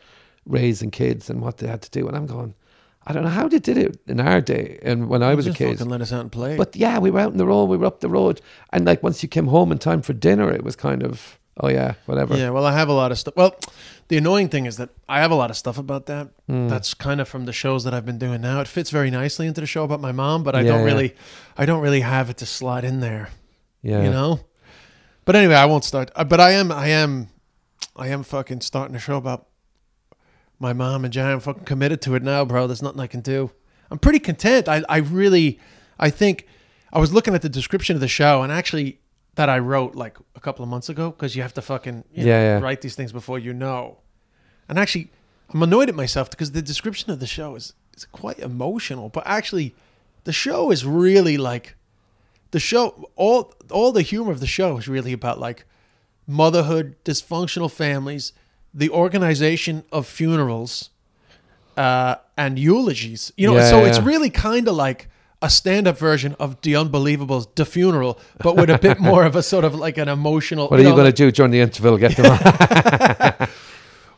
raising 0.46 0.90
kids 0.92 1.30
and 1.30 1.40
what 1.42 1.58
they 1.58 1.68
had 1.68 1.84
to 1.84 1.92
do, 1.92 2.08
and 2.08 2.18
I'm 2.18 2.26
going, 2.26 2.56
I 3.06 3.14
don't 3.14 3.24
know 3.24 3.30
how 3.30 3.48
they 3.48 3.60
did 3.60 3.78
it 3.78 4.00
in 4.08 4.20
our 4.20 4.42
day 4.42 4.80
and 4.82 5.08
when 5.08 5.22
I 5.24 5.36
was 5.36 5.46
a 5.46 5.54
kid. 5.54 5.88
let 5.88 6.02
us 6.02 6.12
out 6.12 6.22
and 6.22 6.32
play. 6.32 6.58
But 6.58 6.76
yeah, 6.76 6.98
we 7.00 7.12
were 7.12 7.20
out 7.20 7.32
in 7.32 7.38
the 7.38 7.46
road. 7.46 7.66
We 7.66 7.78
were 7.78 7.86
up 7.86 8.00
the 8.00 8.10
road, 8.10 8.42
and 8.74 8.86
like 8.86 9.04
once 9.04 9.22
you 9.24 9.30
came 9.30 9.48
home 9.48 9.72
in 9.72 9.78
time 9.78 10.02
for 10.02 10.14
dinner, 10.14 10.50
it 10.52 10.64
was 10.64 10.76
kind 10.76 11.04
of, 11.04 11.40
oh 11.62 11.70
yeah, 11.70 11.94
whatever. 12.06 12.36
Yeah, 12.38 12.50
well, 12.50 12.66
I 12.66 12.74
have 12.74 12.90
a 12.90 12.94
lot 12.94 13.12
of 13.12 13.18
stuff. 13.20 13.36
Well, 13.38 13.56
the 14.10 14.18
annoying 14.18 14.50
thing 14.50 14.66
is 14.66 14.76
that 14.78 14.90
I 15.08 15.20
have 15.22 15.32
a 15.32 15.36
lot 15.36 15.50
of 15.50 15.56
stuff 15.58 15.78
about 15.78 16.06
that. 16.08 16.30
Hmm. 16.48 16.68
That's 16.68 16.94
kind 16.94 17.22
of 17.22 17.28
from 17.30 17.46
the 17.46 17.54
shows 17.54 17.84
that 17.86 17.94
I've 17.94 18.06
been 18.06 18.18
doing 18.20 18.42
now. 18.42 18.60
It 18.60 18.68
fits 18.68 18.90
very 18.90 19.10
nicely 19.10 19.48
into 19.48 19.62
the 19.62 19.68
show 19.68 19.84
about 19.86 20.02
my 20.02 20.12
mom, 20.12 20.44
but 20.44 20.56
I 20.56 20.62
Yeah, 20.62 20.68
don't 20.72 20.80
yeah. 20.80 20.86
really, 20.86 21.16
I 21.58 21.66
don't 21.66 21.82
really 21.82 22.02
have 22.02 22.30
it 22.30 22.38
to 22.38 22.46
slot 22.46 22.84
in 22.84 23.00
there. 23.00 23.30
yeah. 23.82 24.04
You 24.04 24.10
know. 24.12 24.42
But 25.24 25.36
anyway, 25.36 25.56
I 25.56 25.66
won't 25.66 25.84
start. 25.86 26.12
uh, 26.16 26.24
But 26.24 26.40
I 26.42 26.52
am, 26.52 26.72
I 26.72 26.88
am, 26.88 27.30
I 27.96 28.08
am 28.10 28.24
fucking 28.24 28.62
starting 28.62 28.96
a 28.96 29.00
show 29.00 29.18
about 29.18 29.48
my 30.60 30.74
mom 30.74 31.04
and 31.06 31.14
Jan. 31.14 31.32
I'm 31.32 31.40
fucking 31.40 31.66
committed 31.66 32.02
to 32.04 32.16
it 32.16 32.24
now, 32.24 32.46
bro. 32.46 32.68
There's 32.68 32.82
nothing 32.82 33.00
I 33.00 33.08
can 33.08 33.22
do. 33.22 33.52
I'm 33.90 34.00
pretty 34.00 34.20
content. 34.20 34.68
I, 34.68 34.84
I 34.90 34.98
really, 34.98 35.60
I 36.00 36.10
think 36.10 36.48
I 36.94 37.00
was 37.00 37.14
looking 37.14 37.36
at 37.36 37.42
the 37.42 37.50
description 37.50 37.96
of 37.96 38.00
the 38.02 38.08
show 38.08 38.42
and 38.42 38.52
actually 38.52 39.00
that 39.36 39.50
I 39.50 39.60
wrote 39.60 39.96
like 39.96 40.18
a 40.36 40.40
couple 40.40 40.64
of 40.64 40.70
months 40.70 40.90
ago 40.90 41.12
because 41.12 41.36
you 41.36 41.42
have 41.42 41.54
to 41.54 41.62
fucking 41.62 42.04
you 42.14 42.26
know, 42.26 42.30
Yeah, 42.32 42.42
yeah. 42.42 42.60
write 42.60 42.82
these 42.82 42.96
things 42.96 43.12
before 43.12 43.40
you 43.40 43.54
know. 43.54 44.00
And 44.68 44.78
actually, 44.78 45.10
I'm 45.54 45.64
annoyed 45.64 45.90
at 45.90 45.96
myself 45.96 46.30
because 46.30 46.52
the 46.52 46.62
description 46.62 47.12
of 47.12 47.20
the 47.20 47.28
show 47.28 47.56
is, 47.56 47.74
is 47.96 48.06
quite 48.06 48.40
emotional, 48.40 49.10
but 49.10 49.24
actually, 49.26 49.74
the 50.24 50.34
show 50.34 50.72
is 50.72 50.86
really 50.86 51.38
like 51.38 51.76
the 52.52 52.60
show 52.60 53.10
all 53.16 53.54
all 53.72 53.92
the 53.92 54.02
humor 54.02 54.32
of 54.32 54.40
the 54.40 54.48
show 54.48 54.78
is 54.78 54.88
really 54.88 55.14
about 55.14 55.40
like 55.40 55.66
motherhood, 56.28 56.96
dysfunctional 57.04 57.72
families, 57.72 58.34
the 58.74 58.90
organization 58.90 59.84
of 59.92 60.06
funerals, 60.08 60.90
uh, 61.78 62.16
and 62.38 62.60
eulogies. 62.60 63.32
You 63.38 63.48
know, 63.48 63.56
Yeah, 63.58 63.70
so 63.70 63.86
it's 63.86 64.00
really 64.00 64.30
kind 64.30 64.68
of 64.68 64.76
like 64.76 65.10
a 65.42 65.50
stand-up 65.50 65.98
version 65.98 66.36
of 66.40 66.62
The 66.62 66.76
Unbelievable's 66.76 67.48
The 67.56 67.66
Funeral, 67.66 68.20
but 68.44 68.56
with 68.56 68.70
a 68.70 68.78
bit 68.78 69.00
more 69.02 69.26
of 69.26 69.36
a 69.36 69.44
sort 69.44 69.66
of 69.66 69.76
like 69.76 69.98
an 69.98 70.08
emotional. 70.08 70.68
What 70.68 70.80
are 70.80 70.84
you 70.84 70.90
know, 70.90 70.96
going 70.96 71.12
to 71.12 71.12
do 71.12 71.32
during 71.32 71.52
the 71.52 71.60
interval? 71.60 71.98
Get 71.98 72.16
them 72.16 72.26
on. 73.40 73.50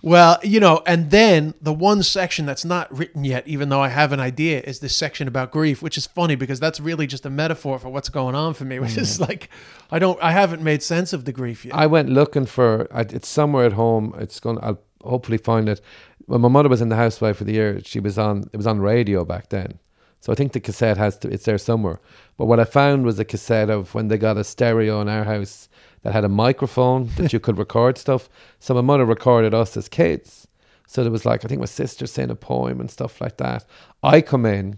Well, 0.05 0.37
you 0.43 0.59
know, 0.59 0.83
and 0.85 1.11
then 1.11 1.53
the 1.61 1.73
one 1.73 2.03
section 2.03 2.45
that's 2.45 2.65
not 2.65 2.95
written 2.95 3.23
yet, 3.23 3.47
even 3.47 3.69
though 3.69 3.79
I 3.81 3.87
have 3.87 4.11
an 4.11 4.19
idea, 4.19 4.59
is 4.59 4.81
this 4.81 4.93
section 4.93 5.29
about 5.29 5.49
grief, 5.51 5.81
which 5.81 5.97
is 5.97 6.05
funny 6.05 6.35
because 6.35 6.59
that's 6.59 6.81
really 6.81 7.07
just 7.07 7.25
a 7.25 7.29
metaphor 7.29 7.79
for 7.79 7.87
what's 7.87 8.09
going 8.09 8.35
on 8.35 8.53
for 8.53 8.65
me, 8.65 8.79
which 8.79 8.97
is 8.97 9.17
mm. 9.17 9.29
like, 9.29 9.49
I 9.91 9.99
don't, 9.99 10.21
I 10.21 10.33
haven't 10.33 10.61
made 10.61 10.83
sense 10.83 11.13
of 11.13 11.23
the 11.23 11.31
grief 11.31 11.63
yet. 11.63 11.73
I 11.73 11.87
went 11.87 12.09
looking 12.09 12.45
for 12.45 12.89
it's 12.91 13.29
somewhere 13.29 13.65
at 13.65 13.73
home. 13.73 14.13
It's 14.19 14.41
going. 14.41 14.59
I'll 14.61 14.81
hopefully 15.05 15.37
find 15.37 15.69
it. 15.69 15.79
When 16.25 16.41
my 16.41 16.49
mother 16.49 16.67
was 16.67 16.81
in 16.81 16.89
the 16.89 16.97
housewife 16.97 17.37
for 17.37 17.45
the 17.45 17.53
year, 17.53 17.79
she 17.85 18.01
was 18.01 18.17
on. 18.17 18.49
It 18.51 18.57
was 18.57 18.67
on 18.67 18.81
radio 18.81 19.23
back 19.23 19.49
then, 19.49 19.79
so 20.23 20.31
I 20.31 20.35
think 20.37 20.53
the 20.53 20.61
cassette 20.61 20.95
has 20.95 21.17
to. 21.17 21.27
It's 21.27 21.43
there 21.43 21.57
somewhere. 21.57 21.99
But 22.37 22.45
what 22.45 22.57
I 22.57 22.63
found 22.63 23.03
was 23.03 23.19
a 23.19 23.25
cassette 23.25 23.69
of 23.69 23.93
when 23.93 24.07
they 24.07 24.17
got 24.17 24.37
a 24.37 24.45
stereo 24.45 25.01
in 25.01 25.09
our 25.09 25.25
house 25.25 25.67
that 26.03 26.13
had 26.13 26.23
a 26.23 26.29
microphone 26.29 27.09
that 27.17 27.33
you 27.33 27.39
could 27.45 27.57
record 27.57 27.97
stuff. 27.97 28.29
So 28.57 28.73
my 28.73 28.79
mother 28.79 29.03
recorded 29.03 29.53
us 29.53 29.75
as 29.75 29.89
kids. 29.89 30.47
So 30.87 31.03
there 31.03 31.11
was 31.11 31.25
like 31.25 31.43
I 31.43 31.49
think 31.49 31.59
my 31.59 31.65
sister 31.65 32.07
saying 32.07 32.29
a 32.29 32.35
poem 32.35 32.79
and 32.79 32.89
stuff 32.89 33.19
like 33.19 33.35
that. 33.35 33.65
I 34.01 34.21
come 34.21 34.45
in, 34.45 34.77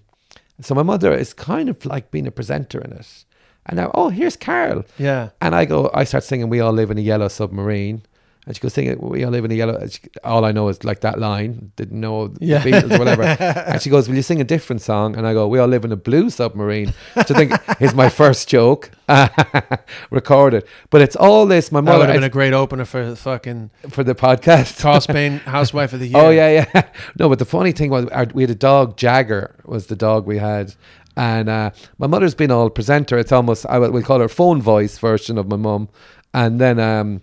so 0.62 0.74
my 0.74 0.82
mother 0.82 1.14
is 1.14 1.32
kind 1.32 1.70
of 1.70 1.86
like 1.86 2.10
being 2.10 2.26
a 2.26 2.32
presenter 2.32 2.82
in 2.82 2.94
it. 2.94 3.26
And 3.68 3.78
now, 3.78 3.92
oh, 3.94 4.10
here's 4.10 4.36
Karl. 4.38 4.84
yeah. 4.98 5.30
And 5.42 5.54
I 5.54 5.66
go, 5.66 5.92
I 5.94 6.06
start 6.06 6.24
singing 6.24 6.50
"We 6.50 6.60
All 6.60 6.74
Live 6.74 6.90
in 6.90 6.98
a 6.98 7.02
Yellow 7.02 7.28
Submarine," 7.28 8.02
and 8.46 8.56
she 8.56 8.62
goes 8.62 8.74
singing 8.74 8.98
"We 9.00 9.24
All 9.24 9.32
Live 9.32 9.46
in 9.46 9.52
a 9.52 9.56
Yellow." 9.56 9.88
she- 9.88 10.02
all 10.24 10.46
I 10.46 10.52
know 10.52 10.68
is 10.70 10.84
like 10.84 11.02
that 11.02 11.20
line. 11.20 11.72
Didn't 11.76 12.00
know 12.00 12.28
the 12.28 12.46
Yeah. 12.46 12.62
Beatles 12.62 12.92
or 12.96 13.00
whatever. 13.00 13.24
and 13.70 13.82
she 13.82 13.90
goes, 13.90 14.08
"Will 14.08 14.16
you 14.16 14.22
sing 14.22 14.40
a 14.42 14.44
different 14.44 14.82
song?" 14.82 15.16
And 15.18 15.26
I 15.28 15.34
go, 15.34 15.48
"We 15.48 15.60
all 15.60 15.68
live 15.68 15.84
in 15.86 15.92
a 15.92 15.96
blue 15.98 16.30
submarine," 16.30 16.94
which 17.16 17.32
I 17.32 17.34
think 17.34 17.54
is 17.82 17.94
my 17.94 18.10
first 18.10 18.48
joke 18.48 18.92
recorded. 20.12 20.64
But 20.90 21.02
it's 21.02 21.16
all 21.16 21.46
this. 21.46 21.72
My 21.72 21.82
That 21.82 21.98
would 21.98 22.08
have 22.10 22.16
been 22.16 22.24
a 22.24 22.30
great 22.30 22.54
opener 22.54 22.86
for 22.86 23.06
the 23.10 23.16
fucking 23.16 23.70
for 23.90 24.04
the 24.04 24.16
podcast. 24.16 24.80
Karl 24.80 25.02
Spain 25.02 25.40
Housewife 25.40 25.94
of 25.94 26.00
the 26.00 26.08
Year. 26.08 26.22
Oh 26.22 26.30
yeah, 26.30 26.68
yeah. 26.74 26.90
No, 27.20 27.30
but 27.30 27.40
the 27.40 27.46
funny 27.46 27.72
thing 27.72 27.90
was, 27.90 28.06
our, 28.08 28.26
we 28.34 28.44
had 28.44 28.50
a 28.50 28.56
dog. 28.56 28.98
Jagger 28.98 29.56
was 29.66 29.88
the 29.88 29.96
dog 29.96 30.26
we 30.26 30.38
had, 30.38 30.76
and 31.18 31.50
uh, 31.50 31.72
my 31.98 32.08
mother's 32.08 32.36
been 32.36 32.52
all 32.52 32.70
presenter. 32.70 33.18
It's 33.18 33.32
almost 33.32 33.66
I 33.68 33.80
will 33.80 33.92
we 33.92 34.04
call 34.04 34.20
her 34.20 34.30
phone 34.30 34.62
voice 34.62 34.98
version 34.98 35.38
of 35.38 35.48
my 35.48 35.56
mum. 35.58 35.90
And 36.34 36.60
then 36.60 36.80
um, 36.80 37.22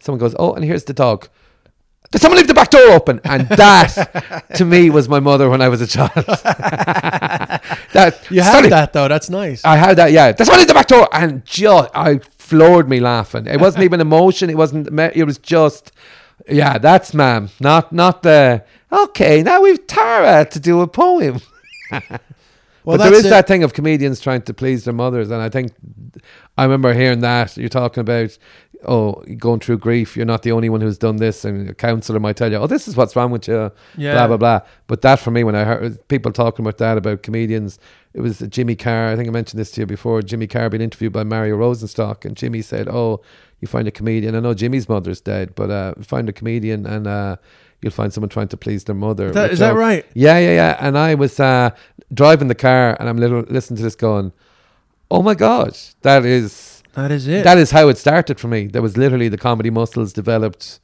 someone 0.00 0.18
goes, 0.18 0.34
"Oh, 0.38 0.54
and 0.54 0.64
here's 0.64 0.84
the 0.84 0.92
dog." 0.92 1.28
Did 2.10 2.20
someone 2.20 2.38
leave 2.38 2.48
the 2.48 2.54
back 2.54 2.70
door 2.70 2.90
open? 2.90 3.20
And 3.22 3.48
that, 3.50 4.44
to 4.56 4.64
me, 4.64 4.90
was 4.90 5.08
my 5.08 5.20
mother 5.20 5.48
when 5.48 5.62
I 5.62 5.68
was 5.68 5.80
a 5.80 5.86
child. 5.86 6.10
that 6.16 8.18
You 8.30 8.40
had 8.40 8.52
sorry, 8.52 8.68
that 8.68 8.92
though. 8.92 9.06
That's 9.06 9.30
nice. 9.30 9.64
I 9.64 9.76
had 9.76 9.96
that. 9.98 10.10
Yeah, 10.10 10.32
did 10.32 10.44
someone 10.44 10.58
leave 10.58 10.68
the 10.68 10.74
back 10.74 10.88
door? 10.88 11.08
And 11.12 11.44
just, 11.44 11.88
I 11.94 12.18
floored 12.18 12.88
me 12.88 12.98
laughing. 12.98 13.46
It 13.46 13.60
wasn't 13.60 13.84
even 13.84 14.00
emotion. 14.00 14.50
It 14.50 14.56
wasn't. 14.56 14.88
It 15.14 15.24
was 15.24 15.38
just, 15.38 15.92
yeah, 16.48 16.78
that's 16.78 17.14
ma'am. 17.14 17.50
Not 17.60 17.92
not 17.92 18.24
the. 18.24 18.64
Okay, 18.92 19.44
now 19.44 19.62
we've 19.62 19.86
Tara 19.86 20.44
to 20.46 20.58
do 20.58 20.80
a 20.80 20.88
poem. 20.88 21.40
well, 21.92 22.00
but 22.84 22.96
there 22.96 23.14
is 23.14 23.26
it. 23.26 23.30
that 23.30 23.46
thing 23.46 23.62
of 23.62 23.72
comedians 23.72 24.20
trying 24.20 24.42
to 24.42 24.54
please 24.54 24.84
their 24.84 24.94
mothers, 24.94 25.30
and 25.30 25.40
I 25.40 25.48
think 25.48 25.72
I 26.58 26.64
remember 26.64 26.92
hearing 26.92 27.20
that 27.20 27.56
you're 27.56 27.68
talking 27.68 28.00
about. 28.00 28.36
Oh, 28.86 29.22
going 29.36 29.60
through 29.60 29.78
grief. 29.78 30.16
You're 30.16 30.24
not 30.26 30.42
the 30.42 30.52
only 30.52 30.70
one 30.70 30.80
who's 30.80 30.96
done 30.96 31.16
this, 31.16 31.44
and 31.44 31.68
a 31.68 31.74
counsellor 31.74 32.18
might 32.18 32.36
tell 32.36 32.50
you, 32.50 32.56
"Oh, 32.56 32.66
this 32.66 32.88
is 32.88 32.96
what's 32.96 33.14
wrong 33.14 33.30
with 33.30 33.46
you." 33.46 33.70
Yeah. 33.96 34.14
Blah 34.14 34.26
blah 34.28 34.36
blah. 34.38 34.60
But 34.86 35.02
that 35.02 35.18
for 35.20 35.30
me, 35.30 35.44
when 35.44 35.54
I 35.54 35.64
heard 35.64 36.08
people 36.08 36.32
talking 36.32 36.64
about 36.64 36.78
that 36.78 36.96
about 36.96 37.22
comedians, 37.22 37.78
it 38.14 38.20
was 38.22 38.38
Jimmy 38.38 38.76
Carr. 38.76 39.08
I 39.08 39.16
think 39.16 39.28
I 39.28 39.32
mentioned 39.32 39.60
this 39.60 39.70
to 39.72 39.82
you 39.82 39.86
before. 39.86 40.22
Jimmy 40.22 40.46
Carr 40.46 40.70
being 40.70 40.80
interviewed 40.82 41.12
by 41.12 41.24
Mario 41.24 41.56
Rosenstock, 41.58 42.24
and 42.24 42.36
Jimmy 42.36 42.62
said, 42.62 42.88
"Oh, 42.88 43.20
you 43.60 43.68
find 43.68 43.86
a 43.86 43.90
comedian. 43.90 44.34
I 44.34 44.40
know 44.40 44.54
Jimmy's 44.54 44.88
mother's 44.88 45.20
dead, 45.20 45.54
but 45.54 45.70
uh, 45.70 45.94
find 46.02 46.28
a 46.28 46.32
comedian 46.32 46.86
and." 46.86 47.06
Uh, 47.06 47.36
You'll 47.82 47.92
find 47.92 48.12
someone 48.12 48.28
trying 48.28 48.48
to 48.48 48.58
please 48.58 48.84
their 48.84 48.94
mother. 48.94 49.30
That- 49.30 49.44
with 49.44 49.52
is 49.52 49.58
that 49.60 49.74
right? 49.74 50.04
Yeah, 50.12 50.38
yeah, 50.38 50.50
yeah. 50.52 50.76
And 50.80 50.98
I 50.98 51.14
was 51.14 51.40
uh, 51.40 51.70
driving 52.12 52.48
the 52.48 52.54
car, 52.54 52.94
and 53.00 53.08
I'm 53.08 53.16
little 53.16 53.40
listening 53.48 53.78
to 53.78 53.82
this, 53.82 53.96
going, 53.96 54.32
"Oh 55.10 55.22
my 55.22 55.34
god, 55.34 55.78
that 56.02 56.26
is 56.26 56.79
That 56.94 57.10
is 57.10 57.26
it. 57.26 57.44
that 57.44 57.58
is 57.58 57.70
how 57.70 57.88
it 57.88 57.98
started 57.98 58.40
for 58.40 58.48
me." 58.48 58.66
There 58.66 58.82
was 58.82 58.96
literally 58.96 59.28
the 59.28 59.38
comedy 59.38 59.70
muscles 59.70 60.12
developed, 60.12 60.80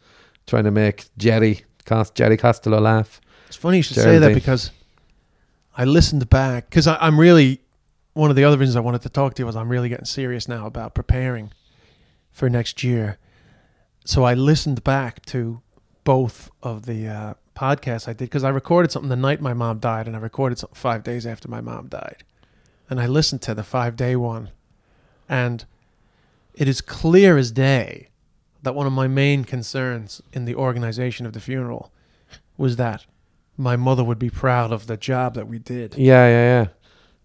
trying 0.47 0.65
to 0.65 0.71
make 0.71 1.07
Jerry 1.17 1.65
Cost 1.85 2.15
Jerry 2.15 2.37
Costello 2.37 2.81
laugh. 2.81 3.21
It's 3.49 3.57
funny 3.57 3.79
you 3.79 3.83
should 3.83 3.97
say 3.97 4.19
that 4.19 4.35
because 4.35 4.71
I 5.77 5.85
listened 5.85 6.29
back 6.31 6.71
because 6.71 6.87
I'm 6.87 7.19
really 7.19 7.61
one 8.15 8.31
of 8.31 8.37
the 8.37 8.45
other 8.45 8.57
reasons 8.57 8.77
I 8.77 8.81
wanted 8.81 9.03
to 9.03 9.11
talk 9.11 9.35
to 9.35 9.43
you 9.43 9.47
was 9.47 9.57
I'm 9.57 9.69
really 9.69 9.89
getting 9.89 10.07
serious 10.07 10.49
now 10.49 10.67
about 10.67 10.95
preparing 10.95 11.53
for 12.33 12.49
next 12.49 12.83
year. 12.83 13.19
So 14.05 14.25
I 14.25 14.35
listened 14.35 14.83
back 14.85 15.25
to 15.27 15.61
both 16.05 16.51
of 16.63 16.87
the 16.87 17.09
uh, 17.09 17.35
podcasts 17.57 18.09
I 18.09 18.13
did 18.13 18.27
because 18.27 18.45
I 18.45 18.49
recorded 18.49 18.93
something 18.93 19.09
the 19.09 19.17
night 19.17 19.41
my 19.41 19.53
mom 19.53 19.81
died 19.81 20.07
and 20.07 20.17
I 20.17 20.19
recorded 20.19 20.59
something 20.59 20.77
five 20.77 21.03
days 21.03 21.27
after 21.27 21.49
my 21.49 21.61
mom 21.61 21.89
died, 21.89 22.25
and 22.89 23.01
I 23.01 23.07
listened 23.07 23.43
to 23.43 23.55
the 23.55 23.65
five 23.65 23.97
day 23.97 24.17
one, 24.17 24.51
and 25.29 25.65
it 26.57 26.67
is 26.69 26.81
clear 26.81 27.37
as 27.37 27.53
day 27.53 28.09
that 28.63 28.75
one 28.75 28.87
of 28.87 28.93
my 28.93 29.07
main 29.07 29.45
concerns 29.45 30.21
in 30.33 30.45
the 30.45 30.55
organization 30.55 31.27
of 31.27 31.33
the 31.33 31.41
funeral 31.41 31.93
was 32.57 32.77
that 32.77 33.05
my 33.57 33.77
mother 33.77 34.03
would 34.03 34.19
be 34.19 34.31
proud 34.31 34.73
of 34.73 34.87
the 34.87 34.97
job 34.97 35.35
that 35.35 35.47
we 35.49 35.59
did. 35.59 35.95
Yeah, 35.97 36.27
yeah, 36.27 36.61
yeah. 36.63 36.67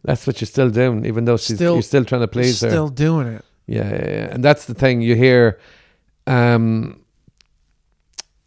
That's 0.03 0.25
what 0.27 0.39
you're 0.41 0.47
still 0.47 0.69
doing, 0.69 1.05
even 1.05 1.25
though 1.25 1.37
she's 1.37 1.55
Still- 1.57 1.75
you're 1.75 1.81
still 1.83 2.05
trying 2.05 2.21
to 2.21 2.27
please 2.27 2.57
Still 2.57 2.87
her. 2.89 2.93
doing 2.93 3.27
it. 3.27 3.45
Yeah, 3.67 3.89
yeah, 3.89 4.09
yeah. 4.09 4.27
And 4.33 4.43
that's 4.43 4.65
the 4.65 4.73
thing 4.73 5.01
you 5.01 5.15
hear. 5.15 5.59
Um, 6.27 7.01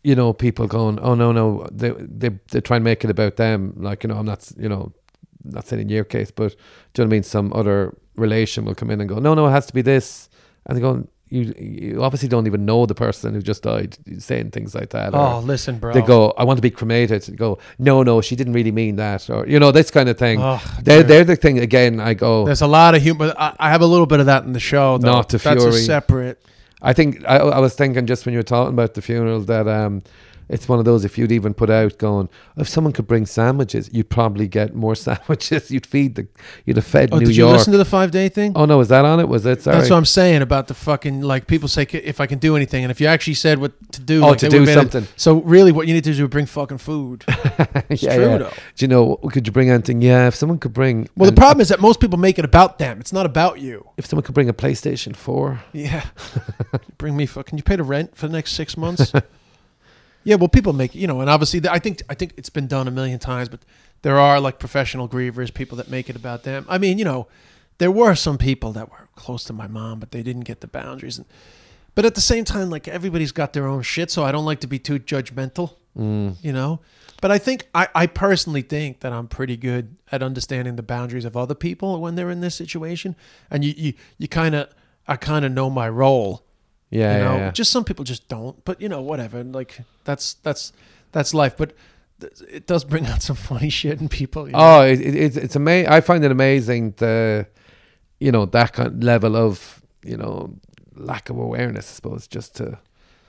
you 0.02 0.14
know, 0.14 0.32
people 0.32 0.66
going, 0.66 0.98
"Oh 1.00 1.14
no, 1.14 1.32
no," 1.32 1.66
they 1.72 1.90
they 1.98 2.30
they 2.50 2.60
try 2.60 2.76
and 2.76 2.84
make 2.84 3.04
it 3.04 3.10
about 3.10 3.36
them. 3.36 3.72
Like 3.76 4.02
you 4.04 4.08
know, 4.08 4.16
I'm 4.18 4.26
not, 4.26 4.50
you 4.58 4.68
know, 4.68 4.92
not 5.44 5.66
saying 5.66 5.82
in 5.82 5.88
your 5.88 6.04
case, 6.04 6.30
but 6.30 6.50
do 6.92 7.02
you 7.02 7.04
know 7.04 7.08
what 7.08 7.14
I 7.14 7.16
mean? 7.16 7.22
Some 7.22 7.52
other 7.54 7.96
relation 8.16 8.64
will 8.64 8.74
come 8.74 8.90
in 8.90 9.00
and 9.00 9.08
go, 9.08 9.18
"No, 9.18 9.34
no, 9.34 9.46
it 9.46 9.50
has 9.52 9.66
to 9.66 9.72
be 9.72 9.80
this," 9.82 10.28
and 10.66 10.76
they 10.76 10.80
go, 10.80 11.06
"You 11.28 11.54
you 11.58 12.02
obviously 12.02 12.28
don't 12.28 12.46
even 12.46 12.64
know 12.64 12.86
the 12.86 12.94
person 12.94 13.34
who 13.34 13.42
just 13.42 13.62
died," 13.62 13.96
saying 14.18 14.50
things 14.50 14.74
like 14.74 14.90
that. 14.90 15.14
Oh, 15.14 15.40
listen, 15.40 15.78
bro. 15.78 15.92
They 15.92 16.02
go, 16.02 16.32
"I 16.36 16.44
want 16.44 16.58
to 16.58 16.62
be 16.62 16.70
cremated." 16.70 17.26
You 17.28 17.36
go, 17.36 17.58
"No, 17.78 18.02
no, 18.02 18.20
she 18.20 18.36
didn't 18.36 18.52
really 18.52 18.72
mean 18.72 18.96
that," 18.96 19.28
or 19.30 19.46
you 19.46 19.58
know, 19.58 19.72
this 19.72 19.90
kind 19.90 20.08
of 20.08 20.16
thing. 20.18 20.38
Oh, 20.40 20.62
they're 20.82 21.02
they're 21.02 21.24
the 21.24 21.36
thing 21.36 21.58
again. 21.58 22.00
I 22.00 22.14
go, 22.14 22.44
There's 22.44 22.62
a 22.62 22.66
lot 22.66 22.94
of 22.94 23.02
humor. 23.02 23.34
I, 23.38 23.54
I 23.58 23.70
have 23.70 23.80
a 23.82 23.86
little 23.86 24.06
bit 24.06 24.20
of 24.20 24.26
that 24.26 24.44
in 24.44 24.52
the 24.52 24.60
show. 24.60 24.98
Though. 24.98 25.12
Not 25.12 25.30
to 25.30 25.38
That's 25.38 25.64
a 25.64 25.70
fury. 25.70 25.80
separate. 25.82 26.38
I 26.82 26.92
think 26.92 27.24
I, 27.26 27.36
I 27.38 27.58
was 27.60 27.74
thinking 27.74 28.06
just 28.06 28.26
when 28.26 28.32
you 28.34 28.38
were 28.38 28.42
talking 28.42 28.74
about 28.74 28.92
the 28.94 29.00
funeral 29.02 29.40
that 29.40 29.66
um, 29.66 30.02
it's 30.48 30.68
one 30.68 30.78
of 30.78 30.84
those 30.84 31.04
if 31.04 31.16
you'd 31.18 31.32
even 31.32 31.54
put 31.54 31.70
out 31.70 31.98
going 31.98 32.28
if 32.56 32.68
someone 32.68 32.92
could 32.92 33.06
bring 33.06 33.26
sandwiches, 33.26 33.90
you'd 33.92 34.10
probably 34.10 34.46
get 34.48 34.74
more 34.74 34.94
sandwiches. 35.06 35.70
You'd 35.70 35.86
feed 35.86 36.14
the 36.16 36.26
you'd 36.66 36.76
have 36.76 36.86
fed 36.86 37.10
Oh, 37.12 37.18
New 37.18 37.26
did 37.26 37.36
you 37.36 37.44
York. 37.44 37.58
listen 37.58 37.72
to 37.72 37.78
the 37.78 37.84
five 37.84 38.10
day 38.10 38.28
thing? 38.28 38.52
oh 38.56 38.64
no, 38.64 38.78
was 38.78 38.88
that 38.88 39.04
on 39.04 39.20
it? 39.20 39.28
Was 39.28 39.44
it? 39.46 39.62
Sorry. 39.62 39.76
That's 39.78 39.90
what 39.90 39.96
I'm 39.96 40.04
saying 40.04 40.42
about 40.42 40.68
the 40.68 40.74
fucking 40.74 41.22
like 41.22 41.46
people 41.46 41.68
say 41.68 41.82
if 41.90 42.20
I 42.20 42.26
can 42.26 42.38
do 42.38 42.56
anything, 42.56 42.84
and 42.84 42.90
if 42.90 43.00
you 43.00 43.06
actually 43.06 43.34
said 43.34 43.58
what 43.58 43.72
to 43.92 44.00
do, 44.00 44.22
Oh, 44.22 44.28
like, 44.28 44.38
to 44.38 44.48
do 44.48 44.60
made 44.60 44.68
it- 44.70 44.74
something. 44.74 45.06
So 45.16 45.40
really, 45.42 45.72
what 45.72 45.86
you 45.86 45.94
need 45.94 46.04
to 46.04 46.12
do 46.14 46.24
is 46.24 46.30
bring 46.30 46.46
fucking 46.46 46.78
food. 46.78 47.24
It's 47.90 48.02
yeah, 48.02 48.16
true 48.16 48.24
yeah. 48.24 48.38
though. 48.38 48.50
Do 48.76 48.84
you 48.84 48.88
know? 48.88 49.16
Could 49.30 49.46
you 49.46 49.52
bring 49.52 49.70
anything? 49.70 50.00
Yeah, 50.00 50.26
if 50.26 50.34
someone 50.34 50.58
could 50.58 50.72
bring. 50.72 51.08
Well, 51.16 51.30
the 51.30 51.36
problem 51.36 51.60
is 51.60 51.68
that 51.68 51.80
most 51.80 52.00
people 52.00 52.18
make 52.18 52.38
it 52.38 52.44
about 52.44 52.78
them. 52.78 52.98
It's 52.98 53.12
not 53.12 53.26
about 53.26 53.60
you. 53.60 53.86
if 53.96 54.06
someone 54.06 54.22
could 54.24 54.34
bring 54.34 54.48
a 54.48 54.54
PlayStation 54.54 55.14
Four. 55.14 55.60
Yeah. 55.72 56.04
Bring 56.98 57.16
me 57.16 57.26
fucking. 57.26 57.58
You 57.58 57.62
pay 57.62 57.76
the 57.76 57.82
rent 57.84 58.16
for 58.16 58.26
the 58.26 58.32
next 58.32 58.52
six 58.52 58.76
months. 58.76 59.12
Yeah, 60.24 60.36
well, 60.36 60.48
people 60.48 60.72
make 60.72 60.94
you 60.94 61.06
know, 61.06 61.20
and 61.20 61.30
obviously, 61.30 61.60
I 61.68 61.78
think 61.78 62.02
I 62.08 62.14
think 62.14 62.32
it's 62.36 62.50
been 62.50 62.66
done 62.66 62.88
a 62.88 62.90
million 62.90 63.18
times, 63.18 63.48
but 63.48 63.60
there 64.02 64.18
are 64.18 64.40
like 64.40 64.58
professional 64.58 65.08
grievers, 65.08 65.52
people 65.52 65.76
that 65.76 65.88
make 65.88 66.10
it 66.10 66.16
about 66.16 66.42
them. 66.42 66.66
I 66.68 66.78
mean, 66.78 66.98
you 66.98 67.04
know, 67.04 67.28
there 67.78 67.90
were 67.90 68.14
some 68.14 68.38
people 68.38 68.72
that 68.72 68.90
were 68.90 69.08
close 69.14 69.44
to 69.44 69.52
my 69.52 69.66
mom, 69.66 70.00
but 70.00 70.10
they 70.10 70.22
didn't 70.22 70.44
get 70.44 70.60
the 70.60 70.66
boundaries. 70.66 71.18
And, 71.18 71.26
but 71.94 72.04
at 72.04 72.14
the 72.14 72.20
same 72.20 72.44
time, 72.44 72.70
like 72.70 72.88
everybody's 72.88 73.32
got 73.32 73.52
their 73.52 73.66
own 73.66 73.82
shit, 73.82 74.10
so 74.10 74.24
I 74.24 74.32
don't 74.32 74.46
like 74.46 74.60
to 74.60 74.66
be 74.66 74.78
too 74.78 74.98
judgmental. 74.98 75.74
Mm. 75.96 76.36
You 76.42 76.52
know, 76.52 76.80
but 77.20 77.30
I 77.30 77.38
think 77.38 77.68
I, 77.74 77.88
I 77.94 78.06
personally 78.06 78.62
think 78.62 79.00
that 79.00 79.12
I'm 79.12 79.28
pretty 79.28 79.56
good 79.56 79.96
at 80.10 80.22
understanding 80.22 80.76
the 80.76 80.82
boundaries 80.82 81.24
of 81.24 81.36
other 81.36 81.54
people 81.54 82.00
when 82.00 82.14
they're 82.14 82.30
in 82.30 82.40
this 82.40 82.54
situation, 82.54 83.14
and 83.50 83.64
you 83.64 83.74
you 83.76 83.92
you 84.18 84.26
kind 84.26 84.54
of 84.54 84.68
I 85.06 85.16
kind 85.16 85.44
of 85.44 85.52
know 85.52 85.70
my 85.70 85.88
role 85.88 86.43
Yeah, 86.94 87.18
you 87.18 87.24
know 87.24 87.32
yeah, 87.32 87.38
yeah. 87.46 87.50
just 87.50 87.72
some 87.72 87.84
people 87.84 88.04
just 88.04 88.28
don't 88.28 88.64
but 88.64 88.80
you 88.80 88.88
know 88.88 89.02
whatever 89.02 89.42
like 89.42 89.80
that's 90.04 90.34
that's 90.34 90.72
that's 91.10 91.34
life 91.34 91.56
but 91.56 91.74
th- 92.20 92.32
it 92.50 92.66
does 92.66 92.84
bring 92.84 93.06
out 93.12 93.22
some 93.22 93.36
funny 93.36 93.68
shit 93.68 94.00
in 94.00 94.08
people 94.08 94.48
you 94.48 94.54
oh, 94.54 94.58
know? 94.58 94.78
Oh, 94.78 94.82
it, 94.82 95.00
it, 95.00 95.14
it's 95.14 95.36
it's 95.36 95.56
amazing. 95.56 95.90
I 95.90 96.00
find 96.00 96.24
it 96.24 96.30
amazing 96.30 96.94
the, 96.98 97.46
you 98.20 98.32
know, 98.32 98.46
that 98.46 98.72
kind 98.72 98.88
of 98.88 99.02
level 99.02 99.36
of 99.36 99.82
you 100.04 100.16
know 100.16 100.54
lack 100.94 101.30
of 101.30 101.38
awareness. 101.38 101.90
I 101.90 101.94
suppose 101.94 102.26
just 102.26 102.56
to 102.56 102.78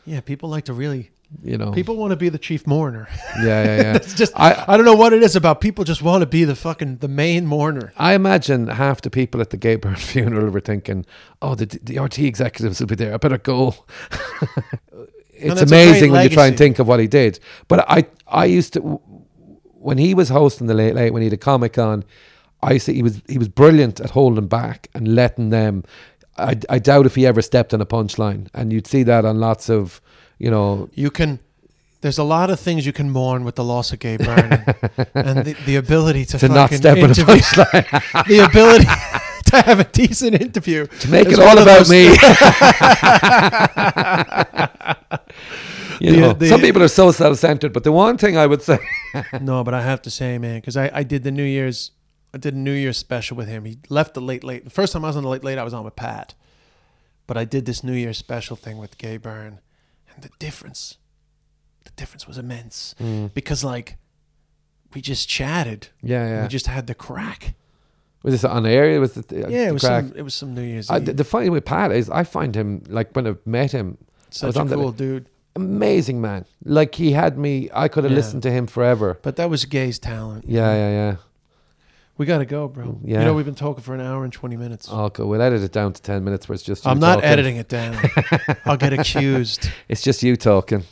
yeah 0.05 0.21
people 0.21 0.49
like 0.49 0.65
to 0.65 0.73
really 0.73 1.11
you 1.43 1.57
know 1.57 1.71
people 1.71 1.95
want 1.95 2.11
to 2.11 2.15
be 2.15 2.29
the 2.29 2.37
chief 2.39 2.65
mourner 2.67 3.07
Yeah, 3.37 3.63
yeah, 3.63 3.81
yeah. 3.81 3.95
it's 3.95 4.13
just 4.13 4.33
I- 4.35 4.65
I, 4.67 4.77
don't 4.77 4.85
know 4.85 4.95
what 4.95 5.13
it 5.13 5.23
is 5.23 5.35
about 5.35 5.61
people 5.61 5.83
just 5.83 6.01
want 6.01 6.21
to 6.21 6.25
be 6.25 6.43
the 6.43 6.55
fucking 6.55 6.97
the 6.97 7.07
main 7.07 7.45
mourner 7.45 7.93
I 7.97 8.13
imagine 8.13 8.67
half 8.67 9.01
the 9.01 9.09
people 9.09 9.41
at 9.41 9.49
the 9.49 9.57
Gay 9.57 9.75
Byrne 9.75 9.95
funeral 10.13 10.49
were 10.49 10.59
thinking, 10.59 11.05
"Oh, 11.41 11.55
the 11.55 11.65
the 11.65 11.95
RTÉ 11.95 12.25
executives 12.25 12.79
will 12.79 12.87
be 12.87 12.95
there. 12.95 13.13
I 13.13 13.17
better 13.17 13.37
go." 13.37 13.75
it's 15.33 15.61
amazing 15.61 16.11
when 16.11 16.23
you 16.23 16.29
try 16.29 16.47
and 16.47 16.57
think 16.57 16.79
of 16.79 16.87
what 16.87 16.99
he 16.99 17.07
did. 17.07 17.39
But 17.67 17.85
I, 17.89 18.05
I 18.27 18.45
used 18.45 18.73
to, 18.73 18.79
when 18.81 19.97
he 19.97 20.13
was 20.13 20.29
hosting 20.29 20.67
the 20.67 20.73
late 20.73 20.95
late, 20.95 21.11
when 21.11 21.21
he 21.21 21.27
had 21.27 21.33
a 21.33 21.37
comic 21.37 21.77
on, 21.77 22.03
I 22.61 22.73
used 22.73 22.85
to, 22.87 22.93
he 22.93 23.03
was 23.03 23.21
he 23.27 23.37
was 23.37 23.47
brilliant 23.49 23.99
at 23.99 24.11
holding 24.11 24.47
back 24.47 24.89
and 24.93 25.15
letting 25.15 25.49
them. 25.49 25.83
I, 26.37 26.59
I 26.69 26.79
doubt 26.79 27.05
if 27.05 27.15
he 27.15 27.25
ever 27.25 27.41
stepped 27.41 27.73
on 27.73 27.79
a 27.81 27.85
punchline, 27.85 28.49
and 28.53 28.73
you'd 28.73 28.87
see 28.87 29.03
that 29.03 29.23
on 29.23 29.39
lots 29.39 29.69
of, 29.69 30.01
you 30.37 30.49
know, 30.51 30.89
You 30.93 31.09
can. 31.11 31.39
There's 32.01 32.19
a 32.19 32.23
lot 32.23 32.51
of 32.51 32.59
things 32.59 32.85
you 32.85 32.93
can 32.93 33.09
mourn 33.09 33.43
with 33.45 33.55
the 33.55 33.63
loss 33.63 33.91
of 33.91 33.97
Gay 33.99 34.17
Byrne, 34.17 34.63
and 35.15 35.43
the, 35.43 35.55
the 35.65 35.75
ability 35.77 36.25
to, 36.25 36.37
to 36.43 36.47
not 36.49 36.71
step 36.71 36.97
a 36.97 36.99
interview- 36.99 37.23
punchline, 37.25 38.25
the 38.27 38.39
ability 38.45 38.85
to 39.45 39.61
have 39.61 39.79
a 39.79 39.85
decent 39.85 40.39
interview 40.39 40.85
to 40.85 41.09
make 41.09 41.27
it 41.29 41.39
all 41.39 41.57
about 41.57 41.89
me. 41.89 42.09
you 45.99 46.11
The- 46.11 46.17
know, 46.19 46.33
the- 46.33 46.47
some 46.47 46.61
people 46.61 46.83
are 46.83 46.87
so 46.87 47.11
self-centered, 47.11 47.73
but 47.73 47.83
the 47.83 47.91
one 47.91 48.17
thing 48.17 48.37
I 48.37 48.45
would 48.45 48.61
say, 48.61 48.77
No, 49.41 49.63
but 49.63 49.73
I 49.73 49.81
have 49.81 50.01
to 50.03 50.11
say, 50.11 50.37
man, 50.37 50.59
because 50.59 50.77
I, 50.77 50.91
I 50.93 51.03
did 51.03 51.23
the 51.23 51.31
New 51.31 51.43
Year's, 51.43 51.91
I 52.33 52.37
did 52.37 52.53
a 52.53 52.57
New 52.57 52.71
Year's 52.73 52.97
special 52.97 53.35
with 53.37 53.47
him. 53.47 53.65
He 53.65 53.79
left 53.89 54.13
the 54.13 54.21
late 54.21 54.43
late. 54.43 54.63
The 54.63 54.69
first 54.69 54.93
time 54.93 55.03
I 55.05 55.07
was 55.07 55.15
on 55.17 55.23
the 55.23 55.29
late 55.29 55.43
late, 55.43 55.57
I 55.57 55.63
was 55.63 55.73
on 55.73 55.83
with 55.85 55.95
Pat, 55.95 56.33
but 57.27 57.37
I 57.37 57.45
did 57.45 57.65
this 57.65 57.83
New 57.83 57.93
Year's 57.93 58.17
special 58.17 58.55
thing 58.55 58.77
with 58.77 58.97
Gay 58.97 59.17
Byrne, 59.17 59.59
and 60.15 60.23
the 60.23 60.29
difference, 60.39 60.97
the 61.83 61.91
difference 61.91 62.27
was 62.27 62.37
immense 62.37 62.95
mm. 62.99 63.33
because 63.33 63.63
like 63.63 63.97
we 64.93 65.01
just 65.01 65.27
chatted, 65.29 65.89
yeah, 66.01 66.27
yeah. 66.27 66.41
we 66.43 66.47
just 66.47 66.67
had 66.67 66.87
the 66.87 66.95
crack. 66.95 67.53
was 68.23 68.33
this 68.33 68.43
on 68.43 68.65
air? 68.65 68.99
Was 68.99 69.17
it 69.17 69.27
the, 69.27 69.45
uh, 69.45 69.49
Yeah, 69.49 69.65
the 69.65 69.67
it 69.67 69.73
was 69.73 69.83
crack? 69.83 70.05
some, 70.05 70.17
it 70.17 70.21
was 70.21 70.33
some 70.33 70.55
New 70.55 70.61
Year's. 70.61 70.89
I, 70.89 70.97
Eve. 70.97 71.05
the, 71.05 71.13
the 71.13 71.23
funny 71.23 71.45
thing 71.45 71.51
with 71.53 71.65
Pat 71.65 71.91
is, 71.91 72.09
I 72.09 72.23
find 72.23 72.55
him 72.55 72.83
like 72.87 73.11
when 73.13 73.27
I've 73.27 73.45
met 73.45 73.71
him, 73.71 73.97
I 74.01 74.11
Such 74.31 74.55
a 74.55 74.65
cool 74.65 74.91
dude. 74.91 75.29
amazing 75.55 76.21
man. 76.21 76.45
Like 76.63 76.95
he 76.95 77.11
had 77.11 77.37
me, 77.37 77.69
I 77.73 77.87
could 77.87 78.03
have 78.03 78.11
Yeah. 78.11 78.17
listened 78.17 78.43
to 78.43 78.51
him 78.51 78.67
forever. 78.67 79.19
But 79.21 79.35
that 79.35 79.49
was 79.49 79.65
Gay's 79.65 79.99
talent. 79.99 80.45
Yeah, 80.47 80.73
yeah, 80.73 80.89
yeah. 80.89 81.15
We 82.17 82.25
got 82.25 82.37
to 82.37 82.45
go, 82.45 82.67
bro. 82.69 82.99
Yeah. 83.03 83.19
You 83.19 83.25
know, 83.25 83.33
we've 83.33 83.45
been 83.45 83.55
talking 83.55 83.83
for 83.83 83.93
an 83.93 83.99
hour 84.01 84.23
and 84.23 84.31
20 84.31 84.55
minutes. 84.55 84.87
Oh, 84.89 85.09
cool. 85.09 85.27
We'll 85.27 85.41
edit 85.41 85.61
it 85.63 85.71
down 85.73 85.91
to 85.93 86.01
ten 86.01 86.23
minutes 86.23 86.47
where 86.47 86.53
it's 86.53 86.63
just. 86.63 86.85
You 86.85 86.91
I'm 86.91 86.99
not 86.99 87.15
talking. 87.15 87.29
editing 87.29 87.55
it 87.57 87.67
down. 87.67 87.97
I'll 88.65 88.77
get 88.77 88.93
accused. 88.93 89.69
It's 89.89 90.01
just 90.01 90.23
you 90.23 90.37
talking. 90.37 90.83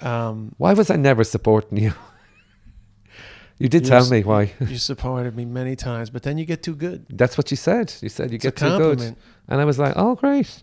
Um, 0.00 0.54
Why 0.58 0.72
was 0.72 0.90
I 0.90 0.96
never 0.96 1.24
supporting 1.24 1.78
you? 1.78 1.92
you 3.58 3.68
did 3.68 3.82
You 3.82 3.90
tell 3.90 4.08
me 4.08 4.22
why. 4.24 4.52
you 4.60 4.78
supported 4.78 5.36
me 5.36 5.44
many 5.44 5.76
times, 5.76 6.08
but 6.10 6.22
then 6.22 6.38
you 6.38 6.44
get 6.46 6.62
too 6.62 6.74
good. 6.74 7.04
That's 7.10 7.36
what 7.36 7.50
you 7.50 7.56
said. 7.56 7.94
You 8.00 8.08
said 8.08 8.30
you 8.30 8.36
It's 8.36 8.42
get 8.42 8.56
too 8.56 8.78
good, 8.78 9.14
and 9.48 9.60
I 9.60 9.64
was 9.64 9.78
like, 9.78 9.92
"Oh, 9.96 10.14
great." 10.14 10.62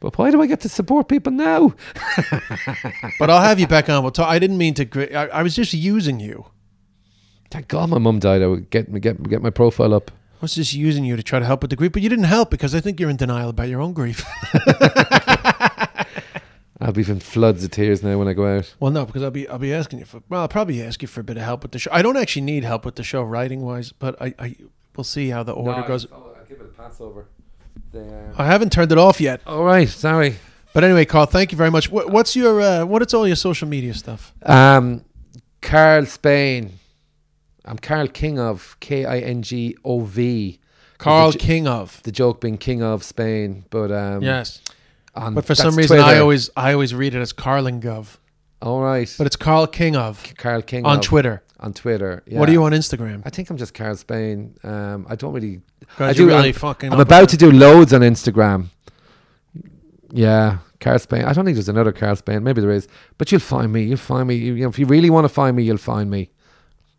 But 0.00 0.18
why 0.18 0.30
do 0.32 0.42
I 0.42 0.46
get 0.46 0.60
to 0.62 0.68
support 0.68 1.08
people 1.08 1.32
now? 1.32 1.72
But 3.18 3.30
I'll 3.30 3.40
have 3.40 3.58
you 3.60 3.66
back 3.66 3.88
on. 3.88 4.02
We'll 4.02 4.12
talk. 4.12 4.28
I 4.28 4.38
didn't 4.38 4.58
mean 4.58 4.74
to. 4.74 5.16
I, 5.16 5.38
I 5.38 5.42
was 5.42 5.54
just 5.54 5.72
using 5.72 6.20
you. 6.20 6.44
Thank 7.54 7.68
God 7.68 7.88
my 7.88 7.98
mum 7.98 8.18
died. 8.18 8.42
I 8.42 8.48
would 8.48 8.68
get 8.70 8.92
get 9.00 9.22
get 9.30 9.40
my 9.40 9.50
profile 9.50 9.94
up. 9.94 10.10
I 10.10 10.38
was 10.40 10.56
just 10.56 10.72
using 10.72 11.04
you 11.04 11.14
to 11.14 11.22
try 11.22 11.38
to 11.38 11.44
help 11.44 11.62
with 11.62 11.70
the 11.70 11.76
grief, 11.76 11.92
but 11.92 12.02
you 12.02 12.08
didn't 12.08 12.24
help 12.24 12.50
because 12.50 12.74
I 12.74 12.80
think 12.80 12.98
you're 12.98 13.08
in 13.08 13.14
denial 13.16 13.50
about 13.50 13.68
your 13.68 13.80
own 13.80 13.92
grief. 13.92 14.24
I'll 16.80 16.90
be 16.90 17.08
in 17.08 17.20
floods 17.20 17.62
of 17.62 17.70
tears 17.70 18.02
now 18.02 18.18
when 18.18 18.26
I 18.26 18.32
go 18.32 18.56
out. 18.56 18.74
well, 18.80 18.90
no, 18.90 19.06
because 19.06 19.22
I'll 19.22 19.30
be 19.30 19.46
I'll 19.46 19.60
be 19.60 19.72
asking 19.72 20.00
you 20.00 20.04
for. 20.04 20.20
Well, 20.28 20.40
I'll 20.40 20.48
probably 20.48 20.82
ask 20.82 21.00
you 21.00 21.06
for 21.06 21.20
a 21.20 21.22
bit 21.22 21.36
of 21.36 21.44
help 21.44 21.62
with 21.62 21.70
the 21.70 21.78
show. 21.78 21.92
I 21.92 22.02
don't 22.02 22.16
actually 22.16 22.42
need 22.42 22.64
help 22.64 22.84
with 22.84 22.96
the 22.96 23.04
show 23.04 23.22
writing 23.22 23.60
wise, 23.60 23.92
but 23.92 24.20
I, 24.20 24.34
I 24.36 24.56
we'll 24.96 25.04
see 25.04 25.28
how 25.28 25.44
the 25.44 25.52
order 25.52 25.86
goes. 25.86 26.08
I'll 26.10 26.34
give 26.48 26.58
it 26.60 26.64
a 26.64 26.82
pass 26.82 27.00
over. 27.00 27.28
I 28.36 28.46
haven't 28.46 28.72
turned 28.72 28.90
it 28.90 28.98
off 28.98 29.20
yet. 29.20 29.42
All 29.46 29.62
right, 29.62 29.88
sorry. 29.88 30.38
But 30.72 30.82
anyway, 30.82 31.04
Karl, 31.04 31.26
thank 31.26 31.52
you 31.52 31.58
very 31.58 31.70
much. 31.70 31.88
What, 31.88 32.10
what's 32.10 32.34
your 32.34 32.60
uh, 32.60 32.84
what 32.84 33.00
is 33.00 33.14
all 33.14 33.28
your 33.28 33.36
social 33.36 33.68
media 33.68 33.94
stuff? 33.94 34.34
Um, 34.42 35.04
Karl 35.60 36.04
Spain. 36.06 36.80
I'm 37.64 37.78
Karl 37.78 38.08
King 38.08 38.38
of 38.38 38.76
K 38.80 39.04
I 39.04 39.18
N 39.18 39.42
G 39.42 39.76
O 39.84 40.00
V. 40.00 40.60
Karl 40.98 41.32
the, 41.32 41.38
King 41.38 41.66
of. 41.66 42.02
the 42.02 42.12
joke 42.12 42.40
being 42.40 42.58
King 42.58 42.82
of 42.82 43.02
Spain, 43.02 43.64
but 43.70 43.90
um, 43.90 44.22
Yes. 44.22 44.60
But 45.14 45.44
for 45.44 45.54
some 45.54 45.76
reason, 45.76 45.98
I 46.00 46.18
always 46.18 46.50
I 46.56 46.72
always 46.72 46.92
read 46.94 47.14
it 47.14 47.20
as 47.20 47.32
Carlingov, 47.32 48.18
all 48.60 48.82
right. 48.82 49.12
but 49.16 49.26
it's 49.26 49.36
Karl 49.36 49.66
King 49.66 49.94
of 49.96 50.34
Karl 50.36 50.60
King 50.60 50.84
on 50.84 50.98
of, 50.98 51.04
Twitter. 51.04 51.42
On 51.60 51.72
Twitter. 51.72 52.22
Yeah. 52.26 52.40
What 52.40 52.48
are 52.48 52.52
you 52.52 52.64
on 52.64 52.72
Instagram? 52.72 53.22
I 53.24 53.30
think 53.30 53.48
I'm 53.48 53.56
just 53.56 53.74
Karl 53.74 53.96
Spain. 53.96 54.56
Um, 54.64 55.06
I 55.08 55.14
don't 55.14 55.32
really. 55.32 55.60
I 55.98 56.10
you're 56.10 56.26
really 56.26 56.48
I'm, 56.48 56.54
fucking. 56.54 56.92
I'm 56.92 57.00
about 57.00 57.28
to 57.28 57.36
do 57.36 57.52
loads 57.52 57.92
on 57.92 58.00
Instagram. 58.00 58.70
Yeah, 60.10 60.58
Karl 60.80 60.98
Spain. 60.98 61.24
I 61.24 61.32
don't 61.32 61.44
think 61.44 61.54
there's 61.54 61.68
another 61.68 61.92
Karl 61.92 62.16
Spain. 62.16 62.42
Maybe 62.42 62.60
there 62.60 62.70
is, 62.70 62.88
but 63.16 63.30
you'll 63.30 63.40
find 63.40 63.72
me. 63.72 63.84
You'll 63.84 63.98
find 63.98 64.26
me. 64.26 64.34
You, 64.34 64.54
you 64.54 64.62
know, 64.64 64.68
if 64.68 64.80
you 64.80 64.86
really 64.86 65.10
want 65.10 65.26
to 65.26 65.28
find 65.28 65.56
me, 65.56 65.62
you'll 65.62 65.76
find 65.78 66.10
me. 66.10 66.30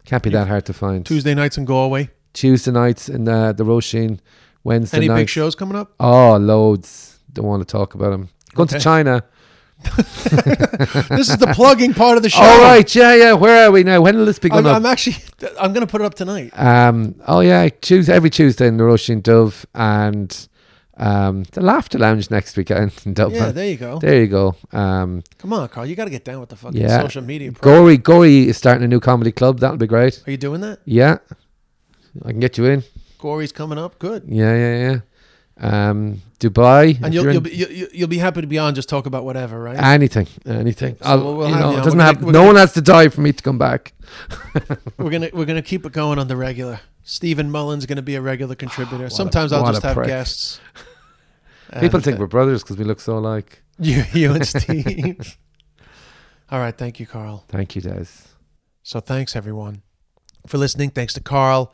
Can't 0.06 0.24
be 0.24 0.30
that 0.32 0.47
hard 0.47 0.66
to 0.68 0.74
find. 0.74 1.06
Tuesday 1.06 1.34
nights 1.34 1.58
in 1.58 1.66
Galway. 1.66 2.10
Tuesday 2.34 2.72
nights 2.72 3.10
in 3.10 3.28
uh, 3.28 3.53
the 3.53 3.64
Roisin. 3.64 4.20
Wednesday 4.64 4.97
Any 4.97 5.08
nights. 5.08 5.22
big 5.22 5.30
shows 5.30 5.56
coming 5.56 5.76
up? 5.78 5.93
Oh, 5.99 6.38
loads. 6.38 7.20
Don't 7.32 7.45
want 7.45 7.68
to 7.68 7.72
talk 7.72 7.93
about 7.93 8.10
them. 8.12 8.30
Going 8.56 8.68
to 8.70 8.76
Okay. 8.76 8.84
China. 8.84 9.24
this 9.84 11.30
is 11.30 11.38
the 11.38 11.51
plugging 11.53 11.93
part 11.93 12.18
of 12.18 12.24
the 12.24 12.30
show. 12.30 12.41
All 12.41 12.62
right. 12.62 12.95
Yeah, 12.95 13.14
yeah. 13.14 13.34
Where 13.34 13.68
are 13.68 13.72
we 13.72 13.84
now? 13.84 14.01
When 14.01 14.18
will 14.18 14.26
this 14.26 14.39
be 14.39 14.49
going 14.49 14.66
I'm, 14.66 14.72
up? 14.72 14.78
I'm 14.78 14.86
actually. 14.86 15.18
I'm 15.60 15.74
going 15.74 15.86
to 15.86 15.91
put 15.91 16.01
it 16.01 16.06
up 16.06 16.16
tonight. 16.16 16.58
Um, 16.58 17.16
oh 17.28 17.41
yeah, 17.41 17.70
Tuesday 17.82 18.14
every 18.14 18.30
Tuesday 18.30 18.68
in 18.68 18.78
the 18.78 18.84
Róisín 18.84 19.22
Dubh 19.22 19.66
and 19.76 20.47
um, 20.98 21.43
the 21.52 21.62
Laughter 21.62 21.98
Lounge 22.00 22.30
next 22.32 22.56
weekend 22.58 22.93
in 23.06 23.14
Dublin. 23.14 23.41
Yeah, 23.41 23.52
there 23.52 23.70
you 23.70 23.78
go. 23.78 24.00
There 24.00 24.22
you 24.22 24.28
go. 24.28 24.56
Um, 24.72 25.24
Come 25.38 25.54
on, 25.54 25.68
Karl. 25.70 25.86
You 25.86 25.96
got 25.96 26.06
to 26.06 26.10
get 26.12 26.24
down 26.26 26.39
with 26.39 26.50
the 26.50 26.56
fucking 26.56 26.80
Yeah. 26.82 27.02
social 27.02 27.22
media. 27.24 27.52
Pro. 27.52 27.62
Gory 27.82 27.98
Gory 27.98 28.48
is 28.48 28.58
starting 28.58 28.84
a 28.84 28.88
new 28.88 29.00
comedy 29.00 29.32
club. 29.32 29.60
That'll 29.60 29.78
be 29.78 29.88
great. 29.88 30.24
Are 30.28 30.32
you 30.32 30.38
doing 30.38 30.62
that? 30.62 30.80
Yeah, 30.86 31.18
I 32.24 32.30
can 32.32 32.39
get 32.39 32.58
you 32.58 32.66
in. 32.66 32.84
Gory's 33.18 33.52
coming 33.52 33.78
up. 33.78 33.98
Good. 34.00 34.24
Yeah, 34.28 34.56
yeah, 34.56 34.76
yeah. 34.91 35.00
Um, 35.58 36.22
Dubai. 36.39 37.01
And 37.01 37.14
you'll 37.14 37.32
you'll 37.32 37.41
be, 37.41 37.51
you, 37.56 37.68
you- 37.68 37.88
you'll 37.93 38.08
be 38.10 38.18
happy 38.18 38.41
to 38.41 38.47
be 38.47 38.58
on. 38.58 38.76
Just 38.76 38.89
talk 38.89 39.06
about 39.06 39.24
whatever, 39.24 39.60
right? 39.62 39.78
anything, 39.78 40.28
anything. 40.45 40.97
I'll- 41.01 41.24
we'll- 41.24 41.38
we'll 41.38 41.49
you 41.49 41.56
know, 41.56 41.72
you 41.78 41.82
doesn't 41.82 41.99
have. 41.99 42.20
gonna- 42.20 42.32
no 42.34 42.39
gonna- 42.39 42.47
one 42.47 42.56
has 42.58 42.74
to 42.74 42.82
die 42.82 43.08
for 43.08 43.22
me 43.22 43.32
to 43.32 43.41
come 43.41 43.58
back. 43.58 43.93
we're 44.97 45.10
gonna 45.10 45.30
we're 45.34 45.45
gonna 45.45 45.62
keep 45.62 45.86
it 45.86 45.93
going 45.93 46.20
on 46.20 46.28
the 46.28 46.36
regular. 46.36 46.82
Stephen 47.03 47.49
Mullen's 47.51 47.86
gonna 47.86 48.01
be 48.01 48.16
a 48.16 48.22
regular 48.22 48.56
contributor. 48.56 49.06
a- 49.10 49.10
Sometimes 49.10 49.53
I'll 49.53 49.66
just 49.66 49.84
have 49.84 49.95
prick. 49.95 50.08
guests. 50.08 50.60
People 51.80 51.99
think 51.99 52.18
uh, 52.18 52.20
we're 52.22 52.28
brothers 52.28 52.62
because 52.64 52.78
we 52.78 52.84
look 52.84 52.99
so 52.99 53.18
alike. 53.18 53.62
you, 53.80 54.03
you 54.14 54.34
and 54.34 54.45
Steve. 54.45 55.38
All 56.51 56.60
right, 56.60 56.78
thank 56.78 56.99
you, 56.99 57.08
Karl. 57.08 57.43
Thank 57.47 57.76
you, 57.76 57.82
Des. 57.82 58.06
So 58.84 58.99
thanks 58.99 59.36
everyone 59.36 59.82
for 60.47 60.58
listening. 60.60 60.91
Thanks 60.91 61.14
to 61.16 61.22
Karl. 61.22 61.74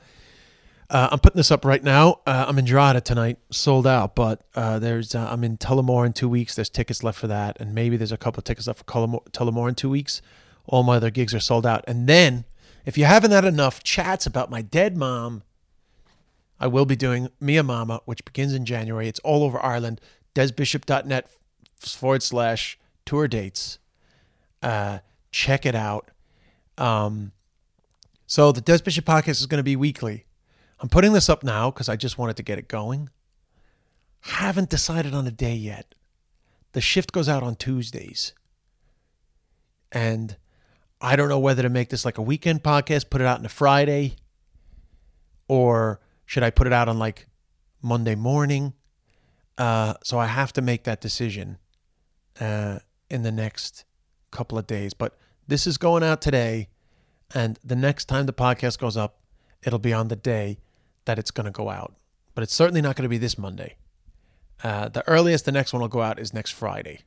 Uh, 0.91 1.07
I'm 1.09 1.19
putting 1.19 1.37
this 1.37 1.51
up 1.51 1.63
right 1.63 1.81
now. 1.81 2.19
Uh, 2.27 2.45
I'm 2.49 2.59
in 2.59 2.65
Drogheda 2.65 2.99
tonight, 2.99 3.37
sold 3.49 3.87
out. 3.87 4.13
But 4.13 4.41
uh, 4.55 4.77
there's 4.77 5.15
uh, 5.15 5.25
I'm 5.31 5.45
in 5.45 5.57
Tullamore 5.57 6.05
in 6.05 6.11
two 6.11 6.27
weeks. 6.27 6.53
There's 6.53 6.69
tickets 6.69 7.01
left 7.01 7.17
for 7.17 7.27
that, 7.27 7.55
and 7.61 7.73
maybe 7.73 7.95
there's 7.95 8.11
a 8.11 8.17
couple 8.17 8.39
of 8.39 8.43
tickets 8.43 8.67
left 8.67 8.79
for 8.79 8.85
Tullamore 8.85 9.69
in 9.69 9.75
two 9.75 9.89
weeks. 9.89 10.21
All 10.65 10.83
my 10.83 10.97
other 10.97 11.09
gigs 11.09 11.33
are 11.33 11.39
sold 11.39 11.66
out. 11.66 11.86
And 11.87 12.07
then, 12.07 12.43
if 12.86 12.97
you 12.97 13.05
haven't 13.05 13.32
had 13.32 13.45
enough 13.45 13.83
chats 13.83 14.25
about 14.25 14.51
my 14.51 14.61
dead 14.61 14.97
mom, 14.97 15.43
I 16.59 16.67
will 16.67 16.86
be 16.86 16.97
doing 16.97 17.29
Mia 17.39 17.63
Mama, 17.63 18.01
which 18.03 18.25
begins 18.25 18.53
in 18.53 18.66
January. 18.66 19.07
It's 19.07 19.20
all 19.20 19.43
over 19.43 19.63
Ireland. 19.63 20.01
DesBishop.net 20.36 21.29
forward 21.78 22.21
slash 22.21 22.78
tour 23.05 23.29
dates. 23.29 23.79
Uh, 24.61 24.99
check 25.32 25.66
it 25.66 25.74
out. 25.74 26.11
Um, 26.78 27.32
so 28.28 28.51
the 28.51 28.61
Des 28.61 28.79
Bishop 28.79 29.05
podcast 29.05 29.39
is 29.39 29.45
going 29.45 29.59
to 29.59 29.63
be 29.63 29.78
weekly. 29.78 30.25
I'm 30.82 30.89
putting 30.89 31.13
this 31.13 31.29
up 31.29 31.43
now 31.43 31.70
because 31.70 31.87
I 31.87 31.95
just 31.95 32.17
wanted 32.17 32.37
to 32.37 32.43
get 32.43 32.58
it 32.58 32.67
going. 32.67 33.09
Haven't 34.21 34.70
decided 34.70 35.13
on 35.13 35.28
a 35.28 35.32
day 35.32 35.53
yet. 35.53 35.93
The 36.71 36.82
shift 36.82 37.12
goes 37.12 37.29
out 37.29 37.43
on 37.43 37.55
Tuesdays. 37.55 38.33
And 39.91 40.37
I 40.99 41.16
don't 41.16 41.29
know 41.29 41.39
whether 41.39 41.62
to 41.62 41.70
make 41.70 41.89
this 41.89 42.03
like 42.03 42.17
a 42.17 42.21
weekend 42.24 42.63
podcast, 42.63 43.12
put 43.12 43.21
it 43.21 43.28
out 43.28 43.39
on 43.39 43.45
a 43.45 43.49
Friday, 43.49 44.16
or 45.47 45.99
should 46.25 46.43
I 46.43 46.49
put 46.49 46.66
it 46.66 46.74
out 46.74 46.89
on 46.89 46.97
like 46.97 47.28
Monday 47.83 48.16
morning? 48.16 48.74
Uh, 49.59 49.93
so 50.03 50.17
I 50.17 50.25
have 50.28 50.51
to 50.53 50.62
make 50.62 50.86
that 50.86 50.99
decision 50.99 51.59
uh, 52.39 52.79
in 53.09 53.21
the 53.21 53.32
next 53.32 53.86
couple 54.32 54.58
of 54.58 54.66
days. 54.66 54.93
But 54.95 55.16
this 55.47 55.67
is 55.67 55.78
going 55.78 56.03
out 56.03 56.21
today, 56.21 56.70
and 57.36 57.59
the 57.63 57.75
next 57.75 58.05
time 58.05 58.25
the 58.25 58.33
podcast 58.33 58.79
goes 58.79 58.97
up, 58.97 59.20
it'll 59.62 59.78
be 59.78 59.93
on 59.93 60.08
the 60.08 60.16
day 60.16 60.58
that 61.05 61.19
it's 61.19 61.32
going 61.32 61.45
to 61.45 61.51
go 61.51 61.69
out. 61.69 61.95
But 62.33 62.43
it's 62.43 62.53
certainly 62.53 62.82
not 62.82 62.95
going 62.95 63.03
to 63.03 63.09
be 63.09 63.17
this 63.17 63.37
Monday. 63.37 63.75
Uh, 64.63 64.89
the 64.89 65.07
earliest 65.07 65.45
the 65.45 65.51
next 65.51 65.73
one 65.73 65.82
will 65.82 65.89
go 65.89 66.01
out 66.01 66.19
is 66.19 66.33
next 66.33 66.51
Friday, 66.51 67.01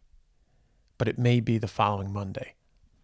but 0.98 1.08
it 1.08 1.18
may 1.18 1.40
be 1.40 1.56
the 1.58 1.68
following 1.68 2.12
Monday. 2.12 2.54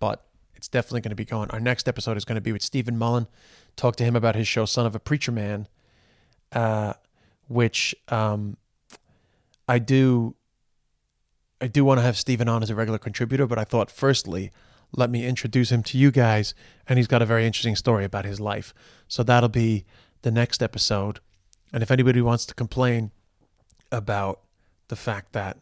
But 0.01 0.27
it's 0.55 0.69
definitely 0.69 1.03
going 1.03 1.11
to 1.11 1.17
be 1.17 1.25
going. 1.25 1.51
Our 1.51 1.61
next 1.61 1.89
episode 1.89 2.17
is 2.17 2.25
going 2.25 2.35
to 2.35 2.41
be 2.41 2.53
with 2.53 2.63
Stephen 2.63 2.99
Mullen. 2.99 3.29
Talk 3.77 3.97
to 3.97 4.05
him 4.05 4.17
about 4.17 4.35
his 4.35 4.49
show, 4.49 4.65
Son 4.65 4.87
of 4.87 4.95
a 4.95 4.99
Preacher 4.99 5.33
Man, 5.33 5.69
uh, 6.53 6.95
which 7.49 7.95
um, 8.09 8.57
I 9.69 9.79
do 9.79 10.35
I 11.61 11.67
do 11.67 11.85
want 11.85 11.99
to 11.99 12.03
have 12.03 12.17
Stephen 12.17 12.49
on 12.49 12.63
as 12.63 12.71
a 12.71 12.75
regular 12.75 12.99
contributor, 12.99 13.47
but 13.47 13.59
I 13.59 13.65
thought 13.65 13.91
firstly, 13.91 14.51
let 14.93 15.11
me 15.11 15.27
introduce 15.27 15.71
him 15.71 15.83
to 15.85 15.99
you 15.99 16.11
guys. 16.11 16.55
And 16.87 16.99
he's 16.99 17.07
got 17.07 17.23
a 17.23 17.27
very 17.27 17.47
interesting 17.47 17.77
story 17.77 18.05
about 18.05 18.25
his 18.25 18.41
life. 18.41 18.75
So 19.09 19.23
that'll 19.23 19.49
be 19.49 19.85
the 20.23 20.31
next 20.31 20.63
episode. 20.63 21.21
And 21.73 21.83
if 21.83 21.91
anybody 21.91 22.21
wants 22.21 22.47
to 22.47 22.55
complain 22.55 23.11
about 23.93 24.41
the 24.89 24.97
fact 24.97 25.33
that 25.33 25.59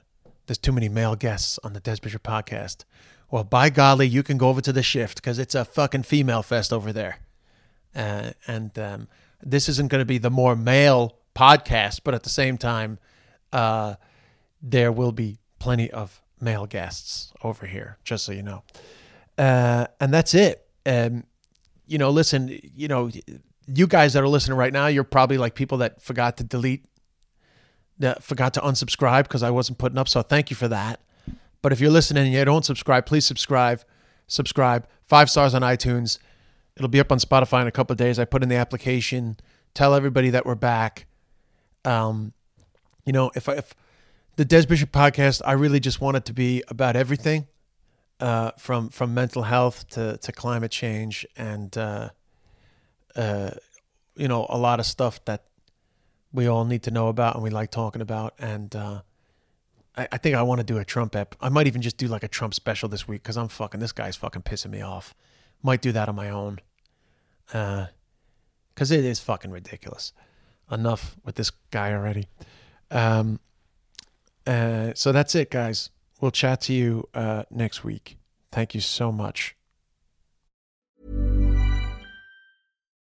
there's 0.47 0.59
too 0.59 0.73
many 0.73 0.89
male 0.89 1.17
guests 1.17 1.59
on 1.63 1.73
the 1.75 1.81
Des 1.81 1.97
Bishop 2.03 2.23
podcast, 2.23 2.85
well, 3.31 3.45
by 3.45 3.69
golly, 3.69 4.09
you 4.09 4.23
can 4.23 4.39
go 4.39 4.49
over 4.49 4.61
to 4.63 4.73
the 4.73 4.83
shift 4.83 5.17
because 5.17 5.39
it's 5.39 5.55
a 5.55 5.65
fucking 5.65 6.05
female 6.05 6.43
fest 6.43 6.73
over 6.73 6.93
there. 6.93 7.19
Uh, 7.95 8.31
and 8.47 8.79
um, 8.79 9.09
this 9.43 9.69
isn't 9.69 9.91
going 9.91 10.01
to 10.01 10.07
be 10.07 10.19
the 10.19 10.31
more 10.31 10.57
male 10.57 11.19
podcast, 11.35 12.01
but 12.05 12.15
at 12.15 12.23
the 12.23 12.31
same 12.31 12.57
time, 12.57 12.99
uh, 13.53 13.95
there 14.63 14.91
will 14.91 15.13
be 15.13 15.39
plenty 15.59 15.91
of 15.91 16.23
male 16.41 16.67
guests 16.67 17.33
over 17.43 17.67
here, 17.67 17.99
just 18.05 18.25
so 18.25 18.33
you 18.33 18.43
know. 18.43 18.63
Uh, 19.37 19.87
and 20.01 20.13
that's 20.13 20.35
it. 20.35 20.67
Um, 20.87 21.25
you 21.87 21.99
know, 21.99 22.11
listen, 22.11 22.59
you 22.75 22.89
know, 22.89 23.11
you 23.73 23.87
guys 23.87 24.15
that 24.15 24.23
are 24.23 24.29
listening 24.29 24.57
right 24.57 24.73
now, 24.73 24.87
you're 24.87 25.05
probably 25.05 25.39
like 25.39 25.55
people 25.55 25.79
that 25.79 26.01
forgot 26.01 26.37
to 26.39 26.45
delete, 26.45 26.87
that 27.99 28.23
forgot 28.23 28.55
to 28.55 28.61
unsubscribe 28.61 29.25
because 29.25 29.43
I 29.43 29.51
wasn't 29.51 29.79
putting 29.79 29.99
up. 29.99 30.09
So 30.09 30.23
thank 30.23 30.51
you 30.51 30.57
for 30.57 30.69
that. 30.69 31.01
But 31.61 31.73
if 31.73 31.81
you're 31.81 31.91
listening 31.91 32.25
and 32.25 32.33
you 32.33 32.45
don't 32.45 32.65
subscribe, 32.65 33.05
please 33.05 33.27
subscribe. 33.27 33.83
Subscribe. 34.27 34.87
Five 35.05 35.29
stars 35.29 35.55
on 35.55 35.63
iTunes. 35.63 36.19
It'll 36.77 36.89
be 36.89 37.01
up 37.01 37.11
on 37.11 37.19
Spotify 37.19 37.63
in 37.63 37.67
a 37.67 37.73
couple 37.73 37.93
of 37.93 37.99
days. 37.99 38.19
I 38.19 38.25
put 38.25 38.43
in 38.43 38.49
the 38.49 38.57
application. 38.57 39.37
Tell 39.75 39.95
everybody 39.95 40.31
that 40.31 40.47
we're 40.47 40.55
back. 40.55 41.07
Um, 41.85 42.33
you 43.05 43.13
know, 43.13 43.31
if 43.35 43.49
I, 43.49 43.55
if 43.55 43.75
the 44.37 44.45
Des 44.45 44.67
Bishop 44.67 44.93
podcast, 44.93 45.43
I 45.45 45.53
really 45.53 45.81
just 45.81 46.01
want 46.01 46.17
it 46.17 46.25
to 46.27 46.33
be 46.33 46.63
about 46.69 46.95
everything, 46.95 47.49
uh, 48.21 48.53
from 48.59 48.91
from 48.91 49.15
mental 49.15 49.43
health 49.43 49.89
to 49.91 50.19
to 50.19 50.33
climate 50.33 50.71
change 50.71 51.27
and 51.37 51.77
uh, 51.77 52.11
uh, 53.19 53.51
you 54.17 54.29
know 54.29 54.47
a 54.49 54.57
lot 54.57 54.81
of 54.81 54.87
stuff 54.87 55.23
that 55.27 55.45
we 56.33 56.47
all 56.47 56.65
need 56.65 56.83
to 56.85 56.91
know 56.91 57.09
about 57.09 57.35
and 57.35 57.43
we 57.43 57.51
like 57.51 57.71
talking 57.71 58.01
about. 58.01 58.35
And 58.39 58.75
uh, 58.75 59.03
I, 59.97 60.09
I 60.13 60.19
think 60.19 60.37
I 60.37 60.43
want 60.43 60.61
to 60.61 60.65
do 60.65 60.79
a 60.79 60.85
Trump 60.85 61.17
ep. 61.17 61.35
I 61.41 61.49
might 61.49 61.67
even 61.67 61.83
just 61.83 61.97
do 61.97 62.07
like 62.07 62.23
a 62.23 62.29
Trump 62.29 62.55
special 62.55 62.89
this 62.89 63.09
week 63.09 63.23
because 63.23 63.37
I'm 63.37 63.49
fucking 63.49 63.81
this 63.81 63.93
guy's 63.93 64.17
fucking 64.17 64.43
pissing 64.43 64.71
me 64.71 64.81
off. 64.81 65.15
Might 65.63 65.83
do 65.83 65.93
that 65.93 66.09
on 66.09 66.15
my 66.15 66.31
own, 66.31 66.61
because 67.47 68.91
it 68.91 69.05
is 69.05 69.19
fucking 69.19 69.51
ridiculous. 69.51 70.13
Enough 70.71 71.17
with 71.25 71.35
this 71.35 71.51
guy 71.71 71.93
already. 71.93 72.29
Um, 72.91 73.41
uh, 74.47 74.93
so 74.95 75.11
that's 75.13 75.35
it, 75.35 75.51
guys. 75.51 75.91
We'll 76.21 76.31
chat 76.31 76.61
to 76.63 76.73
you 76.73 77.09
uh, 77.13 77.45
next 77.51 77.83
week. 77.83 78.19
Thank 78.53 78.75
you 78.75 78.81
so 78.81 79.11
much. 79.11 79.58